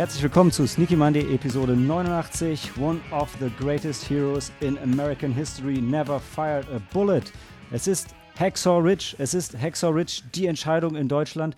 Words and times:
Herzlich 0.00 0.22
willkommen 0.22 0.50
zu 0.50 0.66
Sneaky 0.66 0.96
Monday 0.96 1.34
Episode 1.34 1.76
89. 1.76 2.78
One 2.78 3.02
of 3.10 3.36
the 3.38 3.50
greatest 3.58 4.08
heroes 4.08 4.50
in 4.60 4.78
American 4.78 5.30
history 5.30 5.78
never 5.78 6.18
fired 6.18 6.66
a 6.70 6.80
bullet. 6.90 7.30
Es 7.70 7.86
ist 7.86 8.14
Hacksaw 8.38 8.78
Ridge. 8.78 9.14
Es 9.18 9.34
ist 9.34 9.60
Hacksaw 9.60 9.92
Ridge, 9.92 10.22
die 10.34 10.46
Entscheidung 10.46 10.96
in 10.96 11.06
Deutschland. 11.06 11.54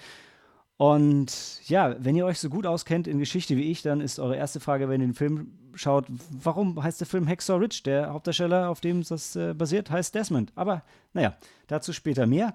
Und 0.76 1.60
ja, 1.68 1.94
wenn 2.00 2.16
ihr 2.16 2.26
euch 2.26 2.40
so 2.40 2.48
gut 2.48 2.66
auskennt 2.66 3.06
in 3.06 3.20
Geschichte 3.20 3.56
wie 3.56 3.70
ich, 3.70 3.82
dann 3.82 4.00
ist 4.00 4.18
eure 4.18 4.34
erste 4.34 4.58
Frage, 4.58 4.88
wenn 4.88 5.00
ihr 5.00 5.06
den 5.06 5.14
Film 5.14 5.52
schaut, 5.74 6.06
warum 6.32 6.82
heißt 6.82 6.98
der 6.98 7.06
Film 7.06 7.28
Hacksaw 7.28 7.60
Ridge? 7.60 7.82
Der 7.84 8.12
Hauptdarsteller, 8.12 8.70
auf 8.70 8.80
dem 8.80 9.04
das 9.04 9.36
äh, 9.36 9.54
basiert, 9.54 9.88
heißt 9.88 10.16
Desmond. 10.16 10.50
Aber 10.56 10.82
naja, 11.12 11.36
dazu 11.68 11.92
später 11.92 12.26
mehr. 12.26 12.54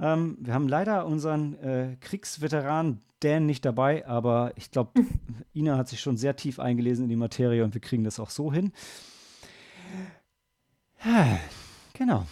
Ähm, 0.00 0.36
wir 0.40 0.54
haben 0.54 0.68
leider 0.68 1.06
unseren 1.06 1.54
äh, 1.58 1.96
Kriegsveteran 2.00 3.00
Dan 3.20 3.46
nicht 3.46 3.64
dabei, 3.64 4.06
aber 4.06 4.52
ich 4.56 4.70
glaube, 4.70 5.04
Ina 5.54 5.76
hat 5.76 5.88
sich 5.88 6.00
schon 6.00 6.16
sehr 6.16 6.36
tief 6.36 6.58
eingelesen 6.60 7.04
in 7.04 7.08
die 7.08 7.16
Materie 7.16 7.64
und 7.64 7.74
wir 7.74 7.80
kriegen 7.80 8.04
das 8.04 8.20
auch 8.20 8.30
so 8.30 8.52
hin. 8.52 8.72
Genau. 11.96 12.26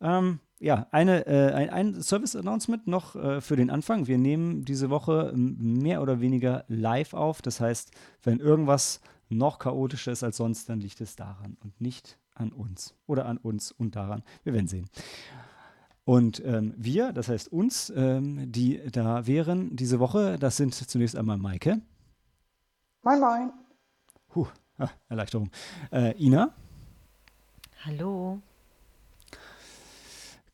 Ähm, 0.00 0.38
ja, 0.60 0.86
eine, 0.92 1.26
äh, 1.26 1.52
ein, 1.54 1.70
ein 1.70 2.02
Service-Announcement 2.02 2.86
noch 2.86 3.16
äh, 3.16 3.40
für 3.40 3.56
den 3.56 3.68
Anfang. 3.68 4.06
Wir 4.06 4.16
nehmen 4.16 4.64
diese 4.64 4.90
Woche 4.90 5.32
mehr 5.34 6.00
oder 6.02 6.20
weniger 6.20 6.64
live 6.68 7.14
auf. 7.14 7.42
Das 7.42 7.60
heißt, 7.60 7.90
wenn 8.22 8.38
irgendwas 8.38 9.00
noch 9.28 9.58
chaotischer 9.58 10.12
ist 10.12 10.22
als 10.22 10.36
sonst, 10.36 10.68
dann 10.68 10.78
liegt 10.78 11.00
es 11.00 11.16
daran 11.16 11.56
und 11.64 11.80
nicht 11.80 12.16
an 12.34 12.52
uns. 12.52 12.94
Oder 13.06 13.26
an 13.26 13.38
uns 13.38 13.72
und 13.72 13.96
daran. 13.96 14.22
Wir 14.44 14.52
werden 14.52 14.68
sehen. 14.68 14.88
Und 16.04 16.42
ähm, 16.44 16.74
wir, 16.76 17.12
das 17.12 17.28
heißt 17.28 17.52
uns, 17.52 17.92
ähm, 17.94 18.50
die 18.50 18.80
da 18.90 19.26
wären 19.26 19.76
diese 19.76 20.00
Woche, 20.00 20.36
das 20.38 20.56
sind 20.56 20.74
zunächst 20.74 21.16
einmal 21.16 21.38
Maike. 21.38 21.80
Moin, 23.02 23.20
moin. 23.20 23.52
Huh, 24.34 24.48
ah, 24.78 24.88
Erleichterung. 25.08 25.50
Äh, 25.92 26.16
Ina. 26.18 26.52
Hallo. 27.84 28.40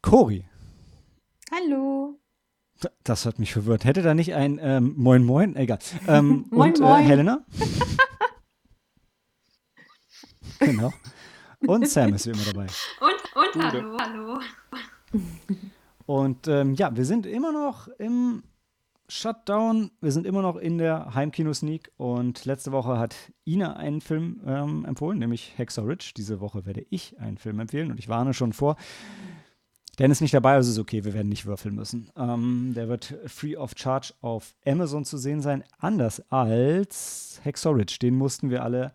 Cori. 0.02 0.44
Hallo. 1.50 2.18
Das 3.02 3.26
hat 3.26 3.38
mich 3.38 3.52
verwirrt. 3.52 3.84
Hätte 3.84 4.02
da 4.02 4.14
nicht 4.14 4.34
ein 4.34 4.60
ähm, 4.62 4.94
Moin 4.96 5.24
Moin? 5.24 5.56
Egal. 5.56 5.78
Ähm, 6.06 6.46
moin, 6.50 6.72
und 6.72 6.80
moin. 6.80 7.04
Äh, 7.04 7.08
Helena. 7.08 7.44
genau. 10.60 10.92
Und 11.66 11.88
Sam 11.88 12.14
ist 12.14 12.26
wie 12.26 12.30
immer 12.30 12.44
dabei. 12.44 12.66
Und, 13.00 13.56
und 13.56 13.64
hallo, 13.64 13.96
hallo. 13.98 14.40
Und 16.06 16.48
ähm, 16.48 16.74
ja, 16.74 16.96
wir 16.96 17.04
sind 17.04 17.26
immer 17.26 17.52
noch 17.52 17.88
im 17.98 18.42
Shutdown. 19.08 19.90
Wir 20.00 20.12
sind 20.12 20.26
immer 20.26 20.42
noch 20.42 20.56
in 20.56 20.78
der 20.78 21.14
Heimkino-Sneak. 21.14 21.92
Und 21.96 22.44
letzte 22.44 22.72
Woche 22.72 22.98
hat 22.98 23.14
Ina 23.46 23.76
einen 23.76 24.00
Film 24.00 24.40
ähm, 24.46 24.84
empfohlen, 24.84 25.18
nämlich 25.18 25.54
Hacksaw 25.58 25.86
Ridge. 25.86 26.12
Diese 26.16 26.40
Woche 26.40 26.66
werde 26.66 26.84
ich 26.90 27.18
einen 27.18 27.38
Film 27.38 27.60
empfehlen. 27.60 27.90
Und 27.90 27.98
ich 27.98 28.08
warne 28.08 28.34
schon 28.34 28.52
vor. 28.52 28.76
Dan 29.96 30.12
ist 30.12 30.20
nicht 30.20 30.32
dabei, 30.32 30.54
also 30.54 30.70
ist 30.70 30.78
okay, 30.78 31.04
wir 31.04 31.12
werden 31.12 31.28
nicht 31.28 31.44
würfeln 31.44 31.74
müssen. 31.74 32.10
Ähm, 32.16 32.72
der 32.74 32.88
wird 32.88 33.18
free 33.26 33.56
of 33.56 33.72
charge 33.76 34.14
auf 34.20 34.54
Amazon 34.64 35.04
zu 35.04 35.18
sehen 35.18 35.40
sein. 35.40 35.64
Anders 35.78 36.22
als 36.30 37.40
Hacksaw 37.44 37.74
Ridge. 37.74 37.96
Den 38.00 38.14
mussten 38.14 38.48
wir 38.48 38.62
alle 38.62 38.92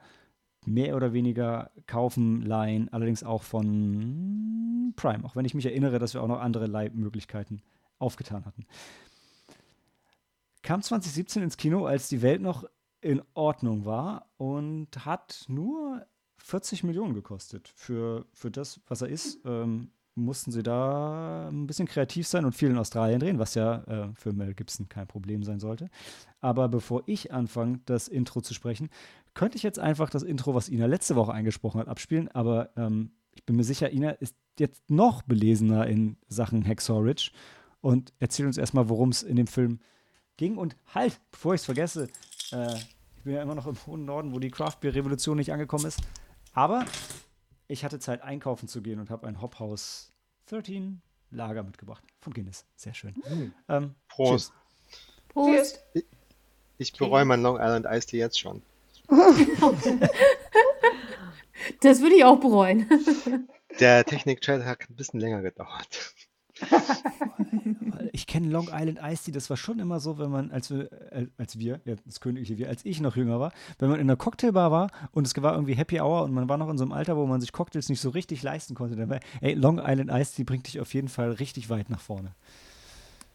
mehr 0.68 0.96
oder 0.96 1.14
weniger 1.14 1.72
kaufen, 1.88 2.42
leihen, 2.42 2.92
allerdings 2.92 3.24
auch 3.24 3.44
von 3.44 4.94
Prime, 4.96 5.24
auch 5.26 5.36
wenn 5.36 5.46
ich 5.46 5.54
mich 5.54 5.66
erinnere, 5.66 6.00
dass 6.00 6.14
wir 6.14 6.22
auch 6.22 6.28
noch 6.28 6.40
andere 6.40 6.68
Leihmöglichkeiten 6.68 7.62
aufgetan 8.00 8.46
hatten. 8.46 8.66
Kam 10.62 10.82
2017 10.82 11.44
ins 11.44 11.58
Kino, 11.58 11.86
als 11.86 12.08
die 12.08 12.22
Welt 12.22 12.42
noch 12.42 12.66
in 13.02 13.22
Ordnung 13.34 13.86
war 13.86 14.30
und 14.38 15.06
hat 15.06 15.46
nur 15.48 16.06
40 16.38 16.84
Millionen 16.84 17.14
gekostet 17.14 17.72
für, 17.76 18.26
für 18.34 18.50
das, 18.50 18.80
was 18.88 19.02
er 19.02 19.10
ist. 19.10 19.40
Ähm, 19.46 19.92
mussten 20.16 20.52
sie 20.52 20.62
da 20.62 21.50
ein 21.50 21.66
bisschen 21.66 21.88
kreativ 21.88 22.28
sein 22.28 22.46
und 22.46 22.54
viel 22.54 22.70
in 22.70 22.78
Australien 22.78 23.20
drehen, 23.20 23.40
was 23.40 23.56
ja 23.56 23.84
äh, 23.84 24.10
für 24.14 24.32
Mel 24.32 24.54
Gibson 24.54 24.88
kein 24.88 25.08
Problem 25.08 25.44
sein 25.44 25.60
sollte. 25.60 25.90
Aber 26.40 26.70
bevor 26.70 27.04
ich 27.08 27.34
anfange, 27.34 27.80
das 27.86 28.08
Intro 28.08 28.42
zu 28.42 28.54
sprechen, 28.54 28.90
könnte 29.34 29.58
ich 29.58 29.64
jetzt 29.64 29.80
einfach 29.80 30.10
das 30.10 30.24
Intro, 30.24 30.54
was 30.54 30.70
Ina 30.70 30.86
letzte 30.86 31.16
Woche 31.16 31.34
eingesprochen 31.34 31.80
hat, 31.80 31.88
abspielen. 31.88 32.30
Aber 32.30 32.70
ähm, 32.78 33.12
ich 33.32 33.46
bin 33.46 33.56
mir 33.56 33.64
sicher, 33.64 33.92
Ina 33.92 34.12
ist 34.12 34.36
jetzt 34.60 34.90
noch 34.90 35.24
belesener 35.24 35.88
in 35.88 36.18
Sachen 36.28 36.66
Hacksaw 36.66 37.00
Ridge 37.00 37.32
und 37.82 38.14
erzählt 38.20 38.48
uns 38.48 38.58
erstmal, 38.58 38.90
worum 38.90 39.10
es 39.10 39.24
in 39.24 39.36
dem 39.36 39.48
Film 39.48 39.80
ging. 40.38 40.58
Und 40.58 40.76
halt, 40.94 41.20
bevor 41.32 41.54
ich 41.54 41.62
es 41.62 41.66
vergesse, 41.66 42.08
äh, 42.52 42.76
ich 42.76 43.24
bin 43.24 43.34
ja 43.34 43.42
immer 43.42 43.56
noch 43.56 43.68
im 43.68 43.78
hohen 43.88 44.06
Norden, 44.06 44.34
wo 44.34 44.40
die 44.40 44.52
Craft 44.52 44.78
Beer 44.82 44.94
Revolution 44.94 45.38
nicht 45.38 45.52
angekommen 45.52 45.86
ist. 45.86 46.02
Aber 46.54 46.86
ich 47.68 47.84
hatte 47.84 48.00
Zeit, 48.00 48.22
einkaufen 48.22 48.68
zu 48.68 48.82
gehen 48.82 49.00
und 49.00 49.10
habe 49.10 49.28
ein 49.28 49.42
Hophaus 49.42 50.12
13 50.48 51.02
Lager 51.32 51.64
mitgebracht 51.64 52.04
von 52.20 52.34
Guinness. 52.34 52.66
Sehr 52.76 52.94
schön. 52.94 53.16
Ähm, 53.68 53.96
Prost. 54.08 54.54
Prost. 55.30 55.84
Ich 56.78 56.94
bereue 56.94 57.26
mein 57.26 57.42
Long 57.42 57.56
Island 57.56 57.88
Iced 57.90 58.10
Tea 58.10 58.20
jetzt 58.20 58.40
schon. 58.40 58.62
Das 61.82 62.02
würde 62.02 62.16
ich 62.16 62.26
auch 62.26 62.40
bereuen. 62.40 62.88
Der 63.80 64.04
Technik-Chat 64.04 64.66
hat 64.66 64.82
ein 64.90 64.96
bisschen 64.96 65.20
länger 65.20 65.42
gedauert. 65.42 66.14
Ich 68.12 68.28
kenne 68.28 68.48
Long 68.48 68.70
Island 68.72 69.00
Iced 69.02 69.26
Tea, 69.26 69.32
das 69.32 69.50
war 69.50 69.58
schon 69.58 69.80
immer 69.80 70.00
so, 70.00 70.20
wenn 70.20 70.30
man, 70.30 70.52
als 70.52 70.70
wir, 70.70 70.92
äh, 71.12 71.28
als 71.38 71.58
wir, 71.58 71.82
ja, 71.86 71.96
das 72.06 72.20
königliche 72.20 72.58
Wir, 72.58 72.70
als 72.70 72.86
ich 72.86 73.02
noch 73.02 73.16
jünger 73.16 73.40
war, 73.40 73.52
wenn 73.80 73.90
man 73.90 74.00
in 74.00 74.08
einer 74.08 74.18
Cocktailbar 74.18 74.72
war 74.72 74.92
und 75.12 75.26
es 75.26 75.42
war 75.42 75.54
irgendwie 75.54 75.74
Happy 75.74 76.00
Hour 76.00 76.24
und 76.24 76.32
man 76.32 76.48
war 76.48 76.58
noch 76.58 76.70
in 76.70 76.78
so 76.78 76.84
einem 76.84 76.92
Alter, 76.92 77.18
wo 77.18 77.26
man 77.26 77.42
sich 77.42 77.52
Cocktails 77.52 77.90
nicht 77.90 78.02
so 78.02 78.10
richtig 78.10 78.44
leisten 78.44 78.76
konnte, 78.76 78.96
dann 78.96 79.10
war, 79.10 79.20
ey, 79.42 79.54
Long 79.54 79.80
Island 79.84 80.12
Iced 80.12 80.36
Tea 80.36 80.44
bringt 80.44 80.68
dich 80.68 80.80
auf 80.80 80.94
jeden 80.94 81.08
Fall 81.08 81.32
richtig 81.32 81.70
weit 81.70 81.90
nach 81.90 82.02
vorne. 82.02 82.36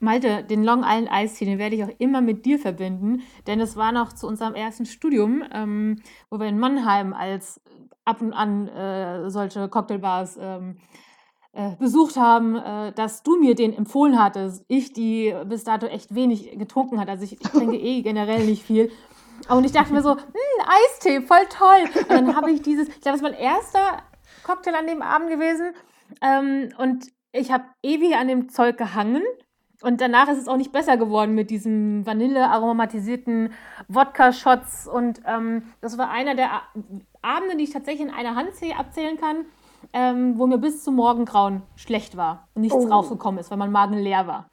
Malte, 0.00 0.44
den 0.44 0.62
Long 0.62 0.84
Island 0.84 1.08
Ice 1.12 1.36
Tea, 1.36 1.44
den 1.44 1.58
werde 1.58 1.76
ich 1.76 1.84
auch 1.84 1.94
immer 1.98 2.20
mit 2.20 2.44
dir 2.44 2.58
verbinden, 2.58 3.22
denn 3.46 3.60
es 3.60 3.76
war 3.76 3.92
noch 3.92 4.12
zu 4.12 4.26
unserem 4.26 4.54
ersten 4.54 4.86
Studium, 4.86 5.42
ähm, 5.52 6.02
wo 6.30 6.38
wir 6.38 6.46
in 6.46 6.58
Mannheim 6.58 7.12
als 7.12 7.60
ab 8.04 8.22
und 8.22 8.32
an 8.32 8.68
äh, 8.68 9.28
solche 9.30 9.68
Cocktailbars 9.68 10.38
ähm, 10.40 10.76
äh, 11.52 11.76
besucht 11.76 12.16
haben, 12.16 12.56
äh, 12.56 12.92
dass 12.92 13.22
du 13.22 13.38
mir 13.38 13.54
den 13.54 13.72
empfohlen 13.72 14.22
hattest. 14.22 14.64
Ich, 14.68 14.92
die 14.92 15.34
bis 15.46 15.64
dato 15.64 15.86
echt 15.86 16.14
wenig 16.14 16.58
getrunken 16.58 17.00
hat, 17.00 17.08
also 17.08 17.24
ich, 17.24 17.32
ich 17.32 17.40
trinke 17.40 17.76
eh 17.78 18.02
generell 18.02 18.44
nicht 18.44 18.62
viel. 18.62 18.90
Und 19.48 19.64
ich 19.64 19.72
dachte 19.72 19.92
mir 19.92 20.02
so, 20.02 20.16
hm, 20.16 20.22
Eistee, 20.66 21.20
voll 21.20 21.46
toll. 21.48 21.84
Und 22.02 22.10
dann 22.10 22.36
habe 22.36 22.50
ich 22.50 22.62
dieses, 22.62 22.88
ich 22.88 23.00
glaube, 23.00 23.18
das 23.18 23.22
war 23.22 23.30
mein 23.30 23.40
erster 23.40 24.02
Cocktail 24.42 24.74
an 24.74 24.86
dem 24.86 25.02
Abend 25.02 25.30
gewesen. 25.30 25.72
Ähm, 26.22 26.70
und 26.78 27.06
ich 27.32 27.50
habe 27.50 27.64
ewig 27.82 28.14
an 28.16 28.28
dem 28.28 28.48
Zeug 28.48 28.76
gehangen. 28.76 29.22
Und 29.82 30.00
danach 30.00 30.28
ist 30.28 30.38
es 30.38 30.48
auch 30.48 30.56
nicht 30.56 30.72
besser 30.72 30.96
geworden 30.96 31.34
mit 31.34 31.50
diesem 31.50 32.04
Vanille-aromatisierten 32.04 33.52
Wodka-Shots. 33.88 34.88
Und 34.88 35.20
ähm, 35.24 35.62
das 35.80 35.98
war 35.98 36.10
einer 36.10 36.34
der 36.34 36.52
A 36.52 36.62
Abende, 37.22 37.56
die 37.56 37.64
ich 37.64 37.70
tatsächlich 37.70 38.06
in 38.06 38.14
einer 38.14 38.36
Hand 38.36 38.50
abzählen 38.76 39.18
kann, 39.18 39.44
ähm, 39.92 40.38
wo 40.38 40.46
mir 40.46 40.58
bis 40.58 40.84
zum 40.84 40.94
Morgengrauen 40.94 41.62
schlecht 41.76 42.16
war 42.16 42.48
und 42.54 42.62
nichts 42.62 42.76
Oh. 42.76 42.88
rausgekommen 42.88 43.40
ist, 43.40 43.50
weil 43.50 43.58
mein 43.58 43.72
Magen 43.72 43.98
leer 43.98 44.26
war. 44.26 44.48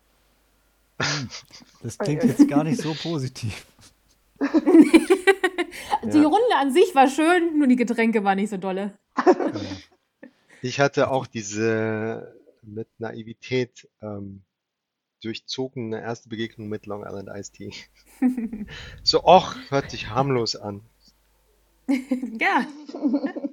Das 1.83 1.97
klingt 1.97 2.23
jetzt 2.23 2.47
gar 2.47 2.63
nicht 2.63 2.81
so 2.81 2.93
positiv. 2.93 3.65
Die 6.03 6.23
Runde 6.23 6.55
an 6.59 6.71
sich 6.71 6.93
war 6.93 7.07
schön, 7.07 7.57
nur 7.57 7.67
die 7.67 7.75
Getränke 7.75 8.23
waren 8.23 8.37
nicht 8.37 8.49
so 8.49 8.57
dolle. 8.57 8.93
Ich 10.61 10.79
hatte 10.79 11.09
auch 11.09 11.25
diese 11.25 12.35
mit 12.61 12.87
Naivität 12.99 13.87
ähm, 14.01 14.43
durchzogene 15.25 16.01
erste 16.01 16.29
Begegnung 16.29 16.69
mit 16.69 16.85
Long 16.85 17.03
Island 17.05 17.29
Iced 17.33 17.53
Tea. 17.53 17.73
So, 19.03 19.23
och, 19.23 19.55
hört 19.69 19.91
sich 19.91 20.09
harmlos 20.09 20.55
an. 20.55 20.81
ja, 22.39 22.65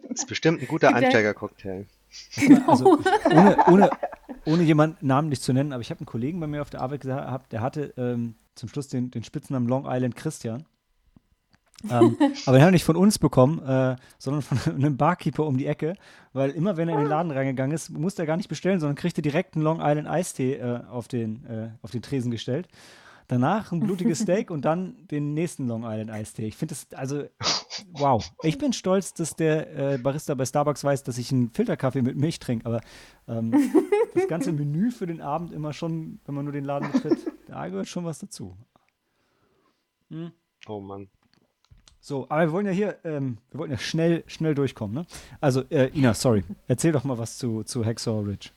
Ist 0.08 0.28
bestimmt 0.28 0.62
ein 0.62 0.69
guter 0.69 0.88
Einsteiger-Cocktail. 0.94 1.86
Also, 2.66 2.98
ohne, 3.30 3.56
ohne, 3.69 3.90
ohne 4.44 4.62
jemanden 4.62 5.06
namentlich 5.06 5.40
zu 5.40 5.52
nennen, 5.52 5.72
aber 5.72 5.80
ich 5.80 5.90
habe 5.90 6.00
einen 6.00 6.06
Kollegen 6.06 6.40
bei 6.40 6.46
mir 6.46 6.62
auf 6.62 6.70
der 6.70 6.80
Arbeit 6.80 7.02
gehabt, 7.02 7.52
der 7.52 7.60
hatte 7.60 7.94
ähm, 7.96 8.34
zum 8.54 8.68
Schluss 8.68 8.88
den, 8.88 9.10
den 9.10 9.25
Spitznamen 9.25 9.68
Long 9.68 9.86
Island 9.88 10.14
Christian. 10.16 10.64
Ähm, 11.90 12.17
aber 12.46 12.56
den 12.56 12.62
haben 12.62 12.69
wir 12.69 12.70
nicht 12.70 12.84
von 12.84 12.96
uns 12.96 13.19
bekommen, 13.19 13.58
äh, 13.61 13.96
sondern 14.19 14.43
von 14.43 14.58
einem 14.75 14.96
Barkeeper 14.96 15.46
um 15.46 15.56
die 15.56 15.67
Ecke, 15.67 15.94
weil 16.32 16.50
immer 16.50 16.76
wenn 16.76 16.88
er 16.88 16.94
in 16.94 17.02
den 17.02 17.08
Laden 17.08 17.32
reingegangen 17.32 17.75
ist, 17.75 17.90
musste 17.90 18.23
er 18.23 18.26
gar 18.26 18.37
nicht 18.37 18.49
bestellen, 18.49 18.81
sondern 18.81 18.96
kriegte 18.96 19.23
direkt 19.23 19.55
einen 19.55 19.64
Long 19.64 19.81
Island 19.81 20.08
Eistee 20.08 20.55
äh, 20.55 20.81
auf, 20.90 21.08
den, 21.08 21.44
äh, 21.46 21.70
auf 21.82 21.90
den 21.90 22.02
Tresen 22.02 22.31
gestellt. 22.31 22.69
Danach 23.29 23.73
ein 23.73 23.81
blutiges 23.81 24.19
Steak 24.23 24.50
und 24.50 24.64
dann 24.64 25.06
den 25.08 25.34
nächsten 25.34 25.67
Long 25.67 25.84
Island 25.84 26.11
Eistee. 26.11 26.46
Ich 26.46 26.56
finde 26.56 26.75
das, 26.75 26.99
also, 26.99 27.25
wow. 27.93 28.23
Ich 28.43 28.58
bin 28.58 28.73
stolz, 28.73 29.14
dass 29.14 29.37
der 29.37 29.94
äh, 29.94 29.99
Barista 29.99 30.35
bei 30.35 30.44
Starbucks 30.44 30.85
weiß, 30.85 31.02
dass 31.05 31.19
ich 31.19 31.32
einen 31.32 31.50
Filterkaffee 31.50 32.02
mit 32.02 32.17
Milch 32.17 32.38
trinke, 32.38 32.67
aber 32.67 32.81
ähm, 33.28 33.55
das 34.14 34.28
ganze 34.28 34.52
Menü 34.52 34.90
für 34.90 35.06
den 35.06 35.20
Abend 35.20 35.52
immer 35.52 35.73
schon, 35.73 36.20
wenn 36.25 36.35
man 36.35 36.44
nur 36.44 36.52
den 36.52 36.64
Laden 36.64 36.90
betritt, 36.93 37.19
da 37.46 37.69
gehört 37.69 37.88
schon 37.88 38.05
was 38.05 38.19
dazu. 38.19 38.56
Hm. 40.11 40.32
Oh 40.69 40.81
Mann. 40.81 41.08
So, 42.04 42.26
aber 42.28 42.40
wir 42.43 42.52
wollen 42.52 42.66
ja 42.66 42.72
hier, 42.72 42.99
ähm, 43.04 43.38
wir 43.52 43.60
wollen 43.60 43.70
ja 43.70 43.78
schnell, 43.78 44.25
schnell 44.26 44.56
durchkommen, 44.56 44.93
ne? 44.93 45.06
Also, 45.40 45.62
äh, 45.70 45.88
Ina, 45.96 46.14
sorry, 46.14 46.43
erzähl 46.66 46.90
doch 46.90 47.04
mal 47.04 47.16
was 47.16 47.38
zu, 47.38 47.62
zu 47.62 47.87
Hacksaw 47.87 48.20
Ridge. 48.26 48.50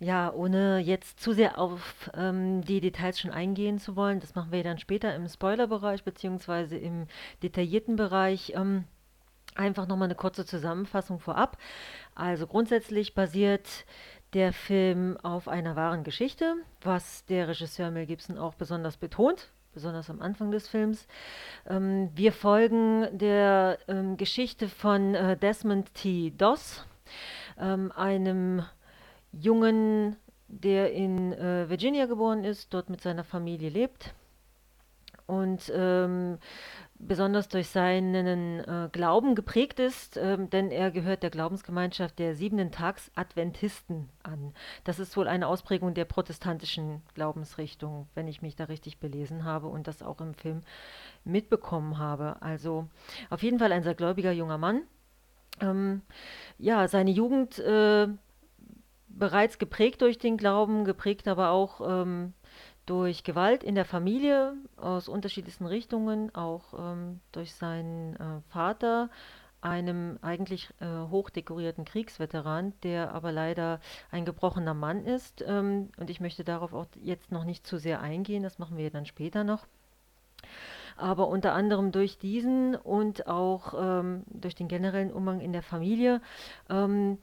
Ja, 0.00 0.32
ohne 0.32 0.78
jetzt 0.78 1.20
zu 1.20 1.34
sehr 1.34 1.58
auf 1.58 2.10
ähm, 2.14 2.64
die 2.64 2.80
Details 2.80 3.20
schon 3.20 3.30
eingehen 3.30 3.78
zu 3.78 3.94
wollen, 3.94 4.20
das 4.20 4.34
machen 4.34 4.52
wir 4.52 4.64
dann 4.64 4.78
später 4.78 5.14
im 5.14 5.28
Spoilerbereich 5.28 6.02
beziehungsweise 6.02 6.78
im 6.78 7.08
detaillierten 7.42 7.96
Bereich. 7.96 8.54
Ähm, 8.56 8.84
einfach 9.54 9.86
nochmal 9.86 10.06
eine 10.06 10.14
kurze 10.14 10.46
Zusammenfassung 10.46 11.20
vorab. 11.20 11.58
Also 12.14 12.46
grundsätzlich 12.46 13.14
basiert 13.14 13.84
der 14.32 14.54
Film 14.54 15.18
auf 15.22 15.46
einer 15.46 15.76
wahren 15.76 16.04
Geschichte, 16.04 16.54
was 16.80 17.26
der 17.26 17.48
Regisseur 17.48 17.90
Mel 17.90 18.06
Gibson 18.06 18.38
auch 18.38 18.54
besonders 18.54 18.96
betont, 18.96 19.52
besonders 19.72 20.10
am 20.10 20.20
Anfang 20.20 20.50
des 20.50 20.68
Films. 20.68 21.06
Ähm, 21.66 22.10
wir 22.14 22.32
folgen 22.32 23.06
der 23.16 23.78
ähm, 23.88 24.16
Geschichte 24.16 24.68
von 24.68 25.14
äh, 25.14 25.36
Desmond 25.36 25.94
T. 25.94 26.32
Doss, 26.36 26.84
ähm, 27.58 27.92
einem 27.92 28.64
Jungen, 29.32 30.16
der 30.48 30.92
in 30.92 31.32
äh, 31.32 31.68
Virginia 31.68 32.06
geboren 32.06 32.44
ist, 32.44 32.74
dort 32.74 32.90
mit 32.90 33.00
seiner 33.00 33.24
Familie 33.24 33.70
lebt 33.70 34.14
und 35.26 35.72
ähm, 35.74 36.38
besonders 37.04 37.48
durch 37.48 37.68
seinen 37.68 38.60
äh, 38.60 38.88
Glauben 38.92 39.34
geprägt 39.34 39.80
ist, 39.80 40.16
ähm, 40.16 40.50
denn 40.50 40.70
er 40.70 40.90
gehört 40.90 41.22
der 41.22 41.30
Glaubensgemeinschaft 41.30 42.18
der 42.18 42.34
siebenten 42.36 42.70
Tags 42.70 43.10
Adventisten 43.14 44.08
an. 44.22 44.54
Das 44.84 44.98
ist 44.98 45.16
wohl 45.16 45.26
eine 45.26 45.48
Ausprägung 45.48 45.94
der 45.94 46.04
protestantischen 46.04 47.02
Glaubensrichtung, 47.14 48.08
wenn 48.14 48.28
ich 48.28 48.40
mich 48.40 48.54
da 48.54 48.64
richtig 48.64 48.98
belesen 48.98 49.44
habe 49.44 49.66
und 49.66 49.88
das 49.88 50.02
auch 50.02 50.20
im 50.20 50.34
Film 50.34 50.60
mitbekommen 51.24 51.98
habe. 51.98 52.40
Also 52.40 52.86
auf 53.30 53.42
jeden 53.42 53.58
Fall 53.58 53.72
ein 53.72 53.82
sehr 53.82 53.94
gläubiger 53.94 54.32
junger 54.32 54.58
Mann. 54.58 54.82
Ähm, 55.60 56.02
ja, 56.58 56.86
seine 56.86 57.10
Jugend 57.10 57.58
äh, 57.58 58.08
bereits 59.08 59.58
geprägt 59.58 60.02
durch 60.02 60.18
den 60.18 60.36
Glauben, 60.36 60.84
geprägt 60.84 61.26
aber 61.26 61.50
auch 61.50 61.80
ähm, 61.86 62.32
durch 62.86 63.24
Gewalt 63.24 63.62
in 63.62 63.74
der 63.74 63.84
Familie 63.84 64.54
aus 64.76 65.08
unterschiedlichsten 65.08 65.66
Richtungen, 65.66 66.34
auch 66.34 66.74
ähm, 66.76 67.20
durch 67.32 67.54
seinen 67.54 68.16
äh, 68.16 68.40
Vater, 68.48 69.08
einem 69.60 70.18
eigentlich 70.22 70.68
äh, 70.80 70.86
hochdekorierten 70.86 71.84
Kriegsveteran, 71.84 72.72
der 72.82 73.14
aber 73.14 73.30
leider 73.30 73.80
ein 74.10 74.24
gebrochener 74.24 74.74
Mann 74.74 75.04
ist. 75.04 75.42
Ähm, 75.46 75.90
und 75.96 76.10
ich 76.10 76.20
möchte 76.20 76.42
darauf 76.42 76.74
auch 76.74 76.86
jetzt 77.00 77.30
noch 77.30 77.44
nicht 77.44 77.66
zu 77.66 77.78
sehr 77.78 78.00
eingehen, 78.00 78.42
das 78.42 78.58
machen 78.58 78.76
wir 78.76 78.90
dann 78.90 79.06
später 79.06 79.44
noch. 79.44 79.66
Aber 80.96 81.28
unter 81.28 81.54
anderem 81.54 81.92
durch 81.92 82.18
diesen 82.18 82.74
und 82.74 83.26
auch 83.26 83.74
ähm, 83.78 84.24
durch 84.26 84.54
den 84.54 84.68
generellen 84.68 85.12
Umgang 85.12 85.40
in 85.40 85.52
der 85.52 85.62
Familie 85.62 86.20
ähm, 86.68 87.18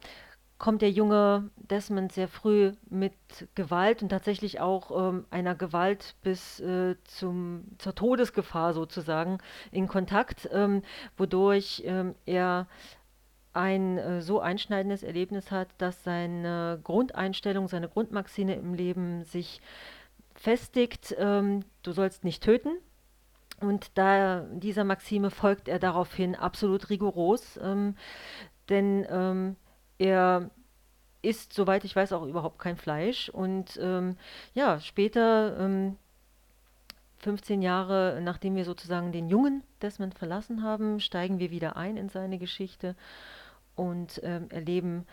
kommt 0.60 0.82
der 0.82 0.92
junge 0.92 1.50
Desmond 1.56 2.12
sehr 2.12 2.28
früh 2.28 2.74
mit 2.90 3.14
Gewalt 3.56 4.04
und 4.04 4.10
tatsächlich 4.10 4.60
auch 4.60 5.10
ähm, 5.10 5.26
einer 5.32 5.56
Gewalt 5.56 6.16
bis 6.22 6.60
äh, 6.60 6.96
zum, 7.06 7.64
zur 7.78 7.96
Todesgefahr 7.96 8.74
sozusagen 8.74 9.40
in 9.72 9.88
Kontakt, 9.88 10.50
ähm, 10.52 10.84
wodurch 11.18 11.82
ähm, 11.86 12.14
er 12.26 12.68
ein 13.54 13.98
äh, 13.98 14.22
so 14.22 14.42
einschneidendes 14.42 15.02
Erlebnis 15.02 15.50
hat, 15.50 15.70
dass 15.78 16.04
seine 16.04 16.80
Grundeinstellung, 16.84 17.70
seine 17.70 17.88
Grundmaxime 17.88 18.54
im 18.54 18.74
Leben 18.74 19.24
sich 19.24 19.62
festigt, 20.36 21.16
ähm, 21.18 21.64
du 21.84 21.94
sollst 21.94 22.26
nicht 22.26 22.44
töten. 22.44 22.78
Und 23.62 23.98
da 23.98 24.42
dieser 24.54 24.84
Maxime 24.84 25.32
folgt 25.32 25.68
er 25.68 25.80
daraufhin 25.80 26.36
absolut 26.36 26.90
rigoros, 26.90 27.60
ähm, 27.62 27.96
denn 28.70 29.06
ähm, 29.10 29.56
er 30.00 30.50
isst, 31.22 31.54
soweit 31.54 31.84
ich 31.84 31.96
weiß, 31.96 32.14
auch 32.14 32.26
überhaupt 32.26 32.60
kein 32.60 32.78
Fleisch. 32.78 33.30
Und 33.30 33.80
ähm, 33.82 34.18
ja, 34.54 34.80
später, 34.80 35.58
ähm, 35.60 35.98
15 37.20 37.62
Jahre 37.62 38.20
nachdem 38.22 38.56
wir 38.56 38.66
sozusagen 38.66 39.12
den 39.12 39.28
jungen 39.28 39.64
Desmond 39.82 40.16
verlassen 40.16 40.64
haben, 40.64 41.00
steigen 41.00 41.40
wir 41.40 41.52
wieder 41.52 41.76
ein 41.76 41.98
in 41.98 42.10
seine 42.10 42.38
Geschichte 42.38 42.96
und 43.76 44.22
ähm, 44.24 44.50
erleben 44.50 45.06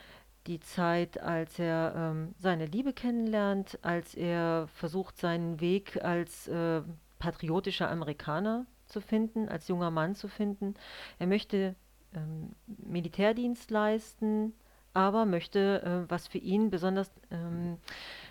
die 0.47 0.61
Zeit, 0.61 1.21
als 1.21 1.59
er 1.59 1.95
ähm, 1.97 2.35
seine 2.39 2.67
Liebe 2.67 2.93
kennenlernt, 2.93 3.79
als 3.83 4.15
er 4.15 4.69
versucht, 4.69 5.19
seinen 5.19 5.61
Weg 5.61 6.03
als 6.05 6.47
äh, 6.47 6.83
patriotischer 7.19 7.91
Amerikaner 7.91 8.67
zu 8.87 9.01
finden, 9.01 9.49
als 9.49 9.67
junger 9.67 9.91
Mann 9.91 10.15
zu 10.15 10.29
finden. 10.29 10.75
Er 11.19 11.27
möchte 11.27 11.75
ähm, 12.15 12.53
Militärdienst 12.67 13.73
leisten, 13.73 14.53
aber 14.97 15.27
möchte, 15.27 15.83
äh, 15.83 16.11
was 16.11 16.27
für 16.27 16.39
ihn 16.39 16.71
besonders, 16.71 17.11
ähm, 17.31 17.77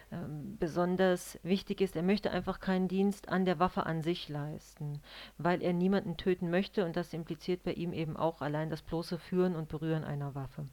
äh, 0.09 0.15
besonders 0.59 1.37
wichtig 1.43 1.79
ist, 1.79 1.95
er 1.95 2.01
möchte 2.01 2.31
einfach 2.31 2.59
keinen 2.59 2.87
Dienst 2.87 3.29
an 3.29 3.45
der 3.45 3.59
Waffe 3.59 3.85
an 3.85 4.01
sich 4.01 4.29
leisten, 4.29 4.99
weil 5.37 5.61
er 5.61 5.73
niemanden 5.73 6.17
töten 6.17 6.49
möchte 6.49 6.83
und 6.83 6.95
das 6.95 7.13
impliziert 7.13 7.61
bei 7.63 7.73
ihm 7.73 7.93
eben 7.93 8.17
auch 8.17 8.41
allein 8.41 8.71
das 8.71 8.81
bloße 8.81 9.19
Führen 9.19 9.55
und 9.55 9.69
Berühren 9.69 10.03
einer 10.03 10.33
Waffe. 10.33 10.65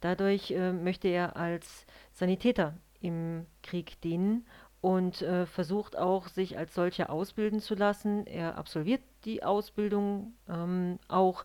Dadurch 0.00 0.50
äh, 0.50 0.72
möchte 0.72 1.06
er 1.06 1.36
als 1.36 1.86
Sanitäter 2.12 2.74
im 3.00 3.46
Krieg 3.62 4.00
dienen 4.00 4.44
und 4.80 5.22
äh, 5.22 5.46
versucht 5.46 5.96
auch, 5.96 6.26
sich 6.26 6.58
als 6.58 6.74
solcher 6.74 7.08
ausbilden 7.08 7.60
zu 7.60 7.76
lassen. 7.76 8.26
Er 8.26 8.58
absolviert 8.58 9.02
die 9.24 9.44
Ausbildung 9.44 10.34
ähm, 10.48 10.98
auch, 11.06 11.44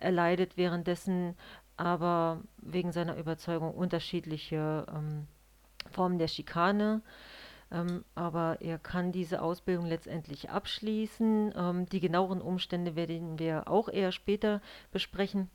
erleidet 0.00 0.56
währenddessen 0.56 1.36
aber 1.76 2.42
wegen 2.58 2.92
seiner 2.92 3.16
Überzeugung 3.16 3.74
unterschiedliche 3.74 4.86
ähm, 4.88 5.26
Formen 5.90 6.18
der 6.18 6.28
Schikane. 6.28 7.02
Ähm, 7.70 8.04
aber 8.14 8.58
er 8.60 8.78
kann 8.78 9.12
diese 9.12 9.42
Ausbildung 9.42 9.86
letztendlich 9.86 10.50
abschließen. 10.50 11.52
Ähm, 11.56 11.86
die 11.86 12.00
genaueren 12.00 12.40
Umstände 12.40 12.94
werden 12.96 13.38
wir 13.38 13.68
auch 13.68 13.88
eher 13.88 14.12
später 14.12 14.60
besprechen. 14.92 15.50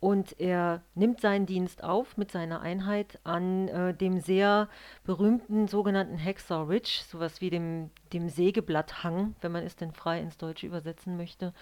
Und 0.00 0.38
er 0.38 0.82
nimmt 0.94 1.20
seinen 1.20 1.46
Dienst 1.46 1.82
auf 1.82 2.16
mit 2.16 2.30
seiner 2.30 2.60
Einheit 2.60 3.18
an 3.24 3.68
äh, 3.68 3.94
dem 3.94 4.20
sehr 4.20 4.68
berühmten 5.04 5.66
sogenannten 5.66 6.18
Hexer 6.18 6.68
Ridge, 6.68 7.02
sowas 7.08 7.40
wie 7.40 7.50
dem, 7.50 7.90
dem 8.12 8.28
Sägeblatthang, 8.28 9.34
wenn 9.40 9.52
man 9.52 9.64
es 9.64 9.76
denn 9.76 9.92
frei 9.92 10.20
ins 10.20 10.36
Deutsche 10.36 10.66
übersetzen 10.66 11.16
möchte, 11.16 11.54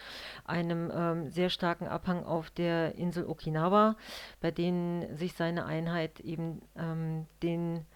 einem 0.44 0.90
ähm, 0.94 1.30
sehr 1.30 1.50
starken 1.50 1.86
Abhang 1.86 2.24
auf 2.24 2.50
der 2.50 2.96
Insel 2.96 3.26
Okinawa, 3.26 3.96
bei 4.40 4.50
denen 4.50 5.16
sich 5.16 5.34
seine 5.34 5.64
Einheit 5.64 6.18
eben 6.20 6.62
ähm, 6.76 7.26
den 7.42 7.86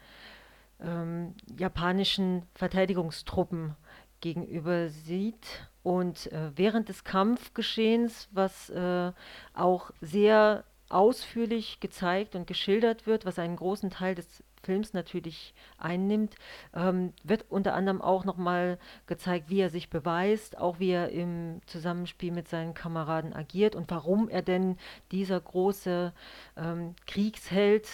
ähm, 0.81 1.35
japanischen 1.59 2.43
Verteidigungstruppen 2.55 3.75
gegenüber 4.21 4.89
sieht 4.89 5.69
und 5.87 6.33
äh, 6.33 6.51
während 6.57 6.89
des 6.89 7.05
Kampfgeschehens, 7.05 8.29
was 8.33 8.71
äh, 8.71 9.13
auch 9.55 9.93
sehr 10.01 10.65
ausführlich 10.89 11.79
gezeigt 11.79 12.35
und 12.35 12.49
geschildert 12.49 13.07
wird, 13.07 13.25
was 13.25 13.39
einen 13.39 13.55
großen 13.55 13.91
Teil 13.91 14.17
des 14.17 14.43
Films 14.65 14.95
natürlich 14.95 15.55
einnimmt, 15.79 16.35
ähm, 16.75 17.13
wird 17.23 17.45
unter 17.51 17.75
anderem 17.75 18.03
auch 18.03 18.25
nochmal 18.25 18.81
gezeigt, 19.07 19.49
wie 19.49 19.61
er 19.61 19.71
sich 19.71 19.89
beweist, 19.89 20.59
auch 20.59 20.81
wie 20.81 20.91
er 20.91 21.11
im 21.11 21.61
Zusammenspiel 21.67 22.33
mit 22.33 22.49
seinen 22.49 22.75
Kameraden 22.75 23.33
agiert 23.33 23.77
und 23.77 23.89
warum 23.89 24.29
er 24.29 24.43
denn 24.43 24.79
dieser 25.13 25.41
große 25.41 26.13
ähm, 26.57 26.97
Kriegsheld 27.07 27.87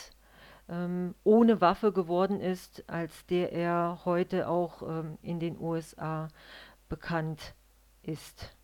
ähm, 0.71 1.15
ohne 1.25 1.61
Waffe 1.61 1.93
geworden 1.93 2.41
ist, 2.41 2.89
als 2.89 3.27
der 3.27 3.53
er 3.53 3.99
heute 4.07 4.49
auch 4.49 4.81
ähm, 4.81 5.19
in 5.21 5.41
den 5.41 5.61
USA 5.61 6.29
bekannt 6.89 7.41
ist 7.41 7.62
ist. 8.03 8.57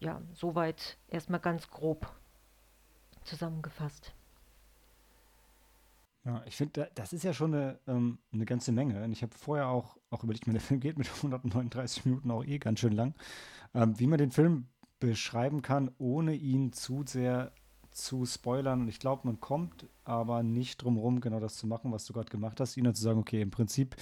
Ja, 0.00 0.20
soweit 0.32 0.98
erstmal 1.08 1.40
ganz 1.40 1.68
grob 1.70 2.12
zusammengefasst. 3.24 4.12
Ja, 6.24 6.42
ich 6.46 6.56
finde, 6.56 6.90
das 6.94 7.12
ist 7.12 7.22
ja 7.22 7.34
schon 7.34 7.54
eine, 7.54 7.78
ähm, 7.86 8.18
eine 8.32 8.46
ganze 8.46 8.72
Menge. 8.72 9.02
Und 9.04 9.12
ich 9.12 9.22
habe 9.22 9.34
vorher 9.36 9.68
auch, 9.68 9.98
auch 10.10 10.24
überlegt, 10.24 10.46
mir 10.46 10.54
der 10.54 10.62
Film 10.62 10.80
geht 10.80 10.96
mit 10.96 11.08
139 11.16 12.06
Minuten 12.06 12.30
auch 12.30 12.44
eh 12.44 12.58
ganz 12.58 12.80
schön 12.80 12.92
lang, 12.92 13.14
ähm, 13.74 13.98
wie 13.98 14.06
man 14.06 14.18
den 14.18 14.30
Film 14.30 14.68
beschreiben 15.00 15.60
kann, 15.60 15.90
ohne 15.98 16.34
ihn 16.34 16.72
zu 16.72 17.04
sehr 17.06 17.52
zu 17.90 18.24
spoilern. 18.24 18.82
Und 18.82 18.88
ich 18.88 18.98
glaube, 18.98 19.26
man 19.26 19.38
kommt 19.40 19.86
aber 20.04 20.42
nicht 20.42 20.82
drum 20.82 20.96
rum, 20.96 21.20
genau 21.20 21.40
das 21.40 21.56
zu 21.56 21.66
machen, 21.66 21.92
was 21.92 22.06
du 22.06 22.14
gerade 22.14 22.30
gemacht 22.30 22.58
hast, 22.58 22.76
ihnen 22.76 22.94
zu 22.94 23.02
sagen, 23.02 23.20
okay, 23.20 23.42
im 23.42 23.50
Prinzip 23.50 23.96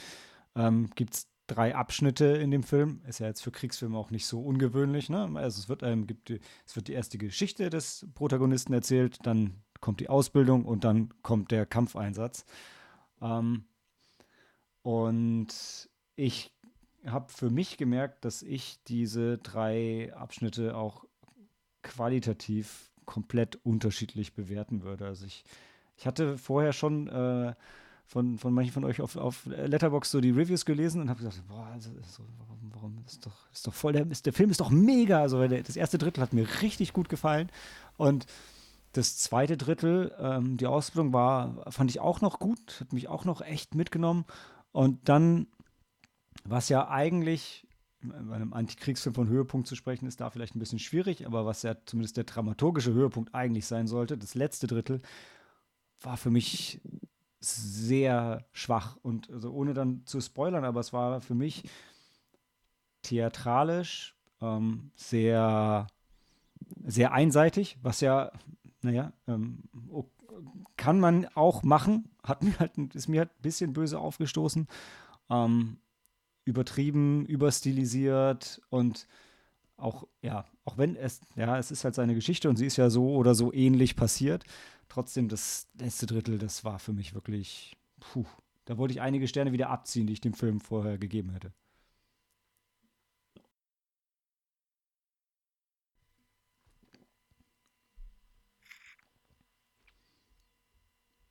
ähm, 0.54 0.90
gibt 0.94 1.14
es 1.14 1.28
drei 1.54 1.74
Abschnitte 1.74 2.24
in 2.24 2.50
dem 2.50 2.62
Film. 2.62 3.02
Ist 3.06 3.20
ja 3.20 3.26
jetzt 3.26 3.42
für 3.42 3.50
Kriegsfilme 3.50 3.96
auch 3.96 4.10
nicht 4.10 4.26
so 4.26 4.40
ungewöhnlich. 4.40 5.08
Ne? 5.08 5.30
Also 5.34 5.60
es 5.60 5.68
wird, 5.68 5.82
ähm, 5.82 6.06
gibt 6.06 6.28
die, 6.28 6.40
es 6.66 6.76
wird 6.76 6.88
die 6.88 6.92
erste 6.92 7.18
Geschichte 7.18 7.70
des 7.70 8.06
Protagonisten 8.14 8.72
erzählt, 8.72 9.18
dann 9.24 9.62
kommt 9.80 10.00
die 10.00 10.08
Ausbildung 10.08 10.64
und 10.64 10.84
dann 10.84 11.12
kommt 11.22 11.50
der 11.50 11.66
Kampfeinsatz. 11.66 12.44
Ähm, 13.20 13.64
und 14.82 15.48
ich 16.16 16.52
habe 17.06 17.32
für 17.32 17.50
mich 17.50 17.76
gemerkt, 17.76 18.24
dass 18.24 18.42
ich 18.42 18.82
diese 18.84 19.38
drei 19.38 20.12
Abschnitte 20.14 20.76
auch 20.76 21.04
qualitativ 21.82 22.92
komplett 23.04 23.56
unterschiedlich 23.64 24.34
bewerten 24.34 24.82
würde. 24.82 25.06
Also 25.06 25.26
ich, 25.26 25.44
ich 25.96 26.06
hatte 26.06 26.38
vorher 26.38 26.72
schon 26.72 27.08
äh, 27.08 27.54
von, 28.06 28.38
von 28.38 28.52
manchen 28.52 28.72
von 28.72 28.84
euch 28.84 29.00
auf, 29.00 29.16
auf 29.16 29.46
Letterbox 29.46 30.10
so 30.10 30.20
die 30.20 30.30
Reviews 30.30 30.64
gelesen 30.64 31.00
und 31.00 31.08
habe 31.08 31.22
gesagt, 31.22 31.46
boah, 31.48 31.66
also, 31.72 31.90
so, 32.02 32.24
warum, 32.38 32.58
warum 32.74 33.04
ist 33.06 33.24
doch, 33.24 33.50
ist 33.52 33.66
doch 33.66 33.74
voll, 33.74 33.92
der, 33.92 34.10
ist, 34.10 34.26
der 34.26 34.32
Film 34.32 34.50
ist 34.50 34.60
doch 34.60 34.70
mega. 34.70 35.20
Also 35.20 35.46
der, 35.46 35.62
das 35.62 35.76
erste 35.76 35.98
Drittel 35.98 36.22
hat 36.22 36.32
mir 36.32 36.46
richtig 36.62 36.92
gut 36.92 37.08
gefallen 37.08 37.50
und 37.96 38.26
das 38.92 39.16
zweite 39.16 39.56
Drittel, 39.56 40.14
ähm, 40.18 40.58
die 40.58 40.66
Ausbildung 40.66 41.12
war, 41.12 41.64
fand 41.72 41.90
ich 41.90 42.00
auch 42.00 42.20
noch 42.20 42.38
gut, 42.38 42.80
hat 42.80 42.92
mich 42.92 43.08
auch 43.08 43.24
noch 43.24 43.40
echt 43.40 43.74
mitgenommen. 43.74 44.26
Und 44.70 45.08
dann, 45.08 45.46
was 46.44 46.68
ja 46.68 46.88
eigentlich 46.88 47.66
bei 48.02 48.34
einem 48.34 48.52
Antikriegsfilm 48.52 49.14
von 49.14 49.28
Höhepunkt 49.28 49.66
zu 49.66 49.76
sprechen, 49.76 50.06
ist 50.06 50.20
da 50.20 50.30
vielleicht 50.30 50.54
ein 50.54 50.58
bisschen 50.58 50.78
schwierig, 50.78 51.26
aber 51.26 51.46
was 51.46 51.62
ja 51.62 51.76
zumindest 51.86 52.16
der 52.16 52.24
dramaturgische 52.24 52.92
Höhepunkt 52.92 53.34
eigentlich 53.34 53.66
sein 53.66 53.86
sollte, 53.86 54.18
das 54.18 54.34
letzte 54.34 54.66
Drittel, 54.66 55.00
war 56.00 56.16
für 56.16 56.30
mich 56.30 56.80
sehr 57.44 58.44
schwach 58.52 58.96
und 59.02 59.30
also 59.30 59.50
ohne 59.52 59.74
dann 59.74 60.02
zu 60.06 60.20
spoilern, 60.20 60.64
aber 60.64 60.80
es 60.80 60.92
war 60.92 61.20
für 61.20 61.34
mich 61.34 61.64
theatralisch 63.02 64.14
ähm, 64.40 64.90
sehr 64.94 65.86
sehr 66.84 67.12
einseitig, 67.12 67.78
was 67.82 68.00
ja 68.00 68.30
naja, 68.82 69.12
ähm, 69.28 69.58
kann 70.76 71.00
man 71.00 71.26
auch 71.34 71.62
machen. 71.62 72.08
Hat 72.22 72.42
mir 72.42 72.58
halt, 72.58 72.76
ist 72.94 73.08
mir 73.08 73.20
halt 73.20 73.30
ein 73.30 73.42
bisschen 73.42 73.72
böse 73.72 73.98
aufgestoßen. 73.98 74.66
Ähm, 75.30 75.78
übertrieben, 76.44 77.24
überstilisiert 77.26 78.60
und 78.68 79.06
auch, 79.76 80.06
ja, 80.20 80.44
auch 80.64 80.78
wenn 80.78 80.96
es, 80.96 81.20
ja, 81.36 81.58
es 81.58 81.70
ist 81.70 81.84
halt 81.84 81.94
seine 81.94 82.14
Geschichte 82.14 82.48
und 82.48 82.56
sie 82.56 82.66
ist 82.66 82.76
ja 82.76 82.90
so 82.90 83.14
oder 83.14 83.34
so 83.34 83.52
ähnlich 83.52 83.96
passiert. 83.96 84.44
Trotzdem, 84.92 85.26
das 85.30 85.68
letzte 85.78 86.04
Drittel, 86.04 86.36
das 86.36 86.66
war 86.66 86.78
für 86.78 86.92
mich 86.92 87.14
wirklich, 87.14 87.78
puh, 87.98 88.26
da 88.66 88.76
wollte 88.76 88.92
ich 88.92 89.00
einige 89.00 89.26
Sterne 89.26 89.50
wieder 89.50 89.70
abziehen, 89.70 90.06
die 90.06 90.12
ich 90.12 90.20
dem 90.20 90.34
Film 90.34 90.60
vorher 90.60 90.98
gegeben 90.98 91.30
hätte. 91.30 91.54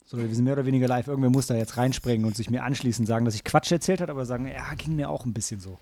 So, 0.05 0.17
wir 0.17 0.33
sind 0.33 0.45
mehr 0.45 0.53
oder 0.53 0.65
weniger 0.65 0.87
live. 0.87 1.07
Irgendwer 1.07 1.29
muss 1.29 1.45
da 1.45 1.53
jetzt 1.53 1.77
reinspringen 1.77 2.25
und 2.25 2.35
sich 2.35 2.49
mir 2.49 2.63
anschließend 2.63 3.07
sagen, 3.07 3.25
dass 3.25 3.35
ich 3.35 3.43
Quatsch 3.43 3.71
erzählt 3.71 4.01
habe, 4.01 4.13
aber 4.13 4.25
sagen, 4.25 4.47
ja, 4.47 4.73
ging 4.73 4.95
mir 4.95 5.11
auch 5.11 5.23
ein 5.23 5.33
bisschen 5.33 5.59
so. 5.59 5.77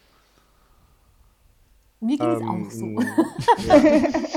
Mir 2.02 2.18
ging 2.18 2.28
es 2.28 2.42
ähm, 2.42 2.50
auch 2.50 2.72
so. 2.72 2.86
Ja, 3.68 4.29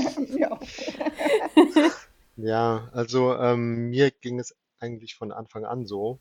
ja 2.37 2.89
also 2.93 3.35
ähm, 3.37 3.91
mir 3.91 4.11
ging 4.11 4.39
es 4.39 4.57
eigentlich 4.79 5.15
von 5.15 5.33
Anfang 5.33 5.65
an 5.65 5.87
so, 5.87 6.19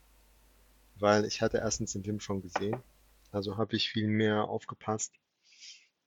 weil 0.95 1.25
ich 1.25 1.41
hatte 1.41 1.57
erstens 1.57 1.93
den 1.93 2.03
Film 2.03 2.19
schon 2.19 2.41
gesehen. 2.41 2.81
Also 3.31 3.57
habe 3.57 3.75
ich 3.75 3.89
viel 3.89 4.07
mehr 4.07 4.49
aufgepasst, 4.49 5.13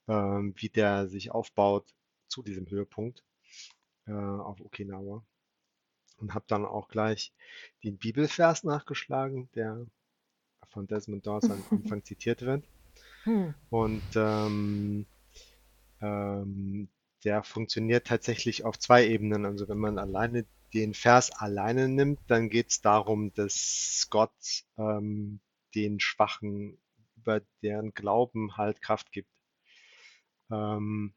ähm, 0.09 0.55
wie 0.57 0.69
der 0.69 1.09
sich 1.09 1.31
aufbaut 1.31 1.87
zu 2.29 2.43
diesem 2.43 2.69
Höhepunkt 2.69 3.23
äh, 4.07 4.13
auf 4.13 4.61
Okinawa 4.61 5.25
und 6.19 6.35
habe 6.35 6.45
dann 6.49 6.65
auch 6.65 6.89
gleich 6.89 7.33
den 7.83 7.97
Bibelvers 7.99 8.65
nachgeschlagen, 8.65 9.49
der 9.55 9.87
von 10.69 10.87
Desmond 10.87 11.27
Dawes 11.27 11.51
am 11.51 11.63
Anfang 11.71 12.05
zitiert 12.05 12.43
wird. 12.43 12.65
Hm. 13.25 13.55
Und 13.71 14.03
ähm, 14.15 15.07
ähm, 16.01 16.89
der 17.25 17.43
funktioniert 17.43 18.07
tatsächlich 18.07 18.65
auf 18.65 18.79
zwei 18.79 19.07
Ebenen. 19.07 19.47
Also 19.47 19.69
wenn 19.69 19.79
man 19.79 19.99
alleine 19.99 20.47
den 20.75 20.95
Vers 20.95 21.31
alleine 21.31 21.89
nimmt, 21.89 22.21
dann 22.27 22.51
geht 22.51 22.71
es 22.71 22.81
darum, 22.81 23.33
dass 23.35 24.07
Gott 24.11 24.33
ähm, 24.77 25.41
den 25.75 26.01
Schwachen 26.01 26.79
über 27.17 27.41
deren 27.63 27.95
Glauben 27.95 28.57
halt 28.57 28.83
Kraft 28.83 29.13
gibt. 29.13 29.31
Ähm, 30.51 31.15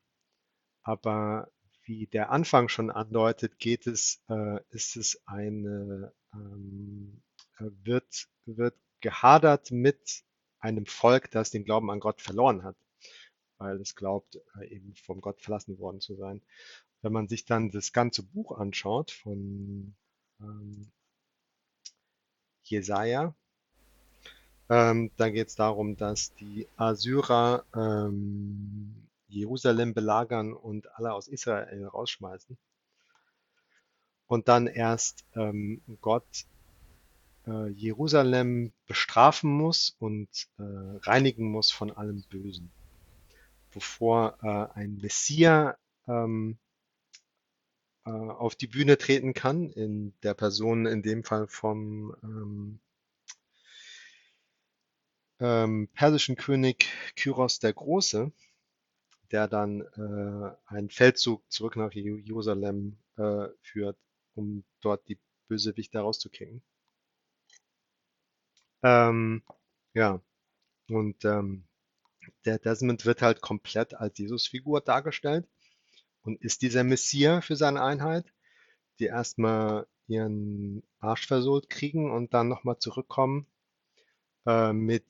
aber 0.83 1.51
wie 1.83 2.07
der 2.07 2.31
Anfang 2.31 2.69
schon 2.69 2.91
andeutet, 2.91 3.59
geht 3.59 3.87
es, 3.87 4.23
äh, 4.29 4.59
ist 4.69 4.95
es 4.95 5.21
eine, 5.25 6.13
ähm, 6.33 7.23
äh, 7.57 7.65
wird, 7.83 8.27
wird 8.45 8.75
gehadert 9.01 9.71
mit 9.71 10.23
einem 10.59 10.85
Volk, 10.85 11.31
das 11.31 11.51
den 11.51 11.65
Glauben 11.65 11.91
an 11.91 11.99
Gott 11.99 12.21
verloren 12.21 12.63
hat, 12.63 12.75
weil 13.57 13.79
es 13.81 13.95
glaubt, 13.95 14.39
äh, 14.59 14.67
eben 14.67 14.93
vom 14.95 15.21
Gott 15.21 15.41
verlassen 15.41 15.79
worden 15.79 16.01
zu 16.01 16.15
sein. 16.15 16.41
Wenn 17.01 17.13
man 17.13 17.27
sich 17.27 17.45
dann 17.45 17.71
das 17.71 17.93
ganze 17.93 18.23
Buch 18.23 18.57
anschaut 18.57 19.11
von 19.11 19.95
ähm, 20.41 20.91
Jesaja, 22.63 23.33
ähm, 24.69 25.11
dann 25.15 25.33
geht 25.33 25.47
es 25.47 25.55
darum, 25.55 25.95
dass 25.95 26.33
die 26.35 26.67
Assyrer 26.75 27.63
ähm, 27.73 29.07
Jerusalem 29.27 29.93
belagern 29.93 30.53
und 30.53 30.93
alle 30.97 31.13
aus 31.13 31.27
Israel 31.27 31.85
rausschmeißen. 31.85 32.57
Und 34.27 34.47
dann 34.49 34.67
erst 34.67 35.25
ähm, 35.35 35.81
Gott 36.01 36.45
äh, 37.45 37.67
Jerusalem 37.69 38.73
bestrafen 38.87 39.49
muss 39.49 39.95
und 39.99 40.27
äh, 40.59 40.63
reinigen 41.01 41.49
muss 41.49 41.71
von 41.71 41.91
allem 41.91 42.23
Bösen, 42.29 42.71
bevor 43.77 44.39
äh, 44.41 44.79
ein 44.79 44.97
Messias 44.97 45.75
ähm, 46.07 46.57
äh, 48.05 48.09
auf 48.09 48.55
die 48.55 48.65
Bühne 48.65 48.97
treten 48.97 49.35
kann, 49.35 49.69
in 49.69 50.13
der 50.23 50.33
Person 50.33 50.87
in 50.87 51.03
dem 51.03 51.23
Fall 51.23 51.47
vom 51.47 52.15
ähm, 52.23 52.79
ähm, 55.39 55.89
persischen 55.93 56.37
König 56.37 56.87
Kyros 57.15 57.59
der 57.59 57.73
Große, 57.73 58.31
der 59.29 59.47
dann 59.47 59.81
äh, 59.81 60.55
einen 60.65 60.89
Feldzug 60.89 61.43
zurück 61.51 61.75
nach 61.75 61.91
Jerusalem 61.91 62.97
äh, 63.17 63.47
führt, 63.61 63.99
um 64.33 64.63
dort 64.81 65.07
die 65.07 65.19
Bösewichte 65.49 65.99
rauszukicken. 65.99 66.63
Ähm, 68.81 69.43
ja, 69.93 70.19
und 70.89 71.23
ähm, 71.25 71.67
der 72.47 72.59
Desmond 72.59 73.05
wird 73.05 73.21
halt 73.21 73.41
komplett 73.41 73.93
als 73.93 74.17
Jesusfigur 74.17 74.81
dargestellt 74.81 75.45
und 76.23 76.41
ist 76.41 76.61
dieser 76.61 76.83
Messias 76.83 77.45
für 77.45 77.55
seine 77.55 77.83
Einheit, 77.83 78.25
die 78.99 79.05
erstmal 79.05 79.85
ihren 80.07 80.81
Arsch 80.99 81.27
versohlt 81.27 81.69
kriegen 81.69 82.11
und 82.11 82.33
dann 82.33 82.47
nochmal 82.47 82.79
zurückkommen 82.79 83.45
äh, 84.45 84.71
mit, 84.71 85.05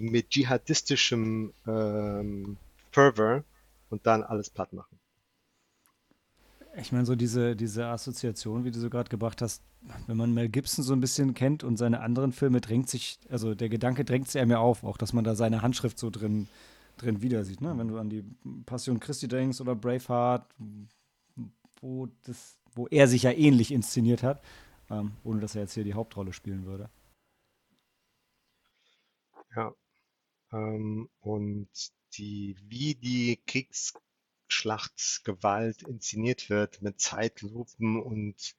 mit 0.00 0.30
dschihadistischem 0.30 1.54
ähm, 1.66 2.56
Fervor 2.90 3.44
und 3.88 4.06
dann 4.06 4.24
alles 4.24 4.50
platt 4.50 4.72
machen. 4.72 4.98
Ich 6.76 6.90
meine, 6.90 7.04
so 7.04 7.14
diese, 7.14 7.54
diese 7.54 7.86
Assoziation, 7.86 8.64
wie 8.64 8.70
du 8.70 8.80
so 8.80 8.88
gerade 8.88 9.10
gebracht 9.10 9.42
hast, 9.42 9.62
wenn 10.06 10.16
man 10.16 10.32
Mel 10.32 10.48
Gibson 10.48 10.84
so 10.84 10.94
ein 10.94 11.00
bisschen 11.00 11.34
kennt 11.34 11.64
und 11.64 11.76
seine 11.76 12.00
anderen 12.00 12.32
Filme 12.32 12.60
drängt 12.60 12.88
sich, 12.88 13.18
also 13.28 13.54
der 13.54 13.68
Gedanke 13.68 14.04
drängt 14.04 14.28
sich 14.28 14.44
mir 14.46 14.58
auf, 14.58 14.82
auch 14.82 14.96
dass 14.96 15.12
man 15.12 15.24
da 15.24 15.34
seine 15.34 15.60
Handschrift 15.60 15.98
so 15.98 16.08
drin, 16.08 16.48
drin 16.96 17.22
wieder 17.22 17.44
sieht. 17.44 17.60
Ne? 17.60 17.76
Wenn 17.76 17.88
du 17.88 17.98
an 17.98 18.10
die 18.10 18.24
Passion 18.66 19.00
Christi 19.00 19.28
denkst 19.28 19.60
oder 19.60 19.74
Braveheart, 19.74 20.46
wo, 21.80 22.08
das, 22.24 22.58
wo 22.74 22.86
er 22.88 23.08
sich 23.08 23.24
ja 23.24 23.32
ähnlich 23.32 23.72
inszeniert 23.72 24.22
hat, 24.22 24.42
ähm, 24.90 25.12
ohne 25.24 25.40
dass 25.40 25.54
er 25.54 25.62
jetzt 25.62 25.74
hier 25.74 25.84
die 25.84 25.94
Hauptrolle 25.94 26.32
spielen 26.32 26.66
würde. 26.66 26.90
Ja. 29.56 29.74
Ähm, 30.52 31.08
und 31.20 31.68
die, 32.14 32.56
wie 32.62 32.94
die 32.94 33.40
Kriegsschlachtgewalt 33.46 35.82
inszeniert 35.82 36.50
wird 36.50 36.82
mit 36.82 37.00
Zeitlupen 37.00 38.00
und 38.00 38.54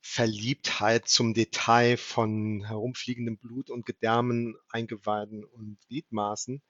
Verliebtheit 0.00 1.08
zum 1.08 1.34
Detail 1.34 1.96
von 1.96 2.64
herumfliegendem 2.66 3.38
Blut 3.38 3.70
und 3.70 3.86
Gedärmen, 3.86 4.56
Eingeweiden 4.68 5.44
und 5.44 5.78
Gliedmaßen. 5.88 6.62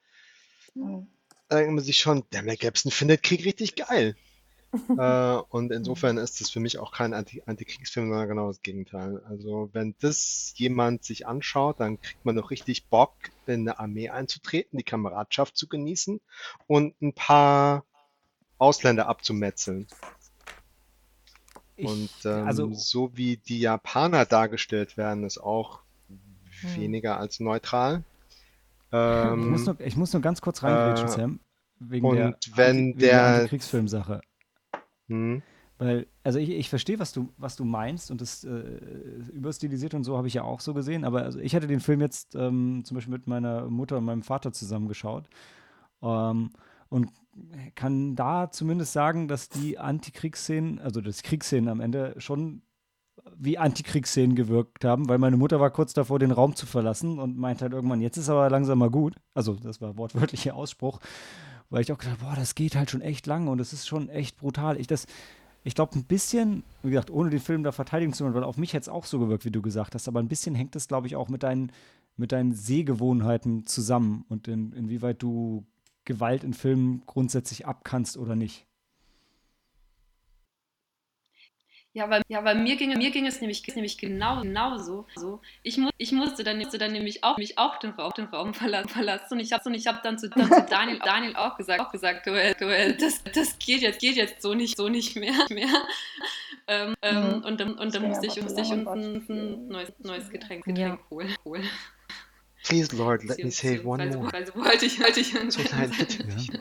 Mhm. 0.75 1.07
Da 1.49 1.57
denkt 1.57 1.75
man 1.75 1.85
sich 1.85 1.99
schon, 1.99 2.25
der 2.33 2.43
Mel 2.43 2.57
Gibson 2.57 2.91
findet 2.91 3.23
Krieg 3.23 3.45
richtig 3.45 3.77
geil. 3.77 4.17
äh, 4.99 5.37
und 5.51 5.71
insofern 5.71 6.19
ist 6.19 6.41
das 6.41 6.51
für 6.51 6.61
mich 6.61 6.79
auch 6.79 6.93
kein 6.93 7.15
Anti 7.15 7.43
Antikriegsfilm, 7.47 8.09
sondern 8.09 8.29
genau 8.29 8.49
das 8.49 8.63
Gegenteil. 8.63 9.23
Also 9.29 9.71
wenn 9.73 9.95
das 10.01 10.53
jemand 10.57 11.05
sich 11.05 11.27
anschaut, 11.27 11.81
dann 11.81 12.01
kriegt 12.01 12.25
man 12.25 12.37
doch 12.37 12.51
richtig 12.51 12.87
Bock, 12.87 13.15
in 13.47 13.69
eine 13.69 13.79
Armee 13.79 14.09
einzutreten, 14.09 14.79
die 14.79 14.85
Kameradschaft 14.85 15.57
zu 15.57 15.69
genießen 15.69 16.21
und 16.67 17.01
ein 17.01 17.13
paar 17.13 17.85
Ausländer 18.59 19.07
abzumetzeln. 19.07 19.87
Ich, 21.77 21.87
und 21.87 22.11
ähm, 22.25 22.47
also, 22.47 22.73
so 22.73 23.17
wie 23.17 23.37
die 23.37 23.61
Japaner 23.61 24.27
dargestellt 24.27 24.97
werden, 24.97 25.25
ist 25.25 25.39
auch 25.39 25.81
hm. 26.61 26.77
weniger 26.77 27.19
als 27.19 27.41
neutral. 27.41 28.05
Ähm, 28.95 29.41
ich, 29.41 29.47
muss 29.51 29.67
nur, 29.67 29.81
ich 29.81 29.97
muss 29.97 30.13
nur 30.13 30.23
ganz 30.23 30.41
kurz 30.41 30.63
reingrätschen, 30.63 31.09
äh, 31.09 31.11
Sam. 31.11 31.41
Wegen 31.81 32.07
und 32.07 32.17
der, 32.17 32.37
wenn 32.55 32.77
wegen 32.89 32.99
der- 32.99 33.25
Antikriegsfilmsache. 33.37 34.21
hm, 35.09 35.43
Weil, 35.79 36.07
also 36.23 36.39
ich, 36.39 36.51
ich 36.51 36.69
verstehe, 36.71 36.99
was 37.01 37.13
du, 37.13 37.33
was 37.37 37.57
du 37.57 37.65
meinst 37.65 38.11
und 38.13 38.21
das 38.21 38.45
äh, 38.45 38.51
überstilisiert 39.33 39.95
und 39.95 40.05
so 40.05 40.17
habe 40.17 40.29
ich 40.29 40.35
ja 40.35 40.43
auch 40.45 40.61
so 40.61 40.73
gesehen, 40.73 41.05
aber 41.05 41.23
also 41.23 41.41
ich 41.41 41.55
hatte 41.57 41.67
den 41.67 41.81
Film 41.81 42.01
jetzt 42.01 42.35
ähm, 42.37 42.83
zum 42.85 42.95
Beispiel 42.95 43.13
mit 43.13 43.27
meiner 43.27 43.69
Mutter 43.69 43.99
und 43.99 44.05
meinem 44.05 44.23
Vater 44.23 44.53
zusammen 44.53 44.87
geschaut 44.87 45.29
ähm, 46.03 46.51
und 46.89 47.11
kann 47.75 48.15
da 48.15 48.51
zumindest 48.53 48.93
sagen, 48.93 49.27
dass 49.27 49.49
die 49.49 49.77
Antikriegsszenen, 49.79 50.79
also 50.79 51.01
das 51.01 51.25
Kriegsszenen 51.25 51.69
am 51.69 51.81
Ende 51.81 52.15
schon 52.19 52.63
wie 53.37 53.59
Antikriegsszenen 53.59 54.37
gewirkt 54.37 54.85
haben, 54.85 55.09
weil 55.09 55.19
meine 55.19 55.37
Mutter 55.37 55.61
war 55.61 55.71
kurz 55.71 55.93
davor, 55.93 56.19
den 56.19 56.31
Raum 56.31 56.55
zu 56.55 56.67
verlassen 56.67 57.19
und 57.19 57.39
meinte 57.39 57.63
halt 57.63 57.73
irgendwann, 57.73 58.01
jetzt 58.01 58.17
ist 58.17 58.29
aber 58.29 58.51
langsam 58.51 58.79
mal 58.79 58.91
gut. 58.91 59.15
Also 59.35 59.55
das 59.55 59.81
war 59.81 59.97
wortwörtlicher 59.97 60.55
Ausspruch, 60.55 61.01
weil 61.71 61.83
ich 61.83 61.93
auch 61.93 61.99
gedacht, 61.99 62.21
boah, 62.21 62.35
das 62.37 62.55
geht 62.55 62.77
halt 62.77 62.91
schon 62.91 63.01
echt 63.01 63.27
lang 63.27 63.49
und 63.49 63.61
es 63.61 63.73
ist 63.73 63.87
schon 63.87 64.09
echt 64.09 64.37
brutal. 64.37 64.79
Ich 64.79 64.87
das, 64.87 65.07
ich 65.63 65.75
glaube, 65.75 65.99
ein 65.99 66.05
bisschen, 66.05 66.63
wie 66.83 66.91
gesagt, 66.91 67.11
ohne 67.11 67.31
den 67.31 67.41
Film 67.41 67.63
da 67.63 67.73
verteidigen 67.73 68.13
zu 68.13 68.25
wollen, 68.25 68.35
weil 68.35 68.45
auf 68.45 68.59
mich 68.59 68.73
hätte 68.73 68.83
es 68.83 68.89
auch 68.89 69.07
so 69.07 69.19
gewirkt, 69.19 69.45
wie 69.45 69.51
du 69.51 69.63
gesagt 69.63 69.95
hast, 69.95 70.09
aber 70.09 70.21
ein 70.21 70.29
bisschen 70.29 70.55
hängt 70.55 70.77
es, 70.77 70.89
glaube 70.89 71.07
ich, 71.07 71.17
auch 71.17 71.29
mit 71.29 71.43
deinen, 71.43 71.73
mit 72.17 72.33
deinen 72.33 72.53
Sehgewohnheiten 72.53 73.67
zusammen 73.67 74.25
und 74.29 74.47
in, 74.49 74.73
inwieweit 74.73 75.23
du 75.23 75.67
Gewalt 76.05 76.45
in 76.45 76.53
Filmen 76.53 77.03
grundsätzlich 77.07 77.67
abkannst 77.67 78.19
oder 78.19 78.37
nicht. 78.37 78.67
Ja, 81.97 82.11
weil, 82.11 82.23
ja, 82.27 82.43
weil 82.43 82.57
mir, 82.57 82.75
ging, 82.75 82.93
mir 82.99 83.11
ging 83.13 83.25
es 83.25 83.41
nämlich, 83.41 83.65
nämlich 83.73 83.97
genau, 83.99 84.43
genauso. 84.43 85.07
So. 85.15 85.41
Ich, 85.63 85.79
mu 85.79 85.91
ich 85.97 86.11
musste 86.11 86.43
dann, 86.43 86.59
musste 86.59 86.77
dann 86.77 86.91
nämlich 86.91 87.23
auch, 87.23 87.39
mich 87.39 87.57
auch 87.57 87.79
den 87.79 87.91
Raum, 87.93 88.13
den 88.17 88.25
Raum 88.27 88.53
verlassen, 88.53 88.89
verlassen. 88.89 89.35
Und 89.35 89.41
ich 89.41 89.53
habe 89.53 89.63
und 89.69 89.75
ich 89.75 89.87
hab 89.87 90.03
dann, 90.03 90.19
zu, 90.19 90.29
dann 90.29 90.51
zu 90.51 90.67
Daniel, 90.69 90.99
Daniel 91.05 91.37
auch 91.37 91.57
gesagt, 91.57 91.81
auch 91.81 91.93
gesagt 91.93 92.27
Joel, 92.27 92.57
Joel, 92.61 92.95
das, 92.97 93.23
das 93.33 93.57
geht, 93.61 93.81
jetzt, 93.83 94.01
geht 94.01 94.17
jetzt 94.17 94.43
so 94.43 94.55
nicht, 94.55 94.77
so 94.77 94.89
nicht 94.89 95.15
mehr. 95.15 95.35
mehr. 95.51 95.69
Ähm, 96.67 96.95
ähm, 97.03 97.15
Mhm. 97.39 97.45
und, 97.45 97.61
dann- 97.61 97.75
und 97.79 97.95
dann 97.95 98.09
musste 98.09 98.27
ich, 98.27 98.43
musste 98.43 98.63
ich 98.63 98.73
uns 98.73 98.89
ein, 98.89 99.69
neues, 99.69 99.93
neues 100.01 100.29
Getränk, 100.31 100.67
Ja. 100.67 100.73
Getränk 100.73 101.01
holen. 101.11 101.37
holen. 101.45 101.69
Please, 102.65 102.97
Lord, 102.97 103.23
let 103.25 103.39
me 103.45 103.51
say 103.53 103.79
one 103.85 104.03
also, 104.03 104.19
more. 104.19 104.33
Also 104.35 104.55
wollte 104.57 104.87
ich, 104.87 104.99
wollte 104.99 105.21
ich. 105.21 105.29
So 105.51 105.61
nein, 105.71 105.93
bitte 105.97 106.25
Ja. 106.27 106.59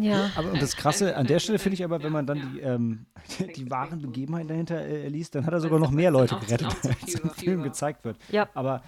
Ja. 0.00 0.30
Aber 0.36 0.52
und 0.52 0.60
das 0.60 0.76
Krasse 0.76 1.16
an 1.16 1.26
der 1.26 1.38
Stelle 1.38 1.58
finde 1.58 1.74
ich 1.74 1.84
aber, 1.84 2.02
wenn 2.02 2.12
man 2.12 2.26
dann 2.26 2.52
die, 2.52 2.60
ähm, 2.60 3.06
die 3.56 3.70
wahren 3.70 4.00
Begebenheiten 4.00 4.48
dahinter 4.48 4.80
äh, 4.80 5.08
liest, 5.08 5.34
dann 5.34 5.46
hat 5.46 5.52
er 5.52 5.60
sogar 5.60 5.78
noch 5.78 5.90
mehr 5.90 6.10
Leute 6.10 6.36
gerettet, 6.36 6.74
als 6.84 7.14
im 7.14 7.30
Film 7.30 7.62
gezeigt 7.62 8.04
wird. 8.04 8.18
Ja. 8.30 8.48
Aber 8.54 8.82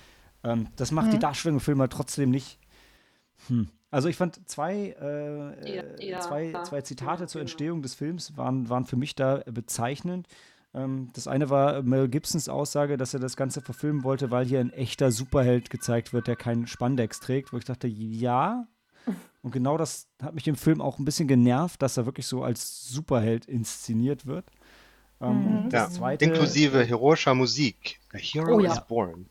ähm, 0.45 0.69
das 0.77 0.91
macht 0.93 1.13
die 1.13 1.17
Mhm. 1.17 1.21
Darstellung 1.21 1.57
im 1.57 1.61
Film 1.61 1.81
halt 1.81 1.93
trotzdem 1.93 2.31
nicht. 2.31 2.59
Hm. 3.49 3.69
Also 3.91 4.09
ich 4.09 4.17
fand 4.17 4.49
zwei, 4.49 4.95
äh, 5.01 5.77
Ja, 5.77 5.83
ja, 5.99 6.21
zwei, 6.21 6.51
ja, 6.51 6.63
zwei 6.65 6.83
Zitate 6.83 7.19
genau, 7.19 7.27
zur 7.27 7.39
genau. 7.41 7.43
Entstehung 7.51 7.83
des 7.83 7.95
Films 7.95 8.37
waren, 8.37 8.69
waren 8.69 8.85
für 8.85 8.97
mich 8.97 9.15
da 9.15 9.43
bezeichnend. 9.47 10.29
Ähm, 10.75 11.11
das 11.15 11.27
eine 11.27 11.49
war 11.49 11.83
Mel 11.83 12.09
Gibsons 12.09 12.49
Aussage, 12.49 12.99
dass 12.99 13.15
er 13.15 13.21
das 13.21 13.37
Ganze 13.37 13.63
verfilmen 13.63 14.05
wollte, 14.05 14.31
weil 14.31 14.45
hier 14.45 14.61
ein 14.61 14.73
echter 14.73 15.11
Superheld 15.11 15.71
gezeigt 15.71 16.13
wird, 16.13 16.27
der 16.27 16.37
keinen 16.37 16.67
Spandex 16.67 17.21
trägt, 17.21 17.53
wo 17.53 17.57
ich 17.57 17.65
dachte, 17.65 17.89
ja. 17.89 18.67
Und 19.43 19.53
genau 19.53 19.77
das 19.79 20.09
hat 20.23 20.35
mich 20.35 20.47
im 20.49 20.57
Film 20.57 20.81
auch 20.81 20.99
ein 20.99 21.05
bisschen 21.05 21.29
genervt, 21.29 21.81
dass 21.83 21.97
er 21.97 22.07
wirklich 22.07 22.27
so 22.27 22.43
als 22.43 22.89
Superheld 22.89 23.47
inszeniert 23.47 24.27
wird. 24.27 24.47
Ähm, 25.21 25.41
Mhm. 25.41 25.59
und 25.65 25.73
Ja, 25.73 25.85
das 25.87 25.95
zweite, 25.95 26.25
Inklusive 26.25 26.85
heroischer 26.85 27.35
Musik. 27.35 27.99
A 28.13 28.19
hero 28.19 28.57
Oh 28.57 28.61
is 28.61 28.75
ja. 28.75 28.81
born. 28.81 29.27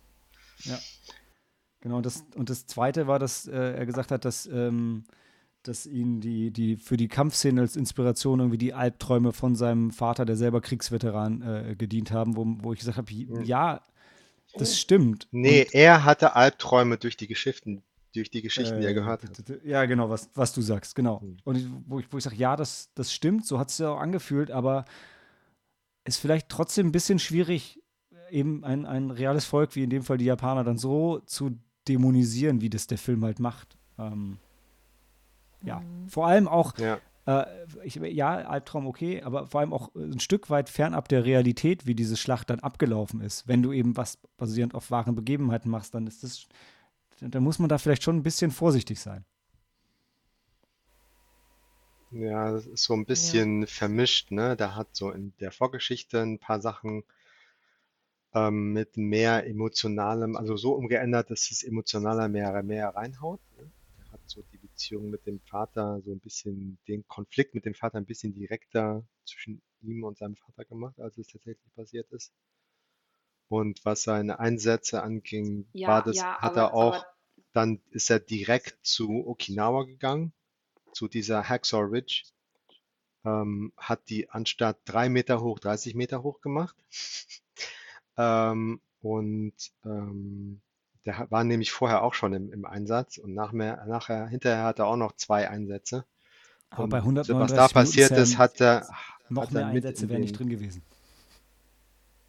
Genau, 1.82 2.02
das, 2.02 2.26
und 2.36 2.50
das 2.50 2.66
zweite 2.66 3.08
war, 3.08 3.20
dass 3.20 3.48
äh, 3.48 3.56
er 3.78 3.86
gesagt 3.86 4.12
hat, 4.12 4.26
dass, 4.26 4.48
ähm, 4.48 5.04
dass 5.64 5.86
ihn 5.86 6.20
die, 6.22 6.52
die 6.52 6.76
für 6.76 6.98
die 6.98 7.08
Kampfszene 7.08 7.62
als 7.62 7.76
Inspiration 7.76 8.40
irgendwie 8.40 8.58
die 8.58 8.74
Albträume 8.74 9.32
von 9.32 9.56
seinem 9.56 9.92
Vater, 9.92 10.26
der 10.26 10.36
selber 10.36 10.62
Kriegsveteran, 10.62 11.42
äh, 11.42 11.76
gedient 11.78 12.12
haben, 12.12 12.36
wo, 12.36 12.46
wo 12.64 12.74
ich 12.74 12.80
gesagt 12.80 12.98
habe, 12.98 13.12
ja, 13.44 13.82
das 14.56 14.80
stimmt. 14.80 15.28
Nee, 15.32 15.68
er 15.72 16.04
hatte 16.04 16.36
Albträume 16.36 16.98
durch 16.98 17.16
die 17.18 17.28
Geschichten, 17.28 17.84
durch 18.18 18.30
die 18.32 18.42
Geschichten, 18.42 18.80
die 18.80 18.86
er 18.86 18.92
Äh, 18.92 18.96
gehört 18.96 19.24
hat. 19.24 19.64
Ja, 19.64 19.86
genau, 19.86 20.10
was, 20.10 20.30
was 20.36 20.54
du 20.54 20.62
sagst, 20.62 20.96
genau. 20.96 21.22
Hm. 21.22 21.38
Und 21.44 21.56
ich, 21.58 21.66
wo 21.86 22.00
ich, 22.00 22.12
wo 22.12 22.18
ich 22.18 22.24
sage, 22.24 22.36
ja, 22.36 22.56
das, 22.56 22.92
das 22.96 23.14
stimmt, 23.14 23.46
so 23.46 23.58
hat 23.60 23.70
es 23.70 23.78
ja 23.78 23.90
auch 23.92 24.00
angefühlt, 24.00 24.52
aber 24.52 24.86
ist 26.06 26.18
vielleicht 26.20 26.50
trotzdem 26.50 26.88
ein 26.88 26.92
bisschen 26.92 27.20
schwierig, 27.20 27.82
eben 28.30 28.64
ein, 28.64 28.86
ein 28.86 29.12
reales 29.12 29.46
Volk, 29.46 29.76
wie 29.76 29.84
in 29.84 29.90
dem 29.90 30.04
Fall 30.04 30.18
die 30.18 30.26
Japaner, 30.26 30.64
dann 30.64 30.78
so 30.78 31.20
zu 31.26 31.58
dämonisieren, 31.88 32.62
wie 32.62 32.70
das 32.70 32.88
der 32.88 32.98
Film 32.98 33.24
halt 33.24 33.40
macht. 33.40 33.78
Ähm, 33.98 34.38
ja, 35.64 35.82
vor 36.08 36.28
allem 36.28 36.48
auch, 36.48 36.78
Ja. 36.78 37.00
äh, 37.26 37.46
ich, 37.84 37.96
ja, 37.96 38.36
Albtraum 38.36 38.86
okay, 38.88 39.22
aber 39.24 39.48
vor 39.48 39.62
allem 39.62 39.74
auch 39.74 39.94
ein 39.96 40.20
Stück 40.20 40.50
weit 40.50 40.70
fernab 40.70 41.08
der 41.10 41.26
Realität, 41.26 41.86
wie 41.88 41.96
diese 41.96 42.16
Schlacht 42.18 42.50
dann 42.50 42.60
abgelaufen 42.60 43.22
ist. 43.22 43.48
Wenn 43.48 43.64
du 43.64 43.72
eben 43.74 43.98
was 43.98 44.18
basierend 44.38 44.76
auf 44.76 44.92
wahren 44.92 45.16
Begebenheiten 45.16 45.70
machst, 45.72 45.94
dann 45.96 46.06
ist 46.08 46.24
das, 46.24 46.48
dann 47.22 47.44
muss 47.44 47.60
man 47.60 47.70
da 47.70 47.78
vielleicht 47.78 48.04
schon 48.04 48.18
ein 48.18 48.24
bisschen 48.24 48.52
vorsichtig 48.52 49.00
sein. 49.00 49.26
Ja, 52.12 52.52
das 52.52 52.66
ist 52.66 52.84
so 52.84 52.94
ein 52.94 53.06
bisschen 53.06 53.68
vermischt, 53.68 54.32
ne? 54.32 54.56
Der 54.56 54.76
hat 54.76 54.96
so 54.96 55.12
in 55.12 55.34
der 55.40 55.52
Vorgeschichte 55.52 56.22
ein 56.22 56.40
paar 56.40 56.62
Sachen 56.62 57.04
ähm, 58.34 58.72
mit 58.74 58.96
mehr 58.98 59.46
emotionalem, 59.46 60.38
also 60.38 60.56
so 60.56 60.74
umgeändert, 60.74 61.30
dass 61.32 61.52
es 61.52 61.64
emotionaler 61.64 62.30
mehr, 62.30 62.64
mehr 62.64 62.90
reinhaut. 62.90 63.42
Ne? 63.58 63.70
Er 63.98 64.12
hat 64.12 64.22
so 64.26 64.42
die 64.54 64.58
Beziehung 64.58 65.10
mit 65.10 65.26
dem 65.26 65.40
Vater, 65.42 66.02
so 66.02 66.12
ein 66.12 66.20
bisschen 66.20 66.78
den 66.88 67.06
Konflikt 67.08 67.56
mit 67.56 67.66
dem 67.66 67.74
Vater 67.74 67.98
ein 67.98 68.06
bisschen 68.06 68.34
direkter 68.34 69.04
zwischen 69.26 69.62
ihm 69.82 70.04
und 70.04 70.18
seinem 70.18 70.36
Vater 70.36 70.66
gemacht, 70.66 71.00
als 71.00 71.18
es 71.18 71.28
tatsächlich 71.28 71.74
passiert 71.76 72.10
ist. 72.12 72.32
Und 73.50 73.86
was 73.86 74.04
seine 74.04 74.40
Einsätze 74.40 75.02
anging, 75.04 75.68
Ja, 75.74 75.88
war 75.90 76.04
das, 76.04 76.18
ja, 76.18 76.38
hat 76.38 76.52
aber- 76.52 76.62
er 76.62 76.74
auch, 76.74 76.96
aber- 76.96 77.06
dann 77.54 77.80
ist 77.92 78.10
er 78.10 78.20
direkt 78.20 78.78
zu 78.86 79.26
Okinawa 79.28 79.84
gegangen, 79.84 80.34
zu 80.92 81.08
dieser 81.08 81.48
Hacksaw 81.48 81.84
Ridge 81.84 82.24
ähm, 83.26 83.74
hat 83.78 84.10
die 84.10 84.30
anstatt 84.30 84.78
drei 84.86 85.10
Meter 85.10 85.42
hoch 85.42 85.60
30 85.60 85.96
Meter 85.96 86.24
hoch 86.24 86.40
gemacht. 86.42 86.76
ähm, 88.18 88.80
und 89.02 89.54
ähm, 89.86 90.62
der 91.06 91.28
war 91.30 91.44
nämlich 91.44 91.72
vorher 91.72 92.04
auch 92.04 92.14
schon 92.14 92.34
im, 92.34 92.52
im 92.52 92.66
Einsatz 92.66 93.18
und 93.18 93.34
nachher, 93.34 93.86
nachher, 93.86 94.28
hinterher 94.28 94.64
hat 94.64 94.80
er 94.80 94.88
auch 94.88 94.98
noch 94.98 95.14
zwei 95.14 95.50
Einsätze. 95.50 96.06
Aber 96.70 96.84
Und 96.84 96.90
bei 96.90 96.98
was 96.98 97.04
139 97.06 97.56
da 97.58 97.68
passiert 97.68 98.12
Minuten, 98.12 98.32
ist, 98.32 98.38
hat 98.38 98.62
er, 98.62 98.88
noch 99.30 99.44
hat 99.44 99.50
er 99.52 99.54
mehr 99.54 99.74
mit 99.74 99.86
Einsätze 99.86 100.04
in 100.04 100.10
wären 100.10 100.22
nicht 100.22 100.38
drin 100.38 100.50
gewesen. 100.50 100.82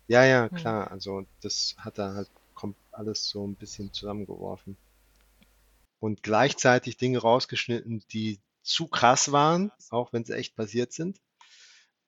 Ja, 0.08 0.24
ja, 0.24 0.48
klar. 0.48 0.90
Also 0.90 1.26
das 1.42 1.76
hat 1.78 1.98
er 1.98 2.14
halt 2.14 2.30
kommt 2.54 2.76
alles 2.90 3.28
so 3.28 3.46
ein 3.46 3.54
bisschen 3.54 3.92
zusammengeworfen. 3.92 4.76
Und 6.00 6.22
gleichzeitig 6.22 6.96
Dinge 6.96 7.18
rausgeschnitten, 7.18 8.02
die 8.10 8.40
zu 8.62 8.88
krass 8.88 9.30
waren, 9.30 9.70
auch 9.90 10.12
wenn 10.12 10.24
sie 10.24 10.34
echt 10.34 10.56
passiert 10.56 10.92
sind. 10.92 11.20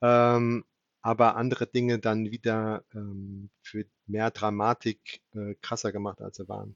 Ähm, 0.01 0.65
aber 1.01 1.35
andere 1.35 1.67
Dinge 1.67 1.99
dann 1.99 2.31
wieder 2.31 2.83
ähm, 2.93 3.49
für 3.61 3.85
mehr 4.07 4.29
Dramatik 4.31 5.21
äh, 5.33 5.55
krasser 5.61 5.91
gemacht, 5.91 6.21
als 6.21 6.37
sie 6.37 6.49
waren. 6.49 6.75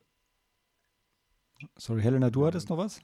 Sorry, 1.77 2.01
Helena, 2.01 2.29
du 2.29 2.45
hattest 2.45 2.69
noch 2.69 2.77
was? 2.77 3.01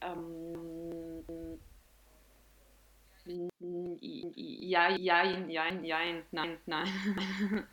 Ähm, 0.00 0.39
ja, 3.60 4.90
ja, 4.96 5.24
ja, 5.24 5.68
ja, 5.82 5.98
nein, 6.32 6.58
nein. 6.66 6.88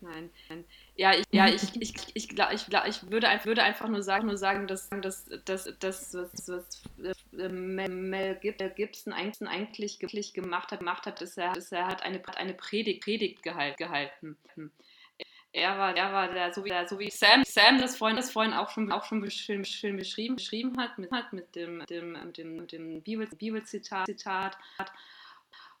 Nein, 0.00 0.30
nein. 0.48 0.64
Ja, 0.96 1.12
ich, 1.14 1.24
ja, 1.30 1.46
ich, 1.46 1.80
ich, 1.80 1.94
ich, 2.14 2.28
glaub, 2.28 2.52
ich, 2.52 2.66
glaub, 2.66 2.86
ich 2.88 3.08
würde, 3.08 3.28
würde 3.44 3.62
einfach 3.62 3.88
nur 3.88 4.02
sagen, 4.02 4.26
nur 4.26 4.36
sagen, 4.36 4.66
dass, 4.66 4.88
dass, 4.90 5.26
dass, 5.44 5.78
dass 5.78 6.14
was, 6.14 6.48
was 6.48 6.82
äh, 7.38 7.48
Mel 7.48 7.88
Mel 7.88 8.36
Gib- 8.42 8.74
Gibson 8.74 9.12
eigentlich, 9.12 10.00
gemacht 10.32 10.72
hat, 10.72 10.80
gemacht 10.80 11.06
hat, 11.06 11.22
ist, 11.22 11.38
er, 11.38 11.56
ist, 11.56 11.70
er 11.72 11.86
hat 11.86 12.02
eine, 12.02 12.20
eine 12.36 12.54
Predigt, 12.54 13.04
Predigt 13.04 13.44
gehalt, 13.44 13.76
gehalten. 13.76 14.36
Er 15.54 15.76
war, 15.78 15.94
er 15.94 16.12
war 16.12 16.32
der, 16.32 16.52
so 16.54 16.64
wie, 16.64 16.70
der, 16.70 16.88
so 16.88 16.98
wie 16.98 17.10
Sam, 17.10 17.44
Sam 17.44 17.78
das 17.78 17.96
vorhin, 17.96 18.16
das 18.16 18.30
vorhin 18.30 18.54
auch 18.54 18.70
schon, 18.70 18.90
auch 18.90 19.04
schon 19.04 19.30
schön, 19.30 19.64
schön 19.66 19.96
beschrieben, 19.96 20.36
beschrieben 20.36 20.78
hat, 20.80 20.96
mit, 20.98 21.10
hat 21.12 21.32
mit 21.34 21.54
dem, 21.54 21.84
dem, 21.86 22.32
dem, 22.32 22.66
dem 22.66 23.02
Bibel, 23.02 23.26
Bibelzitat, 23.26 24.06
Zitat, 24.06 24.56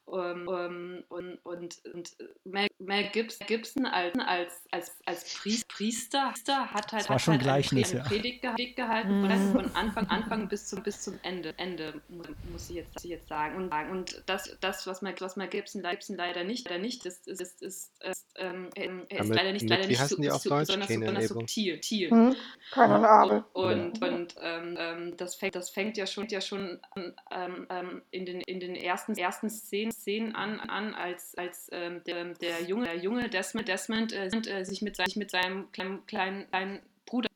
um, 0.04 0.48
um, 0.48 1.04
und, 1.08 1.38
und, 1.44 1.80
und 1.94 2.16
Mel, 2.44 2.66
Mel 2.80 3.08
Gibson, 3.12 3.46
Gibson 3.46 3.86
als, 3.86 4.18
als, 4.18 4.60
als, 4.72 4.98
als 5.06 5.38
Priester, 5.38 5.66
Priester 5.68 6.66
hat 6.74 6.92
halt, 6.92 7.02
Das 7.04 7.08
war 7.08 7.14
hat 7.14 7.22
schon 7.22 7.34
halt 7.40 7.72
eine, 7.72 7.80
ja. 7.80 8.00
eine 8.00 8.02
Predigt, 8.08 8.42
Predigt 8.42 8.76
gehalten, 8.76 9.30
von, 9.52 9.62
von 9.62 9.76
Anfang, 9.76 10.06
Anfang 10.08 10.48
bis 10.48 10.66
zum, 10.68 10.82
bis 10.82 11.00
zum 11.02 11.18
Ende, 11.22 11.54
Ende 11.56 12.02
mu- 12.08 12.24
muss 12.50 12.68
ich 12.68 12.76
jetzt, 12.76 12.94
muss 12.94 13.04
ich 13.04 13.10
jetzt 13.10 13.28
sagen. 13.28 13.56
Und, 13.56 13.72
und 13.90 14.22
das, 14.26 14.54
das 14.60 14.86
was, 14.88 15.02
Mel, 15.02 15.14
was 15.20 15.36
Mel 15.36 15.48
Gibson, 15.48 15.82
Gibson 15.82 16.16
leider 16.16 16.42
nicht, 16.44 16.68
leider 16.68 16.82
nicht 16.82 17.06
ist, 17.06 17.28
ist, 17.28 17.40
ist, 17.40 17.62
ist, 17.62 17.92
ist 18.04 18.31
ähm, 18.36 18.68
er, 18.74 19.20
ist 19.20 19.28
mit, 19.28 19.36
leider 19.36 19.52
nicht, 19.52 19.62
mit, 19.62 19.70
leider 19.70 19.84
wie 19.84 19.88
nicht 19.88 20.00
heißen 20.00 20.16
so, 20.16 20.22
die 20.22 20.30
auf 20.30 20.42
so, 20.42 20.56
besonders, 20.56 20.88
besonders 20.88 21.28
subtil. 21.28 22.10
Hm? 22.10 22.36
Keine 22.70 22.94
Und, 22.94 23.04
Abel. 23.04 23.44
und, 23.52 24.02
und 24.02 24.34
ähm, 24.40 24.76
ähm, 24.78 25.16
das, 25.16 25.34
fängt, 25.34 25.54
das 25.54 25.70
fängt 25.70 25.96
ja 25.96 26.06
schon, 26.06 26.28
ja 26.28 26.40
schon 26.40 26.80
an, 26.92 27.14
ähm, 27.30 27.66
ähm, 27.70 28.02
in, 28.10 28.26
den, 28.26 28.40
in 28.42 28.60
den 28.60 28.74
ersten, 28.74 29.14
ersten 29.16 29.50
Szenen, 29.50 29.92
Szenen 29.92 30.34
an, 30.34 30.60
an 30.60 30.94
als, 30.94 31.34
als 31.36 31.68
ähm, 31.72 32.02
der, 32.06 32.24
der 32.34 32.62
junge, 32.62 32.86
der 32.86 32.96
junge 32.96 33.28
Desmond, 33.28 33.68
Desmond 33.68 34.12
äh, 34.12 34.26
äh, 34.26 34.64
sich, 34.64 34.82
mit, 34.82 34.96
sich 34.96 35.16
mit 35.16 35.30
seinem 35.30 35.70
kleinen, 35.72 36.06
kleinen, 36.06 36.48
kleinen 36.48 36.80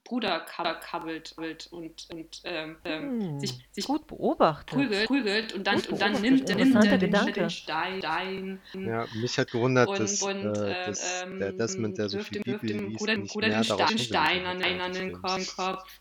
Bruder, 0.06 0.40
kabbelt 0.40 1.34
und, 1.36 1.70
und 2.10 2.40
ähm, 2.44 2.76
ähm, 2.84 3.20
Hm, 3.20 3.40
sich, 3.40 3.58
sich 3.72 3.84
gut 3.86 4.06
beobachtet. 4.06 4.78
prügelt, 4.78 5.06
prügelt 5.06 5.52
und 5.52 5.66
dann, 5.66 5.80
und 5.80 6.00
dann 6.00 6.20
nimmt, 6.20 6.48
dann 6.48 6.56
nimmt 6.56 6.84
er 6.84 6.98
den, 6.98 7.10
den 7.10 7.50
Stein, 7.50 7.98
Stein 7.98 8.60
Ja, 8.74 9.06
mich 9.14 9.36
hat 9.38 9.50
gewundert, 9.50 9.88
und, 9.88 9.98
dass, 9.98 10.22
und 10.22 10.44
äh, 10.44 10.44
ähm, 10.44 10.86
dass 10.86 11.22
ähm, 11.22 11.38
der 11.40 11.52
Desmond, 11.52 11.98
der 11.98 12.08
so 12.08 12.18
wirft 12.18 12.28
viel 12.28 12.42
Bibel 12.42 12.70
liest, 12.70 12.98
Bruder, 12.98 13.16
nicht 13.16 13.32
Bruder 13.32 13.48
mehr 13.48 13.60
den 13.60 13.68
darauf 13.68 13.90
Stein, 13.98 14.46
an, 14.46 14.62
an, 14.62 14.92
den. 14.92 15.12
Kopf. 15.12 16.00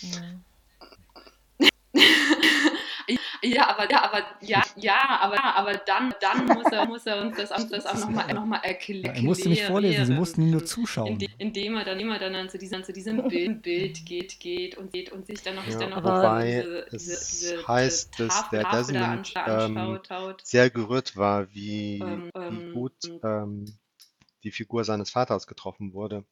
Ja. 0.00 0.20
Ja, 3.54 3.68
aber 3.68 3.90
ja, 3.90 4.02
aber 4.02 4.22
ja, 4.40 4.62
ja, 4.76 5.18
aber 5.20 5.42
aber 5.56 5.74
dann, 5.74 6.12
dann 6.20 6.46
muss 6.46 6.66
er, 6.72 6.86
muss 6.86 7.06
er 7.06 7.22
uns 7.22 7.36
das, 7.36 7.48
das 7.70 7.86
auch 7.86 7.94
nochmal 7.98 8.32
noch 8.34 8.44
mal 8.44 8.58
erklären. 8.58 9.04
Ja, 9.04 9.12
er 9.12 9.22
musste 9.22 9.48
nicht 9.48 9.62
vorlesen, 9.62 10.06
sie 10.06 10.12
mussten 10.14 10.42
ihm 10.42 10.50
nur 10.50 10.64
zuschauen. 10.64 11.06
Inde, 11.12 11.26
indem 11.38 11.76
er 11.76 11.84
dann 11.84 12.00
immer 12.00 12.18
dann 12.18 12.34
an 12.34 12.48
zu 12.48 12.58
diesem, 12.58 12.82
zu 12.84 12.92
diesem 12.92 13.28
Bild, 13.28 13.62
Bild 13.62 14.04
geht, 14.04 14.40
geht 14.40 14.76
und 14.76 14.92
geht 14.92 15.12
und 15.12 15.26
sich 15.26 15.42
dann 15.42 15.54
noch, 15.54 15.66
Ja, 15.66 15.78
dann 15.78 15.90
noch 15.90 16.02
wobei 16.04 16.62
diese, 16.62 16.86
es 16.86 16.90
diese, 16.90 17.54
diese, 17.56 17.68
heißt, 17.68 18.18
diese 18.18 18.28
dass 18.28 18.42
Tafel, 18.42 18.58
der 18.58 18.70
Desmond 18.70 19.34
ähm, 19.46 19.78
anschaut, 19.78 20.40
sehr 20.42 20.70
gerührt 20.70 21.16
war, 21.16 21.52
wie, 21.52 22.00
Ähm, 22.00 22.30
wie 22.34 22.40
ähm, 22.40 22.72
gut 22.72 22.94
ähm, 23.22 23.64
die 24.42 24.50
Figur 24.50 24.84
seines 24.84 25.10
Vaters 25.10 25.46
getroffen 25.46 25.92
wurde. 25.94 26.24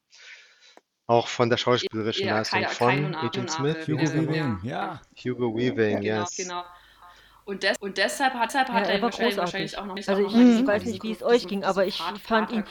Auch 1.07 1.27
von 1.29 1.51
der 1.51 1.57
schauspielerischen 1.57 2.27
Ja, 2.29 2.39
Leistung 2.39 2.61
Kai- 2.63 2.69
von 2.69 3.15
Agent 3.15 3.51
Smith, 3.51 3.89
Hugo 3.89 4.03
ja? 4.05 4.13
Weaving, 4.15 4.35
ja. 4.35 4.61
ja. 4.63 5.01
Hugo 5.25 5.57
Weaving, 5.57 6.01
Genau, 6.01 6.21
yes. 6.21 6.37
genau. 6.37 6.63
Und, 7.45 7.65
des, 7.65 7.77
und 7.81 7.99
deshalb 7.99 8.35
hat, 8.35 8.51
deshalb 8.51 8.69
Ja, 8.69 8.75
hat 8.75 8.87
er 8.87 8.95
er 8.95 9.03
wahrscheinlich, 9.03 9.37
wahrscheinlich 9.37 9.77
auch 9.79 9.87
noch 9.87 9.95
nicht 9.95 10.09
Also 10.09 10.25
ich- 10.27 10.35
ich 10.61 10.67
weiß 10.67 10.85
nicht, 10.85 11.03
wie 11.03 11.11
es 11.11 11.23
euch 11.25 11.49
ging, 11.49 11.65
aber 11.65 11.85
ich 11.87 12.01
fand 12.23 12.53
ihn- 12.53 12.65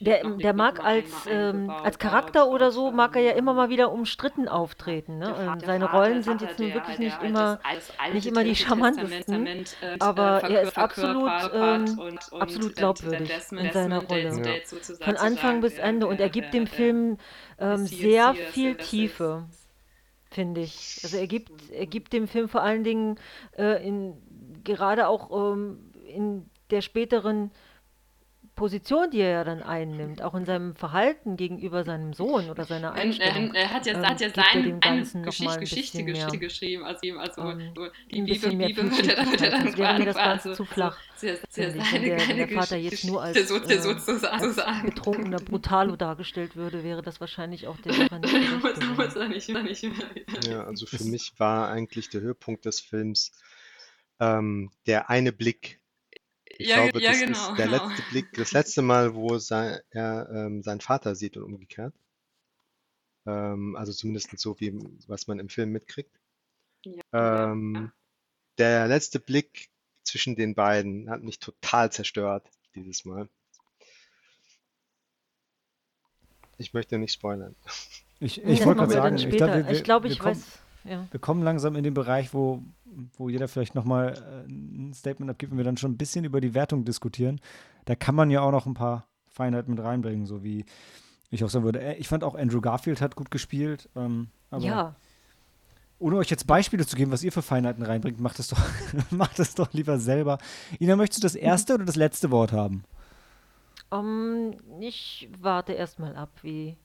Der, 0.00 0.24
der 0.24 0.54
mag 0.54 0.82
als, 0.82 1.06
ähm, 1.28 1.68
als 1.70 1.98
Charakter 1.98 2.48
oder 2.48 2.70
so, 2.70 2.90
mag 2.90 3.14
er 3.16 3.22
ja 3.22 3.32
immer 3.32 3.52
mal 3.52 3.68
wieder 3.68 3.92
umstritten 3.92 4.48
auftreten. 4.48 5.18
Ne? 5.18 5.34
Ähm, 5.38 5.60
Seine 5.64 5.90
Rollen 5.90 6.22
sind 6.22 6.40
jetzt 6.40 6.58
nun 6.58 6.72
wirklich 6.72 6.98
nicht 6.98 7.22
immer, 7.22 7.60
nicht 8.12 8.26
immer 8.26 8.42
die 8.44 8.56
charmantesten, 8.56 9.46
äh, 9.46 9.64
aber 10.00 10.40
verkör- 10.40 10.50
er 10.50 10.62
ist 10.62 10.78
absolut, 10.78 11.30
ähm, 11.52 12.18
absolut 12.38 12.76
glaubwürdig 12.76 13.30
in 13.50 13.72
seiner 13.72 14.02
Rolle. 14.04 14.42
Ja. 14.44 15.04
Von 15.04 15.16
Anfang 15.16 15.60
bis 15.60 15.78
Ende 15.78 16.06
und 16.06 16.20
er 16.20 16.30
gibt 16.30 16.54
dem 16.54 16.66
Film 16.66 17.18
ähm, 17.58 17.86
sehr 17.86 18.34
viel 18.34 18.74
Tiefe, 18.76 19.44
finde 20.36 20.60
ich. 20.60 21.00
Also 21.02 21.16
er 21.16 21.26
gibt, 21.26 21.50
er 21.70 21.86
gibt 21.86 22.12
dem 22.12 22.28
Film 22.28 22.48
vor 22.50 22.62
allen 22.62 22.84
Dingen 22.84 23.18
äh, 23.56 23.82
in, 23.86 24.12
gerade 24.64 25.08
auch 25.08 25.54
ähm, 25.54 25.78
in 26.06 26.44
der 26.70 26.82
späteren 26.82 27.50
Position, 28.56 29.10
die 29.10 29.20
er 29.20 29.30
ja 29.30 29.44
dann 29.44 29.62
einnimmt, 29.62 30.22
auch 30.22 30.34
in 30.34 30.46
seinem 30.46 30.74
Verhalten 30.74 31.36
gegenüber 31.36 31.84
seinem 31.84 32.14
Sohn 32.14 32.50
oder 32.50 32.64
seiner 32.64 32.88
Er, 32.88 32.94
Einstellung. 32.94 33.54
er, 33.54 33.62
er 33.64 33.70
hat 33.72 33.86
ja, 33.86 33.92
ähm, 33.94 34.06
hat 34.06 34.20
ja 34.20 34.26
gibt 34.28 34.38
er 34.38 34.44
sein, 34.44 34.62
dem 34.64 34.78
eine 34.80 34.96
Ganzen 34.96 35.20
noch 35.20 35.26
Geschichte, 35.26 35.44
mal 35.44 35.54
ein 35.54 35.60
Geschichte, 35.60 35.98
bisschen 35.98 36.04
mehr, 36.06 36.14
Geschichte 36.14 36.38
geschrieben, 36.38 36.84
also, 36.84 37.00
ihm, 37.02 37.18
also 37.18 37.42
ähm, 37.42 37.74
die 38.10 38.18
ein 38.20 38.24
Bibel, 38.24 38.50
Bibel 38.50 38.90
wird 38.90 39.06
er 39.08 39.16
dann, 39.16 39.30
wird 39.30 39.42
er 39.42 39.50
dann 39.50 39.62
Sonst 39.62 39.78
wäre 39.78 39.98
mir 39.98 40.04
das 40.06 40.16
quasi 40.16 40.28
Ganze 40.28 40.52
zu 40.54 40.64
flach, 40.64 40.98
sehr, 41.16 41.38
sehr. 41.50 41.74
Wenn 41.74 41.84
seine 41.84 42.46
der, 42.46 42.48
Vater 42.48 42.76
jetzt 42.76 43.04
nur 43.04 43.22
als, 43.22 43.48
so, 43.48 43.56
äh, 43.56 44.26
als 44.26 44.56
betrunkener 44.84 45.38
Brutalo 45.38 45.96
dargestellt 45.96 46.56
würde, 46.56 46.82
wäre 46.82 47.02
das 47.02 47.20
wahrscheinlich 47.20 47.66
auch 47.66 47.76
der 47.78 47.92
er. 49.92 50.50
Ja, 50.50 50.64
also 50.64 50.86
für 50.86 51.04
mich 51.04 51.34
war 51.38 51.68
eigentlich 51.68 52.08
der 52.08 52.22
Höhepunkt 52.22 52.64
des 52.64 52.80
Films 52.80 53.32
ähm, 54.20 54.70
der 54.86 55.10
eine 55.10 55.32
Blick. 55.32 55.80
Ich 56.58 56.68
Ja, 56.68 56.76
glaube, 56.76 57.00
ja, 57.00 57.10
das 57.10 57.20
genau, 57.20 57.50
ist 57.50 57.58
der 57.58 57.66
genau. 57.66 57.88
letzte 57.88 58.02
Blick, 58.02 58.32
das 58.34 58.52
letzte 58.52 58.82
Mal, 58.82 59.14
wo 59.14 59.38
sein, 59.38 59.78
er 59.90 60.28
ähm, 60.32 60.62
seinen 60.62 60.80
Vater 60.80 61.14
sieht 61.14 61.36
und 61.36 61.44
umgekehrt. 61.44 61.94
Ähm, 63.26 63.76
also 63.76 63.92
zumindest 63.92 64.38
so, 64.38 64.58
wie 64.60 64.72
was 65.06 65.26
man 65.26 65.38
im 65.38 65.48
Film 65.48 65.70
mitkriegt. 65.72 66.18
Ja, 66.84 67.02
Ähm, 67.12 67.92
der 68.58 68.88
letzte 68.88 69.20
Blick 69.20 69.70
zwischen 70.04 70.36
den 70.36 70.54
beiden 70.54 71.10
hat 71.10 71.22
mich 71.22 71.40
total 71.40 71.92
zerstört 71.92 72.48
dieses 72.74 73.04
Mal. 73.04 73.28
Ich 76.58 76.72
möchte 76.74 76.98
nicht 76.98 77.12
spoilern. 77.12 77.54
Ich, 78.20 78.42
ich 78.42 78.64
wollte 78.64 78.78
gerade 78.80 78.92
sagen, 78.92 79.16
dann 79.16 79.18
ich 79.18 79.34
später. 79.34 79.46
glaube, 79.46 79.72
ich, 79.72 79.82
glaub, 79.84 80.04
wir, 80.04 80.10
ich 80.10 80.20
weiß. 80.24 80.58
Ja. 80.88 81.06
wir 81.10 81.20
kommen 81.20 81.42
langsam 81.42 81.76
in 81.76 81.84
den 81.84 81.94
Bereich, 81.94 82.32
wo, 82.34 82.62
wo 83.16 83.28
jeder 83.28 83.48
vielleicht 83.48 83.74
nochmal 83.74 84.14
äh, 84.14 84.50
ein 84.50 84.92
Statement 84.94 85.30
abgibt 85.30 85.52
und 85.52 85.58
wir 85.58 85.64
dann 85.64 85.76
schon 85.76 85.92
ein 85.92 85.96
bisschen 85.96 86.24
über 86.24 86.40
die 86.40 86.54
Wertung 86.54 86.84
diskutieren. 86.84 87.40
Da 87.84 87.94
kann 87.94 88.14
man 88.14 88.30
ja 88.30 88.40
auch 88.40 88.52
noch 88.52 88.66
ein 88.66 88.74
paar 88.74 89.06
Feinheiten 89.28 89.74
mit 89.74 89.82
reinbringen, 89.82 90.26
so 90.26 90.42
wie 90.42 90.64
ich 91.30 91.44
auch 91.44 91.50
sagen 91.50 91.64
würde. 91.64 91.80
Äh, 91.80 91.96
Ich 91.96 92.08
fand 92.08 92.24
auch 92.24 92.34
Andrew 92.34 92.60
Garfield 92.60 93.00
hat 93.00 93.16
gut 93.16 93.30
gespielt. 93.30 93.88
Ähm, 93.96 94.28
ja, 94.58 94.94
ohne 95.98 96.16
euch 96.16 96.28
jetzt 96.30 96.46
Beispiele 96.46 96.86
zu 96.86 96.94
geben, 96.96 97.10
was 97.10 97.22
ihr 97.22 97.32
für 97.32 97.42
Feinheiten 97.42 97.82
reinbringt, 97.82 98.20
macht 98.20 98.38
es 98.38 98.48
doch, 98.48 98.60
macht 99.10 99.38
es 99.38 99.54
doch 99.54 99.72
lieber 99.72 99.98
selber. 99.98 100.38
Ina, 100.78 100.94
möchtest 100.96 101.22
du 101.22 101.26
das 101.26 101.34
erste 101.34 101.74
oder 101.74 101.84
das 101.84 101.96
letzte 101.96 102.30
Wort 102.30 102.52
haben? 102.52 102.84
ähm, 103.92 104.54
ich 104.80 105.28
warte 105.40 105.72
erstmal 105.72 106.16
ab, 106.16 106.30
wie 106.42 106.76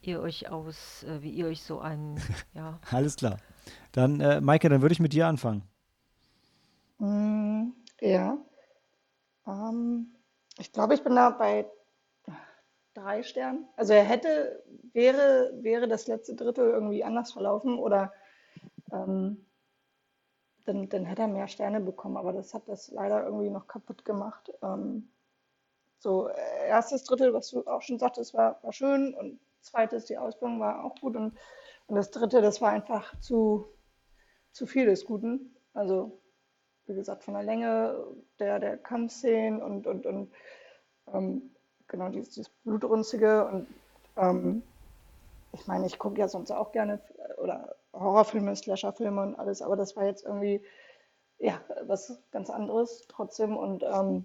ihr 0.00 0.20
euch 0.20 0.50
aus, 0.50 1.02
äh, 1.04 1.22
wie 1.22 1.30
ihr 1.30 1.46
euch 1.46 1.62
so 1.62 1.80
ein, 1.80 2.20
ja. 2.54 2.78
Alles 2.90 3.16
klar. 3.16 3.38
Dann, 3.92 4.20
äh, 4.20 4.40
Maike, 4.40 4.68
dann 4.68 4.82
würde 4.82 4.92
ich 4.92 5.00
mit 5.00 5.12
dir 5.12 5.26
anfangen. 5.26 5.62
Mm, 6.98 7.72
Ja. 8.00 8.38
Ähm, 9.46 10.14
ich 10.58 10.72
glaube, 10.72 10.94
ich 10.94 11.02
bin 11.02 11.14
da 11.14 11.30
bei 11.30 11.66
drei 12.94 13.22
Sternen. 13.22 13.66
Also 13.76 13.92
er 13.92 14.04
hätte, 14.04 14.62
wäre, 14.92 15.52
wäre 15.60 15.88
das 15.88 16.06
letzte 16.06 16.34
Drittel 16.34 16.68
irgendwie 16.68 17.04
anders 17.04 17.32
verlaufen 17.32 17.78
oder 17.78 18.12
ähm, 18.92 19.46
dann, 20.64 20.88
dann 20.88 21.04
hätte 21.04 21.22
er 21.22 21.28
mehr 21.28 21.48
Sterne 21.48 21.80
bekommen, 21.80 22.16
aber 22.16 22.32
das 22.32 22.52
hat 22.54 22.68
das 22.68 22.90
leider 22.90 23.24
irgendwie 23.24 23.50
noch 23.50 23.66
kaputt 23.66 24.04
gemacht. 24.04 24.52
Ähm, 24.62 25.08
so, 25.98 26.28
äh, 26.28 26.68
erstes 26.68 27.04
Drittel, 27.04 27.32
was 27.32 27.48
du 27.50 27.66
auch 27.66 27.82
schon 27.82 27.98
sagtest, 27.98 28.34
war, 28.34 28.62
war 28.62 28.72
schön 28.72 29.14
und 29.14 29.40
zweites, 29.60 30.06
die 30.06 30.18
Ausbildung 30.18 30.60
war 30.60 30.84
auch 30.84 30.94
gut 30.96 31.16
und, 31.16 31.36
und 31.86 31.96
das 31.96 32.10
dritte, 32.10 32.40
das 32.42 32.60
war 32.60 32.70
einfach 32.70 33.18
zu, 33.20 33.66
zu 34.52 34.66
viel 34.66 34.86
des 34.86 35.04
Guten. 35.04 35.54
Also 35.74 36.20
wie 36.86 36.94
gesagt, 36.94 37.22
von 37.24 37.34
der 37.34 37.42
Länge 37.42 38.02
der, 38.38 38.58
der 38.58 38.76
Kampfszenen 38.78 39.62
und, 39.62 39.86
und, 39.86 40.06
und 40.06 40.32
ähm, 41.12 41.50
genau 41.86 42.08
dieses, 42.08 42.30
dieses 42.30 42.48
Blutrünstige. 42.64 43.46
Und 43.46 43.66
ähm, 44.16 44.62
ich 45.52 45.66
meine, 45.66 45.86
ich 45.86 45.98
gucke 45.98 46.18
ja 46.18 46.28
sonst 46.28 46.50
auch 46.50 46.72
gerne 46.72 47.00
oder 47.36 47.76
Horrorfilme, 47.92 48.54
Slasherfilme 48.54 49.22
und 49.22 49.34
alles, 49.36 49.62
aber 49.62 49.76
das 49.76 49.96
war 49.96 50.04
jetzt 50.04 50.24
irgendwie 50.24 50.62
ja 51.38 51.60
was 51.86 52.20
ganz 52.30 52.50
anderes 52.50 53.06
trotzdem 53.08 53.56
und 53.56 53.82
ähm, 53.82 54.24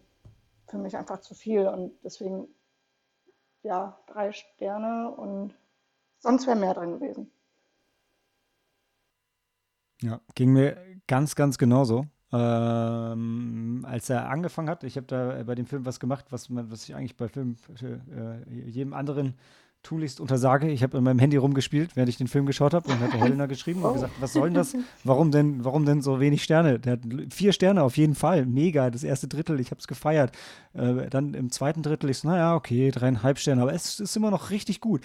für 0.67 0.77
mich 0.77 0.97
einfach 0.97 1.19
zu 1.19 1.35
viel. 1.35 1.67
Und 1.67 1.93
deswegen 2.03 2.47
ja, 3.63 3.97
drei 4.07 4.31
Sterne 4.31 5.09
und 5.09 5.55
sonst 6.19 6.47
wäre 6.47 6.57
mehr 6.57 6.73
drin 6.73 6.99
gewesen. 6.99 7.31
Ja, 10.01 10.19
ging 10.35 10.51
mir 10.51 10.77
ganz, 11.07 11.35
ganz 11.35 11.57
genauso. 11.57 12.05
Ähm, 12.31 13.85
als 13.87 14.09
er 14.09 14.29
angefangen 14.29 14.69
hat, 14.69 14.83
ich 14.83 14.97
habe 14.97 15.07
da 15.07 15.43
bei 15.43 15.55
dem 15.55 15.65
Film 15.65 15.85
was 15.85 15.99
gemacht, 15.99 16.25
was, 16.31 16.47
was 16.49 16.83
ich 16.83 16.95
eigentlich 16.95 17.15
bei 17.15 17.27
Filmen 17.29 17.57
äh, 17.81 18.49
jedem 18.51 18.93
anderen 18.93 19.35
tunlichst 19.83 20.19
untersage. 20.19 20.69
Ich 20.71 20.81
habe 20.81 20.97
in 20.97 21.03
meinem 21.03 21.19
Handy 21.19 21.37
rumgespielt, 21.37 21.95
während 21.95 22.09
ich 22.09 22.17
den 22.17 22.27
Film 22.27 22.45
geschaut 22.45 22.73
habe 22.73 22.89
und 22.89 22.99
hatte 22.99 23.17
Helena 23.17 23.45
geschrieben 23.47 23.83
und 23.83 23.93
gesagt, 23.93 24.13
was 24.19 24.33
soll 24.33 24.45
denn 24.45 24.53
das? 24.53 24.75
Warum 25.03 25.31
denn, 25.31 25.63
warum 25.63 25.85
denn 25.85 26.01
so 26.01 26.19
wenig 26.19 26.43
Sterne? 26.43 26.79
Der 26.79 26.93
hat 26.93 27.01
vier 27.29 27.53
Sterne 27.53 27.83
auf 27.83 27.97
jeden 27.97 28.15
Fall, 28.15 28.45
mega, 28.45 28.89
das 28.89 29.03
erste 29.03 29.27
Drittel, 29.27 29.59
ich 29.59 29.71
habe 29.71 29.79
es 29.79 29.87
gefeiert. 29.87 30.35
Äh, 30.73 31.09
dann 31.09 31.33
im 31.33 31.51
zweiten 31.51 31.83
Drittel, 31.83 32.09
ich 32.09 32.19
so, 32.19 32.29
naja, 32.29 32.55
okay, 32.55 32.91
dreieinhalb 32.91 33.37
Sterne, 33.37 33.61
aber 33.61 33.73
es 33.73 33.99
ist 33.99 34.15
immer 34.15 34.31
noch 34.31 34.49
richtig 34.49 34.79
gut. 34.79 35.01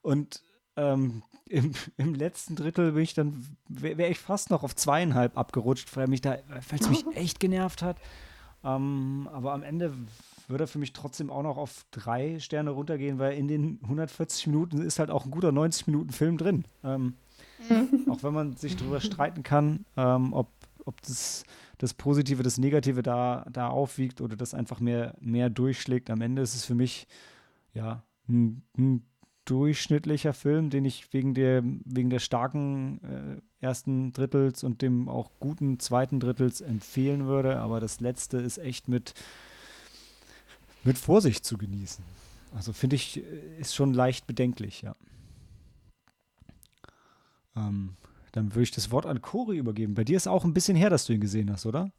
Und 0.00 0.42
ähm, 0.76 1.22
im, 1.46 1.72
im 1.96 2.14
letzten 2.14 2.54
Drittel 2.54 2.92
bin 2.92 3.02
ich 3.02 3.14
dann, 3.14 3.44
wäre 3.68 3.98
wär 3.98 4.10
ich 4.10 4.18
fast 4.18 4.50
noch 4.50 4.62
auf 4.62 4.76
zweieinhalb 4.76 5.36
abgerutscht, 5.36 5.94
weil 5.96 6.06
mich 6.06 6.20
da, 6.20 6.38
weil 6.48 6.80
es 6.80 6.88
mich 6.88 7.04
echt 7.14 7.40
genervt 7.40 7.82
hat. 7.82 7.96
Ähm, 8.62 9.28
aber 9.32 9.52
am 9.52 9.62
Ende 9.62 9.92
würde 10.50 10.66
für 10.66 10.78
mich 10.78 10.92
trotzdem 10.92 11.30
auch 11.30 11.42
noch 11.42 11.56
auf 11.56 11.84
drei 11.90 12.38
Sterne 12.38 12.70
runtergehen, 12.70 13.18
weil 13.18 13.36
in 13.36 13.48
den 13.48 13.78
140 13.82 14.48
Minuten 14.48 14.82
ist 14.82 14.98
halt 14.98 15.10
auch 15.10 15.24
ein 15.24 15.30
guter 15.30 15.52
90 15.52 15.86
Minuten 15.86 16.10
Film 16.10 16.38
drin. 16.38 16.64
Ähm, 16.84 17.14
auch 18.08 18.22
wenn 18.22 18.34
man 18.34 18.56
sich 18.56 18.76
darüber 18.76 19.00
streiten 19.00 19.42
kann, 19.42 19.84
ähm, 19.96 20.32
ob, 20.32 20.48
ob 20.84 21.00
das 21.02 21.44
das 21.80 21.94
Positive, 21.94 22.42
das 22.42 22.58
Negative 22.58 23.02
da, 23.02 23.46
da 23.50 23.68
aufwiegt 23.68 24.20
oder 24.20 24.36
das 24.36 24.52
einfach 24.52 24.80
mehr, 24.80 25.14
mehr 25.20 25.48
durchschlägt. 25.48 26.10
Am 26.10 26.20
Ende 26.20 26.42
ist 26.42 26.54
es 26.54 26.66
für 26.66 26.74
mich 26.74 27.06
ja 27.72 28.02
ein, 28.28 28.62
ein 28.76 29.02
durchschnittlicher 29.46 30.34
Film, 30.34 30.68
den 30.68 30.84
ich 30.84 31.10
wegen 31.12 31.32
der, 31.32 31.62
wegen 31.64 32.10
der 32.10 32.18
starken 32.18 33.00
äh, 33.02 33.64
ersten 33.64 34.12
Drittels 34.12 34.62
und 34.62 34.82
dem 34.82 35.08
auch 35.08 35.30
guten 35.40 35.78
zweiten 35.78 36.20
Drittels 36.20 36.60
empfehlen 36.60 37.26
würde. 37.26 37.58
Aber 37.60 37.80
das 37.80 38.00
letzte 38.00 38.36
ist 38.36 38.58
echt 38.58 38.88
mit, 38.88 39.14
mit 40.84 40.98
Vorsicht 40.98 41.44
zu 41.44 41.58
genießen. 41.58 42.04
Also 42.54 42.72
finde 42.72 42.96
ich, 42.96 43.18
äh, 43.18 43.60
ist 43.60 43.74
schon 43.74 43.94
leicht 43.94 44.26
bedenklich, 44.26 44.82
ja. 44.82 44.94
Ähm, 47.56 47.96
dann 48.32 48.54
würde 48.54 48.62
ich 48.62 48.70
das 48.70 48.90
Wort 48.90 49.06
an 49.06 49.22
Cori 49.22 49.58
übergeben. 49.58 49.94
Bei 49.94 50.04
dir 50.04 50.16
ist 50.16 50.28
auch 50.28 50.44
ein 50.44 50.54
bisschen 50.54 50.76
her, 50.76 50.90
dass 50.90 51.06
du 51.06 51.12
ihn 51.12 51.20
gesehen 51.20 51.50
hast, 51.50 51.66
oder? 51.66 51.90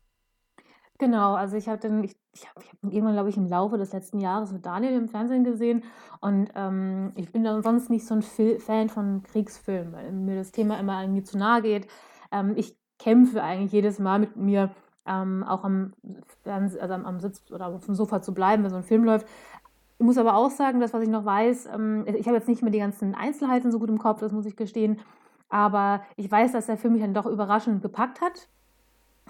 Genau, 0.97 1.33
also 1.33 1.57
ich 1.57 1.67
habe 1.67 1.79
den, 1.79 2.03
ich, 2.03 2.15
ich 2.31 2.47
habe 2.47 2.61
hab 2.63 2.93
irgendwann, 2.93 3.13
glaube 3.13 3.29
ich, 3.29 3.35
im 3.35 3.47
Laufe 3.47 3.79
des 3.79 3.91
letzten 3.91 4.19
Jahres 4.19 4.51
mit 4.51 4.65
Daniel 4.67 4.93
im 4.93 5.07
Fernsehen 5.09 5.43
gesehen 5.43 5.83
und 6.19 6.51
ähm, 6.53 7.11
ich 7.15 7.31
bin 7.31 7.43
dann 7.43 7.63
sonst 7.63 7.89
nicht 7.89 8.05
so 8.05 8.13
ein 8.13 8.21
Fil 8.21 8.59
Fan 8.59 8.87
von 8.87 9.23
Kriegsfilmen, 9.23 9.93
weil 9.93 10.11
mir 10.11 10.35
das 10.35 10.51
Thema 10.51 10.79
immer 10.79 11.01
irgendwie 11.01 11.23
zu 11.23 11.39
nahe 11.39 11.63
geht. 11.63 11.87
Ähm, 12.31 12.53
ich 12.55 12.77
kämpfe 12.99 13.41
eigentlich 13.41 13.71
jedes 13.71 13.97
Mal 13.97 14.19
mit 14.19 14.35
mir, 14.35 14.75
ähm, 15.05 15.43
auch 15.43 15.63
am, 15.63 15.93
also 16.45 16.93
am, 16.93 17.19
Sitz 17.19 17.51
oder 17.51 17.67
auf 17.67 17.85
dem 17.85 17.95
Sofa 17.95 18.21
zu 18.21 18.33
bleiben, 18.33 18.63
wenn 18.63 18.69
so 18.69 18.77
ein 18.77 18.83
Film 18.83 19.03
läuft. 19.03 19.27
Ich 19.97 20.05
muss 20.05 20.17
aber 20.17 20.35
auch 20.35 20.49
sagen, 20.49 20.79
das, 20.79 20.93
was 20.93 21.03
ich 21.03 21.09
noch 21.09 21.25
weiß, 21.25 21.67
ähm, 21.73 22.05
ich 22.07 22.27
habe 22.27 22.37
jetzt 22.37 22.47
nicht 22.47 22.61
mehr 22.61 22.71
die 22.71 22.79
ganzen 22.79 23.15
Einzelheiten 23.15 23.71
so 23.71 23.79
gut 23.79 23.89
im 23.89 23.99
Kopf, 23.99 24.19
das 24.19 24.31
muss 24.31 24.45
ich 24.45 24.55
gestehen, 24.55 24.99
aber 25.49 26.01
ich 26.15 26.31
weiß, 26.31 26.53
dass 26.53 26.67
der 26.67 26.77
Film 26.77 26.93
mich 26.93 27.01
dann 27.01 27.13
doch 27.13 27.25
überraschend 27.25 27.81
gepackt 27.81 28.21
hat. 28.21 28.47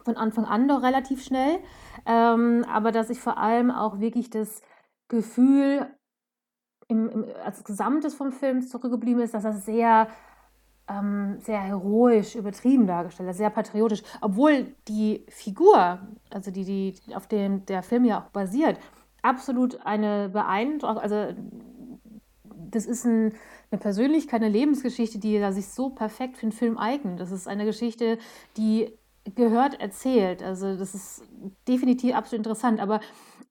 Von 0.04 0.18
Anfang 0.18 0.46
an 0.46 0.68
doch 0.68 0.82
relativ 0.82 1.24
schnell, 1.24 1.60
ähm, 2.06 2.66
aber 2.72 2.92
dass 2.92 3.10
ich 3.10 3.20
vor 3.20 3.38
allem 3.38 3.70
auch 3.70 4.00
wirklich 4.00 4.30
das 4.32 4.62
Gefühl 5.10 5.88
im, 6.88 7.10
im, 7.10 7.26
als 7.44 7.64
Gesamtes 7.64 8.16
vom 8.16 8.32
Film 8.32 8.62
zurückgeblieben 8.62 9.22
ist, 9.22 9.34
dass 9.34 9.46
er 9.46 9.54
sehr, 9.54 10.08
ähm, 10.92 11.38
sehr 11.40 11.62
heroisch 11.62 12.36
übertrieben 12.36 12.88
dargestellt 12.88 13.30
ist, 13.30 13.38
sehr 13.38 13.50
patriotisch, 13.50 14.04
obwohl 14.22 14.76
die 14.88 15.26
Figur, 15.30 16.00
also 16.30 16.52
die, 16.52 16.66
die 16.66 17.16
auf 17.16 17.28
dem 17.28 17.66
der 17.66 17.84
Film 17.84 18.06
ja 18.06 18.20
auch 18.20 18.30
basiert, 18.32 18.78
absolut 19.22 19.86
eine 19.86 20.30
beeindruckende, 20.30 21.02
also 21.02 21.36
das 22.72 22.86
ist 22.86 23.06
ein, 23.06 23.34
eine 23.70 23.80
Persönlichkeit, 23.80 24.42
eine 24.42 24.52
Lebensgeschichte, 24.52 25.20
die 25.20 25.40
sich 25.52 25.68
so 25.68 25.90
perfekt 25.90 26.38
für 26.38 26.44
einen 26.44 26.52
Film 26.52 26.78
eignet. 26.78 27.20
Das 27.20 27.32
ist 27.32 27.48
eine 27.48 27.66
Geschichte, 27.66 28.18
die 28.58 28.98
gehört 29.36 29.80
erzählt. 29.80 30.42
Also 30.42 30.78
das 30.78 30.96
ist 30.96 31.24
definitiv 31.68 32.16
absolut 32.16 32.46
interessant. 32.46 32.80
Aber 32.80 33.02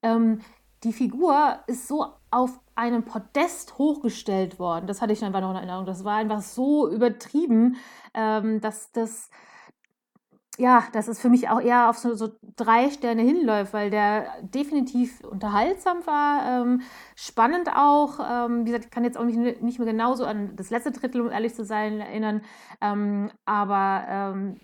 ähm, 0.01 0.41
die 0.83 0.93
Figur 0.93 1.59
ist 1.67 1.87
so 1.87 2.07
auf 2.31 2.59
einem 2.75 3.03
Podest 3.03 3.77
hochgestellt 3.77 4.57
worden. 4.57 4.87
Das 4.87 5.01
hatte 5.01 5.13
ich 5.13 5.23
einfach 5.23 5.41
noch 5.41 5.51
in 5.51 5.57
Erinnerung. 5.57 5.85
Das 5.85 6.03
war 6.03 6.17
einfach 6.17 6.41
so 6.41 6.89
übertrieben, 6.89 7.75
ähm, 8.13 8.61
dass 8.61 8.91
das 8.91 9.29
ja, 10.57 10.83
dass 10.91 11.07
es 11.07 11.19
für 11.19 11.29
mich 11.29 11.49
auch 11.49 11.61
eher 11.61 11.89
auf 11.89 11.97
so, 11.97 12.13
so, 12.13 12.29
drei 12.55 12.89
Sterne 12.89 13.21
hinläuft, 13.21 13.73
weil 13.73 13.89
der 13.89 14.27
definitiv 14.41 15.21
unterhaltsam 15.21 16.05
war, 16.05 16.61
ähm, 16.61 16.81
spannend 17.15 17.69
auch. 17.73 18.19
Ähm, 18.19 18.61
wie 18.61 18.65
gesagt, 18.65 18.85
ich 18.85 18.91
kann 18.91 19.05
jetzt 19.05 19.17
auch 19.17 19.23
nicht, 19.23 19.61
nicht 19.61 19.79
mehr 19.79 19.87
genauso 19.87 20.25
an 20.25 20.55
das 20.55 20.69
letzte 20.69 20.91
Drittel, 20.91 21.21
um 21.21 21.31
ehrlich 21.31 21.55
zu 21.55 21.63
sein, 21.63 21.99
erinnern. 22.01 22.41
Ähm, 22.81 23.31
aber 23.45 24.03
ähm, 24.07 24.57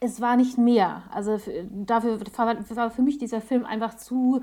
es 0.00 0.20
war 0.20 0.36
nicht 0.36 0.58
mehr. 0.58 1.04
Also 1.10 1.38
dafür 1.70 2.20
war 2.20 2.90
für 2.90 3.02
mich 3.02 3.18
dieser 3.18 3.40
Film 3.40 3.64
einfach 3.64 3.94
zu, 3.94 4.42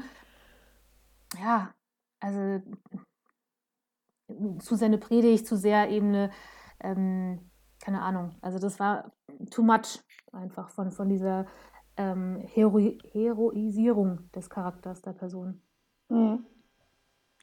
ja, 1.39 1.73
also 2.19 2.61
zu 4.59 4.75
seine 4.75 4.97
Predigt, 4.97 5.47
zu 5.47 5.55
sehr 5.55 5.89
eben 5.89 6.09
eine, 6.09 6.31
ähm, 6.79 7.51
keine 7.79 8.01
Ahnung. 8.01 8.35
Also 8.41 8.59
das 8.59 8.79
war 8.79 9.11
too 9.51 9.63
much 9.63 9.99
einfach 10.31 10.69
von, 10.69 10.91
von 10.91 11.09
dieser 11.09 11.45
ähm, 11.97 12.41
Hero 12.41 12.79
Heroisierung 13.11 14.31
des 14.31 14.49
Charakters 14.49 15.01
der 15.01 15.13
Person. 15.13 15.61
Mhm. 16.09 16.45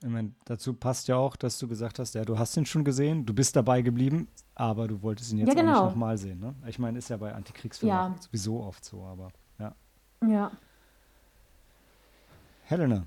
Ich 0.03 0.09
meine, 0.09 0.35
dazu 0.47 0.75
passt 0.75 1.07
ja 1.07 1.17
auch, 1.17 1.37
dass 1.37 1.59
du 1.59 1.69
gesagt 1.69 2.01
hast, 2.01 2.15
ja, 2.17 2.25
du 2.25 2.37
hast 2.37 2.57
ihn 2.57 2.67
schon 2.67 2.83
gesehen, 2.83 3.25
du 3.25 3.33
bist 3.33 3.55
dabei 3.55 3.83
geblieben, 3.83 4.27
aber 4.57 4.89
du 4.89 5.01
wolltest 5.01 5.33
ihn 5.33 5.39
jetzt 5.39 5.49
ja, 5.49 5.55
genau. 5.55 5.63
auch 5.63 5.67
nicht 5.67 5.79
genau. 5.79 5.91
nochmal 5.91 6.19
sehen. 6.19 6.41
Ne? 6.41 6.57
Ich 6.67 6.81
meine, 6.81 6.99
ist 6.99 7.09
ja 7.09 7.17
bei 7.17 7.33
Antikriegsfilmen 7.33 7.97
ja. 7.97 8.15
sowieso 8.19 8.61
oft 8.65 8.85
so, 8.85 9.05
aber 9.05 9.31
ja. 9.61 9.75
Ja. 10.27 10.51
Helena. 12.65 13.07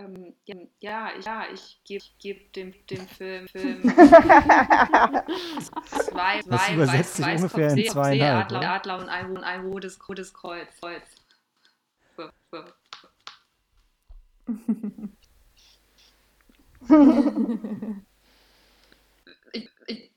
Ähm, 0.00 0.34
ja, 0.80 1.10
ich, 1.18 1.24
ja, 1.26 1.44
ich 1.52 1.80
gebe 1.84 2.04
geb 2.18 2.52
dem, 2.54 2.72
dem 2.86 3.06
Film, 3.08 3.48
Film 3.48 3.82
zwei, 5.88 6.40
das 6.42 6.46
zwei, 6.46 6.74
übersetzt 6.74 7.16
sich 7.16 7.26
ungefähr 7.26 7.72
in 7.72 7.90
zweieinhalb. 7.90 8.44
Adler, 8.46 8.70
Adler 8.70 8.98
und 8.98 9.08
ein, 9.08 9.36
ein 9.38 9.66
rotes, 9.66 9.98
rotes 10.08 10.32
Kreuz. 10.32 10.68
Kreuz. 10.80 11.02
ich, 19.52 19.68
ich, 19.86 20.10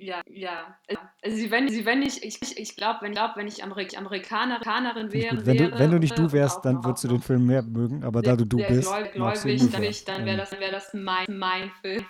ja, 0.00 0.22
ja. 0.30 0.78
Also 1.22 1.50
wenn, 1.50 1.68
wenn 1.84 2.02
ich, 2.02 2.24
ich, 2.24 2.58
ich 2.58 2.76
glaube, 2.76 3.00
wenn, 3.02 3.12
glaub, 3.12 3.36
wenn 3.36 3.46
ich 3.46 3.62
Amerik 3.62 3.96
Amerikanerin 3.96 5.12
wäre, 5.12 5.44
wenn 5.44 5.56
du, 5.56 5.78
wenn 5.78 5.90
du 5.90 5.98
nicht 5.98 6.18
du 6.18 6.32
wärst, 6.32 6.64
dann 6.64 6.82
würdest 6.84 7.04
du 7.04 7.08
den 7.08 7.20
Film 7.20 7.46
mehr 7.46 7.62
mögen, 7.62 8.02
aber 8.02 8.22
da 8.22 8.36
du 8.36 8.44
du 8.44 8.56
bist, 8.56 8.90
gläubig, 9.12 10.04
dann, 10.04 10.16
dann 10.16 10.26
wäre 10.26 10.36
das, 10.38 10.52
wär 10.52 10.70
das 10.70 10.94
mein, 10.94 11.26
mein 11.28 11.70
Film. 11.80 12.04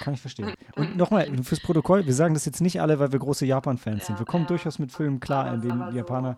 Kann 0.00 0.14
ich 0.14 0.20
verstehen. 0.20 0.52
Und 0.76 0.96
nochmal, 0.96 1.30
fürs 1.42 1.60
Protokoll, 1.60 2.04
wir 2.06 2.14
sagen 2.14 2.34
das 2.34 2.44
jetzt 2.44 2.60
nicht 2.60 2.80
alle, 2.80 2.98
weil 2.98 3.10
wir 3.10 3.18
große 3.18 3.46
Japan-Fans 3.46 4.00
ja, 4.00 4.06
sind. 4.06 4.18
Wir 4.18 4.26
kommen 4.26 4.44
ja. 4.44 4.48
durchaus 4.48 4.78
mit 4.78 4.92
Filmen 4.92 5.20
klar, 5.20 5.52
in 5.54 5.62
denen 5.62 5.94
Japaner 5.94 6.36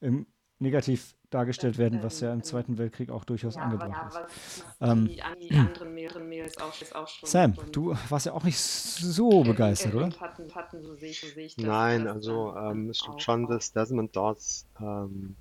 so, 0.00 0.10
so 0.10 0.24
negativ 0.58 1.14
dargestellt 1.30 1.78
werden, 1.78 2.02
was 2.02 2.20
ja 2.20 2.32
im 2.32 2.42
Zweiten 2.42 2.78
Weltkrieg 2.78 3.10
auch 3.10 3.24
durchaus 3.24 3.54
ja, 3.54 3.62
angebracht 3.62 4.16
aber, 4.16 4.26
ist. 4.26 4.64
Ähm, 4.80 5.06
die, 5.06 5.22
die 5.48 5.54
anderen 5.56 5.94
mehreren 5.94 6.28
Mails 6.28 6.58
auch, 6.58 6.74
auch 6.94 7.08
schon 7.08 7.28
Sam, 7.28 7.54
du 7.72 7.96
warst 8.08 8.26
ja 8.26 8.32
auch 8.32 8.44
nicht 8.44 8.58
so 8.58 9.42
begeistert, 9.42 9.94
oder? 9.94 10.10
Hatten, 10.20 10.54
hatten, 10.54 10.82
so 10.82 10.94
sehe, 10.96 11.12
so 11.12 11.26
sehe 11.28 11.46
das, 11.46 11.56
Nein, 11.56 12.04
das 12.04 12.14
also 12.14 12.54
ähm, 12.56 12.90
es 12.90 12.98
stimmt 12.98 13.22
schon, 13.22 13.46
dass 13.46 13.72
Desmond 13.72 14.14
Dodds 14.14 14.66
ähm, 14.80 15.36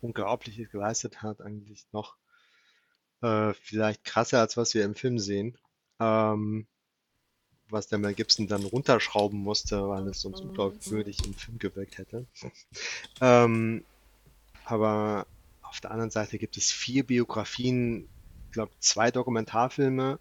Unglaubliches 0.00 0.70
geleistet 0.70 1.22
hat, 1.22 1.40
eigentlich 1.40 1.86
noch 1.92 2.16
äh, 3.22 3.52
vielleicht 3.54 4.04
krasser, 4.04 4.40
als 4.40 4.56
was 4.56 4.74
wir 4.74 4.84
im 4.84 4.94
Film 4.94 5.18
sehen. 5.18 5.58
Ähm, 6.00 6.66
was 7.70 7.88
der 7.88 7.98
Mel 7.98 8.14
Gibson 8.14 8.46
dann 8.46 8.64
runterschrauben 8.64 9.38
musste, 9.38 9.88
weil 9.88 10.06
es 10.08 10.20
sonst 10.20 10.42
mhm. 10.42 10.50
unglaubwürdig 10.50 11.24
im 11.26 11.34
Film 11.34 11.58
gewirkt 11.58 11.98
hätte. 11.98 12.26
ähm, 13.20 13.84
aber 14.64 15.26
auf 15.62 15.80
der 15.80 15.90
anderen 15.90 16.10
Seite 16.10 16.38
gibt 16.38 16.56
es 16.56 16.70
vier 16.70 17.04
Biografien, 17.04 18.08
ich 18.46 18.52
glaube 18.52 18.72
zwei 18.80 19.10
Dokumentarfilme. 19.10 20.18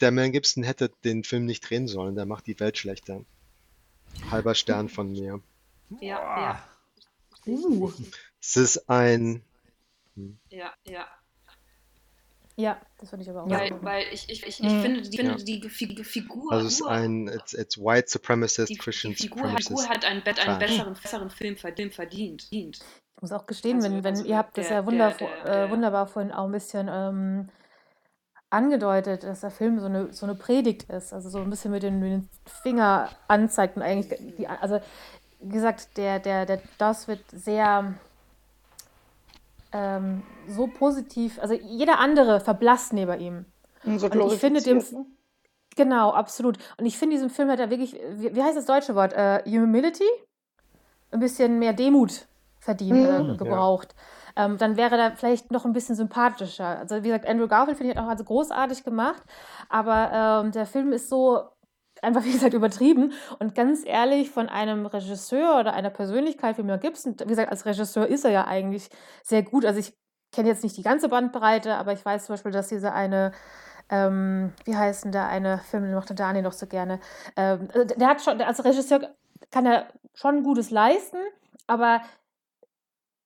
Der 0.00 0.10
Mel 0.10 0.30
Gibson 0.30 0.62
hätte 0.62 0.90
den 1.04 1.24
Film 1.24 1.46
nicht 1.46 1.68
drehen 1.68 1.88
sollen, 1.88 2.14
der 2.14 2.26
macht 2.26 2.46
die 2.46 2.58
Welt 2.60 2.78
schlechter. 2.78 3.24
Halber 4.30 4.54
Stern 4.54 4.88
von 4.88 5.10
mir. 5.12 5.40
Ja, 6.00 6.18
ja. 6.40 6.68
Uh. 7.46 7.92
Es 8.40 8.56
ist 8.56 8.88
ein. 8.88 9.42
Hm. 10.14 10.38
Ja, 10.50 10.72
ja. 10.84 11.06
Ja, 12.56 12.80
das 12.98 13.10
finde 13.10 13.24
ich 13.24 13.30
aber 13.30 13.44
auch. 13.44 13.50
Weil, 13.50 13.82
weil 13.82 14.04
ich, 14.12 14.28
ich, 14.28 14.46
ich, 14.46 14.62
ich 14.62 14.72
mhm. 14.72 14.80
finde, 14.80 15.02
die, 15.02 15.16
finde 15.16 15.44
die, 15.44 15.60
die 15.60 16.04
Figur. 16.04 16.52
Also 16.52 16.66
es 16.68 16.74
ist 16.74 16.86
ein 16.86 17.26
it's, 17.26 17.52
it's 17.52 17.76
white 17.76 18.08
supremacist 18.08 18.70
die, 18.70 18.76
Christian 18.76 19.12
die 19.12 19.22
Figur, 19.22 19.38
supremacist 19.38 19.68
Figur 19.68 19.88
hat 19.88 20.04
einen, 20.04 20.22
einen 20.22 20.58
besseren, 20.58 20.94
besseren 20.94 21.30
Film 21.30 21.56
verdient. 21.56 22.46
Ich 22.52 22.80
muss 23.20 23.32
auch 23.32 23.46
gestehen, 23.46 23.76
also, 23.76 23.90
wenn, 23.90 24.04
wenn 24.04 24.14
also 24.14 24.24
ihr 24.24 24.36
habt 24.36 24.56
das 24.56 24.68
ja 24.68 24.86
wunder, 24.86 25.10
der, 25.10 25.28
der, 25.44 25.64
äh, 25.64 25.70
wunderbar 25.70 26.06
vorhin 26.06 26.30
auch 26.30 26.44
ein 26.44 26.52
bisschen 26.52 26.88
ähm, 26.88 27.48
angedeutet, 28.50 29.24
dass 29.24 29.40
der 29.40 29.50
Film 29.50 29.80
so 29.80 29.86
eine, 29.86 30.12
so 30.12 30.26
eine 30.26 30.36
Predigt 30.36 30.84
ist, 30.84 31.12
also 31.12 31.28
so 31.28 31.38
ein 31.38 31.50
bisschen 31.50 31.72
mit 31.72 31.82
den, 31.82 31.98
mit 31.98 32.12
den 32.12 32.28
Finger 32.62 33.10
anzeigt 33.26 33.76
und 33.76 33.82
eigentlich, 33.82 34.36
die, 34.36 34.46
also 34.46 34.80
wie 35.40 35.54
gesagt, 35.54 35.96
der, 35.96 36.20
der, 36.20 36.46
der 36.46 36.60
das 36.78 37.08
wird 37.08 37.24
sehr 37.32 37.94
ähm, 39.74 40.22
so 40.48 40.68
positiv, 40.68 41.38
also 41.40 41.52
jeder 41.54 41.98
andere 41.98 42.40
verblasst 42.40 42.92
neben 42.92 43.20
ihm. 43.20 43.44
So 43.98 44.06
und 44.06 44.32
ich 44.32 44.38
finde 44.38 44.62
dem, 44.62 44.78
ne? 44.78 45.04
genau, 45.76 46.12
absolut. 46.12 46.58
Und 46.78 46.86
ich 46.86 46.96
finde, 46.96 47.16
diesem 47.16 47.28
Film 47.28 47.50
hat 47.50 47.58
er 47.58 47.70
wirklich, 47.70 48.00
wie, 48.12 48.34
wie 48.34 48.42
heißt 48.42 48.56
das 48.56 48.66
deutsche 48.66 48.94
Wort? 48.94 49.12
Äh, 49.12 49.42
Humility? 49.44 50.08
Ein 51.10 51.20
bisschen 51.20 51.58
mehr 51.58 51.72
Demut 51.72 52.26
verdient, 52.60 52.92
mhm. 52.92 53.30
äh, 53.30 53.36
gebraucht. 53.36 53.94
ähm, 54.36 54.58
dann 54.58 54.76
wäre 54.76 54.96
er 54.96 55.16
vielleicht 55.16 55.50
noch 55.50 55.64
ein 55.64 55.72
bisschen 55.72 55.96
sympathischer. 55.96 56.78
Also 56.78 57.02
wie 57.02 57.08
gesagt, 57.08 57.26
Andrew 57.26 57.48
Garfield 57.48 57.76
finde 57.76 57.92
ich 57.92 57.98
auch 57.98 58.08
also 58.08 58.24
großartig 58.24 58.84
gemacht, 58.84 59.22
aber 59.68 60.44
ähm, 60.44 60.52
der 60.52 60.66
Film 60.66 60.92
ist 60.92 61.08
so 61.08 61.42
einfach, 62.04 62.24
wie 62.24 62.32
gesagt, 62.32 62.54
übertrieben. 62.54 63.12
Und 63.38 63.54
ganz 63.54 63.84
ehrlich, 63.84 64.30
von 64.30 64.48
einem 64.48 64.86
Regisseur 64.86 65.58
oder 65.58 65.72
einer 65.74 65.90
Persönlichkeit 65.90 66.58
wie 66.58 66.62
Mel 66.62 66.78
Gibson, 66.78 67.16
wie 67.18 67.28
gesagt, 67.28 67.50
als 67.50 67.66
Regisseur 67.66 68.06
ist 68.06 68.24
er 68.24 68.30
ja 68.30 68.46
eigentlich 68.46 68.88
sehr 69.22 69.42
gut. 69.42 69.64
Also 69.64 69.80
ich 69.80 69.94
kenne 70.32 70.48
jetzt 70.48 70.62
nicht 70.62 70.76
die 70.76 70.82
ganze 70.82 71.08
Bandbreite, 71.08 71.74
aber 71.74 71.92
ich 71.92 72.04
weiß 72.04 72.26
zum 72.26 72.34
Beispiel, 72.34 72.52
dass 72.52 72.68
diese 72.68 72.92
eine 72.92 73.32
ähm, 73.90 74.52
wie 74.64 74.76
heißt 74.76 75.04
denn 75.04 75.12
da 75.12 75.28
eine 75.28 75.58
Film, 75.58 75.84
den 75.84 75.94
mochte 75.94 76.14
Daniel 76.14 76.44
doch 76.44 76.52
so 76.52 76.66
gerne. 76.66 77.00
Ähm, 77.36 77.68
äh, 77.74 77.86
der 77.86 78.08
hat 78.08 78.22
schon, 78.22 78.40
als 78.40 78.64
Regisseur 78.64 79.14
kann 79.50 79.66
er 79.66 79.88
schon 80.14 80.42
Gutes 80.42 80.70
leisten, 80.70 81.18
aber 81.66 82.00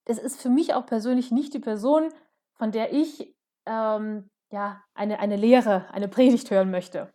es 0.04 0.18
ist 0.18 0.40
für 0.40 0.48
mich 0.48 0.74
auch 0.74 0.86
persönlich 0.86 1.30
nicht 1.30 1.54
die 1.54 1.58
Person, 1.58 2.08
von 2.54 2.72
der 2.72 2.92
ich 2.92 3.34
ähm, 3.66 4.28
ja, 4.50 4.82
eine, 4.94 5.20
eine 5.20 5.36
Lehre, 5.36 5.86
eine 5.92 6.08
Predigt 6.08 6.50
hören 6.50 6.70
möchte. 6.70 7.12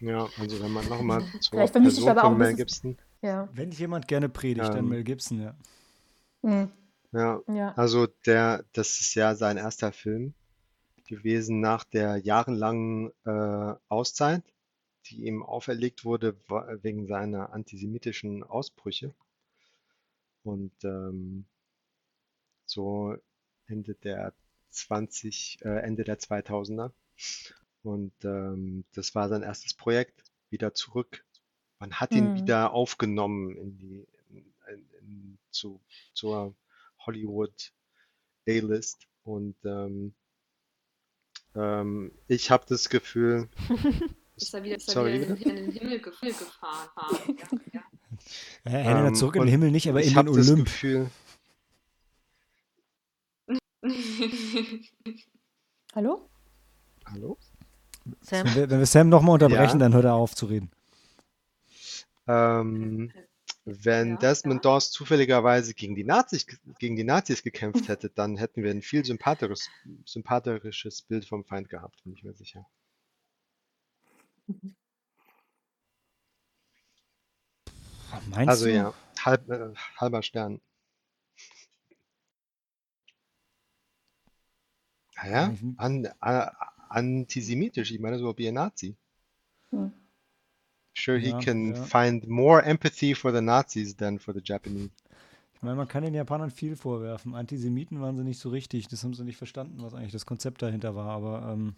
Ja, 0.00 0.28
also 0.38 0.60
wenn 0.62 0.72
man 0.72 0.88
nochmal 0.88 1.22
zur 1.40 1.50
Vielleicht 1.50 1.72
vermische 1.72 1.98
ich 2.00 2.04
Person 2.04 2.10
aber 2.10 2.24
auch 2.24 2.30
von 2.30 2.34
ein 2.34 2.38
Mel 2.38 2.54
bisschen. 2.54 2.56
Gibson. 2.56 2.98
Ja. 3.22 3.48
Wenn 3.52 3.70
jemand 3.72 4.08
gerne 4.08 4.28
predigt, 4.28 4.74
dann 4.74 4.84
Ähm. 4.84 4.88
Mel 4.88 5.04
Gibson, 5.04 5.40
ja. 5.40 5.56
Ja, 7.12 7.42
Ja. 7.48 7.72
also 7.76 8.06
der, 8.26 8.64
das 8.72 9.00
ist 9.00 9.14
ja 9.14 9.34
sein 9.34 9.56
erster 9.56 9.92
Film 9.92 10.34
gewesen 11.08 11.60
nach 11.60 11.84
der 11.84 12.18
jahrelangen 12.18 13.10
äh, 13.24 13.74
Auszeit, 13.88 14.42
die 15.06 15.26
ihm 15.26 15.42
auferlegt 15.42 16.04
wurde 16.04 16.36
wegen 16.82 17.06
seiner 17.06 17.52
antisemitischen 17.52 18.42
Ausbrüche. 18.44 19.14
Und 20.42 20.72
ähm, 20.84 21.46
so 22.66 23.16
Ende 23.66 23.94
der 23.94 24.32
20, 24.70 25.58
äh, 25.64 25.78
Ende 25.80 26.04
der 26.04 26.18
2000er. 26.18 26.92
Und 27.86 28.12
ähm, 28.24 28.84
das 28.94 29.14
war 29.14 29.28
sein 29.28 29.44
erstes 29.44 29.72
Projekt, 29.74 30.24
wieder 30.50 30.74
zurück. 30.74 31.24
Man 31.78 31.92
hat 31.94 32.14
ihn 32.16 32.30
Hm. 32.30 32.34
wieder 32.34 32.72
aufgenommen 32.72 33.56
in 33.56 33.78
die, 33.78 34.06
in, 34.30 34.52
in, 34.68 34.88
in, 35.00 35.38
zu, 35.52 35.80
zur 36.12 36.56
Hollywood 36.98 37.72
A-List. 38.48 39.06
Und 39.22 39.54
ähm, 39.64 40.14
ähm, 41.54 42.10
ich 42.26 42.50
habe 42.50 42.64
das 42.68 42.88
Gefühl, 42.88 43.48
Ist 44.36 44.52
er 44.52 44.64
wieder, 44.64 44.76
ist 44.76 44.88
er 44.88 44.94
Sorry, 44.94 45.20
wieder 45.20 45.28
in, 45.28 45.36
den- 45.36 45.56
in 45.56 45.56
den 45.56 45.72
Himmel 45.72 45.98
gef- 45.98 46.20
gefahren. 46.38 46.88
Ja, 47.38 47.48
ja. 47.72 47.82
Ja, 48.64 48.70
Helena 48.72 49.08
Ähm, 49.08 49.14
zurück 49.14 49.36
in 49.36 49.42
den 49.42 49.48
Himmel 49.50 49.70
nicht, 49.70 49.88
aber 49.88 50.00
ich 50.00 50.08
in 50.10 50.16
habe 50.16 50.30
den 50.30 50.36
das 50.38 50.48
Olymp. 50.50 50.64
Gefühl, 50.66 51.10
Hallo? 55.94 56.28
hallo? 57.06 57.38
Sam? 58.20 58.46
Wenn 58.46 58.54
wir, 58.54 58.70
wenn 58.70 58.78
wir 58.78 58.86
Sam 58.86 59.08
nochmal 59.08 59.34
unterbrechen, 59.34 59.78
Ja. 59.80 59.84
dann 59.86 59.94
hört 59.94 60.04
er 60.04 60.14
auf 60.14 60.34
zu 60.34 60.46
reden. 60.46 60.70
Ähm, 62.28 63.12
wenn 63.64 64.10
Ja, 64.10 64.16
Desmond 64.16 64.64
ja. 64.64 64.70
Doss 64.72 64.90
zufälligerweise 64.90 65.74
gegen 65.74 65.94
die 65.94 66.04
Nazis, 66.04 66.46
gegen 66.78 66.96
die 66.96 67.04
Nazis 67.04 67.42
gekämpft 67.42 67.88
hätte, 67.88 68.10
dann 68.10 68.36
hätten 68.36 68.62
wir 68.62 68.70
ein 68.70 68.82
viel 68.82 69.04
sympathisches, 69.04 69.68
sympathisches 70.04 71.02
Bild 71.02 71.24
vom 71.26 71.44
Feind 71.44 71.68
gehabt, 71.68 72.02
bin 72.04 72.12
ich 72.14 72.22
mir 72.24 72.34
sicher. 72.34 72.66
Meinst 78.30 78.48
Also 78.48 78.66
du? 78.66 78.72
ja, 78.74 78.94
halb, 79.24 79.48
äh, 79.50 79.72
halber 79.98 80.22
Stern. 80.22 80.60
Naja, 85.16 85.52
Ich- 85.54 85.78
an, 85.78 86.08
a, 86.20 86.50
antisemitisch, 86.96 87.92
ich 87.92 88.00
meine 88.00 88.18
so 88.18 88.36
wie 88.38 88.48
ein 88.48 88.54
Nazi. 88.54 88.96
Hm. 89.70 89.86
Sure, 90.96 91.20
he 91.20 91.32
Ja, 91.32 91.32
can 91.32 91.74
ja. 91.74 91.90
find 91.90 92.26
more 92.26 92.60
empathy 92.60 93.14
for 93.14 93.30
the 93.30 93.40
Nazis 93.40 93.94
than 93.94 94.18
for 94.18 94.32
the 94.32 94.40
Japanese. 94.42 94.90
Ich 95.54 95.62
meine, 95.62 95.76
man 95.76 95.88
kann 95.88 96.02
den 96.02 96.14
Japanern 96.14 96.50
viel 96.50 96.76
vorwerfen. 96.76 97.34
Antisemiten 97.34 98.00
waren 98.00 98.16
sie 98.16 98.24
nicht 98.24 98.38
so 98.38 98.50
richtig. 98.50 98.88
Das 98.88 99.02
haben 99.04 99.14
sie 99.14 99.24
nicht 99.24 99.38
verstanden, 99.38 99.82
was 99.82 99.94
eigentlich 99.94 100.12
das 100.12 100.26
Konzept 100.26 100.62
dahinter 100.62 100.94
war. 100.94 101.08
Aber 101.10 101.50
ähm, 101.52 101.74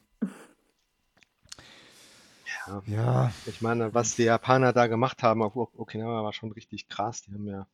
Ja. 2.66 2.82
ja, 2.86 3.32
Ich 3.44 3.60
meine, 3.60 3.94
was 3.94 4.16
die 4.16 4.24
Japaner 4.24 4.72
da 4.72 4.86
gemacht 4.86 5.22
haben 5.22 5.42
auf 5.42 5.56
Ok- 5.56 5.78
Okinawa 5.78 6.24
war 6.24 6.32
schon 6.32 6.52
richtig 6.52 6.88
krass. 6.88 7.22
Die 7.22 7.32
haben 7.32 7.46
ja 7.46 7.68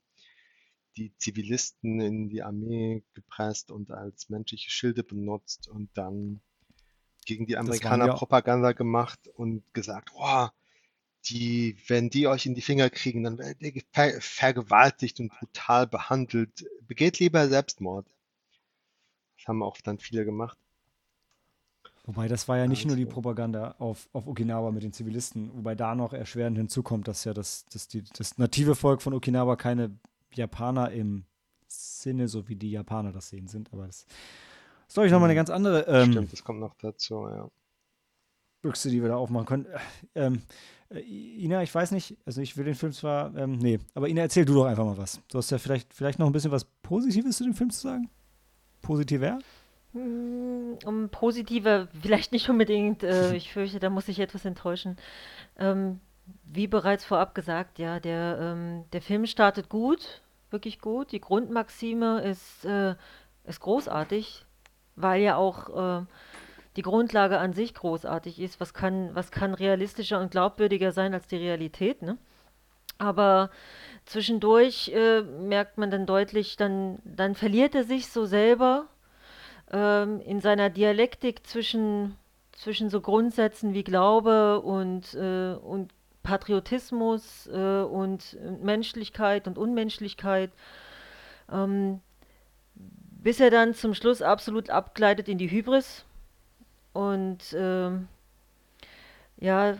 die 0.96 1.16
Zivilisten 1.18 2.00
in 2.00 2.28
die 2.28 2.42
Armee 2.42 3.04
gepresst 3.14 3.70
und 3.70 3.92
als 3.92 4.28
menschliche 4.28 4.70
Schilde 4.70 5.04
benutzt 5.04 5.68
und 5.68 5.88
dann 5.96 6.40
gegen 7.26 7.46
die 7.46 7.54
waren 7.54 7.66
Amerikaner 7.66 8.06
ja- 8.06 8.14
Propaganda 8.14 8.72
gemacht 8.72 9.28
und 9.34 9.62
gesagt, 9.74 10.10
oh, 10.14 10.48
die, 11.30 11.76
wenn 11.88 12.10
die 12.10 12.26
euch 12.26 12.44
in 12.46 12.54
die 12.54 12.60
Finger 12.60 12.90
kriegen, 12.90 13.22
dann 13.24 13.38
werdet 13.38 13.62
ihr 13.62 13.82
ver 13.92 14.20
vergewaltigt 14.20 15.20
und 15.20 15.30
brutal 15.32 15.86
behandelt. 15.86 16.66
Begeht 16.86 17.18
lieber 17.18 17.48
Selbstmord. 17.48 18.06
Das 19.38 19.48
haben 19.48 19.62
auch 19.62 19.78
dann 19.80 19.98
viele 19.98 20.24
gemacht. 20.24 20.58
wobei 22.04 22.28
das 22.28 22.46
war 22.48 22.58
ja 22.58 22.66
nicht 22.66 22.84
nur 22.86 22.96
die 22.96 23.04
Also- 23.04 23.14
Propaganda 23.14 23.74
auf, 23.78 24.08
auf 24.12 24.26
Okinawa 24.26 24.70
mit 24.70 24.82
den 24.82 24.92
Zivilisten. 24.92 25.50
Wobei 25.54 25.74
da 25.74 25.94
noch 25.94 26.12
erschwerend 26.12 26.58
hinzukommt, 26.58 27.08
dass 27.08 27.24
ja 27.24 27.32
das, 27.32 27.64
das, 27.72 27.88
die, 27.88 28.04
das 28.16 28.36
native 28.36 28.74
Volk 28.74 29.00
von 29.00 29.14
Okinawa 29.14 29.56
keine 29.56 29.96
Japaner 30.34 30.90
im 30.92 31.24
Sinne, 31.68 32.28
so 32.28 32.48
wie 32.48 32.56
die 32.56 32.70
Japaner 32.70 33.12
das 33.12 33.30
sehen, 33.30 33.48
sind. 33.48 33.72
Aber 33.72 33.86
das 33.86 34.04
ist, 34.86 34.94
glaube 34.94 35.06
ich, 35.06 35.12
nochmal 35.12 35.28
eine 35.30 35.34
Mhm. 35.34 35.36
ganz 35.36 35.50
andere 35.50 35.80
ähm, 35.88 36.12
Stimmt, 36.12 36.32
das 36.32 36.44
kommt 36.44 36.60
noch 36.60 36.74
dazu, 36.74 37.26
ja. 37.28 37.48
Büchse, 38.62 38.88
die 38.90 39.02
wir 39.02 39.10
da 39.10 39.16
aufmachen 39.16 39.46
können. 39.46 39.66
Ähm, 40.14 40.42
äh, 40.90 41.00
Ina, 41.00 41.62
ich 41.62 41.74
weiß 41.74 41.90
nicht, 41.90 42.16
also 42.24 42.40
ich 42.40 42.56
will 42.56 42.64
den 42.64 42.74
Film 42.74 42.92
zwar, 42.92 43.34
ähm, 43.36 43.58
nee, 43.58 43.78
aber 43.94 44.08
Ina, 44.08 44.22
erzähl 44.22 44.44
du 44.46 44.54
doch 44.54 44.64
einfach 44.64 44.84
mal 44.84 44.96
was. 44.96 45.20
Du 45.28 45.38
hast 45.38 45.50
ja 45.50 45.58
vielleicht, 45.58 45.92
vielleicht 45.92 46.18
noch 46.18 46.26
ein 46.26 46.32
bisschen 46.32 46.50
was 46.50 46.64
Positives 46.82 47.36
zu 47.36 47.44
dem 47.44 47.54
Film 47.54 47.70
zu 47.70 47.80
sagen? 47.80 48.08
Positiver? 48.80 49.38
Mm, 49.92 50.74
Um 50.86 51.08
positiver, 51.10 51.88
vielleicht 52.00 52.32
nicht 52.32 52.48
unbedingt. 52.48 53.02
Äh, 53.02 53.34
ich 53.36 53.52
fürchte, 53.52 53.80
da 53.80 53.90
muss 53.90 54.08
ich 54.08 54.18
etwas 54.18 54.44
enttäuschen. 54.44 54.96
Ähm, 55.58 56.00
wie 56.44 56.66
bereits 56.66 57.04
vorab 57.04 57.34
gesagt, 57.34 57.78
ja, 57.78 58.00
der, 58.00 58.38
ähm, 58.40 58.84
der 58.94 59.02
Film 59.02 59.26
startet 59.26 59.68
gut, 59.68 60.22
wirklich 60.50 60.80
gut. 60.80 61.12
Die 61.12 61.20
Grundmaxime 61.20 62.22
ist, 62.22 62.64
äh, 62.64 62.94
ist 63.44 63.60
großartig, 63.60 64.46
weil 64.96 65.22
ja 65.22 65.36
auch 65.36 66.00
äh, 66.00 66.04
die 66.76 66.82
Grundlage 66.82 67.38
an 67.38 67.52
sich 67.52 67.74
großartig 67.74 68.40
ist. 68.40 68.60
Was 68.60 68.74
kann, 68.74 69.14
was 69.14 69.30
kann 69.30 69.54
realistischer 69.54 70.20
und 70.20 70.30
glaubwürdiger 70.30 70.92
sein 70.92 71.14
als 71.14 71.26
die 71.26 71.36
Realität, 71.36 72.02
ne? 72.02 72.18
Aber 72.98 73.50
zwischendurch 74.04 74.92
äh, 74.94 75.22
merkt 75.22 75.78
man 75.78 75.90
dann 75.90 76.06
deutlich, 76.06 76.56
dann, 76.56 77.00
dann 77.04 77.34
verliert 77.34 77.74
er 77.74 77.84
sich 77.84 78.08
so 78.08 78.24
selber 78.24 78.86
ähm, 79.72 80.20
in 80.20 80.40
seiner 80.40 80.70
Dialektik 80.70 81.44
zwischen, 81.46 82.16
zwischen 82.52 82.90
so 82.90 83.00
Grundsätzen 83.00 83.74
wie 83.74 83.82
Glaube 83.82 84.60
und, 84.60 85.14
äh, 85.14 85.54
und 85.54 85.92
Patriotismus 86.22 87.48
äh, 87.48 87.82
und 87.82 88.38
Menschlichkeit 88.62 89.46
und 89.48 89.58
Unmenschlichkeit, 89.58 90.50
ähm, 91.52 92.00
bis 93.24 93.40
er 93.40 93.50
dann 93.50 93.74
zum 93.74 93.94
Schluss 93.94 94.20
absolut 94.20 94.68
abgleitet 94.68 95.30
in 95.30 95.38
die 95.38 95.50
Hybris 95.50 96.04
und 96.92 97.56
ähm, 97.56 98.06
ja, 99.38 99.78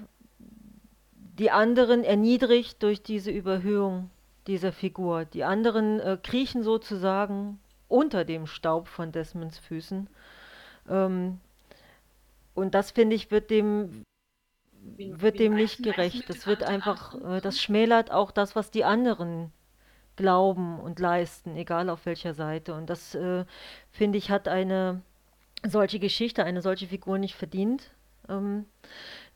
die 1.39 1.51
anderen 1.51 2.05
erniedrigt 2.05 2.83
durch 2.83 3.03
diese 3.03 3.31
Überhöhung 3.31 4.09
dieser 4.47 4.73
Figur. 4.73 5.27
Die 5.27 5.45
anderen 5.45 6.01
äh, 6.01 6.19
kriechen 6.23 6.63
sozusagen 6.63 7.61
unter 7.87 8.25
dem 8.25 8.47
Staub 8.47 8.89
von 8.89 9.13
Desmonds 9.13 9.59
Füßen. 9.59 10.09
Ähm, 10.89 11.39
und 12.55 12.75
das 12.75 12.93
finde 12.93 13.15
ich 13.15 13.31
wird 13.31 13.51
dem 13.51 14.05
wird 14.97 15.39
dem 15.39 15.55
nicht 15.55 15.83
gerecht. 15.83 16.31
Das 16.31 16.47
wird 16.47 16.63
einfach, 16.63 17.15
äh, 17.23 17.41
das 17.43 17.61
schmälert 17.61 18.11
auch 18.11 18.31
das, 18.31 18.57
was 18.57 18.71
die 18.71 18.85
anderen 18.85 19.53
glauben 20.17 20.79
und 20.81 20.99
leisten, 20.99 21.57
egal 21.57 21.91
auf 21.91 22.07
welcher 22.07 22.35
Seite. 22.35 22.75
Und 22.75 22.91
das 22.91 23.15
äh, 23.15 23.45
finde 23.91 24.19
ich 24.19 24.31
hat 24.31 24.49
eine 24.49 25.03
solche 25.67 25.99
Geschichte, 25.99 26.45
eine 26.45 26.63
solche 26.63 26.87
Figur 26.87 27.19
nicht 27.19 27.35
verdient. 27.35 27.91
Ähm, 28.29 28.67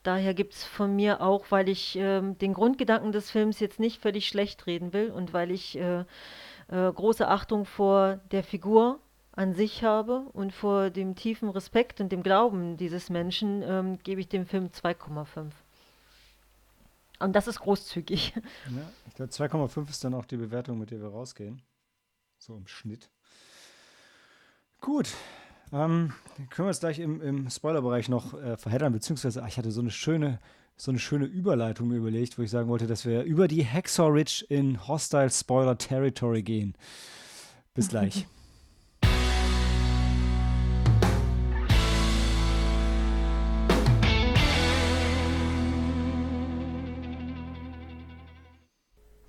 daher 0.02 0.34
gibt 0.34 0.54
es 0.54 0.64
von 0.64 0.94
mir 0.94 1.20
auch, 1.20 1.46
weil 1.50 1.68
ich 1.68 1.96
ähm, 1.96 2.38
den 2.38 2.54
Grundgedanken 2.54 3.12
des 3.12 3.30
Films 3.30 3.60
jetzt 3.60 3.80
nicht 3.80 4.00
völlig 4.00 4.28
schlecht 4.28 4.66
reden 4.66 4.92
will 4.92 5.10
und 5.10 5.32
weil 5.32 5.50
ich 5.50 5.78
äh, 5.78 6.00
äh, 6.00 6.92
große 6.92 7.26
Achtung 7.28 7.64
vor 7.64 8.20
der 8.30 8.42
Figur 8.42 9.00
an 9.32 9.54
sich 9.54 9.84
habe 9.84 10.26
und 10.32 10.52
vor 10.52 10.90
dem 10.90 11.14
tiefen 11.14 11.48
Respekt 11.48 12.00
und 12.00 12.10
dem 12.10 12.22
Glauben 12.22 12.76
dieses 12.76 13.08
Menschen, 13.08 13.62
ähm, 13.62 13.98
gebe 14.02 14.20
ich 14.20 14.28
dem 14.28 14.46
Film 14.46 14.66
2,5. 14.66 15.52
Und 17.18 17.34
das 17.34 17.48
ist 17.48 17.60
großzügig. 17.60 18.34
Ja, 18.34 18.42
ich 19.06 19.14
glaube, 19.14 19.32
2,5 19.32 19.90
ist 19.90 20.04
dann 20.04 20.14
auch 20.14 20.24
die 20.24 20.36
Bewertung, 20.36 20.78
mit 20.78 20.90
der 20.90 21.00
wir 21.00 21.08
rausgehen. 21.08 21.62
So 22.38 22.56
im 22.56 22.66
Schnitt. 22.66 23.10
Gut. 24.80 25.08
Ähm, 25.72 26.14
können 26.50 26.66
wir 26.66 26.68
uns 26.68 26.80
gleich 26.80 26.98
im, 26.98 27.20
im 27.20 27.50
Spoilerbereich 27.50 28.08
noch 28.08 28.34
äh, 28.34 28.56
verheddern, 28.56 28.92
beziehungsweise 28.92 29.42
ach, 29.42 29.48
ich 29.48 29.58
hatte 29.58 29.70
so 29.70 29.80
eine 29.80 29.90
schöne, 29.90 30.38
so 30.76 30.90
eine 30.90 30.98
schöne 30.98 31.26
Überleitung 31.26 31.88
mir 31.88 31.96
überlegt, 31.96 32.38
wo 32.38 32.42
ich 32.42 32.50
sagen 32.50 32.68
wollte, 32.68 32.86
dass 32.86 33.04
wir 33.04 33.24
über 33.24 33.48
die 33.48 33.66
Hacksaw 33.66 34.08
Ridge 34.08 34.46
in 34.48 34.86
Hostile 34.86 35.30
Spoiler 35.30 35.76
Territory 35.76 36.42
gehen. 36.42 36.74
Bis 37.74 37.88
gleich. 37.88 38.26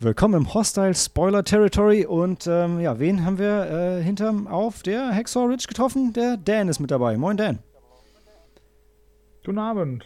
Willkommen 0.01 0.35
im 0.35 0.53
Hostile 0.53 0.95
Spoiler 0.95 1.43
Territory 1.43 2.05
und 2.05 2.47
ähm, 2.47 2.79
ja, 2.79 2.99
wen 2.99 3.25
haben 3.25 3.37
wir 3.37 3.97
äh, 3.99 4.01
hinterm 4.01 4.47
auf 4.47 4.81
der 4.81 5.13
Hacksaw 5.13 5.45
Ridge 5.45 5.65
getroffen? 5.67 6.13
Der 6.13 6.37
Dan 6.37 6.69
ist 6.69 6.79
mit 6.79 6.89
dabei. 6.89 7.17
Moin 7.17 7.35
Dan. 7.35 7.59
Guten 9.43 9.57
Abend. 9.57 10.05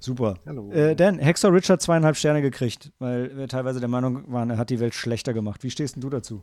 Super. 0.00 0.34
Hallo. 0.46 0.68
Äh, 0.72 0.96
Dan, 0.96 1.24
Hacksaw 1.24 1.54
Ridge 1.54 1.72
hat 1.72 1.80
zweieinhalb 1.80 2.16
Sterne 2.16 2.42
gekriegt, 2.42 2.90
weil 2.98 3.36
wir 3.36 3.46
teilweise 3.46 3.78
der 3.78 3.88
Meinung 3.88 4.32
waren, 4.32 4.50
er 4.50 4.58
hat 4.58 4.70
die 4.70 4.80
Welt 4.80 4.94
schlechter 4.94 5.32
gemacht. 5.32 5.62
Wie 5.62 5.70
stehst 5.70 5.94
denn 5.94 6.00
du 6.00 6.10
dazu? 6.10 6.42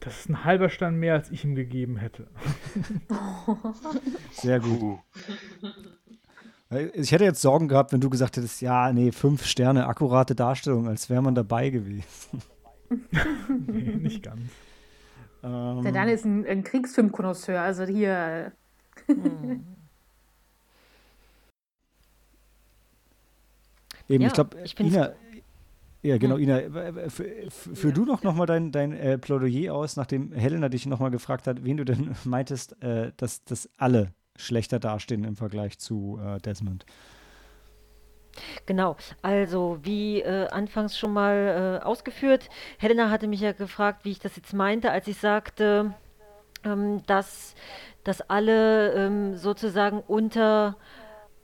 Das 0.00 0.20
ist 0.20 0.30
ein 0.30 0.44
halber 0.44 0.70
Stern 0.70 0.96
mehr, 0.96 1.12
als 1.12 1.30
ich 1.30 1.44
ihm 1.44 1.54
gegeben 1.54 1.98
hätte. 1.98 2.26
Sehr 4.32 4.60
gut. 4.60 5.00
Ich 6.94 7.10
hätte 7.10 7.24
jetzt 7.24 7.42
Sorgen 7.42 7.66
gehabt, 7.66 7.92
wenn 7.92 8.00
du 8.00 8.08
gesagt 8.08 8.36
hättest, 8.36 8.60
ja, 8.60 8.92
nee, 8.92 9.10
fünf 9.10 9.44
Sterne, 9.44 9.86
akkurate 9.86 10.36
Darstellung, 10.36 10.86
als 10.86 11.10
wäre 11.10 11.20
man 11.20 11.34
dabei 11.34 11.70
gewesen. 11.70 12.42
Nee, 13.66 13.96
nicht 13.96 14.22
ganz. 14.22 14.40
Ähm, 15.42 15.82
Der 15.82 15.92
Dan 15.92 16.08
ist 16.08 16.24
ein, 16.24 16.46
ein 16.46 16.62
Kriegsfilm-Konnoisseur, 16.62 17.60
also 17.60 17.84
hier. 17.84 18.52
Eben, 24.08 24.22
Ja, 24.22 24.28
ich 24.28 24.32
glaube, 24.32 24.56
Ina, 24.78 25.12
ja, 26.02 26.18
genau, 26.18 26.36
Hm. 26.36 26.42
Ina, 26.42 26.60
für, 27.10 27.50
für, 27.50 27.76
für 27.76 27.92
du 27.92 28.04
doch 28.04 28.22
nochmal 28.22 28.46
dein, 28.46 28.72
dein 28.72 28.92
äh, 28.92 29.18
Plädoyer 29.18 29.74
aus, 29.74 29.96
nachdem 29.96 30.32
Helena 30.32 30.68
dich 30.68 30.86
nochmal 30.86 31.10
gefragt 31.10 31.46
hat, 31.46 31.64
wen 31.64 31.76
du 31.76 31.84
denn 31.84 32.14
meintest, 32.24 32.80
äh, 32.82 33.12
dass, 33.16 33.44
dass 33.44 33.68
alle 33.76 34.12
schlechter 34.36 34.78
dastehen 34.78 35.24
im 35.24 35.36
Vergleich 35.36 35.78
zu 35.78 36.18
äh, 36.24 36.38
Desmond. 36.38 36.84
Genau, 38.66 38.96
also 39.22 39.78
wie 39.82 40.20
äh, 40.20 40.48
anfangs 40.48 40.96
schon 40.96 41.12
mal 41.12 41.80
äh, 41.82 41.84
ausgeführt, 41.84 42.48
Helena 42.78 43.10
hatte 43.10 43.26
mich 43.26 43.40
ja 43.40 43.52
gefragt, 43.52 44.04
wie 44.04 44.12
ich 44.12 44.20
das 44.20 44.36
jetzt 44.36 44.54
meinte, 44.54 44.92
als 44.92 45.08
ich 45.08 45.18
sagte, 45.18 45.94
ähm, 46.64 47.04
dass, 47.06 47.54
dass 48.04 48.20
alle 48.22 48.92
ähm, 48.92 49.36
sozusagen 49.36 50.00
unter 50.00 50.76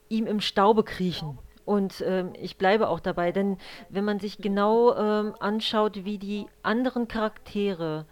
ihm 0.09 0.26
im 0.26 0.41
Staube 0.41 0.84
kriechen. 0.84 1.39
Und 1.64 2.01
ähm, 2.07 2.32
ich 2.41 2.57
bleibe 2.59 2.89
auch 2.89 3.01
dabei, 3.01 3.32
denn 3.32 3.59
wenn 3.89 4.05
man 4.05 4.20
sich 4.20 4.39
genau 4.39 4.95
ähm, 4.95 5.34
anschaut, 5.41 6.05
wie 6.05 6.18
die 6.18 6.47
anderen 6.62 7.09
Charaktere 7.09 8.07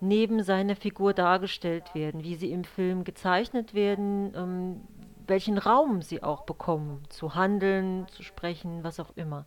neben 0.00 0.42
seiner 0.42 0.76
Figur 0.76 1.12
dargestellt 1.12 1.94
werden, 1.94 2.24
wie 2.24 2.36
sie 2.36 2.52
im 2.52 2.64
Film 2.64 3.04
gezeichnet 3.04 3.74
werden, 3.74 4.32
ähm, 4.34 4.80
welchen 5.26 5.58
Raum 5.58 6.02
sie 6.02 6.22
auch 6.22 6.42
bekommen, 6.42 7.02
zu 7.08 7.34
handeln, 7.34 8.06
zu 8.08 8.22
sprechen, 8.22 8.82
was 8.82 9.00
auch 9.00 9.16
immer, 9.16 9.46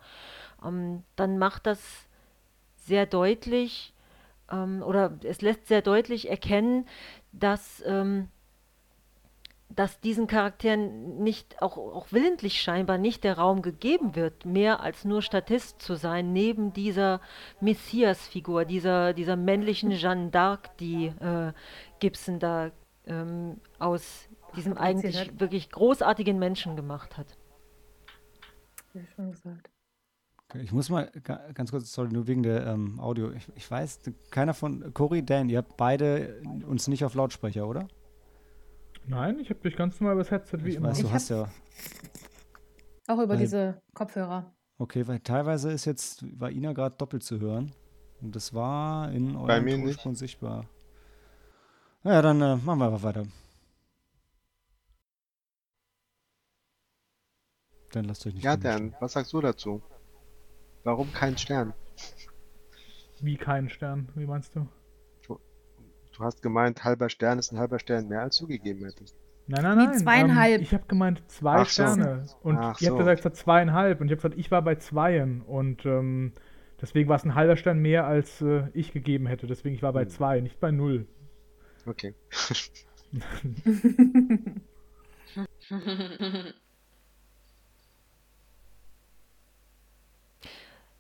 ähm, 0.63 1.03
dann 1.15 1.37
macht 1.37 1.65
das 1.65 2.07
sehr 2.75 3.05
deutlich 3.05 3.93
ähm, 4.51 4.81
oder 4.83 5.17
es 5.23 5.41
lässt 5.41 5.67
sehr 5.67 5.81
deutlich 5.81 6.29
erkennen, 6.29 6.87
dass, 7.31 7.83
ähm, 7.85 8.29
dass 9.75 9.99
diesen 9.99 10.27
Charakteren 10.27 11.23
nicht, 11.23 11.61
auch, 11.61 11.77
auch 11.77 12.07
willentlich 12.11 12.61
scheinbar 12.61 12.97
nicht 12.97 13.23
der 13.23 13.37
Raum 13.37 13.61
gegeben 13.61 14.15
wird, 14.15 14.45
mehr 14.45 14.81
als 14.81 15.03
nur 15.05 15.21
Statist 15.21 15.81
zu 15.81 15.95
sein, 15.95 16.31
neben 16.33 16.73
dieser 16.73 17.21
Messias-Figur, 17.61 18.65
dieser, 18.65 19.13
dieser 19.13 19.35
männlichen 19.35 19.91
Jeanne 19.91 20.29
d'Arc, 20.29 20.69
die 20.79 21.07
äh, 21.07 21.53
Gibson 21.99 22.39
da 22.39 22.71
ähm, 23.05 23.59
aus 23.79 24.29
diesem 24.55 24.77
eigentlich 24.77 25.19
hat. 25.19 25.39
wirklich 25.39 25.69
großartigen 25.71 26.37
Menschen 26.37 26.75
gemacht 26.75 27.17
hat. 27.17 27.27
Ich 28.93 29.09
schon 29.15 29.31
gesagt. 29.31 29.69
Okay, 30.49 30.61
Ich 30.61 30.71
muss 30.71 30.89
mal 30.89 31.09
ga- 31.23 31.41
ganz 31.53 31.71
kurz, 31.71 31.91
sorry, 31.91 32.09
nur 32.09 32.27
wegen 32.27 32.43
der 32.43 32.67
ähm, 32.67 32.99
Audio. 32.99 33.31
Ich, 33.31 33.47
ich 33.55 33.69
weiß, 33.71 34.01
keiner 34.29 34.53
von 34.53 34.93
Cory, 34.93 35.25
Dan, 35.25 35.49
ihr 35.49 35.57
habt 35.57 35.77
beide 35.77 36.41
uns 36.67 36.87
nicht 36.87 37.03
auf 37.03 37.15
Lautsprecher, 37.15 37.67
oder? 37.67 37.87
Nein, 39.05 39.39
ich 39.39 39.49
habe 39.49 39.59
dich 39.61 39.75
ganz 39.75 39.99
normal 39.99 40.15
übers 40.15 40.31
Headset 40.31 40.59
wie 40.63 40.69
ich 40.69 40.75
immer. 40.75 40.89
weiß, 40.89 40.99
du 40.99 41.07
Ich 41.07 41.13
hast 41.13 41.29
ja. 41.29 41.49
Auch 43.07 43.17
über 43.19 43.29
Weil- 43.29 43.37
diese 43.37 43.81
Kopfhörer. 43.93 44.53
Okay, 44.77 45.07
weil 45.07 45.19
teilweise 45.19 45.71
ist 45.71 45.85
jetzt, 45.85 46.25
war 46.39 46.49
Ina 46.51 46.73
gerade 46.73 46.95
doppelt 46.97 47.23
zu 47.23 47.39
hören. 47.39 47.71
Und 48.21 48.35
das 48.35 48.53
war 48.53 49.11
in 49.11 49.33
Bei 49.33 49.39
eurem 49.55 49.63
mir 49.65 49.77
nicht. 49.77 50.01
Tonspur 50.01 50.15
sichtbar. 50.15 50.65
Naja, 52.03 52.21
dann 52.21 52.41
äh, 52.41 52.55
machen 52.55 52.79
wir 52.79 52.85
einfach 52.87 53.03
weiter. 53.03 53.25
Dann 57.91 58.05
lasst 58.05 58.25
euch 58.25 58.33
nicht 58.33 58.43
ja, 58.43 58.57
vermischen. 58.57 58.91
Dan, 58.91 59.01
was 59.01 59.13
sagst 59.13 59.31
du 59.33 59.41
dazu? 59.41 59.81
Warum 60.83 61.11
kein 61.13 61.37
Stern? 61.37 61.73
Wie 63.21 63.37
kein 63.37 63.69
Stern, 63.69 64.09
wie 64.15 64.25
meinst 64.25 64.55
du? 64.55 64.67
Du 66.13 66.23
hast 66.23 66.41
gemeint, 66.41 66.83
halber 66.83 67.09
Stern 67.09 67.39
ist 67.39 67.51
ein 67.51 67.59
halber 67.59 67.79
Stern 67.79 68.07
mehr, 68.07 68.21
als 68.21 68.37
du 68.37 68.47
gegeben 68.47 68.85
hättest. 68.85 69.15
Nein, 69.47 69.63
nein, 69.63 69.77
nein. 69.77 69.93
zweieinhalb. 69.95 70.57
Ähm, 70.57 70.61
ich 70.61 70.73
habe 70.73 70.85
gemeint 70.87 71.21
zwei 71.27 71.55
Ach 71.55 71.67
so. 71.67 71.83
Sterne. 71.83 72.25
Und 72.43 72.57
Ach 72.57 72.79
ihr 72.81 72.89
habt 72.89 72.93
so. 72.93 72.97
gesagt, 72.97 73.19
es 73.19 73.25
hat 73.25 73.35
zweieinhalb. 73.35 73.99
Und 73.99 74.07
ich 74.07 74.11
habe 74.11 74.21
gesagt, 74.21 74.39
ich 74.39 74.51
war 74.51 74.61
bei 74.61 74.75
zweien. 74.75 75.41
Und 75.41 75.85
ähm, 75.85 76.33
deswegen 76.81 77.09
war 77.09 77.17
es 77.17 77.25
ein 77.25 77.35
halber 77.35 77.57
Stern 77.57 77.79
mehr, 77.79 78.05
als 78.05 78.41
äh, 78.41 78.67
ich 78.73 78.93
gegeben 78.93 79.25
hätte. 79.27 79.47
Deswegen, 79.47 79.75
ich 79.75 79.83
war 79.83 79.93
bei 79.93 80.03
Hm. 80.03 80.09
zwei, 80.09 80.39
nicht 80.39 80.59
bei 80.59 80.71
null. 80.71 81.07
Okay. 81.85 82.13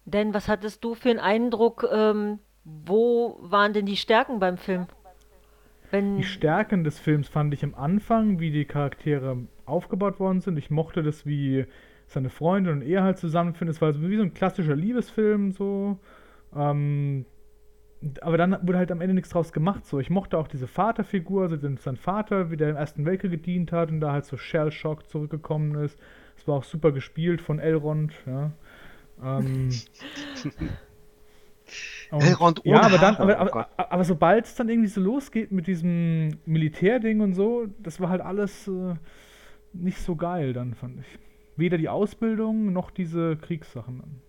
Denn 0.05 0.33
was 0.33 0.47
hattest 0.47 0.83
du 0.83 0.95
für 0.95 1.09
einen 1.09 1.19
Eindruck, 1.19 1.87
ähm, 1.91 2.39
wo 2.65 3.37
waren 3.41 3.73
denn 3.73 3.85
die 3.85 3.97
Stärken 3.97 4.39
beim 4.39 4.57
Film? 4.57 4.87
Wenn, 5.93 6.17
Die 6.17 6.23
Stärken 6.23 6.83
des 6.83 6.97
Films 6.97 7.29
fand 7.29 7.53
ich 7.53 7.63
am 7.63 7.75
Anfang, 7.75 8.39
wie 8.39 8.49
die 8.49 8.65
Charaktere 8.65 9.37
aufgebaut 9.65 10.19
worden 10.19 10.41
sind. 10.41 10.57
Ich 10.57 10.71
mochte 10.71 11.03
das, 11.03 11.27
wie 11.27 11.67
seine 12.07 12.31
Freundin 12.31 12.73
und 12.73 12.81
er 12.81 13.03
halt 13.03 13.19
zusammenfinden. 13.19 13.69
Es 13.69 13.79
war 13.79 13.93
so 13.93 14.01
wie 14.01 14.17
so 14.17 14.23
ein 14.23 14.33
klassischer 14.33 14.75
Liebesfilm, 14.75 15.51
so. 15.51 15.99
Ähm, 16.55 17.27
aber 18.21 18.37
dann 18.39 18.57
wurde 18.63 18.79
halt 18.79 18.91
am 18.91 19.01
Ende 19.01 19.13
nichts 19.13 19.29
draus 19.29 19.53
gemacht. 19.53 19.85
So, 19.85 19.99
ich 19.99 20.09
mochte 20.09 20.39
auch 20.39 20.47
diese 20.47 20.65
Vaterfigur, 20.67 21.43
also 21.43 21.57
den, 21.57 21.77
sein 21.77 21.95
Vater, 21.97 22.49
wie 22.49 22.57
der 22.57 22.71
im 22.71 22.75
Ersten 22.75 23.05
Weltkrieg 23.05 23.29
gedient 23.29 23.71
hat 23.71 23.91
und 23.91 24.01
da 24.01 24.13
halt 24.13 24.25
so 24.25 24.35
Shell-Shock 24.35 25.07
zurückgekommen 25.07 25.75
ist. 25.75 25.99
Es 26.37 26.47
war 26.47 26.55
auch 26.55 26.63
super 26.63 26.91
gespielt 26.91 27.39
von 27.39 27.59
Elrond, 27.59 28.13
ja. 28.25 28.51
Ähm, 29.23 29.69
und- 32.11 32.61
ja, 32.65 32.81
aber 32.81 32.97
dann, 32.97 33.15
aber, 33.15 33.33
oh 33.33 33.39
aber, 33.39 33.69
aber 33.91 34.03
sobald 34.03 34.45
es 34.45 34.55
dann 34.55 34.69
irgendwie 34.69 34.89
so 34.89 35.01
losgeht 35.01 35.51
mit 35.51 35.67
diesem 35.67 36.37
Militärding 36.45 37.21
und 37.21 37.33
so, 37.33 37.67
das 37.79 37.99
war 37.99 38.09
halt 38.09 38.21
alles 38.21 38.67
äh, 38.67 38.95
nicht 39.73 39.99
so 39.99 40.15
geil 40.15 40.53
dann, 40.53 40.75
fand 40.75 40.99
ich. 40.99 41.19
Weder 41.55 41.77
die 41.77 41.89
Ausbildung 41.89 42.73
noch 42.73 42.91
diese 42.91 43.37
Kriegssachen 43.37 43.99
dann. 43.99 44.21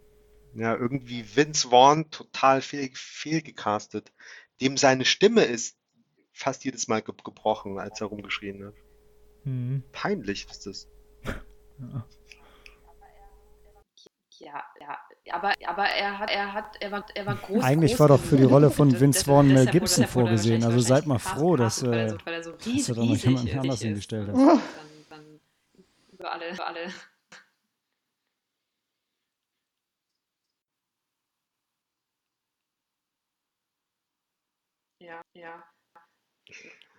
Ja, 0.54 0.76
irgendwie 0.76 1.24
Vince 1.34 1.68
Vaughn 1.68 2.10
total 2.10 2.60
fehl, 2.60 2.90
fehlgecastet. 2.94 4.12
Dem 4.60 4.76
seine 4.76 5.04
Stimme 5.04 5.42
ist 5.42 5.76
fast 6.32 6.64
jedes 6.64 6.86
Mal 6.86 7.02
ge 7.02 7.14
gebrochen, 7.24 7.78
als 7.78 8.00
er 8.00 8.06
rumgeschrien 8.08 8.64
hat. 8.66 8.74
Mhm. 9.44 9.82
Peinlich 9.92 10.46
ist 10.50 10.66
das. 10.66 10.88
Ja. 11.80 12.06
Ja, 14.38 14.62
ja, 14.80 14.98
aber, 15.30 15.52
aber 15.66 15.84
er 15.84 16.18
hat, 16.18 16.30
er 16.30 16.52
hat, 16.52 16.76
er 16.80 16.92
war, 16.92 17.06
er 17.14 17.26
war 17.26 17.36
groß. 17.36 17.64
Eigentlich 17.64 17.92
groß 17.92 18.00
war 18.00 18.08
doch 18.08 18.20
für 18.20 18.36
die. 18.36 18.44
Rolle 18.44 18.70
von 18.70 18.98
Vince 19.00 19.24
Vaughn 19.24 19.48
Mel 19.48 19.66
Gibson 19.66 20.04
er 20.04 20.08
vorgesehen. 20.08 20.64
Also 20.64 20.80
seid 20.80 21.06
mal 21.06 21.18
froh, 21.18 21.56
dass, 21.56 21.82
weil 21.82 21.92
er 21.94 22.06
äh, 22.06 22.10
so, 22.10 22.18
weil 22.24 22.34
er 22.34 22.42
so 22.42 22.52
dass 22.52 22.86
du 22.86 22.94
da 22.94 23.04
noch 23.04 23.16
jemanden 23.16 23.48
ist, 23.48 23.58
anders 23.58 23.80
hingestellt 23.80 24.28
hast. 24.28 24.38
Dann, 24.38 24.60
dann 25.10 25.40
über 26.12 26.32
alle, 26.32 26.50
über 26.50 26.66
alle. 26.66 26.80
Ja, 34.98 35.20
ja. 35.34 35.73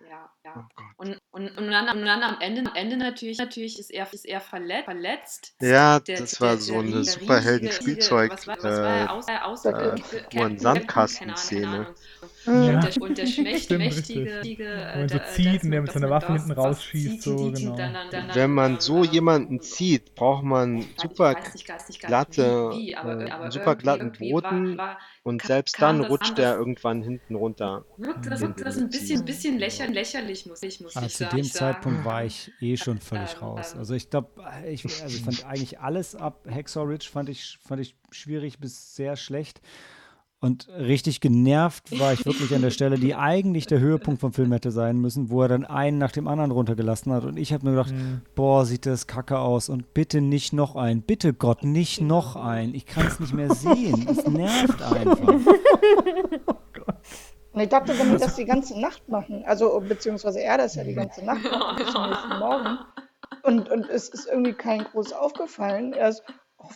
Ja, 0.08 0.30
ja. 0.44 0.68
Oh. 0.76 0.82
Und, 0.98 1.18
und, 1.30 1.58
und, 1.58 1.70
dann, 1.70 1.88
und 1.88 2.04
dann 2.04 2.22
am 2.22 2.40
Ende, 2.40 2.62
am 2.70 2.74
Ende 2.76 2.96
natürlich, 2.96 3.38
natürlich 3.38 3.78
ist 3.78 3.90
er, 3.90 4.10
ist 4.12 4.24
er 4.24 4.40
verletzt. 4.40 4.84
verletzt. 4.84 5.54
Ja, 5.60 6.00
Der- 6.00 6.18
das 6.18 6.40
war 6.40 6.50
der 6.50 6.58
so 6.58 6.78
eine 6.78 7.04
Superhelden-Spielzeug. 7.04 8.30
Was 8.32 8.46
war, 8.46 8.56
was 8.56 8.64
war 8.64 8.96
er 8.96 9.04
äh, 9.04 9.08
außer, 9.08 9.44
außer 9.46 9.70
äh, 9.70 9.92
ein 9.92 10.02
Captain- 10.02 10.58
Sandkasten-Szene. 10.58 11.94
Ja. 12.46 12.52
und 12.54 12.84
der, 12.84 13.02
und 13.02 13.18
der 13.18 13.26
schmächt, 13.26 13.70
mächtige, 13.70 14.40
so 15.08 15.16
äh, 15.16 15.24
zieht 15.34 15.64
und 15.64 15.70
der 15.72 15.82
mit 15.82 15.92
seiner 15.92 16.10
Waffe 16.10 16.32
hinten 16.34 16.52
rausschießt, 16.52 17.22
so, 17.22 17.50
genau. 17.50 17.76
Wenn 18.34 18.52
man 18.52 18.78
so 18.78 19.02
äh, 19.02 19.06
jemanden 19.08 19.60
zieht, 19.60 20.14
braucht 20.14 20.44
man 20.44 20.84
super 20.96 21.34
glatte, 22.00 22.70
äh, 22.74 23.50
super 23.50 23.74
glatten 23.76 24.12
Boden 24.12 24.80
und 25.24 25.42
selbst 25.42 25.82
dann 25.82 26.00
rutscht 26.02 26.38
anders. 26.38 26.44
er 26.52 26.56
irgendwann 26.56 27.02
hinten 27.02 27.34
runter. 27.34 27.84
Wirkt 27.96 28.26
das, 28.30 28.42
ein 28.42 28.54
bisschen, 28.54 28.88
Beziehungen. 28.90 29.24
bisschen 29.24 29.58
lächer, 29.58 29.88
lächerlich, 29.88 30.46
muss 30.46 30.62
ich, 30.62 30.80
muss 30.80 30.96
Ah, 30.96 31.06
ich 31.06 31.14
zu 31.14 31.24
sagen. 31.24 31.36
dem 31.36 31.44
ich 31.46 31.52
Zeitpunkt 31.52 31.98
sagen. 31.98 32.04
war 32.04 32.24
ich 32.24 32.52
eh 32.60 32.76
schon 32.76 33.00
völlig 33.00 33.32
Ähm, 33.32 33.38
raus. 33.40 33.72
ähm. 33.72 33.78
Also 33.80 33.94
ich 33.94 34.08
glaube, 34.08 34.30
ich, 34.68 34.84
also 34.84 35.16
ich 35.16 35.22
fand 35.22 35.44
eigentlich 35.44 35.80
alles 35.80 36.14
ab 36.14 36.46
Hacksaw 36.48 36.84
Ridge 36.86 37.08
fand 37.12 37.28
ich, 37.28 37.58
fand 37.66 37.80
ich 37.80 37.96
schwierig 38.12 38.58
bis 38.60 38.94
sehr 38.94 39.16
schlecht. 39.16 39.60
Und 40.46 40.68
richtig 40.78 41.20
genervt 41.20 41.98
war 41.98 42.12
ich 42.12 42.24
wirklich 42.24 42.54
an 42.54 42.62
der 42.62 42.70
Stelle, 42.70 42.98
die 42.98 43.14
eigentlich 43.16 43.66
der 43.66 43.80
Höhepunkt 43.80 44.20
vom 44.20 44.32
Film 44.32 44.52
hätte 44.52 44.70
sein 44.70 44.98
müssen, 44.98 45.28
wo 45.28 45.42
er 45.42 45.48
dann 45.48 45.64
einen 45.64 45.98
nach 45.98 46.12
dem 46.12 46.28
anderen 46.28 46.52
runtergelassen 46.52 47.12
hat. 47.12 47.24
Und 47.24 47.36
ich 47.36 47.52
habe 47.52 47.64
mir 47.66 47.72
gedacht, 47.72 47.92
Mhm. 47.92 48.22
boah, 48.36 48.64
sieht 48.64 48.86
das 48.86 49.06
kacke 49.06 49.38
aus. 49.40 49.68
Und 49.68 49.92
bitte 49.92 50.20
nicht 50.20 50.52
noch 50.52 50.76
einen. 50.76 51.02
Bitte 51.02 51.34
Gott, 51.34 51.64
nicht 51.64 52.00
noch 52.00 52.36
einen. 52.36 52.74
Ich 52.74 52.86
kann 52.86 53.06
es 53.06 53.18
nicht 53.20 53.34
mehr 53.34 53.52
sehen. 53.54 54.06
Es 54.08 54.24
nervt 54.26 54.80
einfach. 54.82 55.34
Und 57.52 57.62
ich 57.62 57.68
dachte, 57.70 57.98
wenn 57.98 58.12
die 58.12 58.18
das 58.18 58.36
die 58.36 58.44
ganze 58.44 58.78
Nacht 58.80 59.08
machen, 59.08 59.42
also 59.46 59.80
beziehungsweise 59.80 60.40
er 60.42 60.58
das 60.58 60.74
ja 60.74 60.84
die 60.84 60.94
ganze 60.94 61.24
Nacht 61.24 61.42
macht, 61.42 61.78
bis 61.78 61.90
zum 61.90 62.08
nächsten 62.08 62.38
Morgen, 62.38 62.78
und, 63.42 63.68
und 63.70 63.88
es 63.88 64.08
ist 64.10 64.26
irgendwie 64.30 64.52
kein 64.52 64.84
groß 64.84 65.12
aufgefallen. 65.12 65.92
Er 65.92 66.10
ist, 66.10 66.22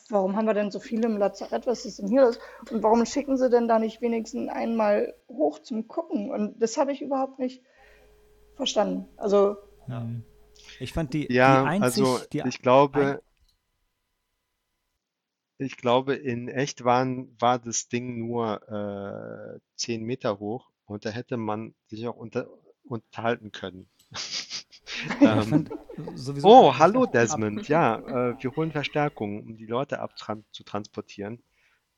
warum 0.09 0.37
haben 0.37 0.47
wir 0.47 0.55
denn 0.55 0.71
so 0.71 0.81
viele 0.81 1.07
im 1.07 1.17
Lazarett? 1.17 1.67
Was 1.67 1.85
ist 1.85 1.99
denn 1.99 2.09
hier 2.09 2.23
los? 2.23 2.39
Und 2.71 2.83
warum 2.83 3.05
schicken 3.07 3.37
sie 3.37 3.51
denn 3.51 3.69
da 3.69 3.79
nicht 3.79 4.01
wenigstens 4.01 4.49
einmal 4.49 5.15
hoch 5.29 5.59
zum 5.61 5.89
Gucken? 5.89 6.31
Und 6.31 6.61
das 6.61 6.77
habe 6.77 6.93
ich 6.93 7.03
überhaupt 7.03 7.39
nicht 7.39 7.63
verstanden. 8.57 9.07
Also, 9.17 9.57
Ja. 9.87 10.07
Ich 10.79 10.93
fand 10.93 11.15
die, 11.15 11.33
Ja, 11.33 11.63
die 11.63 11.69
einzig, 11.69 12.05
also 12.05 12.25
die, 12.33 12.43
ich 12.47 12.61
glaube, 12.61 13.23
ich 15.61 15.77
glaube, 15.77 16.15
in 16.15 16.49
echt 16.49 16.85
waren, 16.85 17.37
war 17.39 17.59
das 17.59 17.89
Ding 17.89 18.19
nur 18.19 19.57
äh, 19.57 19.61
10 19.77 20.03
Meter 20.05 20.39
hoch 20.39 20.71
und 20.87 21.05
da 21.05 21.11
hätte 21.11 21.37
man 21.37 21.75
sich 21.87 22.07
auch 22.09 22.17
unter, 22.17 22.49
unterhalten 22.85 23.53
können. 23.53 23.89
Ähm, 25.21 25.69
oh, 26.43 26.75
hallo 26.79 27.07
Desmond, 27.07 27.69
ja, 27.69 27.99
äh, 27.99 28.43
wir 28.43 28.57
holen 28.57 28.73
Verstärkung, 28.73 29.43
um 29.43 29.57
die 29.57 29.67
Leute 29.67 30.01
abtran 30.01 30.45
zu 30.53 30.65
transportieren. 30.65 31.43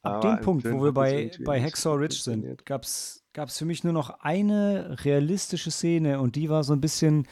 Ab 0.03 0.21
dem 0.21 0.41
Punkt, 0.41 0.65
wo 0.65 0.83
wir 0.83 0.93
bei, 0.93 1.31
bei 1.45 1.63
Hacksaw 1.63 1.97
Ridge 1.97 2.17
sind, 2.17 2.67
gab 2.67 2.83
es 2.83 3.23
für 3.35 3.65
mich 3.65 3.85
nur 3.85 3.93
noch 3.93 4.21
eine 4.21 4.97
realistische 5.05 5.71
Szene 5.71 6.21
und 6.21 6.35
die 6.35 6.51
war 6.51 6.65
so 6.65 6.73
ein 6.73 6.81
bisschen 6.81 7.29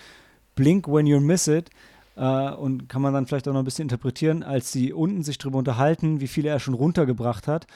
Blink 0.55 0.87
when 0.87 1.07
you 1.07 1.19
miss 1.21 1.49
it. 1.49 1.71
Äh, 2.17 2.51
und 2.53 2.89
kann 2.89 3.03
man 3.03 3.15
dann 3.15 3.27
vielleicht 3.27 3.49
auch 3.49 3.53
noch 3.53 3.61
ein 3.61 3.65
bisschen 3.65 3.85
interpretieren, 3.85 4.43
als 4.43 4.73
sie 4.73 4.93
unten 4.93 5.23
sich 5.23 5.39
drüber 5.39 5.59
unterhalten, 5.59 6.21
wie 6.21 6.29
viele 6.29 6.51
er 6.51 6.61
schon 6.61 6.75
runtergebracht 6.75 7.49
hat. 7.49 7.67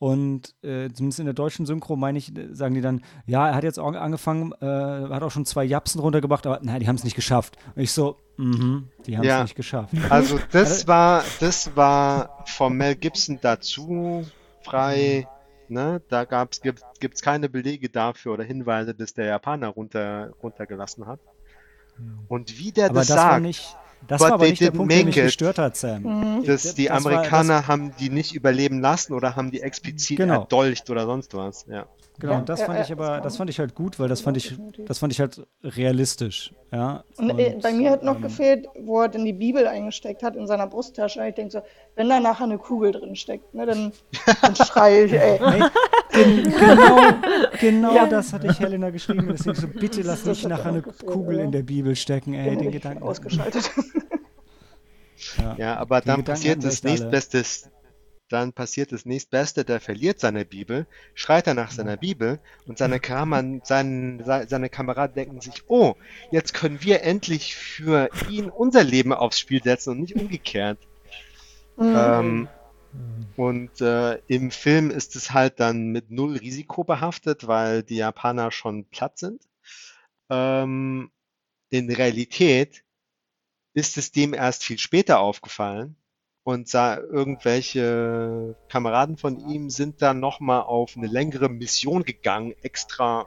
Und 0.00 0.54
äh, 0.62 0.88
zumindest 0.90 1.18
in 1.20 1.26
der 1.26 1.34
deutschen 1.34 1.66
Synchro, 1.66 1.94
meine 1.94 2.16
ich, 2.16 2.34
äh, 2.34 2.54
sagen 2.54 2.74
die 2.74 2.80
dann, 2.80 3.02
ja, 3.26 3.48
er 3.50 3.54
hat 3.54 3.64
jetzt 3.64 3.78
auch 3.78 3.92
angefangen, 3.92 4.52
äh, 4.62 4.64
hat 4.64 5.22
auch 5.22 5.30
schon 5.30 5.44
zwei 5.44 5.62
Japsen 5.62 6.00
runtergebracht, 6.00 6.46
aber 6.46 6.58
nein, 6.62 6.80
die 6.80 6.88
haben 6.88 6.96
es 6.96 7.04
nicht 7.04 7.16
geschafft. 7.16 7.58
Und 7.76 7.82
ich 7.82 7.92
so, 7.92 8.16
mhm, 8.38 8.88
die 9.04 9.18
haben 9.18 9.24
es 9.24 9.28
Ja. 9.28 9.42
nicht 9.42 9.56
geschafft. 9.56 9.92
Also 10.08 10.40
das 10.52 10.88
war, 10.88 11.22
das 11.40 11.76
war 11.76 12.42
von 12.46 12.78
Mel 12.78 12.96
Gibson 12.96 13.38
dazu 13.42 14.26
frei, 14.62 15.28
ne? 15.68 16.00
Da 16.08 16.24
gab's, 16.24 16.62
gibt, 16.62 16.82
gibt's 17.00 17.20
keine 17.20 17.50
Belege 17.50 17.90
dafür 17.90 18.32
oder 18.32 18.44
Hinweise, 18.44 18.94
dass 18.94 19.12
der 19.12 19.26
Japaner 19.26 19.68
runter, 19.68 20.30
runtergelassen 20.42 21.06
hat. 21.06 21.20
Und 22.28 22.58
wie 22.58 22.72
der 22.72 22.86
Aber 22.86 22.94
das 23.00 23.08
das 23.08 23.16
war 23.18 23.30
sagt, 23.32 23.42
das 24.08 24.18
but 24.20 24.28
war 24.28 24.34
aber 24.34 24.46
nicht 24.48 24.60
der 24.60 24.70
Punkt, 24.70 24.92
der 24.92 25.04
mich 25.04 25.16
it. 25.16 25.24
gestört 25.24 25.58
hat, 25.58 25.76
Sam. 25.76 26.02
mhm. 26.02 26.44
dass 26.44 26.62
Das- 26.62 26.74
die 26.74 26.86
das 26.86 27.04
war- 27.04 27.10
das- 27.12 27.18
Amerikaner 27.20 27.66
haben 27.68 27.92
die 27.98 28.10
nicht 28.10 28.34
überleben 28.34 28.80
lassen 28.80 29.12
oder 29.12 29.36
haben 29.36 29.50
die 29.50 29.60
explizit 29.62 30.16
Genau. 30.16 30.40
erdolcht 30.40 30.88
oder 30.90 31.06
sonst 31.06 31.34
was. 31.34 31.66
Ja. 31.68 31.86
Genau, 32.20 32.32
Ja, 32.34 32.38
und 32.40 32.48
das 32.48 32.60
ja, 32.60 32.66
fand 32.66 32.78
ja, 32.78 32.84
ich 32.84 32.92
aber, 32.92 33.20
das 33.20 33.36
fand 33.36 33.50
ich 33.50 33.58
halt 33.58 33.74
gut, 33.74 33.98
weil 33.98 34.08
das 34.08 34.20
fand 34.20 34.36
ich, 34.36 34.54
das 34.86 34.98
fand 34.98 35.12
ich 35.12 35.20
halt 35.20 35.42
realistisch, 35.64 36.52
ja. 36.70 37.02
Und, 37.16 37.30
äh, 37.38 37.58
bei 37.62 37.72
mir 37.72 37.90
hat 37.90 38.02
noch 38.02 38.16
ähm, 38.16 38.22
gefehlt, 38.22 38.66
wo 38.78 39.00
er 39.00 39.08
denn 39.08 39.24
die 39.24 39.32
Bibel 39.32 39.66
eingesteckt 39.66 40.22
hat 40.22 40.36
in 40.36 40.46
seiner 40.46 40.66
Brusttasche. 40.66 41.26
Ich 41.26 41.34
denke 41.34 41.50
so, 41.52 41.62
wenn 41.96 42.08
da 42.08 42.20
nachher 42.20 42.44
eine 42.44 42.58
Kugel 42.58 42.92
drin 42.92 43.16
steckt, 43.16 43.54
ne, 43.54 43.66
dann, 43.66 43.92
dann 44.42 44.54
schreie 44.54 45.04
ich, 45.06 45.12
ey. 45.12 45.38
Ey, 46.12 46.32
gen 46.42 46.52
genau, 46.52 46.98
genau 47.60 47.94
Ja. 47.94 48.06
das 48.06 48.32
hatte 48.32 48.48
ich 48.48 48.58
Helena 48.60 48.90
geschrieben. 48.90 49.28
Deswegen 49.30 49.54
so, 49.54 49.68
bitte 49.80 50.02
lass 50.02 50.24
nicht 50.24 50.46
nachher 50.46 50.66
eine 50.70 50.82
Kugel 50.82 51.38
in 51.38 51.52
der 51.52 51.62
Bibel 51.62 51.94
stecken, 51.96 52.34
ey, 52.34 52.56
Den 52.56 52.70
Gedanken. 52.72 53.02
ausgeschaltet. 53.02 53.70
Ja. 55.38 55.54
Ja, 55.58 55.76
aber 55.76 56.00
dann 56.00 56.16
Gedanken 56.20 56.24
passiert 56.24 56.64
das 56.64 56.82
nächstbeste, 56.82 57.42
dann 58.30 58.52
passiert 58.52 58.92
das 58.92 59.04
nächstbeste, 59.04 59.64
der 59.64 59.80
verliert 59.80 60.20
seine 60.20 60.44
Bibel, 60.44 60.86
schreit 61.14 61.46
er 61.46 61.54
nach 61.54 61.70
seiner 61.72 61.96
Bibel 61.96 62.38
und 62.66 62.78
seine 62.78 63.00
Kameraden, 63.00 63.60
sein, 63.64 64.22
se- 64.24 64.46
seine 64.48 64.70
Kameraden 64.70 65.14
denken 65.14 65.40
sich, 65.40 65.64
oh, 65.66 65.96
jetzt 66.30 66.54
können 66.54 66.82
wir 66.82 67.02
endlich 67.02 67.56
für 67.56 68.08
ihn 68.30 68.48
unser 68.48 68.84
Leben 68.84 69.12
aufs 69.12 69.38
Spiel 69.38 69.62
setzen 69.62 69.90
und 69.90 70.00
nicht 70.00 70.14
umgekehrt. 70.14 70.78
Mhm. 71.76 71.94
Ähm, 71.96 72.48
und 73.36 73.80
äh, 73.80 74.16
im 74.26 74.50
Film 74.50 74.90
ist 74.90 75.16
es 75.16 75.32
halt 75.32 75.60
dann 75.60 75.88
mit 75.88 76.10
null 76.10 76.36
Risiko 76.36 76.84
behaftet, 76.84 77.46
weil 77.46 77.82
die 77.82 77.96
Japaner 77.96 78.50
schon 78.52 78.84
platt 78.84 79.18
sind. 79.18 79.42
Ähm, 80.28 81.10
in 81.70 81.90
Realität 81.90 82.84
ist 83.74 83.96
es 83.96 84.12
dem 84.12 84.34
erst 84.34 84.64
viel 84.64 84.78
später 84.78 85.20
aufgefallen 85.20 85.96
und 86.42 86.68
sah, 86.68 86.96
irgendwelche 86.98 88.56
Kameraden 88.68 89.16
von 89.16 89.38
ihm 89.48 89.70
sind 89.70 90.02
dann 90.02 90.20
nochmal 90.20 90.62
auf 90.62 90.96
eine 90.96 91.06
längere 91.06 91.48
Mission 91.48 92.02
gegangen, 92.04 92.54
extra, 92.62 93.26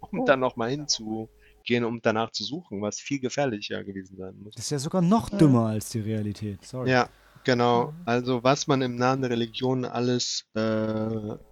um 0.00 0.20
Oh. 0.20 0.24
dann 0.24 0.40
nochmal 0.40 0.70
hinzugehen, 0.70 1.84
um 1.84 2.00
danach 2.02 2.30
zu 2.30 2.44
suchen, 2.44 2.80
was 2.82 3.00
viel 3.00 3.20
gefährlicher 3.20 3.84
gewesen 3.84 4.16
sein 4.16 4.34
muss. 4.42 4.54
Das 4.54 4.64
ist 4.64 4.70
ja 4.70 4.78
sogar 4.78 5.02
noch 5.02 5.28
dümmer 5.30 5.66
als 5.66 5.90
die 5.90 6.00
Realität. 6.00 6.64
Sorry. 6.64 6.90
Ja, 6.90 7.08
genau. 7.44 7.92
Also 8.04 8.42
was 8.44 8.66
man 8.66 8.82
im 8.82 8.96
Namen 8.96 9.22
der 9.22 9.30
Religion 9.30 9.84
alles, 9.84 10.46
äh, 10.54 10.60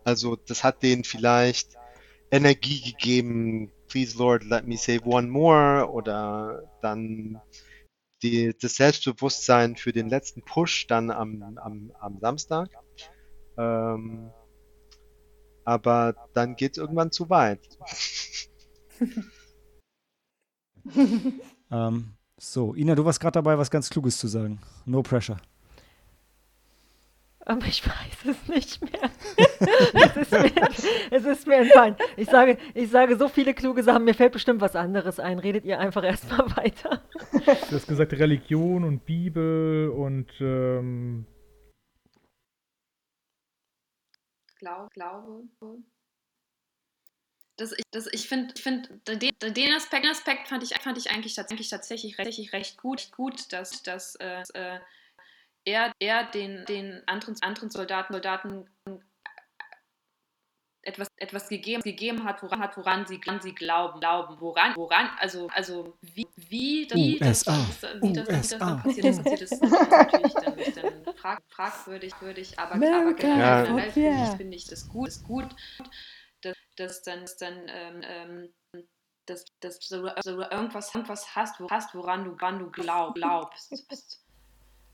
also 0.04 0.36
das 0.36 0.64
hat 0.64 0.82
denen 0.82 1.04
vielleicht 1.04 1.76
Energie 2.30 2.80
gegeben. 2.92 3.70
Please 3.88 4.16
Lord, 4.16 4.44
let 4.44 4.66
me 4.66 4.76
save 4.78 5.02
one 5.04 5.28
more. 5.28 5.90
Oder 5.90 6.62
dann 6.80 7.38
die, 8.22 8.54
das 8.60 8.76
Selbstbewusstsein 8.76 9.76
für 9.76 9.92
den 9.92 10.08
letzten 10.08 10.42
Push 10.42 10.86
dann 10.86 11.10
am, 11.10 11.42
am, 11.58 11.92
am 11.98 12.18
Samstag. 12.20 12.70
Ähm, 13.58 14.30
aber 15.64 16.14
dann 16.34 16.56
geht 16.56 16.72
es 16.72 16.78
irgendwann 16.78 17.12
zu 17.12 17.30
weit. 17.30 17.60
Ähm, 21.72 22.14
so, 22.38 22.74
Ina, 22.74 22.94
du 22.94 23.04
warst 23.04 23.20
gerade 23.20 23.34
dabei, 23.34 23.56
was 23.56 23.70
ganz 23.70 23.88
Kluges 23.88 24.18
zu 24.18 24.28
sagen. 24.28 24.60
No 24.84 25.02
pressure. 25.02 25.40
Aber 27.45 27.66
ich 27.66 27.84
weiß 27.84 28.24
es 28.26 28.49
nicht 28.49 28.80
mehr. 28.82 29.11
es, 29.95 30.16
ist 30.16 30.30
mir, 30.30 30.53
es 31.11 31.24
ist 31.24 31.47
mir 31.47 31.57
entfallen. 31.57 31.97
Ich 32.16 32.28
sage, 32.28 32.57
ich 32.74 32.88
sage 32.88 33.16
so 33.16 33.28
viele 33.28 33.53
kluge 33.53 33.82
Sachen, 33.82 34.05
mir 34.05 34.14
fällt 34.14 34.32
bestimmt 34.32 34.61
was 34.61 34.76
anderes 34.76 35.18
ein. 35.18 35.40
Redet 35.40 35.64
ihr 35.64 35.80
einfach 35.80 36.05
erstmal 36.05 36.57
weiter. 36.57 37.03
Du 37.32 37.47
hast 37.47 37.88
gesagt 37.88 38.12
Religion 38.12 38.84
und 38.84 39.05
Bibel 39.05 39.88
und 39.90 40.30
ähm, 40.40 41.26
Glaube, 44.62 44.88
glaube. 44.95 45.43
Das, 47.57 47.72
ich 47.72 47.82
das, 47.90 48.07
ich 48.12 48.28
finde, 48.28 48.55
ich 48.57 48.62
find, 48.62 48.88
den, 49.09 49.32
den 49.40 49.74
Aspekt, 49.74 50.05
den 50.05 50.11
Aspekt 50.11 50.49
fand, 50.49 50.62
ich, 50.62 50.80
fand 50.80 50.97
ich 50.97 51.11
eigentlich 51.11 51.34
tatsächlich, 51.34 51.68
tatsächlich, 51.68 52.16
tatsächlich 52.16 52.53
recht 52.53 52.78
gut, 52.78 53.11
gut 53.11 53.53
dass, 53.53 53.82
dass 53.82 54.14
äh, 54.20 54.78
er, 55.64 55.92
er 55.98 56.24
den, 56.30 56.64
den 56.66 57.06
anderen, 57.06 57.36
anderen 57.42 57.70
Soldaten, 57.70 58.12
Soldaten 58.12 58.68
etwas, 60.84 61.08
etwas 61.16 61.48
gegeben, 61.48 61.82
gegeben 61.82 62.24
hat, 62.24 62.42
woran, 62.42 62.60
hat, 62.60 62.76
woran 62.76 63.06
sie, 63.06 63.20
woran 63.24 63.40
sie 63.40 63.54
glauben, 63.54 64.00
glauben, 64.00 64.40
woran, 64.40 64.74
woran, 64.76 65.10
also, 65.18 65.48
also 65.48 65.96
wie, 66.00 66.26
wie, 66.36 66.86
das, 66.86 66.98
wie, 66.98 67.18
das, 67.18 67.46
USA, 67.46 67.52
wie, 67.52 67.68
das, 67.76 68.02
wie 68.02 68.12
das 68.12 68.52
USA. 68.52 68.58
dann 68.58 68.82
passiert, 68.82 69.06
das 69.06 69.18
passiert, 69.18 69.42
ist 69.42 69.62
natürlich 69.62 70.34
dann, 70.34 70.56
dann 70.74 71.14
frag, 71.16 71.40
fragwürdig, 71.50 72.12
würdig, 72.20 72.58
aber, 72.58 72.74
aber 72.74 72.86
America, 72.86 73.26
Ja. 73.28 73.62
generell 73.62 73.84
fuck 73.84 73.92
finde 73.94 74.22
ich, 74.22 74.36
finde 74.36 74.56
ich 74.56 74.66
das 74.66 74.88
gut, 74.88 75.08
ist 75.08 75.24
gut, 75.24 75.48
dass, 76.40 76.56
dass 76.76 77.02
dann, 77.02 77.20
dass 77.20 77.36
dann 77.36 77.66
ähm, 77.68 78.02
ähm, 78.02 78.52
dass, 79.26 79.44
dass 79.60 79.78
du 79.78 80.08
also 80.16 80.40
irgendwas, 80.42 80.92
irgendwas 80.92 81.36
hast, 81.36 81.60
wo, 81.60 81.70
hast, 81.70 81.94
woran 81.94 82.24
du, 82.24 82.32
woran 82.32 82.58
du 82.58 82.70
glaub, 82.70 83.14
glaubst. 83.14 83.86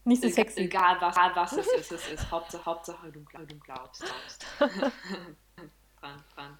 Nicht 0.09 0.23
so 0.23 0.29
sexy. 0.31 0.61
Egal 0.63 0.97
was, 1.01 1.15
egal 1.17 1.37
was 1.37 1.53
es 1.53 1.67
ist, 1.67 1.93
es 1.93 2.09
ist. 2.13 2.31
Hauptsache, 2.31 2.65
Hauptsache 2.65 3.13
du, 3.13 3.21
du 3.21 3.59
glaubst. 3.59 4.03
glaubst. 4.03 4.47
dran, 6.01 6.25
dran. 6.35 6.59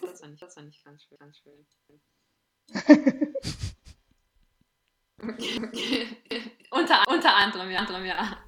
das 0.00 0.22
war 0.22 0.28
nicht, 0.28 0.42
das 0.42 0.56
war 0.56 0.62
nicht 0.62 0.84
ganz 0.84 1.02
schön. 1.02 1.18
Ganz 1.18 1.38
schön. 1.38 2.00
Okay, 5.20 5.60
okay. 5.66 6.06
unter, 6.70 7.02
unter 7.08 7.34
anderem, 7.34 7.70
ja. 7.72 7.80
Anderem, 7.80 8.04
ja. 8.04 8.38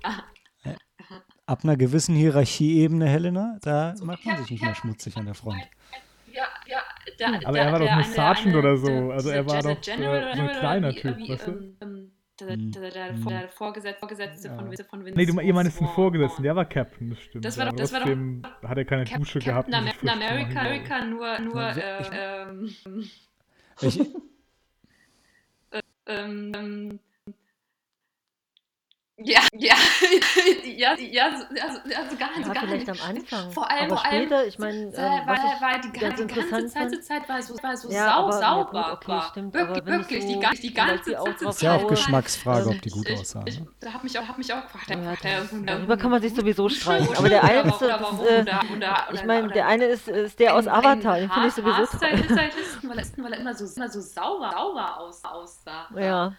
Ab 1.46 1.64
einer 1.64 1.76
gewissen 1.76 2.14
Hierarchieebene, 2.14 3.08
Helena, 3.08 3.58
da 3.62 3.92
macht 4.02 4.24
man 4.24 4.36
sich 4.38 4.50
nicht 4.52 4.62
mehr 4.62 4.76
schmutzig 4.76 5.16
an 5.16 5.24
der 5.26 5.34
Front. 5.34 5.60
Ja, 6.32 6.44
ja, 6.68 6.78
der, 7.18 7.28
Aber 7.44 7.52
der, 7.54 7.64
er 7.64 7.72
war 7.72 7.80
doch 7.80 7.88
eine- 7.88 8.04
Sergeant 8.04 8.46
eine- 8.46 8.58
oder 8.60 8.76
so. 8.76 9.10
Also 9.10 9.30
er 9.30 9.44
war 9.46 9.62
doch, 9.62 9.70
äh, 9.88 9.96
oder 9.96 10.36
so 10.36 10.42
ein 10.42 10.48
kleiner 10.60 10.92
Typ, 10.94 11.18
weißt 11.28 11.46
du? 11.48 11.76
Ähm, 12.48 12.60
ähm, 12.60 12.72
der, 12.72 12.90
der, 12.90 13.12
der, 13.12 13.24
der 13.40 13.48
Vorgesetzte, 13.48 13.98
Vorgesetzte 13.98 14.48
von, 14.50 14.72
Ja. 14.72 14.84
Von 14.84 15.04
Vince 15.04 15.18
Nee, 15.18 15.26
du, 15.26 15.34
meinst 15.34 15.80
den. 15.80 15.88
Vorgesetzten, 15.88 16.42
der 16.42 16.56
war 16.56 16.64
Captain, 16.64 17.10
das 17.10 17.20
stimmt. 17.20 17.44
Das 17.44 17.58
war 17.58 17.66
doch- 17.66 17.76
das 17.76 17.92
war 17.92 18.00
doch 18.00 18.68
hat 18.68 18.78
er 18.78 18.84
keine 18.84 19.04
Cap- 19.04 19.18
Dusche 19.18 19.38
gehabt. 19.38 19.70
Captain 19.70 20.08
America, 20.08 20.60
nur, 21.04 21.38
nur 21.40 21.62
äh, 21.62 22.48
ähm, 22.48 22.70
Ich, 23.82 24.00
ähm, 26.06 26.52
ähm, 26.54 27.00
ja, 29.22 29.40
ja, 29.52 29.74
ja, 30.64 30.94
ja, 30.98 31.30
so- 31.30 31.44
also, 31.62 31.78
also 31.96 32.16
gar 32.16 32.36
nicht, 32.36 32.46
Ja, 32.46 32.52
gar 32.54 32.62
vielleicht 32.64 32.86
nicht. 32.86 33.02
am 33.02 33.08
Anfang. 33.16 33.50
Vor 33.52 33.70
allem, 33.70 33.84
aber 33.84 33.96
vor 33.96 34.04
allem, 34.06 34.22
später, 34.26 34.46
ich 34.46 34.58
meine, 34.58 34.78
ähm, 34.78 34.92
weil, 34.94 35.22
was 35.26 35.38
ich 35.44 35.60
weil 35.60 35.80
die, 35.80 35.98
ganz 35.98 36.16
die 36.20 36.26
ganze 36.26 36.68
Zeit, 36.68 36.90
fand, 36.90 37.04
Zeit 37.04 37.28
war 37.28 37.42
so, 37.42 37.54
war 37.62 37.76
so 37.76 37.90
Ja, 37.90 38.04
sau, 38.06 38.10
aber- 38.26 38.40
ja, 38.40 38.40
sauber. 38.40 38.82
gut, 38.84 38.92
okay, 38.92 39.08
war. 39.12 39.28
stimmt, 39.30 39.54
wirklich, 39.54 39.76
aber 39.76 39.86
wenn 39.86 40.00
ich 40.00 40.10
wirklich, 40.10 40.22
so 40.22 40.28
die, 40.28 40.60
die 40.68 40.74
ganze 40.74 41.12
Zeit. 41.12 41.42
ist 41.42 41.62
ja 41.62 41.74
auch 41.74 41.86
Geschmacksfrage, 41.86 42.68
ob 42.68 42.82
die 42.82 42.90
gut 42.90 43.08
ich, 43.08 43.20
aussahen. 43.20 43.46
ich, 43.46 43.60
ne? 43.60 43.66
da 43.80 43.92
hat 43.92 44.04
mich 44.04 44.18
auch, 44.18 44.26
hat 44.28 44.38
mich 44.38 44.52
auch 44.52 44.62
gefragt. 44.62 44.90
Ja, 44.90 44.96
ja, 44.96 45.42
darüber 45.66 45.96
kann 45.96 46.10
man 46.10 46.22
sich 46.22 46.34
sowieso 46.34 46.68
streiten. 46.68 47.14
Aber 47.16 47.28
der 47.28 47.44
eine 47.44 47.60
ist, 47.68 47.82
äh, 47.82 48.44
ich 49.12 49.24
meine, 49.24 49.48
der 49.48 49.66
eine 49.66 49.84
ist, 49.86 50.08
ist 50.08 50.38
der 50.38 50.54
aus 50.54 50.66
Avatar, 50.66 51.16
den 51.18 51.30
finde 51.30 51.48
ich 51.48 51.54
sowieso 51.54 51.86
toll. 51.86 52.08
Weil 52.82 52.98
er, 52.98 53.04
weil 53.16 53.32
er 53.32 53.40
immer 53.40 53.54
so, 53.54 53.66
sauber, 53.66 54.50
sauber 54.50 54.98
aus, 54.98 55.24
aussah. 55.24 55.88
Ja. 55.96 56.34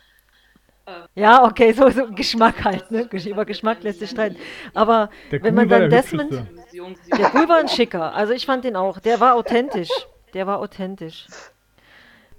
Ja, 1.16 1.44
okay, 1.46 1.72
so, 1.74 1.90
so 1.90 2.08
Geschmack 2.12 2.64
halt, 2.64 2.90
ne? 2.92 3.08
Über 3.26 3.46
Geschmack 3.46 3.84
lässt 3.84 4.00
sich 4.00 4.10
streiten. 4.10 4.38
Aber 4.74 5.10
Der 5.32 5.44
wenn 5.44 5.56
man 5.56 5.70
dann 5.70 5.90
der 5.90 6.02
Desmond, 6.02 6.32
der 6.32 7.30
Ghoul 7.30 7.48
war 7.50 7.58
ein 7.58 7.70
schicker, 7.70 8.14
also 8.14 8.34
ich 8.34 8.46
fand 8.46 8.64
den 8.66 8.76
auch, 8.76 9.00
der 9.00 9.20
war 9.20 9.36
authentisch. 9.36 9.90
Der 10.34 10.48
war 10.48 10.60
authentisch. 10.60 11.28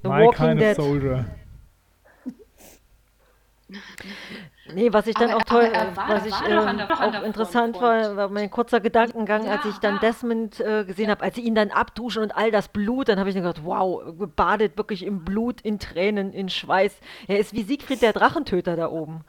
The 0.03 0.09
My 0.09 0.25
Walking 0.25 0.47
kind 0.47 0.61
of 0.61 0.67
Dead. 0.67 0.77
soldier. 0.77 1.25
Nee, 4.75 4.93
was 4.93 5.07
ich 5.07 5.15
dann 5.15 5.31
Aber- 5.31 5.39
auch 5.39 5.43
toll, 5.45 5.71
war- 5.95 6.09
was 6.09 6.27
ich 6.27 6.35
an 6.35 7.15
auch 7.17 7.23
interessant 7.23 7.81
war, 7.81 8.17
war 8.17 8.29
mein 8.29 8.51
kurzer 8.51 8.81
Gedankengang, 8.81 9.49
als 9.49 9.65
Ja, 9.65 9.71
ich 9.71 9.79
dann 9.79 9.95
ja. 9.95 10.01
Desmond 10.01 10.61
äh, 10.61 10.85
gesehen 10.85 11.11
habe, 11.11 11.23
als 11.23 11.35
sie 11.37 11.43
ihn 11.43 11.55
dann 11.55 11.71
abduschen 11.71 12.23
und 12.23 12.37
all 12.37 12.51
das 12.51 12.69
Blut, 12.69 13.09
dann 13.09 13.19
habe 13.19 13.29
ich 13.29 13.35
dann 13.35 13.45
gedacht, 13.45 13.63
wow, 13.65 14.03
gebadet 14.19 14.77
wirklich 14.77 15.05
im 15.05 15.25
Blut, 15.25 15.61
in 15.61 15.79
Tränen, 15.79 16.33
in 16.33 16.49
Schweiß. 16.49 16.97
Er 17.29 17.39
ist 17.39 17.53
wie 17.53 17.63
Siegfried 17.63 18.03
der 18.03 18.13
Drachentöter 18.13 18.77
da 18.77 18.89
oben. 18.89 19.25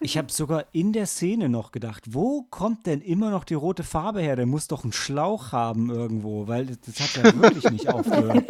Ich 0.00 0.16
habe 0.18 0.30
sogar 0.30 0.66
in 0.72 0.92
der 0.92 1.06
Szene 1.06 1.48
noch 1.48 1.72
gedacht, 1.72 2.14
wo 2.14 2.42
kommt 2.44 2.86
denn 2.86 3.00
immer 3.00 3.30
noch 3.30 3.44
die 3.44 3.54
rote 3.54 3.82
Farbe 3.82 4.20
her? 4.20 4.36
Der 4.36 4.46
muss 4.46 4.68
doch 4.68 4.84
einen 4.84 4.92
Schlauch 4.92 5.52
haben 5.52 5.90
irgendwo, 5.90 6.46
weil 6.46 6.66
das, 6.66 6.80
das 6.80 7.00
hat 7.00 7.24
ja 7.24 7.40
wirklich 7.40 7.68
nicht 7.70 7.88
aufgehört. 7.92 8.44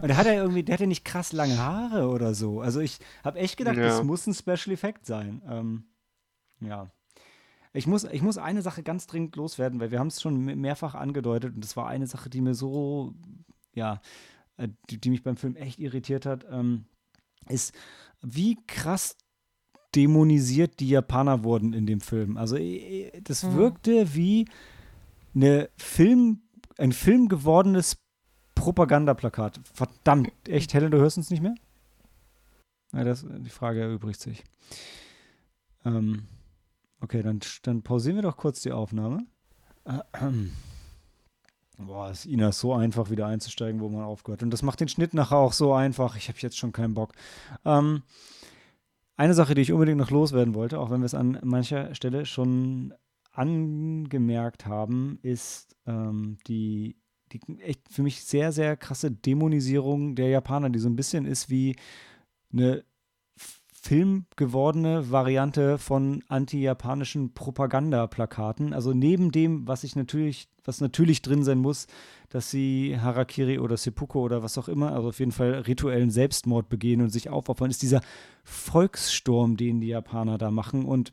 Und 0.00 0.08
der 0.08 0.16
hat 0.16 0.26
ja 0.26 0.32
irgendwie, 0.34 0.62
der 0.62 0.74
hat 0.74 0.80
ja 0.80 0.86
nicht 0.86 1.04
krass 1.04 1.32
lange 1.32 1.58
Haare 1.58 2.08
oder 2.08 2.34
so. 2.34 2.60
Also 2.60 2.80
ich 2.80 2.98
habe 3.24 3.38
echt 3.38 3.56
gedacht, 3.56 3.76
Ja. 3.76 3.82
das 3.84 4.02
muss 4.02 4.26
ein 4.26 4.34
Special 4.34 4.72
Effect 4.72 5.04
sein. 5.06 5.42
Ähm, 5.48 5.84
ja. 6.60 6.90
Ich 7.74 7.86
muss, 7.86 8.04
ich 8.04 8.22
muss 8.22 8.36
eine 8.38 8.60
Sache 8.62 8.82
ganz 8.82 9.06
dringend 9.06 9.36
loswerden, 9.36 9.80
weil 9.80 9.90
wir 9.90 9.98
haben 9.98 10.08
es 10.08 10.20
schon 10.20 10.38
me- 10.44 10.56
mehrfach 10.56 10.94
angedeutet 10.94 11.54
und 11.54 11.64
das 11.64 11.76
war 11.76 11.88
eine 11.88 12.06
Sache, 12.06 12.28
die 12.30 12.40
mir 12.42 12.54
so, 12.54 13.14
ja, 13.74 14.00
äh, 14.58 14.68
die, 14.90 15.00
die 15.00 15.10
mich 15.10 15.22
beim 15.22 15.36
Film 15.36 15.56
echt 15.56 15.78
irritiert 15.78 16.26
hat, 16.26 16.44
ähm, 16.50 16.84
ist, 17.48 17.72
wie 18.20 18.56
krass 18.66 19.16
dämonisiert 19.94 20.80
die 20.80 20.88
Japaner 20.88 21.44
wurden 21.44 21.72
in 21.72 21.86
dem 21.86 22.00
Film. 22.00 22.36
Also 22.36 22.56
das 23.24 23.42
Mhm. 23.42 23.54
wirkte 23.56 24.14
wie 24.14 24.46
eine 25.34 25.68
Film, 25.76 26.40
ein 26.78 26.92
Film 26.92 27.28
gewordenes 27.28 27.98
Propagandaplakat. 28.54 29.60
Verdammt, 29.72 30.30
echt, 30.48 30.74
Helen, 30.74 30.90
du 30.90 30.98
hörst 30.98 31.16
uns 31.16 31.30
nicht 31.30 31.42
mehr? 31.42 31.54
Ja, 32.92 33.04
das, 33.04 33.24
die 33.26 33.50
Frage 33.50 33.80
erübrigt 33.80 34.20
sich. 34.20 34.44
Ähm, 35.84 36.24
okay, 37.00 37.22
dann, 37.22 37.40
dann 37.62 37.82
pausieren 37.82 38.16
wir 38.16 38.22
doch 38.22 38.36
kurz 38.36 38.60
die 38.60 38.72
Aufnahme. 38.72 39.24
Boah, 41.78 42.10
ist 42.10 42.26
Ina 42.26 42.52
so 42.52 42.74
einfach, 42.74 43.10
wieder 43.10 43.26
einzusteigen, 43.26 43.80
wo 43.80 43.88
man 43.88 44.04
aufgehört. 44.04 44.42
Und 44.42 44.50
das 44.50 44.62
macht 44.62 44.80
den 44.80 44.88
Schnitt 44.88 45.14
nachher 45.14 45.38
auch 45.38 45.52
so 45.52 45.72
einfach. 45.72 46.16
Ich 46.16 46.28
habe 46.28 46.38
jetzt 46.40 46.56
schon 46.58 46.72
keinen 46.72 46.94
Bock. 46.94 47.12
Ähm, 47.64 48.02
eine 49.16 49.34
Sache, 49.34 49.54
die 49.54 49.62
ich 49.62 49.72
unbedingt 49.72 49.98
noch 49.98 50.10
loswerden 50.10 50.54
wollte, 50.54 50.78
auch 50.78 50.90
wenn 50.90 51.00
wir 51.00 51.06
es 51.06 51.14
an 51.14 51.38
mancher 51.42 51.94
Stelle 51.94 52.26
schon 52.26 52.94
angemerkt 53.32 54.66
haben, 54.66 55.18
ist 55.22 55.76
ähm, 55.86 56.38
die, 56.46 56.96
die 57.32 57.40
echt 57.60 57.80
für 57.90 58.02
mich 58.02 58.24
sehr, 58.24 58.52
sehr 58.52 58.76
krasse 58.76 59.10
Dämonisierung 59.10 60.14
der 60.14 60.28
Japaner, 60.28 60.70
die 60.70 60.78
so 60.78 60.88
ein 60.88 60.96
bisschen 60.96 61.24
ist 61.24 61.50
wie 61.50 61.76
eine 62.52 62.84
filmgewordene 63.82 65.10
Variante 65.10 65.76
von 65.76 66.22
anti-japanischen 66.28 67.34
Propagandaplakaten. 67.34 68.72
Also 68.72 68.92
neben 68.92 69.32
dem, 69.32 69.66
was 69.66 69.82
ich 69.82 69.96
natürlich, 69.96 70.48
was 70.62 70.80
natürlich 70.80 71.20
drin 71.20 71.42
sein 71.42 71.58
muss, 71.58 71.88
dass 72.28 72.48
sie 72.48 72.96
Harakiri 73.00 73.58
oder 73.58 73.76
Seppuku 73.76 74.20
oder 74.20 74.44
was 74.44 74.56
auch 74.56 74.68
immer, 74.68 74.92
also 74.92 75.08
auf 75.08 75.18
jeden 75.18 75.32
Fall 75.32 75.54
rituellen 75.54 76.10
Selbstmord 76.10 76.68
begehen 76.68 77.02
und 77.02 77.10
sich 77.10 77.28
aufopfern, 77.28 77.70
ist 77.70 77.82
dieser 77.82 78.02
Volkssturm, 78.44 79.56
den 79.56 79.80
die 79.80 79.88
Japaner 79.88 80.38
da 80.38 80.52
machen. 80.52 80.84
Und 80.84 81.12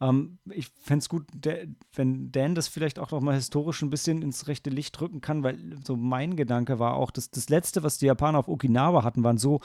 ähm, 0.00 0.38
ich 0.50 0.66
fände 0.80 1.02
es 1.02 1.08
gut, 1.08 1.26
der, 1.32 1.68
wenn 1.94 2.32
Dan 2.32 2.56
das 2.56 2.66
vielleicht 2.66 2.98
auch 2.98 3.12
noch 3.12 3.20
mal 3.20 3.36
historisch 3.36 3.82
ein 3.82 3.90
bisschen 3.90 4.20
ins 4.20 4.48
rechte 4.48 4.70
Licht 4.70 4.98
drücken 4.98 5.20
kann, 5.20 5.44
weil 5.44 5.76
so 5.84 5.96
mein 5.96 6.34
Gedanke 6.34 6.80
war 6.80 6.94
auch, 6.94 7.12
dass 7.12 7.30
das 7.30 7.48
Letzte, 7.48 7.84
was 7.84 7.98
die 7.98 8.06
Japaner 8.06 8.40
auf 8.40 8.48
Okinawa 8.48 9.04
hatten, 9.04 9.22
waren 9.22 9.38
so 9.38 9.60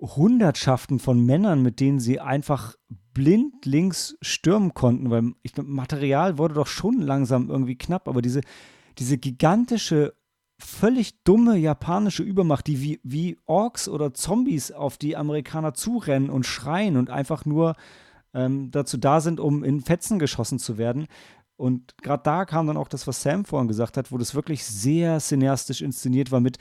Hundertschaften 0.00 0.98
von 0.98 1.24
Männern, 1.24 1.62
mit 1.62 1.80
denen 1.80 1.98
sie 2.00 2.20
einfach 2.20 2.74
blindlings 3.14 4.16
stürmen 4.22 4.74
konnten, 4.74 5.10
weil 5.10 5.32
ich 5.42 5.52
glaube, 5.52 5.70
Material 5.70 6.38
wurde 6.38 6.54
doch 6.54 6.68
schon 6.68 7.00
langsam 7.00 7.50
irgendwie 7.50 7.76
knapp, 7.76 8.06
aber 8.06 8.22
diese, 8.22 8.42
diese 8.98 9.18
gigantische, 9.18 10.14
völlig 10.60 11.22
dumme 11.24 11.56
japanische 11.56 12.22
Übermacht, 12.22 12.66
die 12.66 12.80
wie, 12.80 13.00
wie 13.02 13.38
Orks 13.46 13.88
oder 13.88 14.14
Zombies 14.14 14.70
auf 14.70 14.98
die 14.98 15.16
Amerikaner 15.16 15.74
zurennen 15.74 16.30
und 16.30 16.46
schreien 16.46 16.96
und 16.96 17.10
einfach 17.10 17.44
nur 17.44 17.74
ähm, 18.34 18.70
dazu 18.70 18.98
da 18.98 19.20
sind, 19.20 19.40
um 19.40 19.64
in 19.64 19.80
Fetzen 19.80 20.18
geschossen 20.18 20.58
zu 20.58 20.78
werden. 20.78 21.06
Und 21.56 21.96
gerade 22.02 22.22
da 22.22 22.44
kam 22.44 22.68
dann 22.68 22.76
auch 22.76 22.88
das, 22.88 23.08
was 23.08 23.22
Sam 23.22 23.44
vorhin 23.44 23.66
gesagt 23.66 23.96
hat, 23.96 24.12
wo 24.12 24.18
das 24.18 24.34
wirklich 24.34 24.64
sehr 24.64 25.18
cineastisch 25.18 25.82
inszeniert 25.82 26.30
war 26.30 26.40
mit 26.40 26.58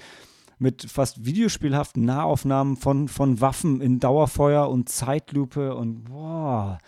mit 0.59 0.83
fast 0.83 1.25
videospielhaften 1.25 2.03
Nahaufnahmen 2.05 2.75
von, 2.75 3.07
von 3.07 3.41
Waffen 3.41 3.81
in 3.81 3.99
Dauerfeuer 3.99 4.69
und 4.69 4.89
Zeitlupe 4.89 5.75
und 5.75 6.05
boah, 6.05 6.79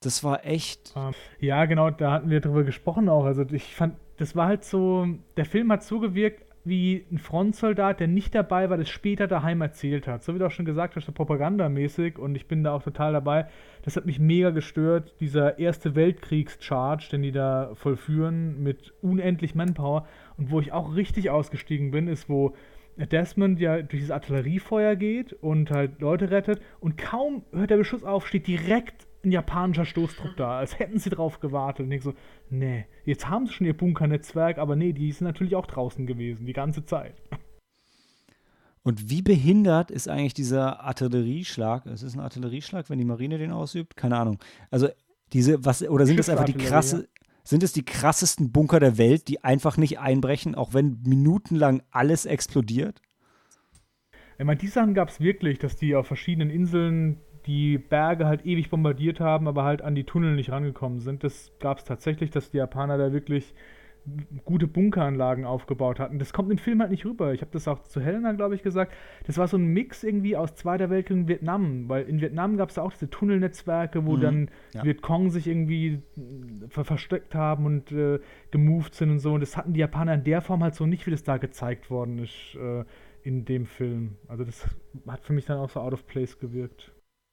das 0.00 0.24
war 0.24 0.44
echt. 0.44 0.94
Ähm, 0.96 1.12
Ja, 1.38 1.64
genau, 1.66 1.90
da 1.90 2.12
hatten 2.12 2.30
wir 2.30 2.40
drüber 2.40 2.64
gesprochen 2.64 3.08
auch. 3.08 3.24
Also 3.24 3.44
ich 3.52 3.74
fand, 3.74 3.96
das 4.16 4.34
war 4.34 4.46
halt 4.48 4.64
so, 4.64 5.06
der 5.36 5.44
Film 5.44 5.70
hat 5.70 5.84
so 5.84 6.00
gewirkt 6.00 6.44
wie 6.64 7.04
ein 7.10 7.18
Frontsoldat, 7.18 7.98
der 7.98 8.06
nicht 8.06 8.34
dabei 8.34 8.70
war, 8.70 8.76
das 8.76 8.88
später 8.88 9.26
daheim 9.26 9.60
erzählt 9.62 10.06
hat. 10.06 10.22
So 10.22 10.34
wie 10.34 10.38
du 10.38 10.46
auch 10.46 10.52
schon 10.52 10.64
gesagt 10.64 10.94
hast, 10.94 11.06
so 11.06 11.12
propagandamäßig 11.12 12.18
und 12.18 12.36
ich 12.36 12.46
bin 12.46 12.62
da 12.62 12.72
auch 12.72 12.84
total 12.84 13.12
dabei. 13.12 13.48
Das 13.82 13.96
hat 13.96 14.06
mich 14.06 14.20
mega 14.20 14.50
gestört, 14.50 15.14
dieser 15.18 15.58
Erste 15.58 15.96
Weltkriegscharge, 15.96 17.08
den 17.10 17.22
die 17.22 17.32
da 17.32 17.72
vollführen 17.74 18.62
mit 18.62 18.92
unendlich 19.02 19.56
Manpower 19.56 20.06
und 20.36 20.50
wo 20.50 20.60
ich 20.60 20.72
auch 20.72 20.94
richtig 20.94 21.30
ausgestiegen 21.30 21.90
bin, 21.90 22.06
ist, 22.06 22.28
wo 22.28 22.54
Desmond 22.96 23.58
ja 23.60 23.80
durch 23.82 24.02
das 24.02 24.10
Artilleriefeuer 24.10 24.96
geht 24.96 25.32
und 25.32 25.70
halt 25.70 26.00
Leute 26.00 26.30
rettet 26.30 26.60
und 26.80 26.98
kaum 26.98 27.44
hört 27.52 27.70
der 27.70 27.76
Beschuss 27.76 28.04
auf, 28.04 28.26
steht 28.26 28.46
direkt 28.46 29.06
ein 29.24 29.30
japanischer 29.30 29.84
Stoßtrupp 29.84 30.36
da, 30.36 30.58
als 30.58 30.78
hätten 30.78 30.98
sie 30.98 31.10
drauf 31.10 31.40
gewartet. 31.40 31.86
Und 31.86 31.92
ich 31.92 32.02
so, 32.02 32.14
nee, 32.50 32.86
jetzt 33.04 33.28
haben 33.28 33.46
sie 33.46 33.52
schon 33.52 33.66
ihr 33.66 33.76
Bunkernetzwerk, 33.76 34.58
aber 34.58 34.76
nee, 34.76 34.92
die 34.92 35.12
sind 35.12 35.26
natürlich 35.26 35.56
auch 35.56 35.66
draußen 35.66 36.06
gewesen, 36.06 36.46
die 36.46 36.52
ganze 36.52 36.84
Zeit. 36.84 37.14
Und 38.82 39.10
wie 39.10 39.22
behindert 39.22 39.92
ist 39.92 40.08
eigentlich 40.08 40.34
dieser 40.34 40.80
Artillerieschlag? 40.80 41.86
Es 41.86 42.02
ist 42.02 42.14
ein 42.14 42.20
Artillerieschlag, 42.20 42.90
wenn 42.90 42.98
die 42.98 43.04
Marine 43.04 43.38
den 43.38 43.52
ausübt? 43.52 43.96
Keine 43.96 44.16
Ahnung. 44.16 44.38
Also 44.70 44.88
diese, 45.32 45.64
was, 45.64 45.82
oder 45.88 46.04
sind 46.04 46.18
das 46.18 46.28
einfach 46.28 46.44
die 46.44 46.54
krasse, 46.54 47.08
sind 47.44 47.62
es 47.62 47.72
die 47.72 47.84
krassesten 47.84 48.52
Bunker 48.52 48.80
der 48.80 48.98
Welt, 48.98 49.28
die 49.28 49.42
einfach 49.42 49.76
nicht 49.76 49.98
einbrechen, 49.98 50.54
auch 50.54 50.74
wenn 50.74 51.00
minutenlang 51.04 51.82
alles 51.90 52.26
explodiert? 52.26 53.00
Ich 54.38 54.44
meine, 54.44 54.58
die 54.58 54.68
Sachen 54.68 54.94
gab 54.94 55.08
es 55.08 55.20
wirklich, 55.20 55.58
dass 55.58 55.76
die 55.76 55.94
auf 55.94 56.06
verschiedenen 56.06 56.50
Inseln 56.50 57.20
die 57.46 57.78
Berge 57.78 58.26
halt 58.26 58.46
ewig 58.46 58.70
bombardiert 58.70 59.20
haben, 59.20 59.48
aber 59.48 59.64
halt 59.64 59.82
an 59.82 59.94
die 59.94 60.04
Tunnel 60.04 60.36
nicht 60.36 60.50
rangekommen 60.50 61.00
sind. 61.00 61.24
Das 61.24 61.52
gab 61.58 61.78
es 61.78 61.84
tatsächlich, 61.84 62.30
dass 62.30 62.50
die 62.50 62.58
Japaner 62.58 62.98
da 62.98 63.12
wirklich 63.12 63.54
gute 64.44 64.66
Bunkeranlagen 64.66 65.44
aufgebaut 65.44 66.00
hatten. 66.00 66.18
Das 66.18 66.32
kommt 66.32 66.50
im 66.50 66.58
Film 66.58 66.80
halt 66.80 66.90
nicht 66.90 67.04
rüber. 67.04 67.32
Ich 67.34 67.40
habe 67.40 67.52
das 67.52 67.68
auch 67.68 67.82
zu 67.84 68.00
Helena, 68.00 68.32
glaube 68.32 68.54
ich, 68.54 68.62
gesagt. 68.62 68.92
Das 69.26 69.38
war 69.38 69.46
so 69.46 69.56
ein 69.56 69.66
Mix 69.66 70.02
irgendwie 70.02 70.36
aus 70.36 70.54
Zweiter 70.54 70.90
Weltkrieg 70.90 71.16
und 71.16 71.28
Vietnam, 71.28 71.88
weil 71.88 72.04
in 72.08 72.20
Vietnam 72.20 72.56
gab 72.56 72.70
es 72.70 72.78
auch 72.78 72.92
diese 72.92 73.10
Tunnelnetzwerke, 73.10 74.04
wo 74.04 74.16
Mhm, 74.16 74.20
dann 74.20 74.50
ja. 74.74 74.84
Vietcong 74.84 75.30
sich 75.30 75.46
irgendwie 75.46 76.02
äh, 76.16 76.68
ver 76.68 76.84
versteckt 76.84 77.34
haben 77.34 77.66
und 77.66 77.92
äh, 77.92 78.18
gemoved 78.50 78.94
sind 78.94 79.10
und 79.10 79.18
so. 79.20 79.34
Und 79.34 79.40
das 79.40 79.56
hatten 79.56 79.72
die 79.72 79.80
Japaner 79.80 80.14
in 80.14 80.24
der 80.24 80.42
Form 80.42 80.62
halt 80.62 80.74
so 80.74 80.86
nicht, 80.86 81.06
wie 81.06 81.10
das 81.10 81.22
da 81.22 81.36
gezeigt 81.36 81.90
worden 81.90 82.18
ist 82.18 82.56
äh, 82.56 82.84
in 83.22 83.44
dem 83.44 83.66
Film. 83.66 84.16
Also 84.28 84.44
das 84.44 84.66
hat 85.06 85.24
für 85.24 85.32
mich 85.32 85.46
dann 85.46 85.58
auch 85.58 85.70
so 85.70 85.80
out 85.80 85.92
of 85.92 86.06
place 86.06 86.38
gewirkt. 86.38 86.91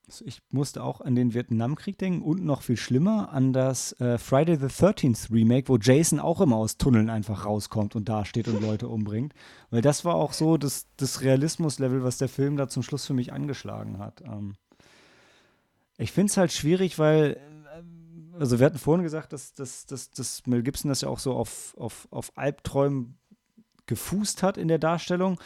Also 0.09 0.25
ich 0.25 0.41
musste 0.49 0.83
auch 0.83 1.01
an 1.01 1.13
den 1.13 1.35
Vietnamkrieg 1.35 1.99
denken 1.99 2.23
und 2.23 2.43
noch 2.43 2.63
viel 2.63 2.77
schlimmer 2.77 3.31
an 3.31 3.53
das 3.53 3.93
äh, 4.01 4.17
Friday 4.17 4.57
the 4.57 4.65
13th 4.65 5.31
Remake, 5.31 5.67
wo 5.67 5.77
Jason 5.77 6.19
auch 6.19 6.41
immer 6.41 6.55
aus 6.55 6.77
Tunneln 6.77 7.11
einfach 7.11 7.45
rauskommt 7.45 7.95
und 7.95 8.09
da 8.09 8.25
steht 8.25 8.47
und 8.47 8.59
Leute 8.59 8.87
umbringt. 8.87 9.35
Weil 9.69 9.81
das 9.81 10.05
war 10.05 10.15
auch 10.15 10.33
so 10.33 10.57
das, 10.57 10.87
das 10.97 11.21
Realismuslevel, 11.21 12.03
was 12.03 12.17
der 12.17 12.27
Film 12.27 12.57
da 12.57 12.67
zum 12.67 12.81
Schluss 12.81 13.05
für 13.05 13.13
mich 13.13 13.31
angeschlagen 13.31 13.99
hat. 13.99 14.21
Ähm 14.21 14.55
ich 15.99 16.11
finde 16.11 16.31
es 16.31 16.37
halt 16.37 16.51
schwierig, 16.51 16.97
weil, 16.97 17.39
äh, 17.75 18.39
also 18.39 18.57
wir 18.57 18.65
hatten 18.65 18.79
vorhin 18.79 19.03
gesagt, 19.03 19.31
dass, 19.31 19.53
dass, 19.53 19.85
dass, 19.85 20.09
dass 20.09 20.47
Mel 20.47 20.63
Gibson 20.63 20.89
das 20.89 21.01
ja 21.01 21.09
auch 21.09 21.19
so 21.19 21.33
auf, 21.33 21.75
auf, 21.77 22.07
auf 22.09 22.31
Albträumen 22.35 23.19
gefußt 23.85 24.41
hat 24.41 24.57
in 24.57 24.69
der 24.69 24.79
Darstellung. 24.79 25.39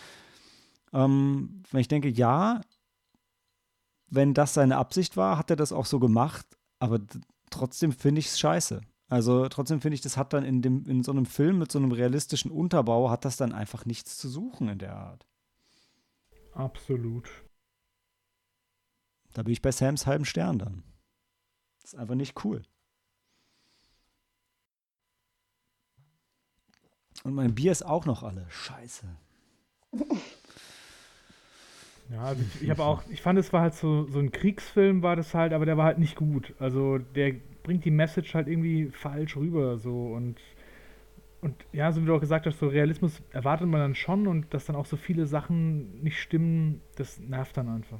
Ähm, 0.93 1.63
ich 1.73 1.89
denke, 1.89 2.07
ja, 2.07 2.61
wenn 4.13 4.33
das 4.33 4.53
seine 4.53 4.77
Absicht 4.77 5.17
war, 5.17 5.37
hat 5.37 5.49
er 5.49 5.55
das 5.55 5.71
auch 5.71 5.85
so 5.85 5.99
gemacht, 5.99 6.45
aber 6.79 6.99
trotzdem 7.49 7.91
finde 7.91 8.19
ich 8.19 8.27
es 8.27 8.39
scheiße. 8.39 8.81
Also 9.09 9.47
trotzdem 9.49 9.81
finde 9.81 9.95
ich, 9.95 10.01
das 10.01 10.17
hat 10.17 10.33
dann 10.33 10.43
in, 10.43 10.61
dem, 10.61 10.85
in 10.85 11.03
so 11.03 11.11
einem 11.11 11.25
Film 11.25 11.59
mit 11.59 11.71
so 11.71 11.79
einem 11.79 11.91
realistischen 11.91 12.51
Unterbau, 12.51 13.09
hat 13.09 13.25
das 13.25 13.37
dann 13.37 13.51
einfach 13.51 13.85
nichts 13.85 14.17
zu 14.17 14.29
suchen 14.29 14.69
in 14.69 14.79
der 14.79 14.95
Art. 14.95 15.27
Absolut. 16.53 17.29
Da 19.33 19.43
bin 19.43 19.53
ich 19.53 19.61
bei 19.61 19.71
Sams 19.71 20.05
halben 20.05 20.25
Stern 20.25 20.59
dann. 20.59 20.83
Das 21.81 21.93
ist 21.93 21.99
einfach 21.99 22.15
nicht 22.15 22.43
cool. 22.45 22.63
Und 27.23 27.33
mein 27.33 27.55
Bier 27.55 27.71
ist 27.71 27.85
auch 27.85 28.05
noch 28.05 28.21
alle. 28.23 28.45
Scheiße. 28.49 29.07
Ja, 32.09 32.23
also 32.23 32.43
ich, 32.43 32.63
ich 32.63 32.69
habe 32.69 32.83
auch, 32.83 33.03
ich 33.09 33.21
fand, 33.21 33.39
es 33.39 33.51
war 33.53 33.61
halt 33.61 33.73
so, 33.73 34.05
so 34.07 34.19
ein 34.19 34.31
Kriegsfilm, 34.31 35.01
war 35.01 35.15
das 35.15 35.33
halt, 35.33 35.53
aber 35.53 35.65
der 35.65 35.77
war 35.77 35.85
halt 35.85 35.99
nicht 35.99 36.15
gut. 36.15 36.53
Also 36.59 36.97
der 36.97 37.33
bringt 37.63 37.85
die 37.85 37.91
Message 37.91 38.33
halt 38.35 38.47
irgendwie 38.47 38.89
falsch 38.91 39.35
rüber, 39.35 39.77
so 39.77 40.07
und 40.07 40.37
und 41.41 41.55
ja, 41.73 41.91
so 41.91 42.01
wie 42.01 42.05
du 42.05 42.15
auch 42.15 42.21
gesagt 42.21 42.45
hast, 42.45 42.59
so 42.59 42.69
Realismus 42.69 43.21
erwartet 43.31 43.67
man 43.67 43.81
dann 43.81 43.95
schon 43.95 44.27
und 44.27 44.53
dass 44.53 44.63
dann 44.65 44.77
auch 44.77 44.85
so 44.85 44.95
viele 44.95 45.25
Sachen 45.25 46.01
nicht 46.01 46.21
stimmen, 46.21 46.79
das 46.95 47.19
nervt 47.19 47.57
dann 47.57 47.67
einfach. 47.67 47.99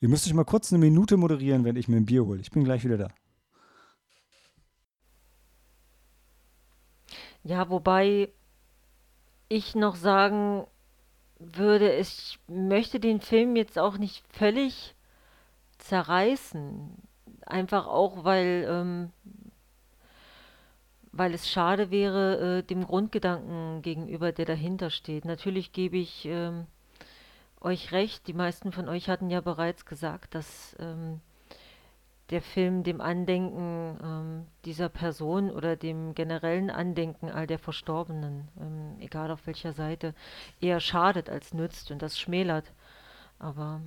Ihr 0.00 0.08
müsst 0.08 0.26
euch 0.26 0.32
mal 0.32 0.44
kurz 0.44 0.72
eine 0.72 0.80
Minute 0.80 1.18
moderieren, 1.18 1.64
wenn 1.64 1.76
ich 1.76 1.88
mir 1.88 1.98
ein 1.98 2.06
Bier 2.06 2.24
hole. 2.24 2.40
Ich 2.40 2.50
bin 2.50 2.64
gleich 2.64 2.82
wieder 2.84 2.96
da. 2.96 3.08
Ja, 7.44 7.68
wobei 7.68 8.30
ich 9.48 9.74
noch 9.74 9.96
sagen 9.96 10.64
würde, 11.52 11.94
ich 11.94 12.38
möchte 12.48 13.00
den 13.00 13.20
Film 13.20 13.56
jetzt 13.56 13.78
auch 13.78 13.98
nicht 13.98 14.24
völlig 14.32 14.94
zerreißen. 15.78 16.90
Einfach 17.46 17.86
auch, 17.86 18.24
weil, 18.24 18.66
ähm, 18.68 19.10
weil 21.12 21.34
es 21.34 21.50
schade 21.50 21.90
wäre, 21.90 22.58
äh, 22.58 22.62
dem 22.62 22.86
Grundgedanken 22.86 23.82
gegenüber, 23.82 24.32
der 24.32 24.44
dahinter 24.44 24.90
steht. 24.90 25.24
Natürlich 25.24 25.72
gebe 25.72 25.96
ich 25.96 26.24
ähm, 26.26 26.66
euch 27.60 27.92
recht, 27.92 28.26
die 28.26 28.34
meisten 28.34 28.72
von 28.72 28.88
euch 28.88 29.08
hatten 29.08 29.30
ja 29.30 29.40
bereits 29.40 29.86
gesagt, 29.86 30.34
dass 30.34 30.76
ähm, 30.78 31.20
der 32.32 32.42
Film 32.42 32.82
dem 32.82 33.00
Andenken 33.00 33.98
ähm, 34.02 34.46
dieser 34.64 34.88
Person 34.88 35.50
oder 35.50 35.76
dem 35.76 36.14
generellen 36.14 36.70
Andenken 36.70 37.30
all 37.30 37.46
der 37.46 37.58
Verstorbenen, 37.58 38.48
ähm, 38.58 38.96
egal 39.00 39.30
auf 39.30 39.46
welcher 39.46 39.72
Seite, 39.72 40.14
eher 40.60 40.80
schadet 40.80 41.28
als 41.28 41.52
nützt 41.52 41.90
und 41.90 42.00
das 42.00 42.18
schmälert. 42.18 42.72
Aber 43.38 43.82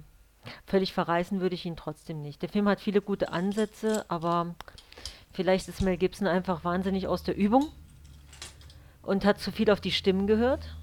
völlig 0.67 0.93
verreißen 0.93 1.41
würde 1.41 1.55
ich 1.55 1.65
ihn 1.65 1.75
trotzdem 1.75 2.21
nicht. 2.21 2.41
Der 2.41 2.49
Film 2.49 2.69
hat 2.69 2.79
viele 2.79 3.01
gute 3.01 3.33
Ansätze, 3.33 4.05
aber 4.09 4.55
vielleicht 5.33 5.67
ist 5.67 5.81
Mel 5.81 5.97
Gibson 5.97 6.27
einfach 6.27 6.63
wahnsinnig 6.63 7.07
aus 7.07 7.23
der 7.23 7.35
Übung 7.35 7.67
und 9.01 9.25
hat 9.25 9.39
zu 9.39 9.51
viel 9.51 9.71
auf 9.71 9.81
die 9.81 9.91
Stimmen 9.91 10.27
gehört. 10.27 10.75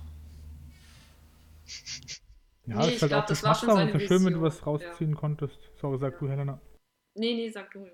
Ja, 2.65 2.77
Nee, 2.77 2.83
das 2.83 2.89
ich 2.91 2.95
ist 2.95 3.03
halt 3.03 3.11
glaub, 3.11 3.23
auch 3.25 3.27
das 3.27 3.43
war 3.43 3.55
schon 3.57 3.71
seine 3.71 3.93
es 3.93 4.03
schön, 4.03 4.25
wenn 4.25 4.35
du 4.35 4.41
Vision, 4.41 4.43
was 4.43 4.65
rausziehen 4.65 5.17
konntest. 5.17 5.59
So 5.81 5.91
gesagt, 5.91 6.21
du 6.21 6.29
Helena. 6.29 6.61
Nee, 7.15 7.35
nee, 7.35 7.51
sag 7.51 7.71
du. 7.73 7.87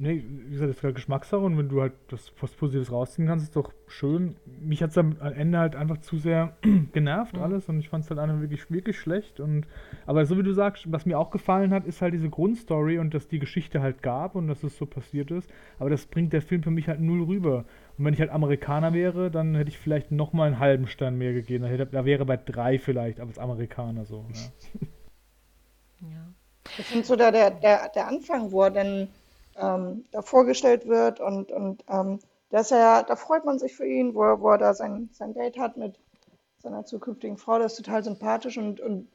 Nee, 0.00 0.22
wie 0.28 0.50
gesagt, 0.52 0.70
das 0.70 0.76
ist 0.76 0.84
halt 0.84 0.94
Geschmackssache 0.94 1.40
und 1.40 1.58
wenn 1.58 1.68
du 1.68 1.80
halt 1.80 1.92
das 2.06 2.32
was 2.40 2.52
Positives 2.54 2.92
rausziehen 2.92 3.26
kannst, 3.26 3.46
ist 3.46 3.56
doch 3.56 3.72
schön. 3.88 4.36
Mich 4.60 4.80
hat 4.80 4.90
es 4.90 4.98
am 4.98 5.16
Ende 5.20 5.58
halt 5.58 5.74
einfach 5.74 5.98
zu 5.98 6.18
sehr 6.18 6.56
genervt 6.92 7.36
Mhm. 7.36 7.42
alles 7.42 7.68
und 7.68 7.80
ich 7.80 7.88
fand 7.88 8.04
es 8.04 8.10
halt 8.10 8.20
einfach 8.20 8.40
wirklich, 8.40 8.70
wirklich 8.70 8.96
schlecht. 8.96 9.40
Und 9.40 9.66
aber 10.06 10.24
so 10.24 10.38
wie 10.38 10.44
du 10.44 10.52
sagst, 10.52 10.90
was 10.92 11.04
mir 11.04 11.18
auch 11.18 11.30
gefallen 11.32 11.72
hat, 11.72 11.84
ist 11.84 12.00
halt 12.00 12.14
diese 12.14 12.30
Grundstory 12.30 12.98
und 12.98 13.12
dass 13.12 13.26
die 13.26 13.40
Geschichte 13.40 13.80
halt 13.82 14.00
gab 14.00 14.36
und 14.36 14.46
dass 14.46 14.62
es 14.62 14.76
so 14.78 14.86
passiert 14.86 15.32
ist. 15.32 15.50
Aber 15.80 15.90
das 15.90 16.06
bringt 16.06 16.32
der 16.32 16.42
Film 16.42 16.62
für 16.62 16.70
mich 16.70 16.86
halt 16.86 17.00
null 17.00 17.24
rüber. 17.24 17.64
Und 17.98 18.04
wenn 18.04 18.14
ich 18.14 18.20
halt 18.20 18.30
Amerikaner 18.30 18.92
wäre, 18.94 19.32
dann 19.32 19.56
hätte 19.56 19.70
ich 19.70 19.78
vielleicht 19.78 20.12
nochmal 20.12 20.46
einen 20.46 20.60
halben 20.60 20.86
Stern 20.86 21.18
mehr 21.18 21.32
gegeben. 21.32 21.64
Da, 21.64 21.70
hätte, 21.70 21.86
da 21.86 22.04
wäre 22.04 22.24
bei 22.24 22.36
drei 22.36 22.78
vielleicht, 22.78 23.18
aber 23.18 23.30
als 23.30 23.38
Amerikaner 23.40 24.04
so. 24.04 24.24
Ja. 24.32 26.08
Ja. 26.10 26.34
Ich 26.76 26.86
finde 26.86 27.06
so 27.06 27.16
der, 27.16 27.32
der, 27.32 27.50
der, 27.88 28.06
Anfang, 28.06 28.52
wo 28.52 28.64
er 28.64 28.70
dann 28.70 29.08
ähm, 29.56 30.04
da 30.12 30.22
vorgestellt 30.22 30.86
wird 30.86 31.20
und, 31.20 31.50
und 31.50 31.84
ähm, 31.88 32.18
ist 32.50 32.70
ja, 32.70 33.02
da 33.02 33.16
freut 33.16 33.44
man 33.44 33.58
sich 33.58 33.74
für 33.74 33.86
ihn, 33.86 34.14
wo 34.14 34.22
er, 34.24 34.40
wo 34.40 34.50
er 34.50 34.58
da 34.58 34.74
sein, 34.74 35.08
sein 35.12 35.34
Date 35.34 35.58
hat 35.58 35.76
mit 35.76 35.98
seiner 36.62 36.84
zukünftigen 36.84 37.36
Frau, 37.36 37.58
das 37.58 37.72
ist 37.72 37.84
total 37.84 38.04
sympathisch 38.04 38.58
und, 38.58 38.80
und, 38.80 39.08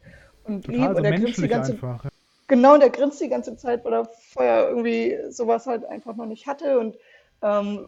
und 0.46 0.68
lieb 0.68 0.78
Total 0.78 0.94
so 0.94 0.98
und 0.98 1.06
er 1.06 1.20
grinst 1.20 1.38
die 1.38 1.48
ganze 1.48 1.72
einfach. 1.74 2.06
Genau, 2.48 2.74
und 2.74 2.82
der 2.82 2.90
grinst 2.90 3.22
die 3.22 3.30
ganze 3.30 3.56
Zeit, 3.56 3.86
weil 3.86 3.94
er 3.94 4.06
vorher 4.06 4.70
irgendwie 4.70 5.18
sowas 5.30 5.66
halt 5.66 5.86
einfach 5.86 6.16
noch 6.16 6.26
nicht 6.26 6.46
hatte. 6.46 6.78
Und 6.78 6.98
ähm, 7.42 7.88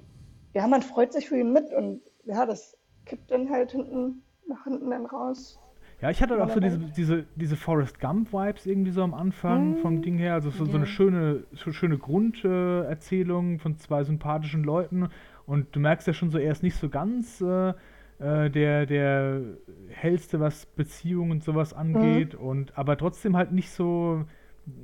ja, 0.53 0.65
man 0.67 0.81
freut 0.81 1.13
sich 1.13 1.27
für 1.27 1.37
ihn 1.37 1.51
mit 1.51 1.73
und 1.73 2.01
ja, 2.23 2.45
das 2.45 2.77
kippt 3.05 3.29
dann 3.31 3.49
halt 3.49 3.71
hinten 3.71 4.23
nach 4.47 4.63
hinten 4.63 4.89
dann 4.89 5.05
raus. 5.05 5.59
Ja, 6.05 6.11
ich 6.11 6.21
hatte 6.21 6.43
auch 6.43 6.51
so 6.51 6.59
diese, 6.59 6.77
diese, 6.77 7.25
diese 7.35 7.55
Forrest 7.55 7.99
Gump-Vibes 7.99 8.67
irgendwie 8.67 8.91
so 8.91 9.01
am 9.01 9.15
Anfang 9.15 9.75
vom 9.77 10.03
Ding 10.03 10.19
her. 10.19 10.35
Also 10.35 10.51
so, 10.51 10.63
so 10.65 10.77
eine 10.77 10.85
Ja. 10.85 10.85
schöne, 10.85 11.43
so 11.53 11.71
schöne 11.71 11.97
Grunderzählung 11.97 13.57
von 13.57 13.79
zwei 13.79 14.03
sympathischen 14.03 14.63
Leuten. 14.63 15.09
Und 15.47 15.75
du 15.75 15.79
merkst 15.79 16.05
ja 16.05 16.13
schon 16.13 16.29
so, 16.29 16.37
er 16.37 16.51
ist 16.51 16.61
nicht 16.61 16.75
so 16.75 16.89
ganz 16.89 17.41
äh, 17.41 17.69
äh, 18.19 18.51
der, 18.51 18.85
der 18.85 19.41
hellste, 19.89 20.39
was 20.39 20.67
Beziehungen 20.67 21.31
und 21.31 21.43
sowas 21.43 21.73
angeht. 21.73 22.35
Und 22.35 22.77
aber 22.77 22.97
trotzdem 22.99 23.35
halt 23.35 23.51
nicht 23.51 23.71
so, 23.71 24.25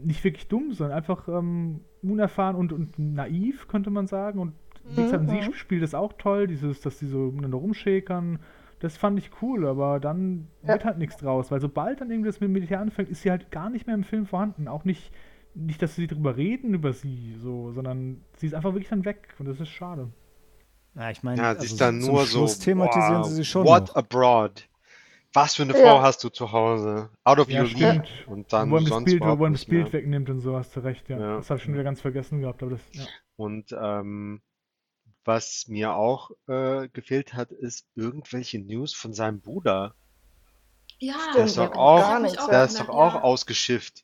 nicht 0.04 0.24
wirklich 0.24 0.48
dumm, 0.48 0.72
sondern 0.74 0.98
einfach 0.98 1.28
ähm, 1.28 1.82
unerfahren 2.02 2.56
und, 2.56 2.74
und 2.74 2.98
naiv, 2.98 3.68
könnte 3.68 3.92
man 3.92 4.08
sagen. 4.08 4.40
Und 4.40 4.54
wie 4.96 5.04
gesagt, 5.04 5.22
und 5.22 5.30
sie 5.30 5.38
Mhm. 5.38 5.54
spielt 5.54 5.84
das 5.84 5.94
auch 5.94 6.14
toll, 6.18 6.48
dieses, 6.48 6.82
dass 6.82 6.98
sie 6.98 7.06
so 7.06 7.28
miteinander 7.30 7.60
rumschäkern. 7.60 8.40
Das 8.82 8.98
fand 8.98 9.20
ich 9.20 9.32
cool, 9.42 9.68
aber 9.68 10.00
dann 10.02 10.48
Ja. 10.64 10.70
wird 10.74 10.86
halt 10.86 10.98
nichts 10.98 11.18
draus, 11.18 11.52
weil 11.52 11.62
sobald 11.62 12.02
dann 12.02 12.12
irgendwie 12.12 12.30
das 12.30 12.40
mit 12.42 12.50
dem 12.50 12.54
Militär 12.54 12.80
anfängt, 12.82 13.10
ist 13.10 13.22
sie 13.22 13.32
halt 13.32 13.52
gar 13.52 13.70
nicht 13.70 13.88
mehr 13.88 13.96
im 13.96 14.04
Film 14.04 14.26
vorhanden. 14.26 14.68
Auch 14.68 14.86
nicht, 14.86 15.12
nicht, 15.54 15.82
dass 15.82 15.96
sie 15.96 16.08
drüber 16.08 16.36
reden 16.38 16.74
über 16.74 16.94
sie, 16.94 17.36
so, 17.40 17.72
sondern 17.74 18.24
sie 18.38 18.48
ist 18.48 18.54
einfach 18.56 18.74
wirklich 18.74 18.90
dann 18.90 19.06
weg 19.06 19.36
und 19.40 19.48
das 19.48 19.60
ist 19.60 19.70
schade. 19.70 20.10
Ja, 20.96 21.10
ich 21.12 21.24
meine, 21.24 21.42
Ja, 21.42 21.50
also 21.50 21.62
sie 21.62 21.68
ist 21.68 21.82
dann 21.82 22.02
zum 22.02 22.16
nur 22.16 22.26
so, 22.26 22.40
Schluss 22.40 22.60
thematisieren 22.60 23.22
wow, 23.22 23.30
sie 23.30 23.36
sie 23.36 23.46
schon 23.46 23.66
what 23.66 23.88
noch. 23.88 23.96
abroad? 23.96 24.68
Was 25.34 25.56
für 25.56 25.64
eine 25.64 25.74
Ja. 25.74 25.80
Frau 25.82 26.02
hast 26.02 26.24
du 26.24 26.30
zu 26.30 26.52
Hause? 26.52 27.10
Out 27.24 27.40
of 27.40 27.50
Ja, 27.50 27.62
your 27.62 27.68
stimmt. 27.68 28.08
league. 28.08 28.28
Und 28.28 28.52
dann 28.52 28.70
wo 28.72 28.78
ihm 28.78 28.84
das 28.86 28.90
sonst 28.90 29.06
Bild, 29.06 29.22
wo 29.22 29.26
überhaupt 29.26 29.42
ihm 29.46 29.54
das 29.54 29.66
Bild 29.66 29.94
wegnimmt 29.94 30.30
und 30.30 30.40
so, 30.42 30.58
hast 30.58 30.76
du 30.76 30.82
recht, 30.82 31.08
ja. 31.10 31.20
Ja. 31.20 31.36
Das 31.38 31.50
habe 31.50 31.58
ich 31.58 31.64
schon 31.64 31.74
wieder 31.74 31.84
ganz 31.84 32.02
vergessen 32.02 32.42
gehabt, 32.42 32.62
aber 32.64 32.72
das, 32.72 32.82
ja. 32.94 33.06
Und 33.38 33.76
ähm, 33.80 34.42
was 35.26 35.68
mir 35.68 35.94
auch 35.94 36.32
äh, 36.48 36.88
gefehlt 36.90 37.34
hat, 37.34 37.52
ist 37.52 37.86
irgendwelche 37.96 38.60
News 38.60 38.94
von 38.94 39.14
seinem 39.14 39.42
Bruder. 39.42 39.94
Ja, 41.00 41.16
Der 41.36 41.46
ist 41.46 41.58
doch 41.58 41.72
auch, 41.74 42.20
der 42.48 42.60
ja. 42.60 42.64
ist 42.64 42.80
doch 42.80 42.90
auch 42.90 43.16
ja. 43.16 43.22
ausgeschifft 43.22 44.04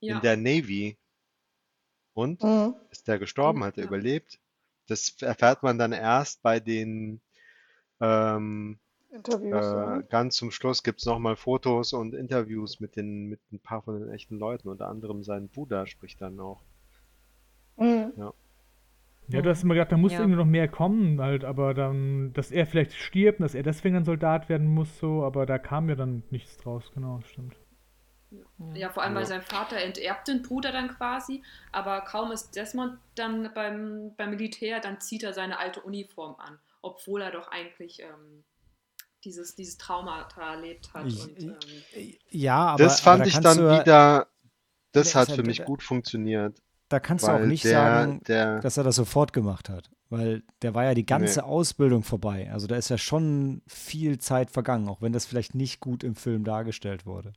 Ja. 0.00 0.16
in 0.16 0.22
der 0.22 0.36
Navy. 0.36 0.96
Und? 2.14 2.42
Mhm. 2.42 2.74
Ist 2.90 3.08
der 3.08 3.18
gestorben? 3.18 3.64
Hat 3.64 3.76
er 3.76 3.84
Ja. 3.84 3.88
überlebt? 3.88 4.38
Das 4.86 5.14
erfährt 5.22 5.62
man 5.62 5.78
dann 5.78 5.92
erst 5.92 6.42
bei 6.42 6.58
den 6.60 7.20
ähm, 8.00 8.78
Interviews. 9.12 10.02
Äh, 10.02 10.06
ganz 10.08 10.36
zum 10.36 10.50
Schluss 10.50 10.82
gibt 10.82 11.00
es 11.00 11.06
nochmal 11.06 11.36
Fotos 11.36 11.92
und 11.92 12.14
Interviews 12.14 12.80
mit 12.80 12.96
den, 12.96 13.28
mit 13.28 13.40
ein 13.52 13.58
paar 13.60 13.82
von 13.82 14.00
den 14.00 14.10
echten 14.10 14.38
Leuten. 14.38 14.68
Unter 14.68 14.88
anderem 14.88 15.22
sein 15.24 15.48
Bruder 15.48 15.86
spricht 15.86 16.20
dann 16.20 16.38
auch. 16.40 16.62
Mhm. 17.76 18.12
Ja, 18.16 18.32
du 19.30 19.48
hast 19.50 19.62
immer 19.62 19.74
gedacht, 19.74 19.92
da 19.92 19.96
muss 19.96 20.12
Ja. 20.12 20.20
irgendwie 20.20 20.38
noch 20.38 20.46
mehr 20.46 20.68
kommen, 20.68 21.20
halt, 21.20 21.44
aber 21.44 21.74
dann, 21.74 22.32
dass 22.32 22.50
er 22.50 22.66
vielleicht 22.66 22.94
stirbt 22.94 23.38
und 23.40 23.44
dass 23.44 23.54
er 23.54 23.62
deswegen 23.62 23.96
ein 23.96 24.04
Soldat 24.04 24.48
werden 24.48 24.66
muss, 24.66 24.98
so, 24.98 25.22
aber 25.24 25.46
da 25.46 25.58
kam 25.58 25.88
ja 25.88 25.94
dann 25.94 26.22
nichts 26.30 26.56
draus, 26.58 26.90
genau, 26.94 27.20
stimmt. 27.30 27.54
Ja, 28.74 28.90
vor 28.90 29.02
allem, 29.02 29.14
weil 29.14 29.22
Ja. 29.22 29.26
sein 29.28 29.42
Vater 29.42 29.76
enterbt 29.78 30.28
den 30.28 30.42
Bruder 30.42 30.70
dann 30.70 30.88
quasi, 30.88 31.42
aber 31.72 32.00
kaum 32.02 32.30
ist 32.30 32.54
Desmond 32.54 32.98
dann 33.16 33.50
beim, 33.54 34.12
beim 34.16 34.30
Militär, 34.30 34.80
dann 34.80 35.00
zieht 35.00 35.22
er 35.24 35.32
seine 35.32 35.58
alte 35.58 35.80
Uniform 35.80 36.36
an, 36.38 36.58
obwohl 36.82 37.22
er 37.22 37.32
doch 37.32 37.48
eigentlich 37.48 38.00
ähm, 38.00 38.44
dieses, 39.24 39.56
dieses 39.56 39.78
Traumata 39.78 40.54
erlebt 40.54 40.94
hat. 40.94 41.06
Ich- 41.06 41.24
und, 41.24 41.42
ähm, 41.42 42.14
Ja, 42.30 42.66
aber, 42.68 42.84
das 42.84 43.00
aber 43.06 43.16
fand 43.18 43.20
da 43.22 43.28
ich 43.28 43.40
dann 43.40 43.58
ja- 43.58 43.80
wieder, 43.80 44.26
das 44.92 45.14
hat 45.16 45.32
für 45.32 45.42
mich 45.42 45.64
gut 45.64 45.82
funktioniert. 45.82 46.62
Da 46.90 47.00
kannst 47.00 47.26
du 47.28 47.32
auch 47.32 47.40
Weil 47.40 47.46
nicht 47.46 47.64
der, 47.64 47.72
sagen, 47.72 48.20
der, 48.28 48.60
dass 48.60 48.76
er 48.76 48.84
das 48.84 48.96
sofort 48.96 49.32
gemacht 49.32 49.70
hat, 49.70 49.90
weil 50.10 50.42
der 50.62 50.74
war 50.74 50.84
ja 50.84 50.94
die 50.94 51.06
ganze 51.06 51.40
Nee. 51.40 51.46
Ausbildung 51.46 52.02
vorbei. 52.02 52.50
Also 52.52 52.66
da 52.66 52.76
ist 52.76 52.90
ja 52.90 52.98
schon 52.98 53.62
viel 53.68 54.18
Zeit 54.18 54.50
vergangen, 54.50 54.88
auch 54.88 55.00
wenn 55.02 55.12
das 55.14 55.24
vielleicht 55.26 55.54
nicht 55.54 55.80
gut 55.80 56.04
im 56.04 56.16
Film 56.16 56.44
dargestellt 56.44 57.06
wurde. 57.06 57.34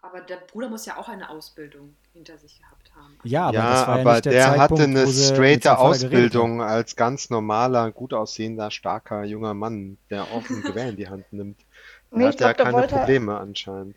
aber 0.00 0.20
der 0.22 0.36
Bruder 0.38 0.68
muss 0.70 0.86
ja 0.86 0.96
auch 0.96 1.08
eine 1.08 1.28
Ausbildung 1.30 1.96
hinter 2.12 2.38
sich 2.38 2.58
gehabt 2.60 2.92
haben. 2.94 3.20
Ja, 3.22 3.46
aber 3.48 3.64
ja, 3.64 3.70
das 3.70 3.86
war 3.86 3.96
ja 3.98 4.02
aber 4.02 4.14
nicht 4.14 4.24
der, 4.24 4.32
der 4.32 4.56
hatte 4.56 4.74
Zeitpunkt, 4.76 4.82
eine 4.82 5.06
straighte. 5.08 5.78
Ausbildung 5.78 6.62
als 6.62 6.96
ganz 6.96 7.30
normaler, 7.30 7.92
gut 7.92 8.14
aussehender, 8.14 8.70
starker 8.70 9.24
junger 9.24 9.54
Mann, 9.54 9.98
der 10.10 10.30
auch 10.30 10.50
ein 10.50 10.62
Gewehr 10.62 10.88
in 10.90 10.96
die 10.96 11.08
Hand 11.08 11.32
nimmt. 11.32 11.66
Nee, 12.10 12.26
hat 12.26 12.40
ja 12.40 12.52
glaube, 12.52 12.56
da 12.56 12.64
keine 12.64 12.72
wollte 12.72 12.96
er, 12.96 13.06
Probleme 13.06 13.38
anscheinend. 13.38 13.96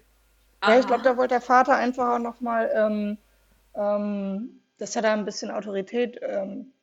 ja, 0.63 0.79
ich 0.79 0.87
glaube, 0.87 1.03
da 1.03 1.17
wollte 1.17 1.35
der 1.35 1.41
Vater 1.41 1.75
einfach 1.75 2.15
auch 2.15 2.19
nochmal, 2.19 2.69
ähm, 2.75 3.17
ähm, 3.75 4.61
dass 4.77 4.95
er 4.95 5.01
da 5.01 5.13
ein 5.13 5.25
bisschen 5.25 5.51
Autorität 5.51 6.19
ähm, 6.21 6.73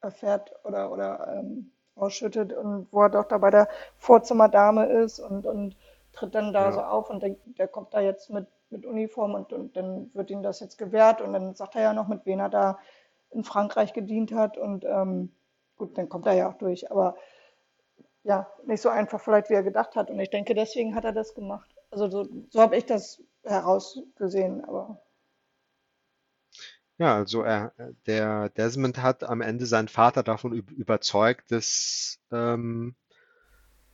erfährt 0.00 0.52
oder, 0.64 0.92
oder 0.92 1.36
ähm, 1.38 1.72
ausschüttet 1.96 2.52
und 2.52 2.88
wo 2.92 3.02
er 3.02 3.10
doch 3.10 3.24
da 3.24 3.38
bei 3.38 3.50
der 3.50 3.68
Vorzimmerdame 3.98 4.86
ist 4.86 5.20
und, 5.20 5.46
und 5.46 5.76
tritt 6.12 6.34
dann 6.34 6.52
da 6.52 6.66
Ja. 6.66 6.72
so 6.72 6.80
auf 6.80 7.10
und 7.10 7.22
der, 7.22 7.36
der 7.58 7.68
kommt 7.68 7.92
da 7.94 8.00
jetzt 8.00 8.30
mit, 8.30 8.46
mit 8.70 8.86
Uniform 8.86 9.34
und, 9.34 9.52
und 9.52 9.76
dann 9.76 10.10
wird 10.14 10.30
ihm 10.30 10.42
das 10.42 10.60
jetzt 10.60 10.78
gewährt 10.78 11.20
und 11.20 11.32
dann 11.32 11.54
sagt 11.54 11.76
er 11.76 11.82
ja 11.82 11.92
noch, 11.92 12.08
mit 12.08 12.24
wem 12.26 12.40
er 12.40 12.48
da 12.48 12.78
in 13.30 13.44
Frankreich 13.44 13.92
gedient 13.92 14.32
hat 14.32 14.56
und 14.58 14.84
ähm, 14.84 15.30
gut, 15.76 15.96
dann 15.98 16.08
kommt 16.08 16.26
er 16.26 16.32
ja 16.34 16.48
auch 16.50 16.54
durch, 16.58 16.90
aber 16.90 17.16
ja, 18.22 18.46
nicht 18.66 18.82
so 18.82 18.88
einfach 18.88 19.20
vielleicht, 19.20 19.50
wie 19.50 19.54
er 19.54 19.62
gedacht 19.62 19.96
hat 19.96 20.10
und 20.10 20.18
ich 20.20 20.30
denke, 20.30 20.54
deswegen 20.54 20.94
hat 20.94 21.04
er 21.04 21.12
das 21.12 21.34
gemacht. 21.34 21.74
Also 21.90 22.08
so, 22.08 22.28
so 22.50 22.60
habe 22.60 22.76
ich 22.76 22.86
das 22.86 23.22
herausgesehen, 23.44 24.64
aber 24.64 25.00
Ja, 27.00 27.16
also 27.16 27.42
er, 27.42 27.72
der 28.06 28.50
Desmond 28.50 28.98
hat 29.02 29.24
am 29.24 29.40
Ende 29.40 29.66
seinen 29.66 29.88
Vater 29.88 30.22
davon 30.22 30.52
üb- 30.52 30.70
überzeugt, 30.72 31.50
dass, 31.50 32.20
ähm, 32.30 32.94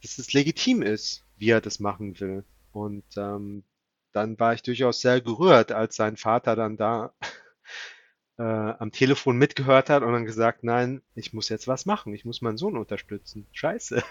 dass 0.03 0.19
es 0.19 0.33
legitim 0.33 0.83
ist, 0.83 1.25
wie 1.37 1.51
er 1.51 1.61
das 1.61 1.81
machen 1.81 2.19
will. 2.21 2.45
Und 2.73 3.05
ähm, 3.17 3.65
dann 4.13 4.39
war 4.39 4.55
ich 4.55 4.63
durchaus 4.63 5.01
sehr 5.01 5.21
gerührt, 5.21 5.73
als 5.73 5.97
sein 5.97 6.17
Vater 6.17 6.57
dann 6.57 6.77
da 6.77 7.13
äh, 8.39 8.43
am 8.43 8.93
Telefon 8.93 9.37
mitgehört 9.39 9.91
hat 9.91 10.03
und 10.03 10.13
dann 10.13 10.25
gesagt, 10.27 10.65
nein, 10.65 11.03
ich 11.15 11.33
muss 11.33 11.49
jetzt 11.49 11.69
was 11.69 11.87
machen, 11.87 12.15
ich 12.15 12.25
muss 12.25 12.43
meinen 12.43 12.59
Sohn 12.59 12.77
unterstützen. 12.77 13.47
Scheiße. 13.53 14.03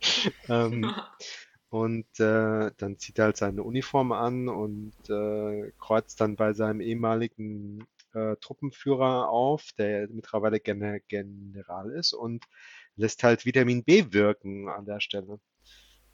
ähm, 0.48 0.94
und 1.70 2.06
äh, 2.20 2.72
dann 2.76 2.98
zieht 2.98 3.18
er 3.18 3.26
halt 3.26 3.36
seine 3.36 3.62
Uniform 3.64 4.12
an 4.12 4.48
und 4.48 4.94
äh, 5.08 5.72
kreuzt 5.78 6.20
dann 6.20 6.36
bei 6.36 6.52
seinem 6.52 6.80
ehemaligen 6.80 7.86
äh, 8.14 8.36
Truppenführer 8.40 9.28
auf, 9.30 9.70
der 9.78 10.08
mittlerweile 10.10 10.60
Gen 10.60 11.02
General 11.08 11.90
ist 11.90 12.12
und 12.14 12.44
lässt 12.96 13.22
halt 13.24 13.44
Vitamin 13.46 13.84
B 13.84 14.12
wirken 14.12 14.68
an 14.68 14.86
der 14.86 15.00
Stelle. 15.00 15.40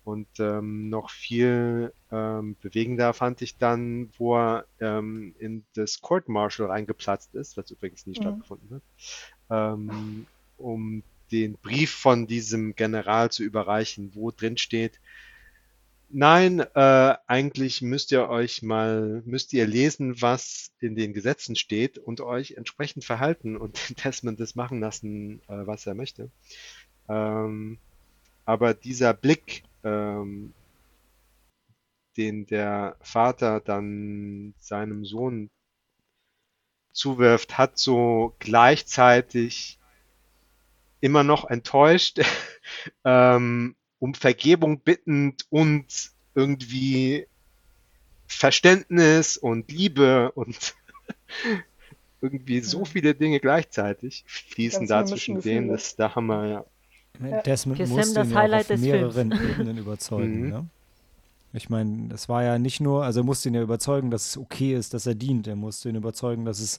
Und 0.02 0.28
ähm, 0.40 0.88
noch 0.88 1.10
viel 1.10 1.92
ähm, 2.10 2.56
bewegender 2.60 3.12
fand 3.12 3.42
ich 3.42 3.58
dann, 3.58 4.10
wo 4.18 4.36
er 4.36 4.66
ähm, 4.80 5.34
in 5.38 5.66
das 5.74 6.00
Court 6.00 6.28
Martial 6.28 6.68
reingeplatzt 6.70 7.34
ist, 7.34 7.56
was 7.58 7.70
übrigens 7.70 8.06
nie 8.06 8.14
Mhm. 8.14 8.40
stattgefunden 8.40 8.76
hat, 8.76 8.82
ähm, 9.50 10.28
um 10.56 11.04
den 11.30 11.58
Brief 11.58 11.92
von 11.92 12.26
diesem 12.26 12.74
General 12.74 13.30
zu 13.30 13.44
überreichen, 13.44 14.14
wo 14.14 14.30
drin 14.30 14.56
steht, 14.56 15.00
Nein, 16.12 16.58
äh, 16.58 17.14
eigentlich 17.28 17.82
müsst 17.82 18.10
ihr 18.10 18.28
euch 18.28 18.62
mal, 18.62 19.22
müsst 19.26 19.52
ihr 19.52 19.64
lesen, 19.66 20.20
was 20.20 20.72
in 20.80 20.96
den 20.96 21.12
Gesetzen 21.12 21.54
steht 21.54 21.98
und 21.98 22.20
euch 22.20 22.52
entsprechend 22.52 23.04
verhalten 23.04 23.56
und 23.56 23.78
Desmond 24.04 24.40
das 24.40 24.56
machen 24.56 24.80
lassen, 24.80 25.40
äh, 25.46 25.66
was 25.66 25.86
er 25.86 25.94
möchte. 25.94 26.28
Ähm, 27.08 27.78
aber 28.44 28.74
dieser 28.74 29.14
Blick, 29.14 29.62
ähm, 29.84 30.52
den 32.16 32.44
der 32.46 32.96
Vater 33.00 33.60
dann 33.60 34.54
seinem 34.58 35.04
Sohn 35.04 35.48
zuwirft, 36.92 37.56
hat 37.56 37.78
so 37.78 38.34
gleichzeitig 38.40 39.78
immer 41.00 41.22
noch 41.22 41.44
enttäuscht, 41.44 42.18
ähm, 43.04 43.76
um 44.00 44.14
Vergebung 44.14 44.80
bittend 44.80 45.46
und 45.50 46.10
irgendwie 46.34 47.26
Verständnis 48.26 49.36
und 49.36 49.70
Liebe 49.70 50.32
und 50.32 50.74
irgendwie 52.20 52.60
so 52.60 52.84
viele 52.84 53.14
Dinge 53.14 53.40
gleichzeitig 53.40 54.24
fließen 54.26 54.86
da 54.86 55.06
zwischen 55.06 55.40
denen, 55.40 55.68
das 55.68 55.96
da 55.96 56.14
haben 56.14 56.26
wir 56.26 56.46
ja. 56.46 56.64
Ja. 57.22 57.42
Desmond 57.42 57.78
Sam 57.78 57.88
musste 57.90 58.14
das 58.14 58.28
ihn 58.28 58.32
ja 58.32 58.40
Highlight 58.40 58.60
auf 58.62 58.66
des 58.68 58.80
mehreren 58.80 59.32
Films. 59.32 59.50
Ebenen 59.52 59.78
überzeugen. 59.78 60.40
Mhm. 60.40 60.48
Ne? 60.48 60.66
Ich 61.52 61.68
meine, 61.68 62.14
es 62.14 62.28
war 62.28 62.44
ja 62.44 62.58
nicht 62.58 62.80
nur, 62.80 63.04
also 63.04 63.20
er 63.20 63.24
musste 63.24 63.48
ihn 63.48 63.54
ja 63.54 63.62
überzeugen, 63.62 64.10
dass 64.10 64.28
es 64.28 64.38
okay 64.38 64.74
ist, 64.74 64.94
dass 64.94 65.06
er 65.06 65.14
dient. 65.14 65.46
Er 65.46 65.56
musste 65.56 65.88
ihn 65.88 65.96
überzeugen, 65.96 66.44
dass 66.44 66.60
es 66.60 66.78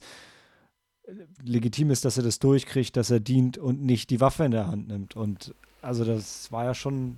legitim 1.43 1.91
ist, 1.91 2.05
dass 2.05 2.17
er 2.17 2.23
das 2.23 2.39
durchkriegt, 2.39 2.95
dass 2.95 3.11
er 3.11 3.19
dient 3.19 3.57
und 3.57 3.83
nicht 3.83 4.09
die 4.09 4.21
Waffe 4.21 4.45
in 4.45 4.51
der 4.51 4.67
Hand 4.67 4.87
nimmt. 4.87 5.15
Und 5.15 5.53
also 5.81 6.05
das 6.05 6.51
war 6.51 6.65
ja 6.65 6.73
schon, 6.73 7.17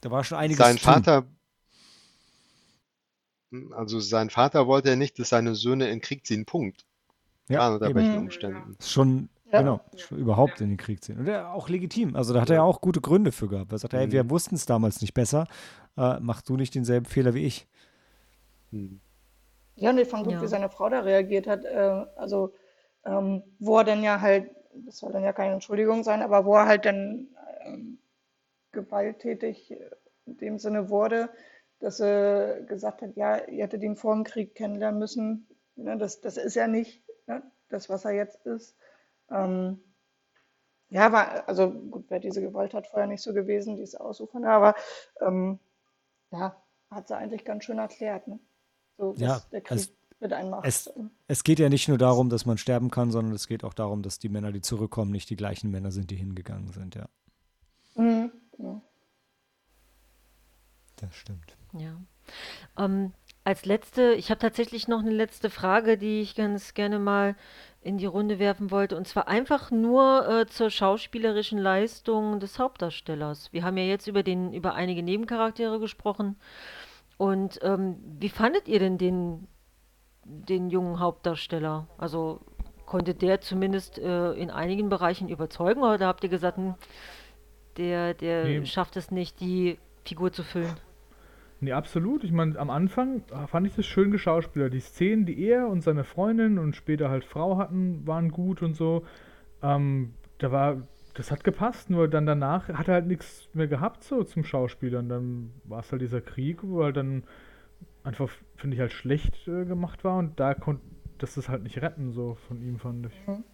da 0.00 0.10
war 0.10 0.24
schon 0.24 0.38
einiges 0.38 0.58
Sein 0.58 0.76
tun. 0.76 0.82
Vater, 0.84 1.26
also 3.72 4.00
sein 4.00 4.30
Vater 4.30 4.66
wollte 4.66 4.90
ja 4.90 4.96
nicht, 4.96 5.18
dass 5.18 5.30
seine 5.30 5.54
Söhne 5.54 5.84
in 5.86 5.96
den 5.96 6.00
Krieg 6.00 6.26
ziehen, 6.26 6.44
Punkt. 6.44 6.86
Ja, 7.48 7.56
Egal 7.56 7.74
unter 7.74 7.94
welchen 7.96 8.12
Mhm. 8.12 8.18
Umständen. 8.18 8.76
Schon, 8.80 9.28
Ja. 9.50 9.58
genau, 9.58 9.80
schon 9.96 10.18
überhaupt 10.18 10.60
in 10.60 10.68
den 10.68 10.76
Krieg 10.76 11.02
ziehen. 11.02 11.18
Und 11.18 11.26
er 11.26 11.52
auch 11.52 11.68
legitim. 11.68 12.14
Also 12.14 12.32
da 12.32 12.40
hat 12.42 12.50
er 12.50 12.56
ja 12.56 12.62
Ja. 12.62 12.64
auch 12.64 12.80
gute 12.80 13.00
Gründe 13.00 13.32
für 13.32 13.48
gehabt. 13.48 13.72
Er 13.72 13.78
sagt, 13.78 13.92
hey, 13.92 14.12
wir 14.12 14.22
Mhm. 14.24 14.30
wussten 14.30 14.54
es 14.54 14.66
damals 14.66 15.00
nicht 15.00 15.14
besser. 15.14 15.48
Äh, 15.96 16.20
mach 16.20 16.42
du 16.42 16.56
nicht 16.56 16.74
denselben 16.76 17.06
Fehler 17.06 17.34
wie 17.34 17.44
ich. 17.44 17.66
Hm. 18.70 19.00
Ja, 19.74 19.90
und 19.90 19.98
ich 19.98 20.06
fand 20.08 20.24
gut, 20.24 20.34
Ja. 20.34 20.42
wie 20.42 20.46
seine 20.46 20.68
Frau 20.70 20.88
da 20.88 21.00
reagiert 21.00 21.48
hat. 21.48 21.64
Äh, 21.64 22.04
also, 22.16 22.54
ähm, 23.04 23.42
wo 23.58 23.78
er 23.78 23.84
dann 23.84 24.04
ja 24.04 24.20
halt, 24.20 24.50
das 24.74 24.98
soll 24.98 25.12
dann 25.12 25.24
ja 25.24 25.32
keine 25.32 25.54
Entschuldigung 25.54 26.04
sein, 26.04 26.22
aber 26.22 26.44
wo 26.44 26.54
er 26.54 26.66
halt 26.66 26.84
dann 26.84 27.28
ähm, 27.64 27.98
gewalttätig 28.72 29.76
in 30.26 30.36
dem 30.36 30.58
Sinne 30.58 30.88
wurde, 30.90 31.30
dass 31.80 32.00
er 32.00 32.60
gesagt 32.62 33.02
hat, 33.02 33.16
ja, 33.16 33.36
ihr 33.46 33.64
hättet 33.64 33.82
ihn 33.82 33.96
vor 33.96 34.14
dem 34.14 34.24
Krieg 34.24 34.54
kennenlernen 34.54 34.98
müssen. 35.00 35.46
Ne, 35.76 35.96
das, 35.96 36.20
das 36.20 36.36
ist 36.36 36.54
ja 36.54 36.66
nicht 36.66 37.02
ne, 37.26 37.42
das, 37.68 37.88
was 37.88 38.04
er 38.04 38.12
jetzt 38.12 38.44
ist. 38.46 38.76
Ähm, 39.30 39.80
ja, 40.90 41.12
war, 41.12 41.48
also 41.48 41.70
gut, 41.70 42.06
wer 42.08 42.18
diese 42.18 42.42
Gewalt 42.42 42.74
hat, 42.74 42.86
vorher 42.88 43.06
nicht 43.06 43.22
so 43.22 43.32
gewesen, 43.32 43.76
die 43.76 43.82
ist 43.82 43.98
ausufern, 43.98 44.44
aber 44.44 44.74
ähm, 45.20 45.58
ja, 46.32 46.60
hat 46.90 47.08
sie 47.08 47.16
eigentlich 47.16 47.44
ganz 47.44 47.64
schön 47.64 47.78
erklärt, 47.78 48.26
ne? 48.26 48.40
So, 48.98 49.14
Ja, 49.16 49.40
der 49.52 49.60
Krieg 49.60 49.88
mit 50.20 50.32
einem 50.32 50.50
macht. 50.50 50.66
es- 50.66 50.90
Es 51.26 51.44
geht 51.44 51.58
ja 51.58 51.68
nicht 51.68 51.88
nur 51.88 51.98
darum, 51.98 52.28
dass 52.28 52.44
man 52.46 52.58
sterben 52.58 52.90
kann, 52.90 53.10
sondern 53.10 53.34
es 53.34 53.46
geht 53.48 53.64
auch 53.64 53.74
darum, 53.74 54.02
dass 54.02 54.18
die 54.18 54.28
Männer, 54.28 54.52
die 54.52 54.60
zurückkommen, 54.60 55.10
nicht 55.10 55.30
die 55.30 55.36
gleichen 55.36 55.70
Männer 55.70 55.90
sind, 55.90 56.10
die 56.10 56.16
hingegangen 56.16 56.72
sind, 56.72 56.94
ja. 56.94 57.08
Mhm, 57.96 58.30
genau. 58.56 58.82
Das 60.96 61.14
stimmt. 61.14 61.56
Ja. 61.78 61.96
Ähm, 62.78 63.12
als 63.44 63.64
letzte, 63.64 64.12
ich 64.12 64.30
habe 64.30 64.38
tatsächlich 64.38 64.86
noch 64.86 65.00
eine 65.00 65.10
letzte 65.10 65.48
Frage, 65.50 65.96
die 65.96 66.20
ich 66.20 66.34
ganz 66.34 66.74
gerne 66.74 66.98
mal 66.98 67.36
in 67.82 67.96
die 67.96 68.04
Runde 68.06 68.38
werfen 68.38 68.70
wollte, 68.70 68.96
und 68.98 69.08
zwar 69.08 69.26
einfach 69.28 69.70
nur 69.70 70.28
äh, 70.28 70.46
zur 70.46 70.68
schauspielerischen 70.68 71.58
Leistung 71.58 72.38
des 72.38 72.58
Hauptdarstellers. 72.58 73.50
Wir 73.52 73.64
haben 73.64 73.78
ja 73.78 73.84
jetzt 73.84 74.06
über 74.06 74.22
den, 74.22 74.52
über 74.52 74.74
einige 74.74 75.02
Nebencharaktere 75.02 75.80
gesprochen. 75.80 76.36
Und 77.16 77.58
ähm, 77.62 77.96
wie 78.18 78.28
fandet 78.28 78.68
ihr 78.68 78.78
denn 78.78 78.98
den, 78.98 79.48
den 80.48 80.70
jungen 80.70 81.00
Hauptdarsteller? 81.00 81.88
Also 81.98 82.40
konnte 82.86 83.14
der 83.14 83.40
zumindest 83.40 83.98
äh, 83.98 84.32
in 84.32 84.50
einigen 84.50 84.88
Bereichen 84.88 85.28
überzeugen, 85.28 85.82
oder 85.82 86.06
habt 86.06 86.24
ihr 86.24 86.30
gesagt, 86.30 86.56
hm, 86.58 86.74
der, 87.76 88.14
der 88.14 88.44
Nee. 88.44 88.64
schafft 88.66 88.96
es 88.96 89.10
nicht, 89.10 89.40
die 89.40 89.78
Figur 90.04 90.32
zu 90.32 90.42
füllen? 90.42 90.76
Nee, 91.60 91.72
absolut. 91.72 92.24
Ich 92.24 92.32
meine, 92.32 92.58
am 92.58 92.70
Anfang 92.70 93.22
fand 93.46 93.66
ich 93.66 93.74
das 93.74 93.84
schön 93.86 94.10
geschauspielert. 94.10 94.72
Die 94.72 94.80
Szenen, 94.80 95.26
die 95.26 95.44
er 95.46 95.68
und 95.68 95.82
seine 95.82 96.04
Freundin 96.04 96.58
und 96.58 96.74
später 96.74 97.10
halt 97.10 97.24
Frau 97.24 97.58
hatten, 97.58 98.06
waren 98.06 98.30
gut 98.30 98.62
und 98.62 98.74
so. 98.74 99.04
ähm, 99.62 100.14
da 100.38 100.52
war, 100.52 100.82
das 101.14 101.30
hat 101.30 101.44
gepasst, 101.44 101.90
nur 101.90 102.08
dann 102.08 102.24
danach 102.26 102.68
hat 102.68 102.88
er 102.88 102.94
halt 102.94 103.06
nichts 103.06 103.48
mehr 103.54 103.68
gehabt 103.68 104.04
so 104.04 104.24
zum 104.24 104.44
Schauspielern. 104.44 105.08
Dann 105.08 105.52
war 105.64 105.80
es 105.80 105.92
halt 105.92 106.00
dieser 106.02 106.22
Krieg, 106.22 106.60
wo 106.62 106.82
halt 106.84 106.96
dann 106.96 107.24
einfach, 108.04 108.28
finde 108.56 108.74
ich, 108.76 108.80
halt 108.80 108.92
schlecht 108.92 109.46
äh, 109.48 109.64
gemacht 109.64 110.04
war 110.04 110.18
und 110.18 110.38
da 110.40 110.54
konnte 110.54 110.82
das 111.18 111.36
ist 111.36 111.50
halt 111.50 111.62
nicht 111.62 111.82
retten, 111.82 112.12
so 112.12 112.36
von 112.48 112.62
ihm, 112.62 112.78
fand 112.78 113.06
ich. 113.06 113.26
Mhm. 113.28 113.44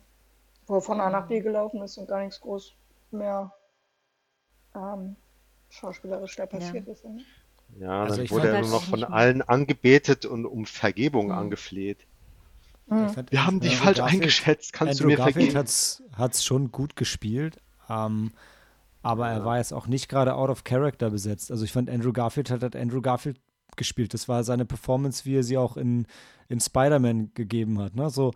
Wo 0.68 0.76
er 0.76 0.80
von 0.82 1.00
A 1.00 1.10
nach 1.10 1.26
B 1.26 1.40
gelaufen 1.40 1.82
ist 1.82 1.98
und 1.98 2.06
gar 2.08 2.20
nichts 2.20 2.40
groß 2.40 2.74
mehr 3.10 3.52
ähm, 4.76 5.16
schauspielerisch 5.68 6.36
da 6.36 6.46
passiert 6.46 6.86
Ja. 6.86 6.92
ist. 6.92 7.04
Ne? 7.04 7.18
Ja, 7.80 8.02
Also 8.02 8.16
dann 8.16 8.24
ich 8.24 8.30
wurde 8.30 8.48
er 8.50 8.60
nur 8.60 8.70
noch 8.70 8.84
von 8.84 9.02
allen 9.02 9.42
angebetet 9.42 10.26
und 10.26 10.46
um 10.46 10.64
Vergebung 10.66 11.26
Mhm. 11.26 11.32
angefleht. 11.32 12.06
Mhm. 12.86 13.08
fand 13.08 13.32
Wir 13.32 13.44
haben 13.44 13.58
dich 13.58 13.72
Andrew 13.72 13.84
falsch 13.84 13.98
Garfield- 13.98 14.22
eingeschätzt, 14.22 14.72
kannst 14.72 15.00
du 15.00 15.04
Andrew 15.04 15.10
mir 15.10 15.16
Garfield 15.16 15.34
vergeben? 15.46 15.58
hat's, 15.58 16.02
hat's 16.16 16.44
schon 16.44 16.70
gut 16.70 16.94
gespielt, 16.94 17.56
ähm, 17.90 18.30
aber 19.02 19.28
er 19.28 19.44
war 19.44 19.58
jetzt 19.58 19.72
auch 19.72 19.88
nicht 19.88 20.08
gerade 20.08 20.34
out 20.36 20.50
of 20.50 20.62
character 20.62 21.10
besetzt. 21.10 21.50
Also 21.50 21.64
ich 21.64 21.72
fand 21.72 21.90
Andrew 21.90 22.12
Garfield 22.12 22.48
hat, 22.50 22.62
hat 22.62 22.76
Andrew 22.76 23.00
Garfield 23.00 23.40
gespielt. 23.76 24.14
Das 24.14 24.28
war 24.28 24.44
seine 24.44 24.64
Performance, 24.64 25.24
wie 25.24 25.36
er 25.36 25.42
sie 25.42 25.58
auch 25.58 25.76
in, 25.76 26.06
in 26.48 26.60
Spider-Man 26.60 27.32
gegeben 27.34 27.78
hat. 27.80 27.94
Ne? 27.94 28.10
So 28.10 28.32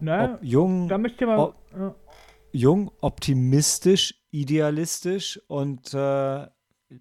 Na, 0.00 0.34
ob, 0.34 0.42
jung, 0.42 0.88
da 0.88 0.98
ich 0.98 1.20
mal. 1.20 1.38
Oh. 1.38 1.54
ja. 1.76 1.94
jung, 2.52 2.90
optimistisch, 3.00 4.14
idealistisch 4.30 5.40
und 5.48 5.94
äh, 5.94 6.46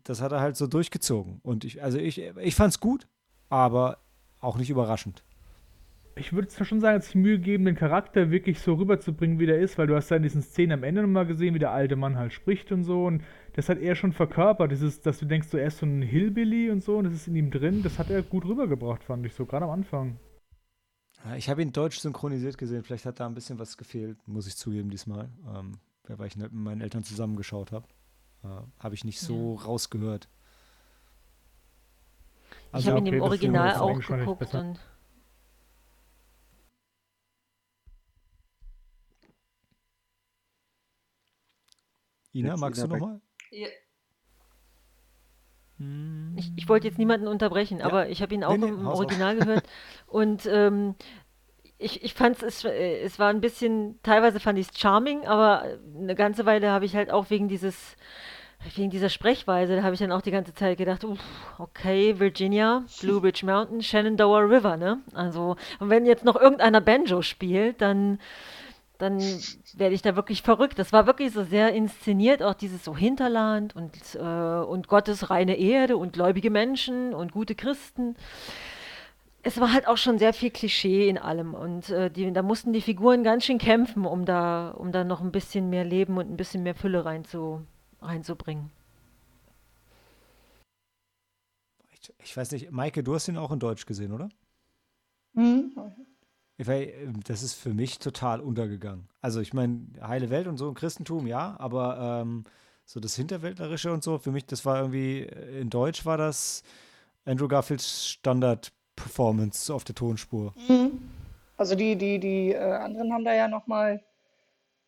das 0.03 0.21
hat 0.21 0.31
er 0.31 0.41
halt 0.41 0.57
so 0.57 0.67
durchgezogen. 0.67 1.39
Und 1.43 1.65
ich, 1.65 1.83
also 1.83 1.97
ich, 1.97 2.19
ich 2.19 2.55
fand's 2.55 2.79
gut, 2.79 3.07
aber 3.49 3.99
auch 4.39 4.57
nicht 4.57 4.69
überraschend. 4.69 5.23
Ich 6.15 6.31
würde 6.31 6.47
zwar 6.47 6.65
schon 6.67 6.79
sagen, 6.79 6.97
dass 6.97 7.05
sich 7.07 7.15
Mühe 7.15 7.39
geben, 7.39 7.65
den 7.65 7.75
Charakter 7.75 8.29
wirklich 8.29 8.59
so 8.59 8.75
rüberzubringen, 8.75 9.39
wie 9.39 9.47
der 9.47 9.59
ist, 9.59 9.77
weil 9.79 9.87
du 9.87 9.95
hast 9.95 10.09
ja 10.11 10.17
in 10.17 10.23
diesen 10.23 10.43
Szenen 10.43 10.73
am 10.73 10.83
Ende 10.83 11.01
nochmal 11.01 11.25
gesehen, 11.25 11.55
wie 11.55 11.59
der 11.59 11.71
alte 11.71 11.95
Mann 11.95 12.17
halt 12.17 12.33
spricht 12.33 12.71
und 12.71 12.83
so. 12.83 13.05
Und 13.05 13.23
das 13.53 13.67
hat 13.67 13.79
er 13.79 13.95
schon 13.95 14.13
verkörpert, 14.13 14.71
dieses, 14.71 15.01
dass 15.01 15.17
du 15.19 15.25
denkst, 15.25 15.47
so, 15.47 15.57
er 15.57 15.67
ist 15.67 15.79
so 15.79 15.87
ein 15.87 16.03
Hillbilly 16.03 16.69
und 16.69 16.83
so, 16.83 16.97
und 16.97 17.05
das 17.05 17.13
ist 17.13 17.27
in 17.27 17.35
ihm 17.35 17.49
drin. 17.49 17.81
Das 17.81 17.97
hat 17.97 18.11
er 18.11 18.21
gut 18.21 18.45
rübergebracht, 18.45 19.03
fand 19.03 19.25
ich 19.25 19.33
so, 19.33 19.45
gerade 19.47 19.65
am 19.65 19.71
Anfang. 19.71 20.19
Ja, 21.25 21.35
Ich 21.35 21.49
habe 21.49 21.63
ihn 21.63 21.71
deutsch 21.71 21.99
synchronisiert 21.99 22.57
gesehen. 22.59 22.83
Vielleicht 22.83 23.05
hat 23.05 23.19
da 23.19 23.25
ein 23.25 23.33
bisschen 23.33 23.57
was 23.57 23.77
gefehlt, 23.77 24.17
muss 24.27 24.45
ich 24.45 24.55
zugeben 24.55 24.89
diesmal. 24.91 25.29
Ähm, 25.55 25.79
weil 26.07 26.27
ich 26.27 26.35
nicht 26.35 26.51
mit 26.51 26.61
meinen 26.61 26.81
Eltern 26.81 27.03
zusammengeschaut 27.03 27.71
habe. 27.71 27.87
Äh, 28.43 28.47
habe 28.79 28.93
ich 28.93 29.03
nicht 29.05 29.19
so 29.19 29.55
rausgehört. 29.55 30.27
Ich 32.73 32.73
Also, 32.73 32.89
habe 32.91 32.99
in 32.99 33.07
okay, 33.07 33.11
dem 33.11 33.19
das 33.19 33.27
Original 33.29 33.75
auch 33.75 33.99
geguckt 33.99 34.39
besser. 34.39 34.59
und 34.59 34.79
Ina, 42.33 42.49
Jetzt 42.51 42.59
magst 42.59 42.79
Ina 42.79 42.87
du 42.87 42.93
nochmal? 42.95 43.21
Ja, 43.51 43.67
ich, 46.35 46.51
ich 46.55 46.69
wollte 46.69 46.87
jetzt 46.87 46.97
niemanden 46.97 47.27
unterbrechen, 47.27 47.79
Ja. 47.79 47.85
aber 47.85 48.09
ich 48.09 48.21
habe 48.21 48.33
ihn 48.33 48.43
auch 48.43 48.51
Nee, 48.57 48.65
nee, 48.65 48.67
im. 48.69 48.87
Original 48.87 49.35
gehört 49.35 49.67
und 50.07 50.45
ähm, 50.45 50.95
ich, 51.77 52.03
ich 52.03 52.13
fand 52.13 52.41
es, 52.41 52.63
äh, 52.63 53.01
es 53.01 53.19
war 53.19 53.29
ein 53.29 53.41
bisschen, 53.41 53.99
teilweise 54.03 54.39
fand 54.39 54.57
ich 54.57 54.69
es 54.69 54.79
charming, 54.79 55.25
aber 55.27 55.63
eine 55.97 56.15
ganze 56.15 56.45
Weile 56.45 56.71
habe 56.71 56.85
ich 56.85 56.95
halt 56.95 57.11
auch 57.11 57.29
wegen 57.29 57.49
dieses, 57.49 57.95
wegen 58.75 58.89
dieser 58.89 59.09
Sprechweise, 59.09 59.75
da 59.75 59.83
habe 59.83 59.93
ich 59.93 59.99
dann 59.99 60.11
auch 60.11 60.21
die 60.21 60.31
ganze 60.31 60.53
Zeit 60.53 60.77
gedacht, 60.77 61.03
uff, 61.03 61.19
okay, 61.57 62.19
Virginia, 62.19 62.83
Blue 63.01 63.21
Ridge 63.21 63.45
Mountain, 63.45 63.81
Shenandoah 63.81 64.41
River, 64.49 64.77
ne? 64.77 65.01
Also, 65.13 65.57
und 65.79 65.89
wenn 65.89 66.05
jetzt 66.05 66.23
noch 66.23 66.35
irgendeiner 66.37 66.81
Banjo 66.81 67.21
spielt, 67.21 67.81
dann 67.81 68.19
dann 69.03 69.19
werde 69.19 69.93
ich 69.93 70.01
da 70.01 70.15
wirklich 70.15 70.41
verrückt. 70.41 70.79
Das 70.79 70.93
war 70.93 71.05
wirklich 71.05 71.33
so 71.33 71.43
sehr 71.43 71.73
inszeniert, 71.73 72.41
auch 72.41 72.53
dieses 72.53 72.85
so 72.85 72.95
Hinterland 72.95 73.75
und, 73.75 74.15
äh, 74.15 74.19
und 74.19 74.87
Gottes 74.87 75.29
reine 75.29 75.57
Erde 75.57 75.97
und 75.97 76.13
gläubige 76.13 76.49
Menschen 76.49 77.13
und 77.13 77.33
gute 77.33 77.53
Christen. 77.53 78.15
Es 79.43 79.59
war 79.59 79.73
halt 79.73 79.87
auch 79.87 79.97
schon 79.97 80.17
sehr 80.19 80.33
viel 80.33 80.51
Klischee 80.51 81.09
in 81.09 81.17
allem 81.17 81.53
und 81.53 81.89
äh, 81.89 82.09
die, 82.09 82.31
da 82.31 82.41
mussten 82.41 82.71
die 82.71 82.79
Figuren 82.79 83.23
ganz 83.23 83.43
schön 83.43 83.57
kämpfen, 83.57 84.05
um 84.05 84.23
da, 84.23 84.71
um 84.71 84.93
da 84.93 85.03
noch 85.03 85.19
ein 85.19 85.33
bisschen 85.33 85.69
mehr 85.69 85.83
Leben 85.83 86.17
und 86.17 86.31
ein 86.31 86.37
bisschen 86.37 86.63
mehr 86.63 86.75
Fülle 86.75 87.03
reinzu, 87.03 87.61
reinzubringen. 88.01 88.71
Ich, 91.91 92.13
ich 92.23 92.37
weiß 92.37 92.51
nicht, 92.53 92.71
Maike, 92.71 93.03
du 93.03 93.13
hast 93.13 93.27
ihn 93.27 93.37
auch 93.37 93.51
in 93.51 93.59
Deutsch 93.59 93.85
gesehen, 93.85 94.13
oder? 94.13 94.29
Mhm. 95.33 95.73
Ähm, 96.57 97.21
das 97.25 97.43
ist 97.43 97.53
für 97.53 97.73
mich 97.73 97.99
total 97.99 98.39
untergegangen. 98.39 99.07
Also 99.21 99.41
ich 99.41 99.53
meine, 99.53 99.87
heile 100.01 100.29
Welt 100.29 100.47
und 100.47 100.57
so 100.57 100.67
im 100.69 100.75
Christentum, 100.75 101.27
ja, 101.27 101.55
aber 101.59 102.21
ähm, 102.21 102.43
so 102.85 102.99
das 102.99 103.15
Hinterwäldlerische 103.15 103.91
und 103.91 104.03
so, 104.03 104.17
für 104.17 104.31
mich, 104.31 104.45
das 104.45 104.65
war 104.65 104.77
irgendwie, 104.77 105.21
äh, 105.21 105.61
in 105.61 105.69
Deutsch 105.69 106.05
war 106.05 106.17
das 106.17 106.63
Andrew 107.25 107.47
Garfields 107.47 108.07
Standard-Performance 108.07 109.73
auf 109.73 109.83
der 109.83 109.95
Tonspur. 109.95 110.53
Mhm. 110.67 110.99
Also 111.57 111.75
die, 111.75 111.95
die, 111.95 112.19
die 112.19 112.51
äh, 112.51 112.73
anderen 112.73 113.13
haben 113.13 113.23
da 113.25 113.33
ja 113.33 113.47
nochmal, 113.47 114.01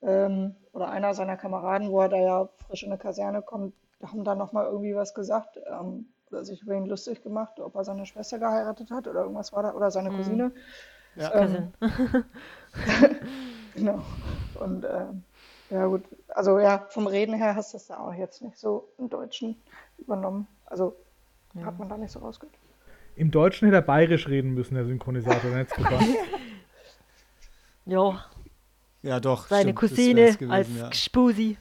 ähm, 0.02 0.56
oder 0.74 0.90
einer 0.90 1.14
seiner 1.14 1.38
Kameraden, 1.38 1.90
wo 1.90 2.02
er 2.02 2.10
da 2.10 2.18
ja 2.18 2.50
frisch 2.68 2.84
in 2.84 2.92
eine 2.92 2.98
Kaserne 3.00 3.42
kommt, 3.42 3.74
haben 4.04 4.24
da 4.24 4.36
nochmal 4.36 4.66
irgendwie 4.66 4.96
was 4.96 5.14
gesagt, 5.14 5.58
ähm, 5.68 6.08
oder 6.30 6.44
sich 6.44 6.62
über 6.64 6.76
ihn 6.76 6.86
lustig 6.86 7.24
gemacht, 7.24 7.60
ob 7.60 7.76
er 7.76 7.86
seine 7.86 8.06
Schwester 8.06 8.40
geheiratet 8.40 8.92
hat 8.92 9.08
oder 9.08 9.22
irgendwas 9.22 9.54
war 9.54 9.64
da, 9.64 9.74
oder 9.74 9.90
seine 9.90 10.12
Mhm. 10.12 10.18
Cousine. 10.18 10.52
Ja. 11.16 11.34
Ähm, 11.36 11.72
genau. 13.74 14.04
Und 14.56 14.86
ähm, 14.86 15.24
ja 15.70 15.86
gut, 15.88 16.04
also 16.30 16.60
ja, 16.60 16.86
vom 16.90 17.08
Reden 17.08 17.36
her 17.36 17.56
hast 17.56 17.74
du 17.74 17.78
das 17.78 17.88
da 17.88 17.98
auch 18.00 18.14
jetzt 18.14 18.42
nicht 18.42 18.58
so 18.58 18.90
im 18.98 19.10
Deutschen 19.10 19.56
übernommen. 19.98 20.48
Also 20.66 20.96
hat 21.64 21.80
man 21.80 21.88
da 21.90 21.98
nicht 21.98 22.12
so 22.12 22.20
rausgehört. 22.20 22.56
Im 23.16 23.32
Deutschen 23.32 23.66
hätte 23.68 23.78
er 23.78 23.82
bayerisch 23.82 24.28
reden 24.28 24.54
müssen, 24.54 24.76
der 24.76 24.86
Synchronisator, 24.86 25.52
es 25.56 25.70
gepasst. 25.70 26.10
Jo, 27.88 28.18
Ja, 29.04 29.20
doch. 29.20 29.48
seine 29.48 29.62
stimmt, 29.62 29.78
Cousine 29.80 30.22
gewesen, 30.34 30.52
als 30.52 30.68
ja. 30.76 30.90
Gspusi. 30.90 31.56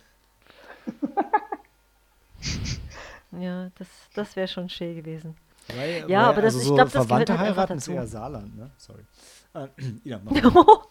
ja, 3.32 3.68
das, 3.78 3.88
das 4.14 4.34
wäre 4.36 4.48
schon 4.48 4.68
schön 4.70 4.96
gewesen. 4.96 5.36
Weil, 5.68 6.04
Ja, 6.08 6.22
weil, 6.22 6.28
aber 6.30 6.42
das- 6.42 6.54
also 6.54 6.60
ich 6.60 6.66
so 6.68 6.74
glaub, 6.74 6.86
das 6.86 6.92
gehört 6.94 7.08
Verwandte 7.08 7.38
halt 7.38 7.48
einfach 7.50 7.62
heiraten 7.64 7.78
ist 7.78 7.88
eher 7.88 8.06
Saarland, 8.06 8.56
ne? 8.56 8.70
Sorry. 8.78 9.02
Äh, 9.54 9.68
Ina, 10.04 10.20
mach. 10.24 10.32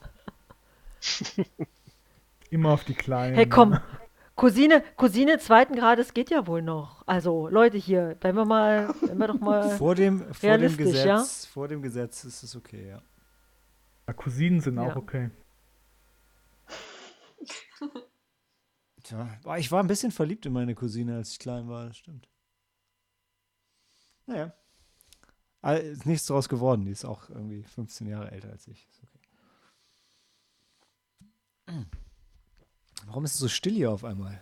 Immer 2.50 2.72
auf 2.72 2.84
die 2.84 2.94
Kleinen. 2.94 3.36
Hey, 3.36 3.48
komm. 3.48 3.78
Cousine, 4.36 4.84
Cousine 4.96 5.38
zweiten 5.38 5.76
Grades 5.76 6.14
geht 6.14 6.32
ja 6.32 6.48
wohl 6.48 6.64
noch. 6.64 7.04
Also, 7.06 7.48
Leute 7.50 7.78
hier, 7.78 8.18
wenn 8.22 8.36
wir 8.36 8.46
mal, 8.46 8.94
wenn 9.02 9.18
wir 9.18 9.28
doch 9.28 9.40
mal. 9.40 9.70
Vor 9.78 9.94
dem, 9.94 10.34
vor 10.34 10.58
dem 10.58 10.76
Gesetz, 10.76 11.06
ja? 11.06 11.24
vor 11.52 11.68
dem 11.68 11.84
Gesetz 11.84 12.24
ist 12.24 12.42
es 12.42 12.56
okay, 12.56 12.90
ja. 12.90 13.02
Ja, 14.08 14.14
Cousinen 14.14 14.60
sind 14.60 14.80
auch 14.80 14.88
Ja. 14.88 14.96
okay. 14.96 15.30
Tja, 19.04 19.28
ich 19.58 19.72
war 19.72 19.84
ein 19.84 19.88
bisschen 19.88 20.12
verliebt 20.12 20.46
in 20.46 20.54
meine 20.54 20.76
Cousine, 20.76 21.18
als 21.18 21.32
ich 21.32 21.40
klein 21.40 21.68
war, 21.68 21.88
das 21.88 21.98
stimmt. 21.98 22.28
Naja. 24.26 24.54
Aber 25.64 25.80
ist 25.80 26.06
nichts 26.06 26.28
draus 26.28 26.50
geworden, 26.50 26.84
die 26.84 26.92
ist 26.92 27.06
auch 27.06 27.30
irgendwie 27.30 27.64
15 27.64 28.06
Jahre 28.06 28.30
älter 28.32 28.50
als 28.50 28.68
ich. 28.68 28.86
Ist 28.92 29.02
okay. 29.02 29.20
Hm. 31.70 31.86
Warum 33.06 33.24
ist 33.24 33.36
es 33.36 33.40
so 33.40 33.48
still 33.48 33.74
hier 33.74 33.92
auf 33.92 34.04
einmal? 34.04 34.42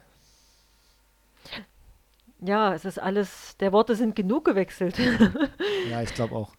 Ja, 2.40 2.74
es 2.74 2.86
ist 2.86 3.00
alles, 3.00 3.56
der 3.60 3.72
Worte 3.72 3.96
sind 3.96 4.16
genug 4.16 4.46
gewechselt 4.46 4.98
Ja, 5.90 6.02
ich 6.02 6.14
glaube 6.16 6.36
auch. 6.36 6.56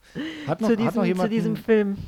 Hat 0.47 0.61
noch, 0.61 0.69
zu, 0.69 0.85
hat 0.85 0.95
noch 0.95 1.03
diesem, 1.03 1.21
zu 1.21 1.29
diesem 1.29 1.57
Film. 1.57 1.99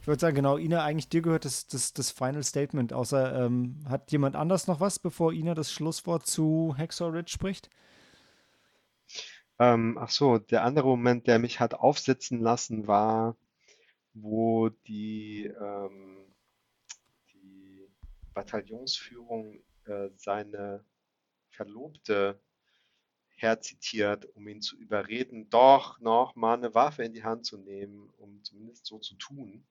Ich 0.00 0.06
würde 0.06 0.20
sagen, 0.20 0.36
genau, 0.36 0.56
Ina, 0.56 0.84
eigentlich 0.84 1.08
dir 1.08 1.20
gehört 1.20 1.44
das, 1.44 1.66
das, 1.66 1.92
das 1.94 2.12
Final 2.12 2.44
Statement, 2.44 2.92
außer 2.92 3.44
ähm, 3.44 3.84
hat 3.88 4.12
jemand 4.12 4.36
anders 4.36 4.68
noch 4.68 4.78
was, 4.78 5.00
bevor 5.00 5.32
Ina 5.32 5.54
das 5.54 5.72
Schlusswort 5.72 6.26
zu 6.26 6.76
Hacksaw 6.78 7.10
Ridge 7.10 7.32
spricht? 7.32 7.68
Ähm, 9.60 9.98
ach 9.98 10.10
so, 10.10 10.38
der 10.38 10.64
andere 10.64 10.88
Moment, 10.88 11.26
der 11.26 11.38
mich 11.38 11.60
hat 11.60 11.74
aufsitzen 11.74 12.40
lassen, 12.40 12.86
war, 12.86 13.36
wo 14.14 14.68
die, 14.70 15.46
ähm, 15.46 16.18
die 17.32 17.88
Bataillonsführung 18.34 19.60
äh, 19.86 20.10
seine 20.16 20.84
Verlobte 21.50 22.40
herzitiert, 23.36 24.26
um 24.36 24.48
ihn 24.48 24.60
zu 24.60 24.76
überreden, 24.76 25.48
doch 25.50 26.00
noch 26.00 26.34
mal 26.36 26.54
eine 26.54 26.74
Waffe 26.74 27.04
in 27.04 27.12
die 27.12 27.24
Hand 27.24 27.46
zu 27.46 27.56
nehmen, 27.58 28.10
um 28.18 28.42
zumindest 28.44 28.86
so 28.86 28.98
zu 28.98 29.14
tun. 29.16 29.66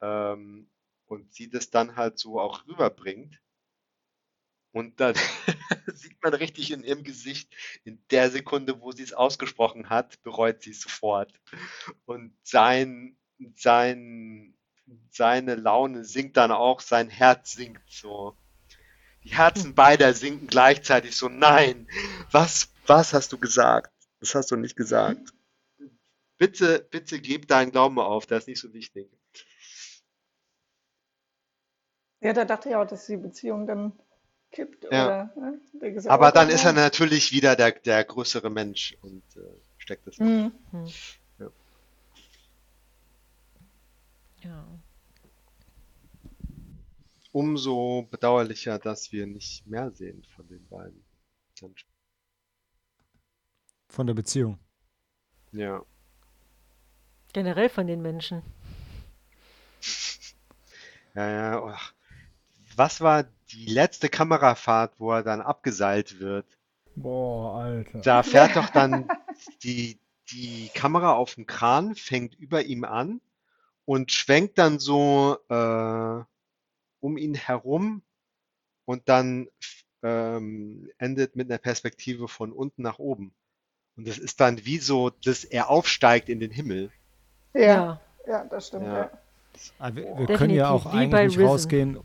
Ähm, 0.00 0.68
und 1.06 1.32
sie 1.32 1.48
das 1.48 1.70
dann 1.70 1.96
halt 1.96 2.18
so 2.18 2.40
auch 2.40 2.66
rüberbringt. 2.66 3.40
Und 4.72 5.00
dann 5.00 5.14
sieht 5.94 6.22
man 6.22 6.34
richtig 6.34 6.70
in 6.70 6.82
ihrem 6.82 7.04
Gesicht, 7.04 7.54
in 7.84 8.02
der 8.10 8.30
Sekunde, 8.30 8.80
wo 8.80 8.92
sie 8.92 9.02
es 9.02 9.12
ausgesprochen 9.12 9.90
hat, 9.90 10.22
bereut 10.22 10.62
sie 10.62 10.70
es 10.70 10.80
sofort. 10.80 11.32
Und 12.06 12.34
sein, 12.42 13.16
sein, 13.54 14.54
seine 15.10 15.54
Laune 15.56 16.04
sinkt 16.04 16.38
dann 16.38 16.50
auch, 16.50 16.80
sein 16.80 17.10
Herz 17.10 17.52
sinkt 17.52 17.90
so. 17.90 18.36
Die 19.24 19.36
Herzen 19.36 19.74
beider 19.74 20.14
sinken 20.14 20.48
gleichzeitig 20.48 21.16
so, 21.16 21.28
nein, 21.28 21.86
was, 22.30 22.72
was 22.86 23.12
hast 23.12 23.32
du 23.32 23.38
gesagt? 23.38 23.92
Das 24.20 24.34
hast 24.34 24.50
du 24.50 24.56
nicht 24.56 24.74
gesagt. 24.74 25.32
Bitte, 26.38 26.88
bitte 26.90 27.20
gib 27.20 27.46
deinen 27.46 27.70
Glauben 27.70 27.98
auf, 28.00 28.26
das 28.26 28.44
ist 28.44 28.48
nicht 28.48 28.60
so 28.60 28.72
wichtig. 28.72 29.08
Ja, 32.20 32.32
da 32.32 32.44
dachte 32.44 32.70
ich 32.70 32.74
auch, 32.74 32.86
dass 32.86 33.06
die 33.06 33.16
Beziehung 33.16 33.66
dann 33.66 33.92
kippt 34.52 34.84
Ja. 34.90 35.06
oder 35.06 35.32
ne? 35.80 35.92
Gesagt, 35.92 36.12
Aber 36.12 36.30
dann 36.30 36.48
ist 36.50 36.64
er 36.64 36.72
natürlich 36.72 37.32
wieder 37.32 37.56
der, 37.56 37.72
der 37.72 38.04
größere 38.04 38.50
Mensch 38.50 38.96
und 39.02 39.22
äh, 39.36 39.40
steckt 39.78 40.06
es. 40.06 40.18
Mhm. 40.18 40.52
Hm. 40.70 40.86
Ja. 41.38 41.50
Ja. 44.42 44.66
Umso 47.32 48.06
bedauerlicher, 48.10 48.78
dass 48.78 49.10
wir 49.10 49.26
nicht 49.26 49.66
mehr 49.66 49.90
sehen 49.90 50.22
von 50.36 50.46
den 50.48 50.66
beiden. 50.68 51.02
Von 53.88 54.06
der 54.06 54.14
Beziehung. 54.14 54.58
Ja. 55.52 55.84
Generell 57.32 57.68
von 57.68 57.86
den 57.86 58.02
Menschen. 58.02 58.42
Ja, 61.14 61.28
ja. 61.30 61.78
Was 62.74 63.02
war 63.02 63.26
die 63.52 63.66
letzte 63.66 64.08
Kamerafahrt, 64.08 64.94
wo 64.98 65.12
er 65.12 65.22
dann 65.22 65.40
abgeseilt 65.40 66.20
wird? 66.20 66.46
Boah, 66.96 67.62
Alter. 67.62 68.00
Da 68.00 68.22
fährt 68.22 68.56
doch 68.56 68.70
dann 68.70 69.08
die, 69.62 69.98
die 70.30 70.70
Kamera 70.74 71.12
auf 71.12 71.34
dem 71.34 71.46
Kran, 71.46 71.94
fängt 71.94 72.34
über 72.34 72.62
ihm 72.62 72.84
an 72.84 73.20
und 73.84 74.12
schwenkt 74.12 74.58
dann 74.58 74.78
so 74.78 75.38
äh, 75.48 76.24
um 77.00 77.16
ihn 77.16 77.34
herum 77.34 78.02
und 78.84 79.08
dann 79.08 79.48
ähm, 80.02 80.90
endet 80.98 81.36
mit 81.36 81.50
einer 81.50 81.58
Perspektive 81.58 82.28
von 82.28 82.52
unten 82.52 82.82
nach 82.82 82.98
oben. 82.98 83.32
Und 83.96 84.08
das 84.08 84.18
ist 84.18 84.40
dann 84.40 84.64
wie 84.64 84.78
so, 84.78 85.10
dass 85.10 85.44
er 85.44 85.68
aufsteigt 85.68 86.28
in 86.28 86.40
den 86.40 86.50
Himmel. 86.50 86.90
Ja, 87.54 88.00
ja, 88.26 88.44
das 88.44 88.68
stimmt. 88.68 88.86
Ja. 88.86 88.98
Ja. 88.98 89.10
Ah, 89.78 89.90
wir, 89.94 90.16
wir 90.16 90.26
können 90.36 90.54
ja 90.54 90.70
auch 90.70 90.86
wie 90.92 91.06
bei 91.08 91.20
eigentlich 91.20 91.38
Risen. 91.38 91.46
rausgehen, 91.46 91.98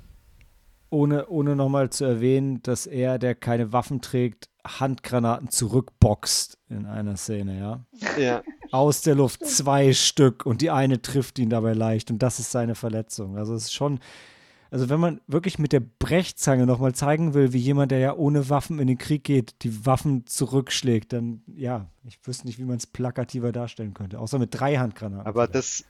ohne, 0.89 1.27
ohne 1.27 1.55
nochmal 1.55 1.89
zu 1.89 2.05
erwähnen, 2.05 2.61
dass 2.63 2.85
er, 2.87 3.19
der 3.19 3.35
keine 3.35 3.73
Waffen 3.73 4.01
trägt, 4.01 4.49
Handgranaten 4.65 5.49
zurückboxt 5.49 6.57
in 6.69 6.85
einer 6.85 7.17
Szene, 7.17 7.59
ja. 7.59 7.85
Ja, 8.17 8.43
Aus 8.71 9.01
der 9.01 9.15
Luft 9.15 9.45
zwei 9.45 9.93
Stück 9.93 10.45
und 10.45 10.61
die 10.61 10.71
eine 10.71 11.01
trifft 11.01 11.39
ihn 11.39 11.49
dabei 11.49 11.73
leicht 11.73 12.11
und 12.11 12.19
das 12.19 12.39
ist 12.39 12.51
seine 12.51 12.75
Verletzung. 12.75 13.37
Also 13.37 13.53
es 13.53 13.65
ist 13.65 13.73
schon, 13.73 13.99
also 14.69 14.89
wenn 14.89 14.99
man 14.99 15.21
wirklich 15.27 15.57
mit 15.59 15.71
der 15.71 15.79
Brechzange 15.79 16.65
nochmal 16.65 16.93
zeigen 16.93 17.33
will, 17.33 17.53
wie 17.53 17.59
jemand, 17.59 17.91
der 17.91 17.99
ja 17.99 18.13
ohne 18.15 18.49
Waffen 18.49 18.79
in 18.79 18.87
den 18.87 18.97
Krieg 18.97 19.23
geht, 19.23 19.63
die 19.63 19.85
Waffen 19.85 20.25
zurückschlägt, 20.25 21.13
dann 21.13 21.43
ja, 21.55 21.89
ich 22.03 22.19
wüsste 22.25 22.45
nicht, 22.47 22.59
wie 22.59 22.65
man 22.65 22.77
es 22.77 22.87
plakativer 22.87 23.53
darstellen 23.53 23.93
könnte. 23.93 24.19
Außer 24.19 24.39
mit 24.39 24.49
drei 24.51 24.77
Handgranaten. 24.77 25.27
aber 25.27 25.47
das, 25.47 25.85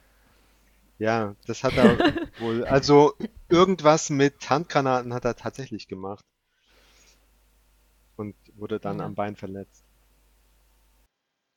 ja, 0.98 1.34
das 1.46 1.64
hat 1.64 1.76
er 1.76 1.98
wohl, 2.38 2.64
also 2.64 3.14
irgendwas 3.48 4.10
mit 4.10 4.48
Handgranaten 4.50 5.14
hat 5.14 5.24
er 5.24 5.36
tatsächlich 5.36 5.88
gemacht. 5.88 6.24
Und 8.16 8.34
wurde 8.56 8.80
dann 8.80 8.98
Ja. 8.98 9.06
am 9.06 9.14
Bein 9.14 9.36
verletzt. 9.36 9.84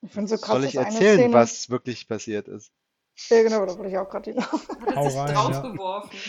Ich 0.02 0.12
finde 0.12 0.28
so 0.30 0.38
krass, 0.38 0.52
Soll 0.52 0.64
ich 0.64 0.76
erzählen, 0.76 1.18
Szene, 1.18 1.34
was 1.34 1.70
wirklich 1.70 2.08
passiert 2.08 2.48
ist? 2.48 2.72
Ja, 3.30 3.44
genau, 3.44 3.66
da 3.66 3.78
wollte 3.78 3.90
ich 3.90 3.98
auch 3.98 4.10
gerade 4.10 4.32
hinaus. 4.32 4.68
Hat 4.80 4.96
Hau 4.96 5.08
sich 5.08 5.18
rein, 5.18 5.34
ja. 5.36 5.62
draufgeworfen. 5.62 6.20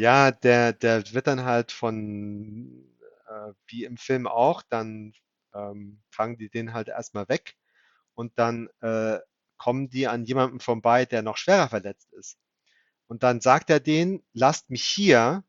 Ja, 0.00 0.30
der, 0.30 0.72
der 0.72 1.12
wird 1.12 1.26
dann 1.26 1.44
halt 1.44 1.72
von, 1.72 2.84
äh, 3.28 3.52
wie 3.66 3.84
im 3.84 3.96
Film 3.96 4.26
auch, 4.26 4.62
dann 4.62 5.12
ähm, 5.54 6.00
fangen 6.10 6.36
die 6.36 6.48
den 6.50 6.72
halt 6.72 6.88
erstmal 6.88 7.28
weg 7.28 7.56
und 8.14 8.38
dann 8.38 8.68
äh, 8.80 9.18
kommen 9.56 9.88
die 9.88 10.08
an 10.08 10.24
jemanden 10.24 10.60
vorbei, 10.60 11.06
der 11.06 11.22
noch 11.22 11.36
schwerer 11.36 11.68
verletzt 11.68 12.12
ist. 12.12 12.38
Und 13.06 13.22
dann 13.22 13.40
sagt 13.40 13.70
er 13.70 13.80
denen, 13.80 14.22
lasst 14.32 14.70
mich 14.70 14.84
hier, 14.84 15.44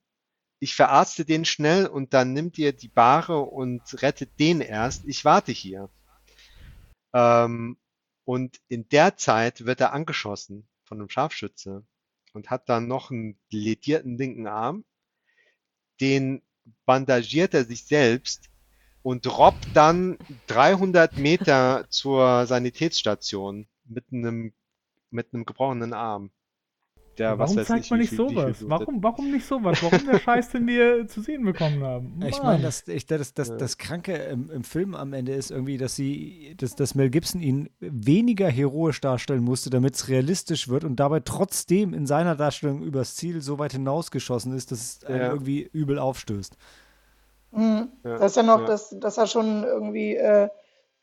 ich 0.59 0.75
verarzte 0.75 1.25
den 1.25 1.45
schnell 1.45 1.87
und 1.87 2.13
dann 2.13 2.33
nimmt 2.33 2.57
ihr 2.57 2.73
die 2.73 2.87
Bahre 2.87 3.39
und 3.39 4.01
rettet 4.01 4.39
den 4.39 4.61
erst, 4.61 5.05
ich 5.05 5.25
warte 5.25 5.51
hier. 5.51 5.89
Ähm, 7.13 7.77
und 8.23 8.59
in 8.67 8.89
der 8.89 9.17
Zeit 9.17 9.65
wird 9.65 9.81
er 9.81 9.93
angeschossen 9.93 10.67
von 10.83 10.99
einem 10.99 11.09
Scharfschütze 11.09 11.85
und 12.33 12.49
hat 12.49 12.67
dann 12.69 12.87
noch 12.87 13.11
einen 13.11 13.37
ledierten 13.51 14.17
linken 14.17 14.47
Arm. 14.47 14.83
Den 16.01 16.41
bandagiert 16.85 17.53
er 17.53 17.65
sich 17.65 17.85
selbst 17.85 18.49
und 19.03 19.27
robbt 19.37 19.67
dann 19.75 20.17
300 20.47 21.17
Meter 21.17 21.85
zur 21.89 22.47
Sanitätsstation 22.47 23.67
mit 23.85 24.05
einem, 24.11 24.53
mit 25.11 25.33
einem 25.33 25.45
gebrochenen 25.45 25.93
Arm. 25.93 26.31
Der, 27.17 27.39
was 27.39 27.51
Warum 27.51 27.57
weiß 27.57 27.67
zeigt 27.67 27.85
ich, 27.85 27.91
man 27.91 27.99
nicht 28.01 28.15
sowas? 28.15 28.57
Warum, 28.67 29.01
warum 29.03 29.31
nicht 29.31 29.45
sowas? 29.45 29.81
Warum 29.81 30.05
der 30.05 30.19
Scheiß, 30.19 30.49
den 30.49 30.67
wir 30.67 31.07
zu 31.07 31.21
sehen 31.21 31.43
bekommen 31.45 31.81
haben? 31.83 32.21
Ich 32.25 32.37
Mann. 32.37 32.45
meine, 32.53 32.63
das, 32.63 32.87
ich, 32.87 33.05
das, 33.05 33.33
das, 33.33 33.55
das 33.55 33.77
Kranke 33.77 34.13
im, 34.15 34.49
im 34.51 34.63
Film 34.63 34.95
am 34.95 35.13
Ende 35.13 35.33
ist 35.33 35.51
irgendwie, 35.51 35.77
dass 35.77 35.95
sie, 35.95 36.55
dass, 36.57 36.75
dass 36.75 36.93
Mel 36.95 37.09
Gibson 37.09 37.41
ihn 37.41 37.69
weniger 37.79 38.49
heroisch 38.49 38.99
darstellen 39.01 39.43
musste, 39.43 39.69
damit 39.69 39.95
es 39.95 40.09
realistisch 40.09 40.67
wird 40.67 40.83
und 40.83 40.97
dabei 40.99 41.21
trotzdem 41.21 41.93
in 41.93 42.05
seiner 42.05 42.35
Darstellung 42.35 42.81
übers 42.83 43.15
Ziel 43.15 43.41
so 43.41 43.59
weit 43.59 43.71
hinausgeschossen 43.71 44.53
ist, 44.53 44.71
dass 44.71 44.79
es 44.79 44.99
Ja. 45.07 45.31
irgendwie 45.31 45.61
übel 45.71 45.99
aufstößt. 45.99 46.57
Mhm. 47.51 47.89
Ja, 48.03 48.17
Das 48.17 48.31
ist 48.31 48.35
ja 48.37 48.43
noch, 48.43 48.59
ja. 48.61 48.65
dass, 48.67 48.89
dass 48.99 49.17
er 49.17 49.27
schon 49.27 49.63
irgendwie 49.63 50.15
äh, 50.15 50.49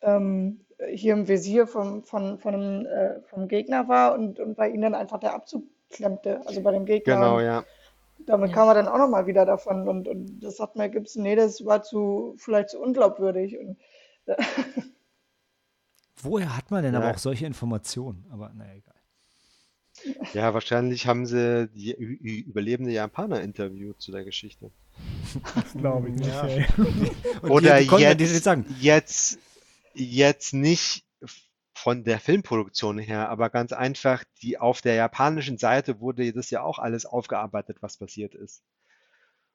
ähm, 0.03 0.61
hier 0.91 1.15
im 1.15 1.29
Visier 1.29 1.67
vom, 1.67 2.03
von, 2.03 2.39
von 2.39 2.55
einem, 2.55 2.87
äh, 2.87 3.21
vom 3.23 3.49
Gegner 3.49 3.89
war 3.89 4.15
und, 4.15 4.41
und 4.41 4.57
bei 4.57 4.69
ihm 4.69 4.81
dann 4.83 4.95
einfach 4.95 5.19
der 5.21 5.35
Abzug 5.35 5.65
klemmte, 5.93 6.45
also 6.47 6.61
bei 6.63 6.73
dem 6.73 6.85
Gegner. 6.87 7.15
Genau, 7.15 7.41
ja. 7.41 7.65
damit 8.27 8.51
Ja. 8.51 8.55
kam 8.55 8.69
er 8.69 8.75
dann 8.75 8.89
auch 8.89 8.99
nochmal 8.99 9.27
wieder 9.27 9.45
davon 9.47 9.89
und, 9.89 10.09
und 10.09 10.41
das 10.41 10.59
hat 10.61 10.77
Mel 10.77 10.91
Gibson, 10.91 11.23
nee, 11.23 11.37
das 11.37 11.65
war 11.65 11.83
zu, 11.83 12.35
vielleicht 12.39 12.71
zu 12.71 12.81
unglaubwürdig 12.81 13.59
und 13.59 13.77
Woher 16.23 16.57
hat 16.57 16.71
man 16.71 16.85
denn 16.85 16.95
aber 16.95 17.07
Ja. 17.07 17.15
auch 17.15 17.19
solche 17.19 17.47
Informationen? 17.47 18.25
Aber 18.31 18.53
naja, 18.55 18.75
egal. 18.75 18.95
Ja, 20.33 20.55
wahrscheinlich 20.55 21.07
haben 21.07 21.27
sie 21.27 21.69
die 21.75 21.93
überlebende 21.93 22.93
Japaner 22.93 23.41
interviewt 23.43 24.01
zu 24.01 24.13
der 24.13 24.25
Geschichte. 24.25 24.71
Das 25.55 25.73
glaube 25.75 26.09
ich 26.09 26.15
nicht, 26.15 26.29
Ja. 26.29 26.49
Oder 27.51 27.79
die, 27.81 27.89
die 27.89 27.97
jetzt, 27.97 28.47
jetzt, 28.81 29.39
jetzt 29.95 30.55
nicht 30.55 31.05
von 31.75 32.05
der 32.05 32.21
Filmproduktion 32.21 32.99
her, 32.99 33.29
aber 33.29 33.51
ganz 33.51 33.73
einfach, 33.73 34.25
die 34.43 34.59
auf 34.59 34.83
der 34.83 34.95
japanischen 34.95 35.59
Seite 35.59 36.01
wurde 36.01 36.33
das 36.33 36.51
ja 36.51 36.63
auch 36.63 36.79
alles 36.79 37.07
aufgearbeitet, 37.07 37.79
was 37.81 37.97
passiert 37.97 38.35
ist. 38.35 38.63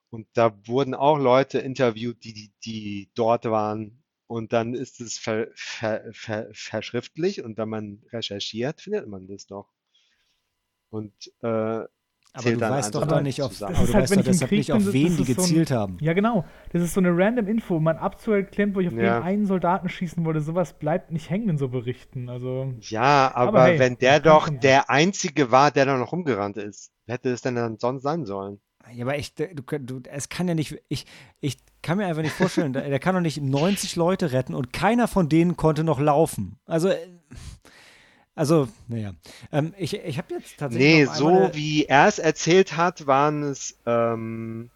Und 0.10 0.28
da 0.34 0.58
wurden 0.68 0.94
auch 0.94 1.18
Leute 1.18 1.60
interviewt, 1.60 2.24
die, 2.24 2.34
die, 2.34 2.52
die 2.64 3.10
dort 3.14 3.46
waren. 3.46 4.04
Und 4.28 4.54
dann 4.54 4.74
ist 4.74 5.00
es 5.00 5.18
ver, 5.18 5.48
ver, 5.56 6.04
ver, 6.14 6.50
verschriftlich 6.54 7.44
und 7.44 7.58
wenn 7.58 7.70
man 7.70 8.04
recherchiert, 8.12 8.82
findet 8.82 9.08
man 9.08 9.28
das 9.28 9.48
doch. 9.48 9.70
Und 10.90 11.14
äh, 11.42 11.84
Aber 12.34 12.52
du 12.52 12.58
dann 12.58 12.72
weißt 12.72 12.94
doch 12.94 13.08
dann 13.08 13.24
nicht 13.24 13.42
auf, 13.42 13.62
aber 13.64 13.74
du 13.74 13.78
halt, 13.80 13.94
weißt 13.96 14.16
doch 14.18 14.24
deshalb 14.24 14.50
Krieg 14.50 14.58
nicht, 14.60 14.68
bin, 14.68 14.78
auf 14.78 14.94
wen 14.94 15.08
die 15.18 15.24
so 15.24 15.24
ein- 15.24 15.26
gezielt 15.36 15.72
haben. 15.72 15.98
Ja, 16.02 16.14
genau. 16.14 16.46
Das 16.72 16.84
ist 16.84 16.94
so 16.94 17.00
eine 17.02 17.10
random 17.18 17.48
Info, 17.48 17.78
um 17.78 17.88
einen 17.88 17.98
abzuerklären, 18.00 18.76
wo 18.76 18.80
ich 18.80 18.88
auf 18.88 18.94
Ja. 18.94 19.20
den 19.20 19.24
einen 19.24 19.46
Soldaten 19.48 19.90
schießen 19.90 20.24
wollte. 20.24 20.42
Sowas 20.42 20.74
bleibt 20.78 21.12
nicht 21.12 21.30
hängen 21.30 21.50
in 21.50 21.58
so 21.58 21.68
Berichten. 21.70 22.30
Also, 22.30 22.74
Ja, 22.82 23.32
aber, 23.34 23.48
Aber 23.60 23.64
hey, 23.64 23.80
wenn 23.80 23.98
der 23.98 24.14
man 24.14 24.24
doch 24.24 24.50
der 24.50 24.90
Einzige 24.90 25.52
war, 25.52 25.72
der 25.72 25.86
da 25.86 25.98
noch 25.98 26.12
rumgerannt 26.12 26.58
ist, 26.58 26.92
hätte 27.08 27.30
es 27.32 27.42
denn 27.42 27.56
dann 27.56 27.78
sonst 27.80 28.04
sein 28.04 28.26
sollen? 28.26 28.60
Ja, 28.94 29.04
aber 29.04 29.18
ich, 29.18 29.34
du, 29.36 29.48
du, 29.54 30.02
es 30.10 30.30
kann 30.30 30.48
ja 30.48 30.54
nicht, 30.54 30.78
ich, 30.88 31.06
ich 31.42 31.58
kann 31.82 31.98
mir 31.98 32.06
einfach 32.06 32.22
nicht 32.22 32.36
vorstellen, 32.36 32.72
der, 32.74 32.88
der 32.88 33.00
kann 33.00 33.16
doch 33.16 33.22
nicht 33.22 33.42
90 33.42 33.96
Leute 33.98 34.32
retten 34.32 34.54
und 34.54 34.72
keiner 34.72 35.08
von 35.10 35.28
denen 35.28 35.58
konnte 35.58 35.84
noch 35.84 36.00
laufen. 36.00 36.58
Also, 36.66 36.90
äh, 36.90 36.96
also, 38.38 38.68
naja. 38.88 39.12
Ähm, 39.52 39.74
ich 39.78 39.94
ich 39.96 40.18
habe 40.18 40.34
jetzt 40.36 40.58
tatsächlich 40.58 40.88
Nee, 40.88 41.06
so 41.06 41.28
eine- 41.28 41.54
wie 41.56 41.86
er 41.86 42.08
es 42.08 42.20
erzählt 42.20 42.78
hat, 42.78 43.06
waren 43.08 43.44
es 43.44 43.78
ähm, 43.86 44.70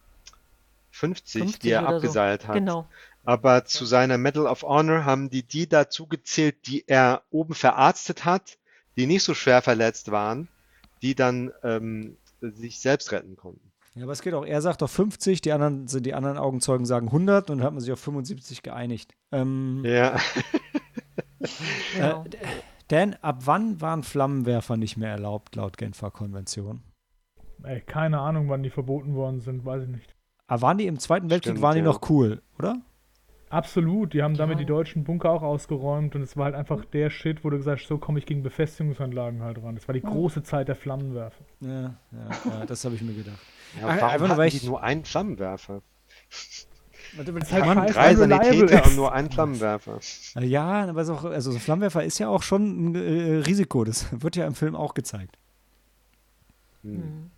50, 0.92 1.42
50 1.44 1.60
die 1.62 1.70
er 1.72 1.82
oder 1.84 1.90
so. 1.92 1.96
abgeseilt 1.98 2.48
hat. 2.48 2.56
Genau. 2.56 2.88
Aber 3.24 3.66
zu 3.66 3.86
seiner 3.86 4.18
Medal 4.18 4.48
of 4.48 4.64
Honor 4.64 5.06
haben 5.06 5.30
die 5.30 5.44
die 5.44 5.68
dazu 5.70 6.08
gezählt, 6.08 6.68
die 6.68 6.84
er 6.88 7.22
oben 7.30 7.54
verarztet 7.54 8.26
hat, 8.26 8.58
die 8.98 9.06
nicht 9.06 9.24
so 9.24 9.34
schwer 9.34 9.62
verletzt 9.62 10.12
waren, 10.12 10.48
die 11.02 11.14
dann 11.16 11.52
ähm, 11.64 12.18
sich 12.42 12.80
selbst 12.80 13.12
retten 13.12 13.36
konnten. 13.38 13.72
Ja, 13.94 14.04
aber 14.04 14.14
es 14.14 14.22
geht 14.22 14.34
auch, 14.34 14.46
er 14.46 14.62
sagt 14.62 14.82
doch 14.82 14.90
50, 14.90 15.42
die 15.42 15.52
anderen, 15.52 15.88
sind- 15.88 16.06
die 16.06 16.14
anderen 16.14 16.38
Augenzeugen 16.38 16.86
sagen 16.86 17.08
100 17.12 17.50
und 17.50 17.58
dann 17.60 17.66
hat 17.66 17.74
man 17.74 17.82
sich 17.82 17.92
auf 17.92 18.00
75 18.00 18.64
geeinigt. 18.64 19.14
Ähm, 19.32 19.84
Ja, 19.86 20.18
genau. 21.94 22.24
äh, 22.24 22.38
Dan, 22.92 23.16
ab 23.22 23.44
wann 23.46 23.80
waren 23.80 24.04
Flammenwerfer 24.04 24.76
nicht 24.76 24.98
mehr 24.98 25.12
erlaubt 25.12 25.56
laut 25.56 25.78
Genfer 25.78 26.12
Konvention? 26.12 26.84
Ey, 27.64 27.80
keine 27.80 28.20
Ahnung, 28.20 28.50
wann 28.50 28.64
die 28.64 28.70
verboten 28.70 29.16
worden 29.16 29.40
sind, 29.40 29.64
weiß 29.64 29.84
ich 29.84 29.90
nicht. 29.90 30.16
Aber 30.48 30.64
waren 30.64 30.78
die 30.78 30.88
im 30.88 31.00
Zweiten 31.00 31.30
Weltkrieg, 31.30 31.52
Stimmt, 31.54 31.62
waren 31.62 31.76
die 31.76 31.80
ja. 31.80 31.86
noch 31.86 32.10
cool, 32.10 32.42
oder? 32.60 32.82
Absolut, 33.50 34.14
die 34.14 34.24
haben 34.24 34.36
damit 34.36 34.56
Ja. 34.58 34.60
die 34.60 34.66
deutschen 34.66 35.04
Bunker 35.06 35.30
auch 35.30 35.42
ausgeräumt 35.42 36.16
und 36.16 36.22
es 36.22 36.36
war 36.36 36.46
halt 36.46 36.56
einfach 36.56 36.84
der 36.84 37.10
Shit, 37.10 37.46
wo 37.46 37.50
du 37.50 37.58
gesagt 37.58 37.82
hast, 37.82 37.88
so 37.88 37.98
komme 37.98 38.20
ich 38.20 38.26
gegen 38.26 38.44
Befestigungsanlagen 38.44 39.42
halt 39.42 39.62
ran. 39.64 39.76
Das 39.76 39.88
war 39.88 39.94
die 39.94 40.02
große 40.02 40.44
Zeit 40.44 40.68
der 40.68 40.76
Flammenwerfer. 40.76 41.46
Ja, 41.62 41.72
ja, 41.72 41.96
ja 42.50 42.66
das 42.66 42.84
habe 42.84 42.96
ich 42.96 43.02
mir 43.02 43.14
gedacht. 43.14 43.40
Ja, 43.80 43.88
Ach, 43.88 44.02
warum 44.02 44.04
einfach 44.04 44.20
nur, 44.20 44.30
hatten 44.30 44.38
weil 44.40 44.50
die 44.50 44.58
ich- 44.58 44.66
nur 44.66 44.82
einen 44.84 45.06
Flammenwerfer? 45.06 45.82
Ist 47.18 47.52
halt 47.52 47.66
Mann, 47.66 47.78
scheiße. 47.78 47.94
Drei 47.94 48.16
Sanitäter 48.16 48.84
ist. 48.84 48.88
und 48.90 48.96
nur 48.96 49.14
einen 49.14 49.30
Flammenwerfer. 49.30 50.00
Ja, 50.40 50.88
aber 50.88 51.02
es 51.02 51.10
ist 51.10 51.14
auch, 51.14 51.24
also 51.26 51.52
so 51.52 51.58
ein 51.58 51.62
Flammenwerfer 51.62 52.04
ist 52.04 52.20
ja 52.20 52.30
auch 52.30 52.44
schon 52.44 52.92
ein 52.92 52.96
äh, 52.96 53.36
Risiko. 53.38 53.84
Das 53.84 54.08
wird 54.22 54.36
ja 54.36 54.48
im 54.48 54.56
Film 54.56 54.76
auch 54.76 54.94
gezeigt. 54.94 55.38
Hm. 56.84 57.32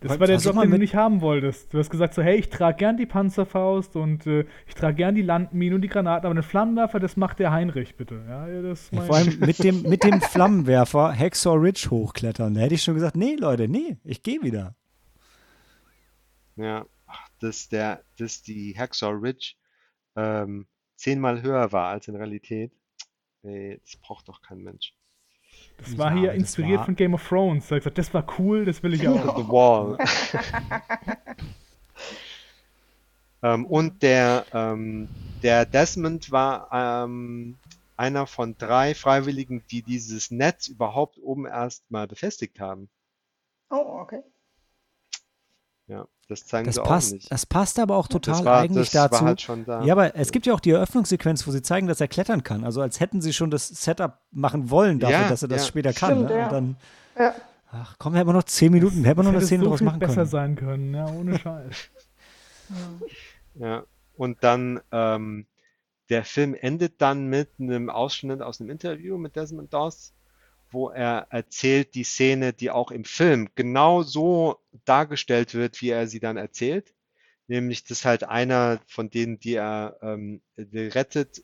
Das 0.00 0.18
war 0.18 0.26
der 0.26 0.40
Versuch 0.40 0.54
Job, 0.54 0.62
den 0.62 0.70
du 0.70 0.78
nicht 0.78 0.94
haben 0.94 1.20
wolltest. 1.20 1.74
Du 1.74 1.78
hast 1.78 1.90
gesagt 1.90 2.14
so, 2.14 2.22
hey, 2.22 2.36
ich 2.36 2.48
trage 2.48 2.78
gern 2.78 2.96
die 2.96 3.04
Panzerfaust 3.04 3.96
und 3.96 4.26
äh, 4.26 4.46
ich 4.66 4.74
trage 4.74 4.94
gern 4.94 5.14
die 5.14 5.22
Landminen 5.22 5.74
und 5.74 5.82
die 5.82 5.88
Granaten, 5.88 6.24
aber 6.24 6.34
den 6.34 6.42
Flammenwerfer, 6.42 6.98
das 7.00 7.18
macht 7.18 7.38
der 7.38 7.52
Heinrich 7.52 7.96
bitte. 7.96 8.22
Ja, 8.26 8.48
ja, 8.48 8.62
das 8.62 8.88
vor 8.88 9.14
allem 9.14 9.38
mit 9.40 9.62
dem, 9.62 9.82
mit 9.82 10.02
dem 10.02 10.20
Flammenwerfer 10.22 11.14
Hacksaw 11.14 11.54
Ridge 11.56 11.88
hochklettern. 11.90 12.54
Da 12.54 12.60
hätte 12.62 12.74
ich 12.74 12.82
schon 12.82 12.94
gesagt, 12.94 13.14
nee, 13.14 13.36
Leute, 13.38 13.68
nee, 13.68 13.98
ich 14.02 14.22
gehe 14.22 14.42
wieder. 14.42 14.74
Ja, 16.56 16.86
dass 17.40 17.68
der, 17.68 18.04
dass 18.18 18.42
die 18.42 18.74
Hacksaw 18.78 19.12
Ridge 19.12 19.54
ähm, 20.16 20.66
zehnmal 20.96 21.42
höher 21.42 21.72
war 21.72 21.88
als 21.88 22.08
in 22.08 22.16
Realität. 22.16 22.72
Ey, 23.42 23.80
das 23.84 23.96
braucht 23.96 24.28
doch 24.28 24.42
kein 24.42 24.62
Mensch. 24.62 24.94
das 25.78 25.96
war 25.96 26.12
Ja, 26.14 26.20
hier 26.20 26.32
inspiriert 26.32 26.78
war- 26.80 26.84
von 26.86 26.96
Game 26.96 27.14
of 27.14 27.26
Thrones. 27.26 27.68
Da 27.68 27.76
ich 27.76 27.80
gesagt, 27.82 27.98
das 27.98 28.12
war 28.14 28.26
cool, 28.38 28.64
das 28.64 28.82
will 28.82 28.94
ich 28.94 29.08
auch. 29.08 29.36
The 29.36 29.48
Wall. 29.48 29.98
ähm, 33.42 33.66
und 33.66 34.02
der, 34.02 34.46
ähm, 34.52 35.08
der 35.42 35.64
Desmond 35.64 36.30
war 36.30 37.04
ähm, 37.04 37.56
einer 37.96 38.26
von 38.26 38.56
drei 38.58 38.94
Freiwilligen, 38.94 39.64
die 39.70 39.82
dieses 39.82 40.30
Netz 40.30 40.68
überhaupt 40.68 41.18
oben 41.18 41.46
erst 41.46 41.90
mal 41.90 42.06
befestigt 42.06 42.60
haben. 42.60 42.88
Oh, 43.70 44.00
okay. 44.00 44.22
Ja, 45.90 46.06
das 46.28 46.46
zeigen 46.46 46.66
Das 46.66 46.76
sie 46.76 46.82
auch 46.82 46.86
passt, 46.86 47.12
nicht. 47.14 47.32
das 47.32 47.46
passt 47.46 47.80
aber 47.80 47.96
auch 47.96 48.06
total 48.06 48.36
das 48.36 48.44
war, 48.44 48.60
eigentlich 48.60 48.90
das 48.90 49.10
dazu. 49.10 49.20
war 49.22 49.28
halt 49.30 49.40
schon 49.40 49.64
da. 49.64 49.82
Ja, 49.82 49.94
aber 49.94 50.14
es 50.14 50.30
gibt 50.30 50.46
ja 50.46 50.54
auch 50.54 50.60
die 50.60 50.70
Eröffnungssequenz, 50.70 51.44
wo 51.48 51.50
sie 51.50 51.62
zeigen, 51.62 51.88
dass 51.88 52.00
er 52.00 52.06
klettern 52.06 52.44
kann. 52.44 52.62
Also 52.64 52.80
als 52.80 53.00
hätten 53.00 53.20
sie 53.20 53.32
schon 53.32 53.50
das 53.50 53.66
Setup 53.66 54.18
machen 54.30 54.70
wollen 54.70 55.00
dafür, 55.00 55.18
Ja, 55.22 55.28
dass 55.28 55.42
er 55.42 55.48
das 55.48 55.62
ja. 55.62 55.66
später 55.68 55.92
kann. 55.92 56.12
Stimmt, 56.12 56.30
ne? 56.30 56.38
ja. 56.38 56.44
Und 56.46 56.52
dann, 56.52 56.76
Ja. 57.18 57.34
ach 57.72 57.96
komm, 57.98 58.14
hätten 58.14 58.28
wir 58.28 58.34
noch 58.34 58.44
zehn 58.44 58.70
Minuten, 58.72 59.04
hätten 59.04 59.18
wir 59.18 59.24
noch 59.24 59.32
eine 59.32 59.40
Szene 59.40 59.64
so 59.64 59.70
draus 59.70 59.80
machen 59.80 59.98
besser 59.98 60.14
können. 60.14 60.28
sein 60.30 60.54
können, 60.56 60.94
ja, 60.94 61.06
ohne 61.10 61.36
Scheiß. 61.40 61.76
Ja, 63.56 63.82
und 64.16 64.44
dann 64.44 64.80
ähm, 64.92 65.46
der 66.08 66.24
Film 66.24 66.54
endet 66.54 67.00
dann 67.02 67.26
mit 67.26 67.50
einem 67.58 67.90
Ausschnitt 67.90 68.42
aus 68.42 68.60
einem 68.60 68.70
Interview 68.70 69.18
mit 69.18 69.34
Desmond 69.36 69.72
Doss, 69.74 70.12
wo 70.70 70.90
er 70.90 71.26
erzählt 71.30 71.94
die 71.94 72.04
Szene, 72.04 72.52
die 72.52 72.70
auch 72.70 72.90
im 72.90 73.04
Film 73.04 73.48
genau 73.54 74.02
so 74.02 74.60
dargestellt 74.84 75.54
wird, 75.54 75.80
wie 75.82 75.90
er 75.90 76.06
sie 76.06 76.20
dann 76.20 76.36
erzählt. 76.36 76.94
Nämlich, 77.48 77.84
dass 77.84 78.04
halt 78.04 78.24
einer 78.24 78.80
von 78.86 79.10
denen, 79.10 79.40
die 79.40 79.54
er 79.54 79.98
ähm, 80.02 80.40
rettet, 80.56 81.42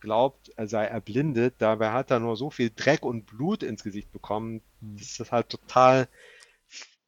glaubt, 0.00 0.50
er 0.56 0.68
sei 0.68 0.84
erblindet. 0.84 1.56
Dabei 1.58 1.92
hat 1.92 2.10
er 2.10 2.20
nur 2.20 2.36
so 2.36 2.50
viel 2.50 2.70
Dreck 2.74 3.04
und 3.04 3.26
Blut 3.26 3.62
ins 3.62 3.82
Gesicht 3.82 4.12
bekommen, 4.12 4.62
Hm. 4.84 4.96
dass 4.96 5.16
das 5.16 5.32
halt 5.32 5.48
total 5.48 6.08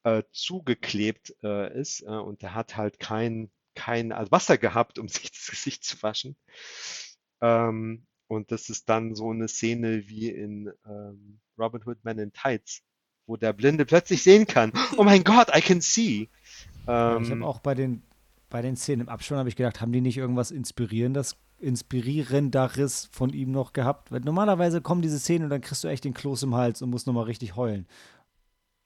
äh, 0.05 0.23
zugeklebt 0.33 1.35
äh, 1.43 1.79
ist. 1.79 2.03
Äh, 2.03 2.07
und 2.07 2.43
er 2.43 2.55
hat 2.55 2.77
halt 2.77 2.99
kein, 2.99 3.51
kein 3.75 4.13
also 4.13 4.33
Wasser 4.33 4.59
gehabt, 4.59 4.99
um 4.99 5.09
sich 5.09 5.31
das 5.31 5.49
Gesicht 5.49 5.85
zu 5.85 6.03
waschen. 6.03 6.37
Ähm, 7.41 8.07
und 8.29 8.51
das 8.51 8.71
ist 8.71 8.89
dann 8.89 9.15
so 9.15 9.31
eine 9.31 9.49
Szene 9.49 10.09
wie 10.09 10.29
in 10.29 10.73
ähm, 10.87 11.41
Robin 11.59 11.83
Hood 11.87 12.05
Man 12.05 12.19
in 12.19 12.33
Tights, 12.33 12.83
wo 13.27 13.37
der 13.37 13.53
Blinde 13.53 13.85
plötzlich 13.87 14.23
sehen 14.23 14.47
kann. 14.47 14.73
Oh 14.97 15.05
mein 15.05 15.25
Gott, 15.25 15.49
I 15.57 15.61
can 15.61 15.81
see. 15.81 16.29
Ja, 17.05 17.17
ich 17.19 17.31
Ähm, 17.31 17.31
habe 17.31 17.45
auch 17.45 17.61
bei 17.61 17.75
den, 17.75 18.03
bei 18.49 18.63
den 18.63 18.77
Szenen 18.77 19.03
im 19.03 19.09
Abspann 19.09 19.39
habe 19.39 19.49
ich 19.49 19.57
gedacht, 19.57 19.81
haben 19.81 19.93
die 19.93 20.01
nicht 20.01 20.17
irgendwas 20.19 20.51
Inspirierendes, 20.51 21.37
Inspirierenderes 21.59 23.09
von 23.13 23.31
ihm 23.31 23.51
noch 23.53 23.73
gehabt? 23.73 24.13
Weil 24.13 24.21
normalerweise 24.21 24.81
kommen 24.81 25.03
diese 25.03 25.19
Szenen 25.19 25.45
und 25.45 25.51
dann 25.51 25.61
kriegst 25.61 25.85
du 25.85 25.89
echt 25.89 26.05
den 26.05 26.15
Kloß 26.15 26.43
im 26.45 26.55
Hals 26.55 26.83
und 26.83 26.91
musst 26.91 27.07
nochmal 27.07 27.25
richtig 27.25 27.57
heulen. 27.57 27.87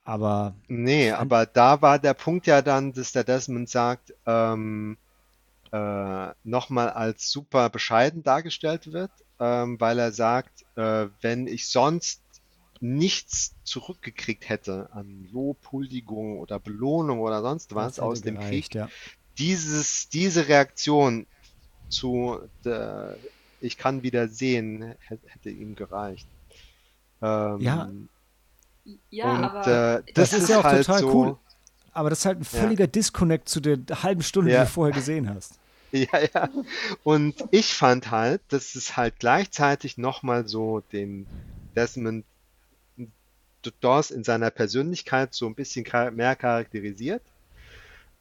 Aber 0.05 0.55
Nee, 0.69 1.11
aber 1.13 1.47
da 1.47 1.83
war 1.83 1.99
der 1.99 2.15
Punkt 2.15 2.47
ja 2.47 2.63
dann, 2.63 2.93
dass 2.93 3.13
der 3.13 3.25
Desmond 3.25 3.69
sagt, 3.69 4.15
ähm, 4.27 4.97
äh, 5.73 6.29
nochmal 6.45 6.91
als 6.91 7.31
super 7.31 7.71
bescheiden 7.71 8.23
dargestellt 8.23 8.93
wird, 8.93 9.13
ähm, 9.41 9.81
weil 9.81 9.99
er 9.99 10.13
sagt, 10.13 10.65
äh, 10.77 11.09
wenn 11.23 11.47
ich 11.49 11.69
sonst 11.69 12.20
nichts 12.81 13.55
zurückgekriegt 13.65 14.49
hätte 14.49 14.89
an 14.93 15.29
Lob, 15.33 15.59
Huldigung 15.71 16.39
oder 16.39 16.59
Belohnung 16.59 17.21
oder 17.21 17.43
sonst 17.43 17.75
was 17.75 17.97
das 17.97 18.01
aus 18.01 18.23
dem 18.23 18.37
gereicht, 18.37 18.73
Krieg, 18.73 18.75
ja. 18.75 18.89
dieses, 19.39 20.09
diese 20.09 20.49
Reaktion 20.49 21.27
zu, 21.89 22.39
der, 22.65 23.17
ich 23.61 23.77
kann 23.77 24.03
wieder 24.03 24.29
sehen, 24.29 24.95
hätte, 25.09 25.51
ihm 25.51 25.75
gereicht. 25.75 26.27
Ähm, 27.21 27.61
Ja, 27.61 27.91
Ja, 29.11 29.35
und 29.35 29.45
aber 29.45 29.99
äh, 29.99 30.13
das, 30.15 30.33
ist 30.33 30.45
ist 30.45 30.49
ja 30.51 30.61
auch 30.61 30.65
halt 30.65 30.87
total 30.87 31.01
so. 31.01 31.13
cool. 31.13 31.37
Aber 31.93 32.09
das 32.09 32.21
ist 32.21 32.25
halt 32.25 32.41
ein 32.41 32.45
völliger 32.45 32.87
Disconnect 32.87 33.49
zu 33.49 33.61
der 33.61 33.79
halben 34.03 34.23
Stunde, 34.23 34.53
Ja. 34.53 34.61
die 34.61 34.67
du 34.67 34.73
vorher 34.73 34.95
gesehen 34.95 35.29
hast. 35.29 35.55
Ja, 35.93 36.21
ja. 36.33 36.49
Und 37.03 37.35
ich 37.51 37.75
fand 37.75 38.13
halt, 38.13 38.41
dass 38.51 38.77
es 38.77 38.97
halt 38.97 39.19
gleichzeitig 39.19 39.99
nochmal 39.99 40.47
so 40.47 40.85
den 40.93 41.27
Desmond 41.75 42.25
Doss 43.81 44.11
in 44.11 44.25
seiner 44.25 44.51
Persönlichkeit 44.51 45.35
so 45.35 45.47
ein 45.47 45.55
bisschen 45.55 45.87
mehr 46.15 46.37
charakterisiert. 46.37 47.23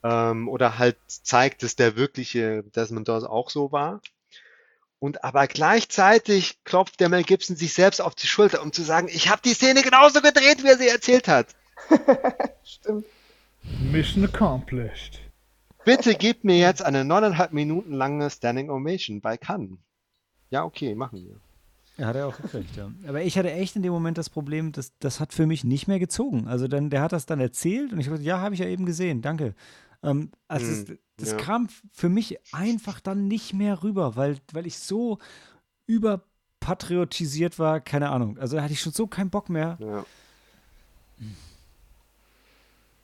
Ähm, 0.03 0.47
oder 0.47 0.77
halt 0.77 0.97
zeigt, 1.07 1.63
dass 1.63 1.75
der 1.75 1.95
wirkliche 1.97 2.63
Desmond 2.75 3.07
Doss 3.07 3.23
auch 3.23 3.49
so 3.49 3.71
war. 3.71 4.01
Und 4.99 5.23
aber 5.23 5.47
gleichzeitig 5.47 6.63
klopft 6.65 6.99
der 6.99 7.09
Mel 7.09 7.23
Gibson 7.23 7.55
sich 7.55 7.73
selbst 7.73 8.01
auf 8.01 8.15
die 8.15 8.27
Schulter, 8.27 8.61
um 8.61 8.73
zu 8.73 8.83
sagen, 8.83 9.07
ich 9.09 9.29
habe 9.29 9.41
die 9.43 9.53
Szene 9.53 9.81
genauso 9.81 10.21
gedreht, 10.21 10.63
wie 10.63 10.67
er 10.67 10.77
sie 10.77 10.89
erzählt 10.89 11.27
hat. 11.27 11.47
Stimmt. 12.63 13.05
Mission 13.91 14.25
accomplished. 14.25 15.19
Bitte 15.85 16.15
gib 16.15 16.43
mir 16.43 16.57
jetzt 16.57 16.81
eine 16.81 17.05
neuneinhalb 17.05 17.53
Minuten 17.53 17.93
lange 17.93 18.29
Standing 18.29 18.69
Ovation 18.69 19.21
bei 19.21 19.37
Cannes. 19.37 19.77
Ja, 20.49 20.65
okay, 20.65 20.95
machen 20.95 21.25
wir. 21.25 21.39
Ja, 21.99 22.07
hat 22.07 22.15
er 22.15 22.27
auch 22.27 22.37
gekriegt, 22.37 22.75
ja. 22.77 22.89
Aber 23.07 23.21
ich 23.21 23.37
hatte 23.37 23.51
echt 23.51 23.75
in 23.75 23.81
dem 23.83 23.91
Moment 23.91 24.17
das 24.17 24.29
Problem, 24.29 24.71
dass 24.71 24.97
das 24.99 25.19
hat 25.19 25.33
für 25.33 25.45
mich 25.45 25.63
nicht 25.63 25.87
mehr 25.87 25.99
gezogen. 25.99 26.47
Also 26.47 26.67
dann, 26.67 26.89
der 26.89 27.01
hat 27.01 27.11
das 27.11 27.25
dann 27.25 27.39
erzählt 27.39 27.91
und 27.91 27.99
ich 27.99 28.05
habe 28.07 28.17
gesagt, 28.17 28.25
ja, 28.27 28.39
habe 28.39 28.53
ich 28.55 28.61
ja 28.61 28.67
eben 28.67 28.85
gesehen, 28.85 29.21
danke. 29.21 29.53
Ähm, 30.01 30.31
also 30.47 30.65
Hm, 30.65 30.85
das, 30.85 30.97
das 31.17 31.31
ja. 31.31 31.37
kam 31.37 31.67
für 31.91 32.07
mich 32.09 32.39
einfach 32.53 33.01
dann 33.01 33.27
nicht 33.27 33.53
mehr 33.53 33.83
rüber, 33.83 34.15
weil, 34.15 34.37
weil 34.53 34.65
ich 34.65 34.79
so 34.79 35.17
überpatriotisiert 35.87 37.59
war, 37.59 37.81
keine 37.81 38.09
Ahnung. 38.09 38.37
Also 38.37 38.55
da 38.55 38.63
hatte 38.63 38.73
ich 38.73 38.79
schon 38.81 38.93
so 38.93 39.07
keinen 39.07 39.29
Bock 39.29 39.49
mehr. 39.49 39.77
Ja. 39.81 40.05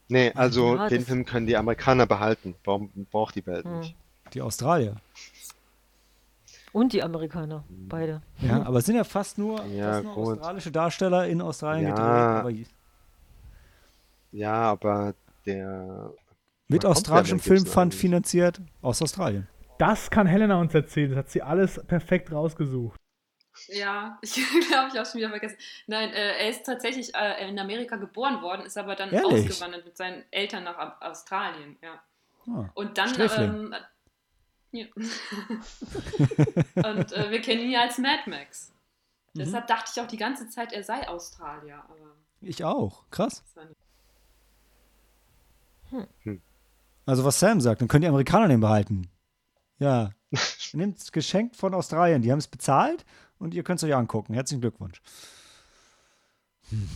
Nee, 0.07 0.31
also 0.35 0.75
Ja, 0.75 0.87
den 0.87 0.99
das- 0.99 1.07
Film 1.07 1.25
können 1.25 1.47
die 1.47 1.57
Amerikaner 1.57 2.05
behalten. 2.05 2.55
Warum 2.63 2.89
braucht 3.11 3.35
die 3.35 3.45
Welt 3.45 3.65
Hm. 3.65 3.79
nicht? 3.79 3.95
Die 4.33 4.41
Australier. 4.41 4.95
Und 6.75 6.91
die 6.91 7.01
Amerikaner, 7.01 7.63
beide. 7.69 8.21
Ja, 8.41 8.61
aber 8.65 8.79
es 8.79 8.85
sind 8.85 8.95
ja 8.97 9.05
fast 9.05 9.37
nur, 9.37 9.63
Ja, 9.67 9.93
fast 9.93 10.03
nur 10.03 10.17
australische 10.17 10.71
Darsteller 10.71 11.25
in 11.25 11.39
Australien 11.41 11.87
Ja. 11.87 12.41
gedreht. 12.41 12.67
Aber 12.67 12.75
Ja, 14.31 14.53
aber 14.71 15.13
der. 15.45 16.11
mit 16.67 16.85
australischem 16.85 17.39
Filmfund 17.39 17.93
finanziert 17.93 18.59
aus 18.81 19.01
Australien. 19.01 19.47
Das 19.79 20.09
kann 20.09 20.27
Helena 20.27 20.59
uns 20.59 20.73
erzählen. 20.73 21.11
Das 21.11 21.19
hat 21.19 21.29
sie 21.29 21.41
alles 21.41 21.81
perfekt 21.87 22.31
rausgesucht. 22.33 22.99
Ja, 23.69 24.17
ich 24.21 24.33
glaube, 24.33 24.89
ich 24.91 24.97
habe 24.97 25.05
schon 25.05 25.19
wieder 25.19 25.29
vergessen. 25.29 25.55
Nein, 25.87 26.09
äh, 26.09 26.39
er 26.43 26.49
ist 26.49 26.65
tatsächlich 26.65 27.15
äh, 27.15 27.47
in 27.49 27.57
Amerika 27.57 27.95
geboren 27.95 28.41
worden, 28.41 28.65
ist 28.65 28.77
aber 28.77 28.95
dann 28.95 29.11
Ehrlich? 29.11 29.49
ausgewandert 29.49 29.85
mit 29.85 29.95
seinen 29.95 30.23
Eltern 30.31 30.65
nach 30.65 30.77
Au- 30.77 31.05
Australien. 31.09 31.77
Ja. 31.81 32.01
Ah. 32.53 32.69
Und 32.73 32.97
dann. 32.97 33.07
Sträfling. 33.09 33.49
Ähm, 33.49 33.75
ja. 34.75 34.85
Und 36.89 37.11
äh, 37.11 37.31
wir 37.31 37.41
kennen 37.41 37.61
ihn 37.61 37.71
ja 37.71 37.81
als 37.81 37.97
Mad 37.97 38.29
Max. 38.29 38.71
Mhm. 39.33 39.39
Deshalb 39.39 39.67
dachte 39.67 39.91
ich 39.93 40.01
auch 40.01 40.07
die 40.07 40.17
ganze 40.17 40.47
Zeit, 40.49 40.73
er 40.73 40.83
sei 40.83 41.07
Australier. 41.07 41.83
Aber 41.87 42.15
Ich 42.41 42.63
auch. 42.63 43.09
Krass. 43.11 43.43
war 43.53 43.65
nicht. 43.65 43.79
Also 47.05 47.23
was 47.23 47.39
Sam 47.39 47.61
sagt, 47.61 47.81
dann 47.81 47.87
können 47.87 48.01
die 48.01 48.07
Amerikaner 48.07 48.47
den 48.47 48.59
behalten. 48.59 49.07
Ja. 49.77 50.11
Nehmt 50.73 50.97
es 50.97 51.11
geschenkt 51.11 51.55
von 51.55 51.73
Australien. 51.73 52.21
Die 52.21 52.31
haben 52.31 52.39
es 52.39 52.47
bezahlt 52.47 53.05
und 53.37 53.53
ihr 53.53 53.63
könnt 53.63 53.79
es 53.79 53.83
euch 53.83 53.95
angucken. 53.95 54.33
Herzlichen 54.33 54.61
Glückwunsch. 54.61 55.01
Hm. 56.69 56.89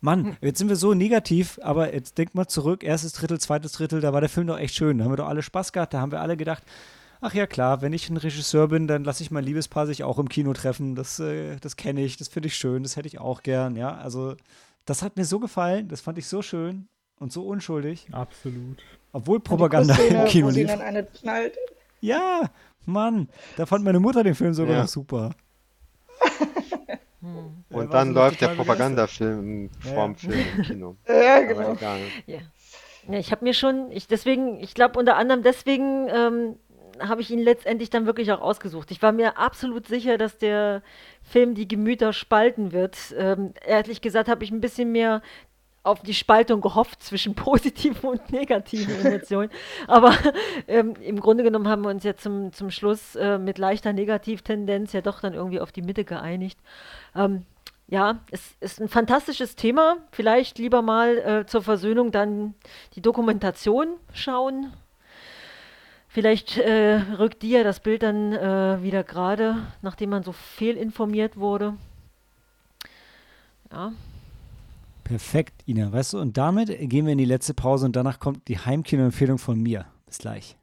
Mann, 0.00 0.36
jetzt 0.40 0.58
sind 0.58 0.68
wir 0.68 0.76
so 0.76 0.94
negativ, 0.94 1.58
aber 1.62 1.92
jetzt 1.92 2.16
denkt 2.16 2.34
mal 2.34 2.46
zurück, 2.48 2.82
erstes 2.82 3.12
Drittel, 3.12 3.38
zweites 3.38 3.72
Drittel, 3.72 4.00
da 4.00 4.12
war 4.12 4.20
der 4.20 4.30
Film 4.30 4.46
doch 4.46 4.58
echt 4.58 4.74
schön. 4.74 4.98
Da 4.98 5.04
haben 5.04 5.12
wir 5.12 5.16
doch 5.18 5.28
alle 5.28 5.42
Spaß 5.42 5.72
gehabt, 5.72 5.92
da 5.92 6.00
haben 6.00 6.10
wir 6.12 6.20
alle 6.20 6.36
gedacht, 6.38 6.62
ach 7.20 7.34
ja 7.34 7.46
klar, 7.46 7.82
wenn 7.82 7.92
ich 7.92 8.08
ein 8.08 8.16
Regisseur 8.16 8.68
bin, 8.68 8.86
dann 8.86 9.04
lasse 9.04 9.22
ich 9.22 9.30
mein 9.30 9.44
Liebespaar 9.44 9.86
sich 9.86 10.02
auch 10.02 10.18
im 10.18 10.28
Kino 10.30 10.52
treffen. 10.54 10.94
Das, 10.94 11.18
äh, 11.20 11.56
das 11.60 11.76
kenne 11.76 12.02
ich, 12.02 12.16
das 12.16 12.28
finde 12.28 12.46
ich 12.48 12.56
schön, 12.56 12.82
das 12.82 12.96
hätte 12.96 13.08
ich 13.08 13.18
auch 13.20 13.42
gern, 13.42 13.76
ja. 13.76 13.94
Also 13.96 14.36
das 14.86 15.02
hat 15.02 15.16
mir 15.16 15.24
so 15.26 15.38
gefallen, 15.38 15.88
das 15.88 16.00
fand 16.00 16.16
ich 16.16 16.26
so 16.26 16.40
schön 16.40 16.88
und 17.18 17.30
so 17.32 17.42
unschuldig. 17.46 18.06
Absolut. 18.12 18.78
Obwohl 19.12 19.40
Propaganda 19.40 19.94
im 19.96 20.24
Kino 20.26 20.48
lief. 20.48 20.66
dann 20.68 20.80
eine 20.80 21.04
knallt. 21.04 21.54
Ja, 22.00 22.48
Mann, 22.86 23.28
da 23.58 23.66
fand 23.66 23.84
meine 23.84 24.00
Mutter 24.00 24.24
den 24.24 24.34
Film 24.34 24.54
sogar 24.54 24.76
Ja. 24.76 24.80
noch 24.82 24.88
super. 24.88 25.32
Hm. 27.20 27.64
Und 27.68 27.88
war 27.90 27.98
dann 27.98 28.14
läuft 28.14 28.40
der 28.40 28.48
total 28.50 28.64
begeistert. 28.64 29.06
Propagandafilm 29.16 29.70
Ja. 29.84 30.14
Film 30.14 30.34
im 30.56 30.62
Kino. 30.62 30.96
Ja, 31.08 31.36
Aber 31.36 31.46
genau. 31.46 31.72
egal. 31.72 32.00
Ja. 32.26 32.38
Ja, 33.08 33.18
ich 33.18 33.32
habe 33.32 33.44
mir 33.44 33.54
schon, 33.54 33.90
ich 33.90 34.08
deswegen, 34.08 34.60
ich 34.60 34.74
glaube 34.74 34.98
unter 34.98 35.16
anderem 35.16 35.42
deswegen 35.42 36.08
ähm, 36.08 36.56
habe 37.00 37.22
ich 37.22 37.30
ihn 37.30 37.38
letztendlich 37.40 37.90
dann 37.90 38.06
wirklich 38.06 38.30
auch 38.32 38.40
ausgesucht. 38.40 38.90
Ich 38.90 39.02
war 39.02 39.12
mir 39.12 39.38
absolut 39.38 39.86
sicher, 39.86 40.18
dass 40.18 40.38
der 40.38 40.82
Film 41.22 41.54
die 41.54 41.66
Gemüter 41.68 42.12
spalten 42.12 42.72
wird. 42.72 42.96
Ähm, 43.16 43.54
ehrlich 43.66 44.00
gesagt 44.00 44.28
habe 44.28 44.44
ich 44.44 44.50
ein 44.50 44.60
bisschen 44.60 44.92
mehr 44.92 45.22
auf 45.82 46.02
die 46.02 46.14
Spaltung 46.14 46.60
gehofft 46.60 47.02
zwischen 47.02 47.34
positiven 47.36 48.10
und 48.10 48.30
negativen 48.30 49.00
Emotionen. 49.04 49.50
Aber 49.86 50.12
ähm, 50.68 50.94
im 51.00 51.20
Grunde 51.20 51.42
genommen 51.42 51.68
haben 51.68 51.82
wir 51.82 51.90
uns 51.90 52.04
ja 52.04 52.16
zum, 52.16 52.52
zum 52.52 52.70
Schluss 52.70 53.16
äh, 53.16 53.38
mit 53.38 53.58
leichter 53.58 53.92
Negativtendenz 53.92 54.92
ja 54.92 55.00
doch 55.00 55.20
dann 55.20 55.34
irgendwie 55.34 55.60
auf 55.60 55.72
die 55.72 55.82
Mitte 55.82 56.04
geeinigt. 56.04 56.58
Ähm, 57.14 57.44
ja, 57.88 58.20
es 58.30 58.54
ist 58.60 58.80
ein 58.80 58.88
fantastisches 58.88 59.56
Thema. 59.56 59.96
Vielleicht 60.12 60.58
lieber 60.58 60.82
mal 60.82 61.18
äh, 61.18 61.46
zur 61.46 61.62
Versöhnung 61.62 62.12
dann 62.12 62.54
die 62.94 63.02
Dokumentation 63.02 63.96
schauen. 64.12 64.72
Vielleicht 66.08 66.56
äh, 66.56 67.00
rückt 67.18 67.42
die 67.42 67.50
ja 67.50 67.62
das 67.62 67.80
Bild 67.80 68.02
dann 68.02 68.32
äh, 68.32 68.82
wieder 68.82 69.04
gerade, 69.04 69.56
nachdem 69.82 70.10
man 70.10 70.22
so 70.22 70.32
fehlinformiert 70.32 71.36
wurde. 71.36 71.74
Ja, 73.72 73.92
Perfekt, 75.10 75.64
Ina, 75.66 75.90
weißt 75.90 76.12
du, 76.12 76.20
und 76.20 76.36
damit 76.36 76.68
gehen 76.88 77.04
wir 77.04 77.10
in 77.10 77.18
die 77.18 77.24
letzte 77.24 77.52
Pause 77.52 77.84
und 77.84 77.96
danach 77.96 78.20
kommt 78.20 78.46
die 78.46 78.58
Heimkino-Empfehlung 78.58 79.38
von 79.38 79.60
mir. 79.60 79.86
Bis 80.06 80.18
gleich. 80.18 80.56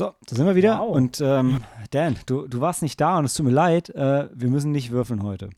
So, 0.00 0.14
da 0.26 0.34
sind 0.34 0.46
wir 0.46 0.54
wieder. 0.54 0.78
Wow. 0.78 0.96
Und 0.96 1.20
ähm, 1.20 1.62
Dan, 1.90 2.16
du, 2.24 2.48
du 2.48 2.62
warst 2.62 2.80
nicht 2.80 2.98
da 3.02 3.18
und 3.18 3.26
es 3.26 3.34
tut 3.34 3.44
mir 3.44 3.52
leid, 3.52 3.90
äh, 3.90 4.30
wir 4.32 4.48
müssen 4.48 4.72
nicht 4.72 4.92
würfeln 4.92 5.22
heute. 5.22 5.50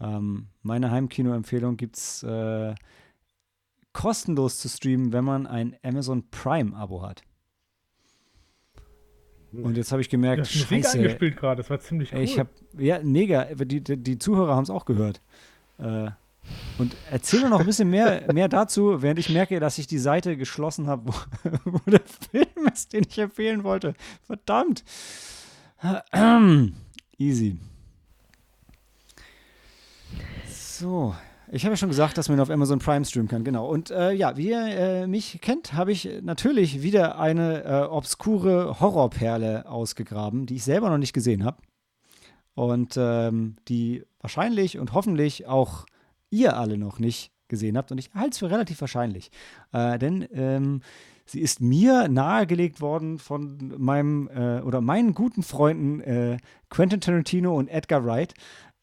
Ähm, 0.00 0.48
meine 0.62 0.90
Heimkino-Empfehlung 0.90 1.76
gibt 1.76 1.96
es 1.96 2.24
äh, 2.24 2.74
kostenlos 3.92 4.58
zu 4.58 4.68
streamen, 4.68 5.12
wenn 5.12 5.24
man 5.24 5.46
ein 5.46 5.76
Amazon 5.84 6.28
Prime-Abo 6.32 7.02
hat. 7.02 7.22
Und 9.52 9.76
jetzt 9.76 9.92
habe 9.92 10.02
ich 10.02 10.08
gemerkt, 10.08 10.40
hast 10.40 10.52
Musik 10.52 10.84
scheiße, 10.84 10.98
eingespielt 10.98 11.36
gerade, 11.36 11.62
das 11.62 11.70
war 11.70 11.78
ziemlich 11.78 12.12
cool. 12.12 12.22
ich 12.22 12.40
habe, 12.40 12.50
ja, 12.76 12.98
mega, 13.04 13.54
die, 13.54 13.84
die, 13.84 13.96
die 13.96 14.18
Zuhörer 14.18 14.56
haben 14.56 14.64
es 14.64 14.70
auch 14.70 14.84
gehört. 14.84 15.22
Äh, 15.78 16.10
und 16.78 16.96
erzähl 17.10 17.42
mir 17.42 17.50
noch 17.50 17.60
ein 17.60 17.66
bisschen 17.66 17.90
mehr, 17.90 18.24
mehr 18.32 18.48
dazu, 18.48 19.02
während 19.02 19.18
ich 19.18 19.28
merke, 19.28 19.60
dass 19.60 19.78
ich 19.78 19.86
die 19.86 19.98
Seite 19.98 20.36
geschlossen 20.36 20.86
habe, 20.86 21.12
wo, 21.12 21.14
wo 21.64 21.90
der 21.90 22.00
Film 22.30 22.68
ist, 22.72 22.92
den 22.92 23.04
ich 23.08 23.18
empfehlen 23.18 23.64
wollte. 23.64 23.94
Verdammt. 24.26 24.84
Easy. 27.18 27.58
So, 30.48 31.14
ich 31.52 31.64
habe 31.64 31.72
ja 31.72 31.76
schon 31.76 31.88
gesagt, 31.88 32.16
dass 32.16 32.28
man 32.28 32.40
auf 32.40 32.48
Amazon 32.48 32.78
Prime 32.78 33.04
streamen 33.04 33.28
kann, 33.28 33.44
genau. 33.44 33.68
Und 33.68 33.90
äh, 33.90 34.12
ja, 34.12 34.36
wie 34.36 34.48
ihr 34.48 34.64
äh, 34.64 35.06
mich 35.06 35.40
kennt, 35.42 35.72
habe 35.74 35.92
ich 35.92 36.08
natürlich 36.22 36.82
wieder 36.82 37.18
eine 37.18 37.64
äh, 37.64 37.82
obskure 37.82 38.80
Horrorperle 38.80 39.68
ausgegraben, 39.68 40.46
die 40.46 40.56
ich 40.56 40.64
selber 40.64 40.88
noch 40.88 40.98
nicht 40.98 41.12
gesehen 41.12 41.44
habe. 41.44 41.58
Und 42.54 42.96
ähm, 42.96 43.56
die 43.68 44.04
wahrscheinlich 44.20 44.78
und 44.78 44.92
hoffentlich 44.92 45.46
auch 45.46 45.86
ihr 46.30 46.56
alle 46.56 46.78
noch 46.78 46.98
nicht 46.98 47.32
gesehen 47.48 47.76
habt. 47.76 47.92
Und 47.92 47.98
ich 47.98 48.10
halte 48.14 48.30
es 48.30 48.38
für 48.38 48.50
relativ 48.50 48.80
wahrscheinlich. 48.80 49.30
Äh, 49.72 49.98
denn 49.98 50.26
ähm, 50.32 50.80
sie 51.26 51.40
ist 51.40 51.60
mir 51.60 52.08
nahegelegt 52.08 52.80
worden 52.80 53.18
von 53.18 53.74
meinem 53.76 54.28
äh, 54.28 54.60
oder 54.60 54.80
meinen 54.80 55.12
guten 55.12 55.42
Freunden 55.42 56.00
äh, 56.00 56.38
Quentin 56.70 57.00
Tarantino 57.00 57.54
und 57.56 57.68
Edgar 57.68 58.04
Wright, 58.06 58.34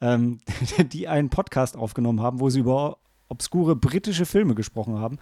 ähm, 0.02 0.40
die 0.92 1.08
einen 1.08 1.30
Podcast 1.30 1.76
aufgenommen 1.76 2.22
haben, 2.22 2.40
wo 2.40 2.50
sie 2.50 2.60
über 2.60 3.00
obskure 3.30 3.76
britische 3.76 4.26
Filme 4.26 4.56
gesprochen 4.56 5.00
haben. 5.00 5.18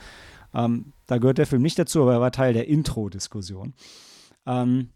Ähm, 0.53 0.93
da 1.07 1.17
gehört 1.17 1.37
der 1.37 1.47
Film 1.47 1.61
nicht 1.61 1.79
dazu, 1.79 2.01
aber 2.01 2.13
er 2.13 2.21
war 2.21 2.31
Teil 2.31 2.53
der 2.53 2.67
Intro-Diskussion. 2.67 3.73
Ähm, 4.45 4.89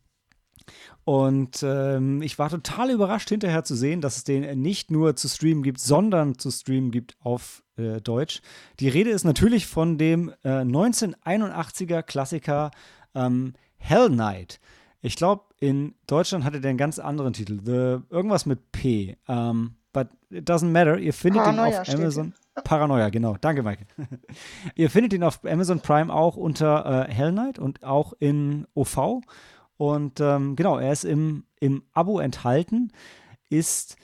und 1.10 1.64
ähm, 1.64 2.22
ich 2.22 2.38
war 2.38 2.52
total 2.52 2.92
überrascht 2.92 3.30
hinterher 3.30 3.64
zu 3.64 3.74
sehen, 3.74 4.00
dass 4.00 4.18
es 4.18 4.26
den 4.26 4.62
nicht 4.62 4.92
nur 4.92 5.16
zu 5.16 5.28
streamen 5.28 5.64
gibt, 5.64 5.80
sondern 5.80 6.38
zu 6.38 6.52
streamen 6.52 6.92
gibt 6.92 7.16
auf 7.20 7.64
äh, 7.78 8.00
Deutsch. 8.00 8.42
Die 8.80 8.90
Rede 8.90 9.10
ist 9.10 9.24
natürlich 9.24 9.66
von 9.66 9.98
dem 9.98 10.32
äh, 10.44 10.50
1981er 10.62 12.04
Klassiker 12.04 12.70
ähm, 13.16 13.54
Hell 13.78 14.12
Night. 14.12 14.60
Ich 15.02 15.16
glaube, 15.16 15.46
in 15.60 15.96
Deutschland 16.06 16.46
hatte 16.46 16.62
der 16.62 16.70
einen 16.70 16.78
ganz 16.78 17.00
anderen 17.00 17.34
Titel. 17.34 17.58
The, 17.66 18.06
irgendwas 18.14 18.46
mit 18.46 18.72
P. 18.72 19.18
Um, 19.26 19.78
but 19.92 20.10
it 20.30 20.48
doesn't 20.48 20.70
matter. 20.70 21.00
Ihr 21.00 21.14
findet 21.14 21.42
ihn 21.42 21.56
Paranoia 21.56 21.80
auf 21.80 21.88
steht 21.88 22.00
Amazon. 22.00 22.34
Paranoia, 22.64 23.10
genau. 23.10 23.36
Danke, 23.42 23.64
Mike. 23.64 23.88
Ihr 24.76 24.92
findet 24.92 25.14
ihn 25.14 25.24
auf 25.24 25.44
Amazon 25.44 25.80
Prime 25.80 26.14
auch 26.14 26.38
unter 26.38 27.08
äh, 27.10 27.12
Hell 27.12 27.32
Night 27.32 27.58
und 27.58 27.84
auch 27.84 28.14
in 28.20 28.68
OV. 28.76 29.24
Und 29.80 30.20
ähm, 30.20 30.56
genau, 30.58 30.78
er 30.78 30.92
ist 30.92 31.06
im, 31.06 31.46
im 31.62 31.84
Abo 31.94 32.20
enthalten, 32.20 32.92
ist 33.48 33.96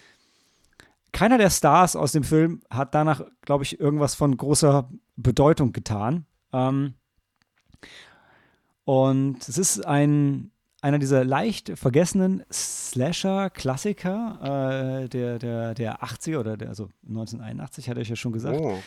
keiner 1.11 1.37
der 1.37 1.49
Stars 1.49 1.97
aus 1.97 2.13
dem 2.13 2.23
Film 2.23 2.61
hat 2.69 2.95
danach, 2.95 3.23
glaube 3.41 3.65
ich, 3.65 3.77
irgendwas 3.77 4.15
von 4.15 4.37
großer 4.37 4.89
Bedeutung 5.17 5.73
getan. 5.73 6.27
Ähm, 6.53 6.93
und 8.85 9.45
es 9.45 9.57
ist 9.57 9.85
ein, 9.85 10.51
einer 10.81 10.97
dieser 10.97 11.25
leicht 11.25 11.77
vergessenen 11.77 12.45
Slasher-Klassiker 12.49 15.01
äh, 15.03 15.09
der, 15.09 15.39
der, 15.39 15.73
der 15.73 16.01
80er 16.01 16.39
oder 16.39 16.55
der, 16.55 16.69
also 16.69 16.87
1981, 17.05 17.89
hatte 17.89 17.99
ich 17.99 18.07
ja 18.07 18.15
schon 18.15 18.31
gesagt 18.31 18.61
Oh, 18.61 18.77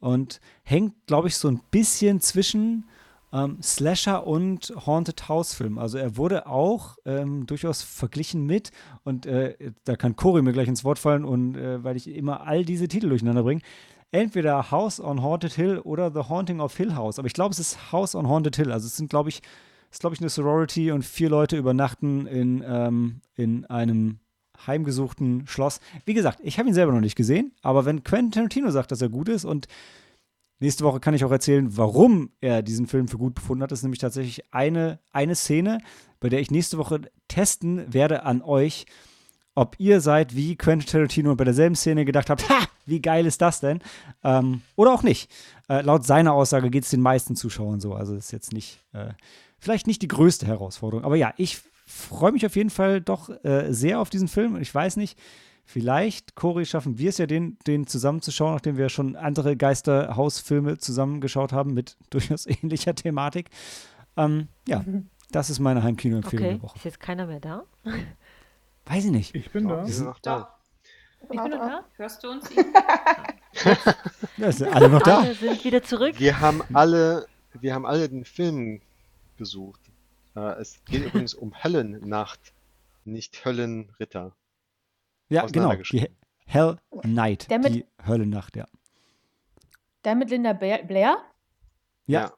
und 0.00 0.42
hängt, 0.64 1.06
glaube 1.06 1.28
ich, 1.28 1.36
so 1.36 1.48
ein 1.48 1.62
bisschen 1.70 2.20
zwischen 2.20 2.84
ähm, 3.32 3.58
Slasher 3.62 4.26
und 4.26 4.72
Haunted 4.86 5.28
House 5.28 5.54
Film. 5.54 5.78
Also 5.78 5.98
er 5.98 6.16
wurde 6.16 6.46
auch 6.46 6.96
ähm, 7.04 7.46
durchaus 7.46 7.82
verglichen 7.82 8.46
mit, 8.46 8.70
und 9.04 9.26
äh, 9.26 9.56
da 9.84 9.96
kann 9.96 10.16
Cory 10.16 10.42
mir 10.42 10.52
gleich 10.52 10.68
ins 10.68 10.84
Wort 10.84 10.98
fallen, 10.98 11.24
und 11.24 11.56
äh, 11.56 11.82
weil 11.82 11.96
ich 11.96 12.08
immer 12.08 12.46
all 12.46 12.64
diese 12.64 12.88
Titel 12.88 13.08
durcheinander 13.08 13.42
bringe. 13.42 13.62
Entweder 14.12 14.70
House 14.70 15.00
on 15.00 15.22
Haunted 15.22 15.52
Hill 15.54 15.80
oder 15.80 16.12
The 16.12 16.28
Haunting 16.28 16.60
of 16.60 16.76
Hill 16.76 16.94
House. 16.94 17.18
Aber 17.18 17.26
ich 17.26 17.34
glaube, 17.34 17.52
es 17.52 17.58
ist 17.58 17.92
House 17.92 18.14
on 18.14 18.28
Haunted 18.28 18.56
Hill. 18.56 18.70
Also 18.70 18.86
es 18.86 18.96
sind, 18.96 19.10
glaube 19.10 19.28
ich, 19.28 19.42
ist, 19.90 20.00
glaube 20.00 20.14
ich, 20.14 20.20
eine 20.20 20.30
Sorority 20.30 20.92
und 20.92 21.04
vier 21.04 21.28
Leute 21.28 21.56
übernachten 21.56 22.26
in, 22.26 22.64
ähm, 22.66 23.20
in 23.34 23.64
einem 23.66 24.20
heimgesuchten 24.66 25.46
Schloss. 25.46 25.80
Wie 26.04 26.14
gesagt, 26.14 26.38
ich 26.42 26.58
habe 26.58 26.68
ihn 26.68 26.74
selber 26.74 26.92
noch 26.92 27.00
nicht 27.00 27.16
gesehen, 27.16 27.52
aber 27.62 27.84
wenn 27.84 28.04
Quentin 28.04 28.30
Tarantino 28.30 28.70
sagt, 28.70 28.90
dass 28.90 29.02
er 29.02 29.08
gut 29.08 29.28
ist 29.28 29.44
und 29.44 29.66
nächste 30.60 30.84
Woche 30.84 31.00
kann 31.00 31.14
ich 31.14 31.24
auch 31.24 31.30
erzählen, 31.30 31.76
warum 31.76 32.30
er 32.40 32.62
diesen 32.62 32.86
Film 32.86 33.08
für 33.08 33.18
gut 33.18 33.34
befunden 33.34 33.62
hat, 33.62 33.70
das 33.70 33.80
ist 33.80 33.84
nämlich 33.84 34.00
tatsächlich 34.00 34.52
eine, 34.52 35.00
eine 35.12 35.34
Szene, 35.34 35.78
bei 36.20 36.28
der 36.28 36.40
ich 36.40 36.50
nächste 36.50 36.78
Woche 36.78 37.02
testen 37.28 37.92
werde 37.92 38.24
an 38.24 38.42
euch, 38.42 38.86
ob 39.54 39.76
ihr 39.78 40.00
seid 40.00 40.36
wie 40.36 40.56
Quentin 40.56 40.88
Tarantino 40.88 41.30
und 41.30 41.36
bei 41.38 41.44
derselben 41.44 41.76
Szene 41.76 42.04
gedacht 42.04 42.30
habt, 42.30 42.48
ha, 42.48 42.66
wie 42.84 43.00
geil 43.00 43.26
ist 43.26 43.40
das 43.40 43.60
denn? 43.60 43.80
Ähm, 44.22 44.62
oder 44.76 44.92
auch 44.92 45.02
nicht. 45.02 45.30
Äh, 45.68 45.80
laut 45.80 46.04
seiner 46.04 46.34
Aussage 46.34 46.70
geht 46.70 46.84
es 46.84 46.90
den 46.90 47.00
meisten 47.00 47.36
Zuschauern 47.36 47.80
so. 47.80 47.94
Also 47.94 48.14
ist 48.14 48.32
jetzt 48.32 48.52
nicht, 48.52 48.84
äh, 48.92 49.08
vielleicht 49.58 49.86
nicht 49.86 50.02
die 50.02 50.08
größte 50.08 50.46
Herausforderung. 50.46 51.04
Aber 51.04 51.16
ja, 51.16 51.32
ich 51.38 51.60
freue 51.86 52.32
mich 52.32 52.44
auf 52.44 52.54
jeden 52.54 52.70
Fall 52.70 53.00
doch 53.00 53.30
äh, 53.44 53.72
sehr 53.72 54.00
auf 54.00 54.10
diesen 54.10 54.28
Film. 54.28 54.60
Ich 54.60 54.74
weiß 54.74 54.96
nicht, 54.96 55.18
vielleicht, 55.66 56.36
Cory, 56.36 56.64
schaffen 56.64 56.98
wir 56.98 57.10
es 57.10 57.18
ja, 57.18 57.26
den, 57.26 57.58
den 57.66 57.86
zusammenzuschauen, 57.86 58.54
nachdem 58.54 58.78
wir 58.78 58.88
schon 58.88 59.16
andere 59.16 59.56
Geisterhausfilme 59.56 60.78
zusammengeschaut 60.78 61.52
haben 61.52 61.74
mit 61.74 61.96
durchaus 62.10 62.46
ähnlicher 62.46 62.94
Thematik. 62.94 63.50
Ähm, 64.16 64.48
ja, 64.66 64.84
das 65.30 65.50
ist 65.50 65.58
meine 65.58 65.82
Heimkino-Empfehlung 65.82 66.46
okay. 66.46 66.54
der 66.54 66.62
Woche. 66.62 66.76
Ist 66.76 66.84
jetzt 66.84 67.00
keiner 67.00 67.26
mehr 67.26 67.40
da? 67.40 67.64
Weiß 68.86 69.04
ich 69.04 69.10
nicht. 69.10 69.34
Ich 69.34 69.50
bin 69.50 69.68
da. 69.68 69.84
die 69.84 69.92
sind 69.92 70.06
noch 70.06 70.20
da. 70.20 70.56
Ich 71.20 71.28
bin 71.28 71.38
noch 71.38 71.50
da. 71.50 71.84
Hörst 71.96 72.24
du 72.24 72.30
uns? 72.30 72.48
Ja, 74.36 74.52
sind 74.52 74.72
alle 74.72 74.90
noch 74.90 75.02
da? 75.02 75.20
Alle 75.20 75.34
sind 75.34 75.64
wieder 75.64 75.82
zurück. 75.82 76.18
Wir 76.18 76.40
haben 76.40 76.62
alle, 76.74 77.26
wir 77.54 77.74
haben 77.74 77.86
alle 77.86 78.06
den 78.06 78.26
Film 78.26 78.82
gesucht. 79.38 79.80
Äh, 80.34 80.60
es 80.60 80.84
geht 80.84 81.06
übrigens 81.06 81.34
um 81.34 81.54
Höllennacht, 81.64 82.52
nicht 83.04 83.44
Höllenritter. 83.44 84.32
Ja, 85.28 85.46
genau. 85.46 85.72
Die. 85.74 86.08
Hell 86.48 86.76
Night, 87.04 87.50
Der 87.50 87.58
mit- 87.58 87.74
die 87.74 87.84
Höllennacht, 88.06 88.54
ja. 88.56 88.66
Der 90.04 90.14
mit 90.14 90.30
Linda 90.30 90.52
Blair? 90.52 91.18
Ja, 92.06 92.32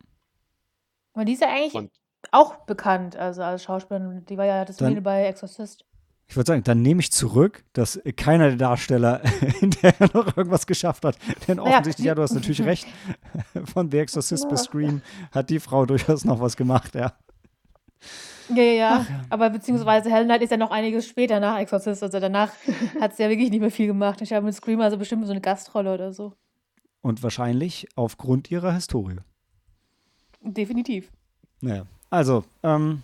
Aber 1.12 1.24
die 1.27 1.32
ist 1.35 1.43
ja 1.43 1.48
eigentlich 1.51 1.74
Und 1.74 1.90
auch 2.32 2.65
bekannt, 2.65 3.16
also 3.16 3.43
als 3.43 3.62
Schauspielerin. 3.65 4.24
Die 4.24 4.39
war 4.39 4.47
ja 4.47 4.65
das 4.65 4.77
Dann- 4.78 5.02
bei 5.02 5.24
Exorcist. 5.27 5.85
ich 6.27 6.36
würde 6.36 6.47
sagen, 6.47 6.62
dann 6.65 6.81
nehme 6.81 7.01
ich 7.01 7.12
zurück, 7.12 7.65
dass 7.74 8.01
keiner 8.16 8.48
der 8.48 8.56
Darsteller 8.56 9.20
hinterher 9.60 10.09
noch 10.15 10.35
irgendwas 10.39 10.66
geschafft 10.66 11.05
hat. 11.05 11.19
Denn 11.47 11.60
offensichtlich, 11.60 11.97
sie- 11.97 12.05
ja, 12.06 12.15
du 12.15 12.23
hast 12.23 12.32
natürlich 12.32 12.62
recht, 12.62 12.86
von 13.74 13.90
The 13.90 13.98
Exorcist 13.98 14.48
bis 14.48 14.62
Scream 14.62 15.02
hat 15.32 15.51
die 15.51 15.60
Frau 15.60 15.85
durchaus 15.85 16.24
noch 16.24 16.40
was 16.40 16.56
gemacht, 16.56 16.94
ja. 16.94 17.12
Ja, 18.51 18.62
ja, 18.62 18.73
ja. 18.73 19.07
Aber 19.31 19.51
beziehungsweise 19.51 20.11
Hell 20.11 20.25
Night 20.27 20.43
ist 20.43 20.51
ja 20.51 20.57
noch 20.57 20.70
einiges 20.70 21.07
später 21.07 21.39
nach 21.41 21.59
Exorcist. 21.59 22.03
Also 22.03 22.19
danach 22.20 22.51
hat 23.01 23.15
sie 23.16 23.23
ja 23.23 23.29
wirklich 23.29 23.51
nicht 23.51 23.61
mehr 23.61 23.70
viel 23.70 23.87
gemacht. 23.87 24.20
Ich 24.23 24.33
habe 24.33 24.45
mit 24.47 24.55
Screamer 24.55 24.85
also 24.85 24.97
bestimmt 24.97 25.25
so 25.27 25.33
eine 25.33 25.41
Gastrolle 25.41 25.93
oder 25.95 26.12
so. 26.12 26.33
Und 27.03 27.23
wahrscheinlich 27.23 27.87
aufgrund 27.95 28.51
ihrer 28.51 28.73
Historie. 28.73 29.16
Definitiv. 30.41 31.11
Naja, 31.61 31.85
also, 32.11 32.45
ähm, 32.62 33.03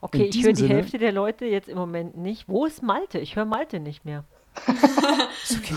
Okay, 0.00 0.24
ich 0.24 0.44
höre 0.44 0.52
die 0.52 0.60
Sinne- 0.62 0.74
Hälfte 0.74 0.98
der 0.98 1.10
Leute 1.12 1.46
jetzt 1.46 1.68
im 1.68 1.76
Moment 1.76 2.16
nicht. 2.16 2.48
Wo 2.48 2.64
ist 2.64 2.82
Malte? 2.82 3.18
Ich 3.18 3.34
höre 3.34 3.44
Malte 3.44 3.80
nicht 3.80 4.04
mehr. 4.04 4.24
Ist 5.44 5.58
okay. 5.58 5.74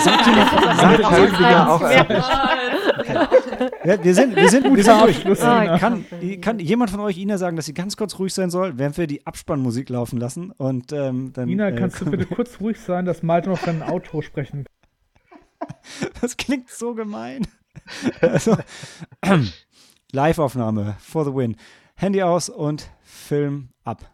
Sagt 0.00 1.40
ja 1.40 1.68
auch, 1.68 1.80
ja, 3.84 4.02
wir 4.02 4.14
sind, 4.14 4.36
wir 4.36 4.48
sind, 4.48 4.64
sind 4.64 5.02
durch. 5.02 5.24
Ina. 5.24 5.78
kann, 5.78 6.04
kann 6.40 6.58
jemand 6.58 6.90
von 6.90 7.00
euch 7.00 7.18
Ina 7.18 7.38
sagen, 7.38 7.56
dass 7.56 7.66
sie 7.66 7.74
ganz 7.74 7.96
kurz 7.96 8.18
ruhig 8.18 8.32
sein 8.32 8.50
soll, 8.50 8.78
während 8.78 8.98
wir 8.98 9.06
die 9.06 9.26
Abspannmusik 9.26 9.88
laufen 9.88 10.18
lassen? 10.18 10.50
Und 10.50 10.92
ähm, 10.92 11.32
dann. 11.32 11.48
Ina, 11.48 11.68
äh, 11.68 11.72
kannst 11.74 12.00
du 12.00 12.10
bitte 12.10 12.26
kurz 12.34 12.60
ruhig 12.60 12.78
sein, 12.78 13.04
dass 13.04 13.22
Malte 13.22 13.48
noch 13.48 13.60
sein 13.60 13.82
Outro 13.82 14.22
sprechen 14.22 14.64
Das 16.20 16.36
klingt 16.36 16.70
so 16.70 16.94
gemein. 16.94 17.46
Also, 18.20 18.56
Live-Aufnahme 20.12 20.96
for 21.00 21.24
the 21.24 21.34
win. 21.34 21.56
Handy 21.96 22.22
aus 22.22 22.48
und 22.48 22.90
Film 23.02 23.70
ab. 23.84 24.10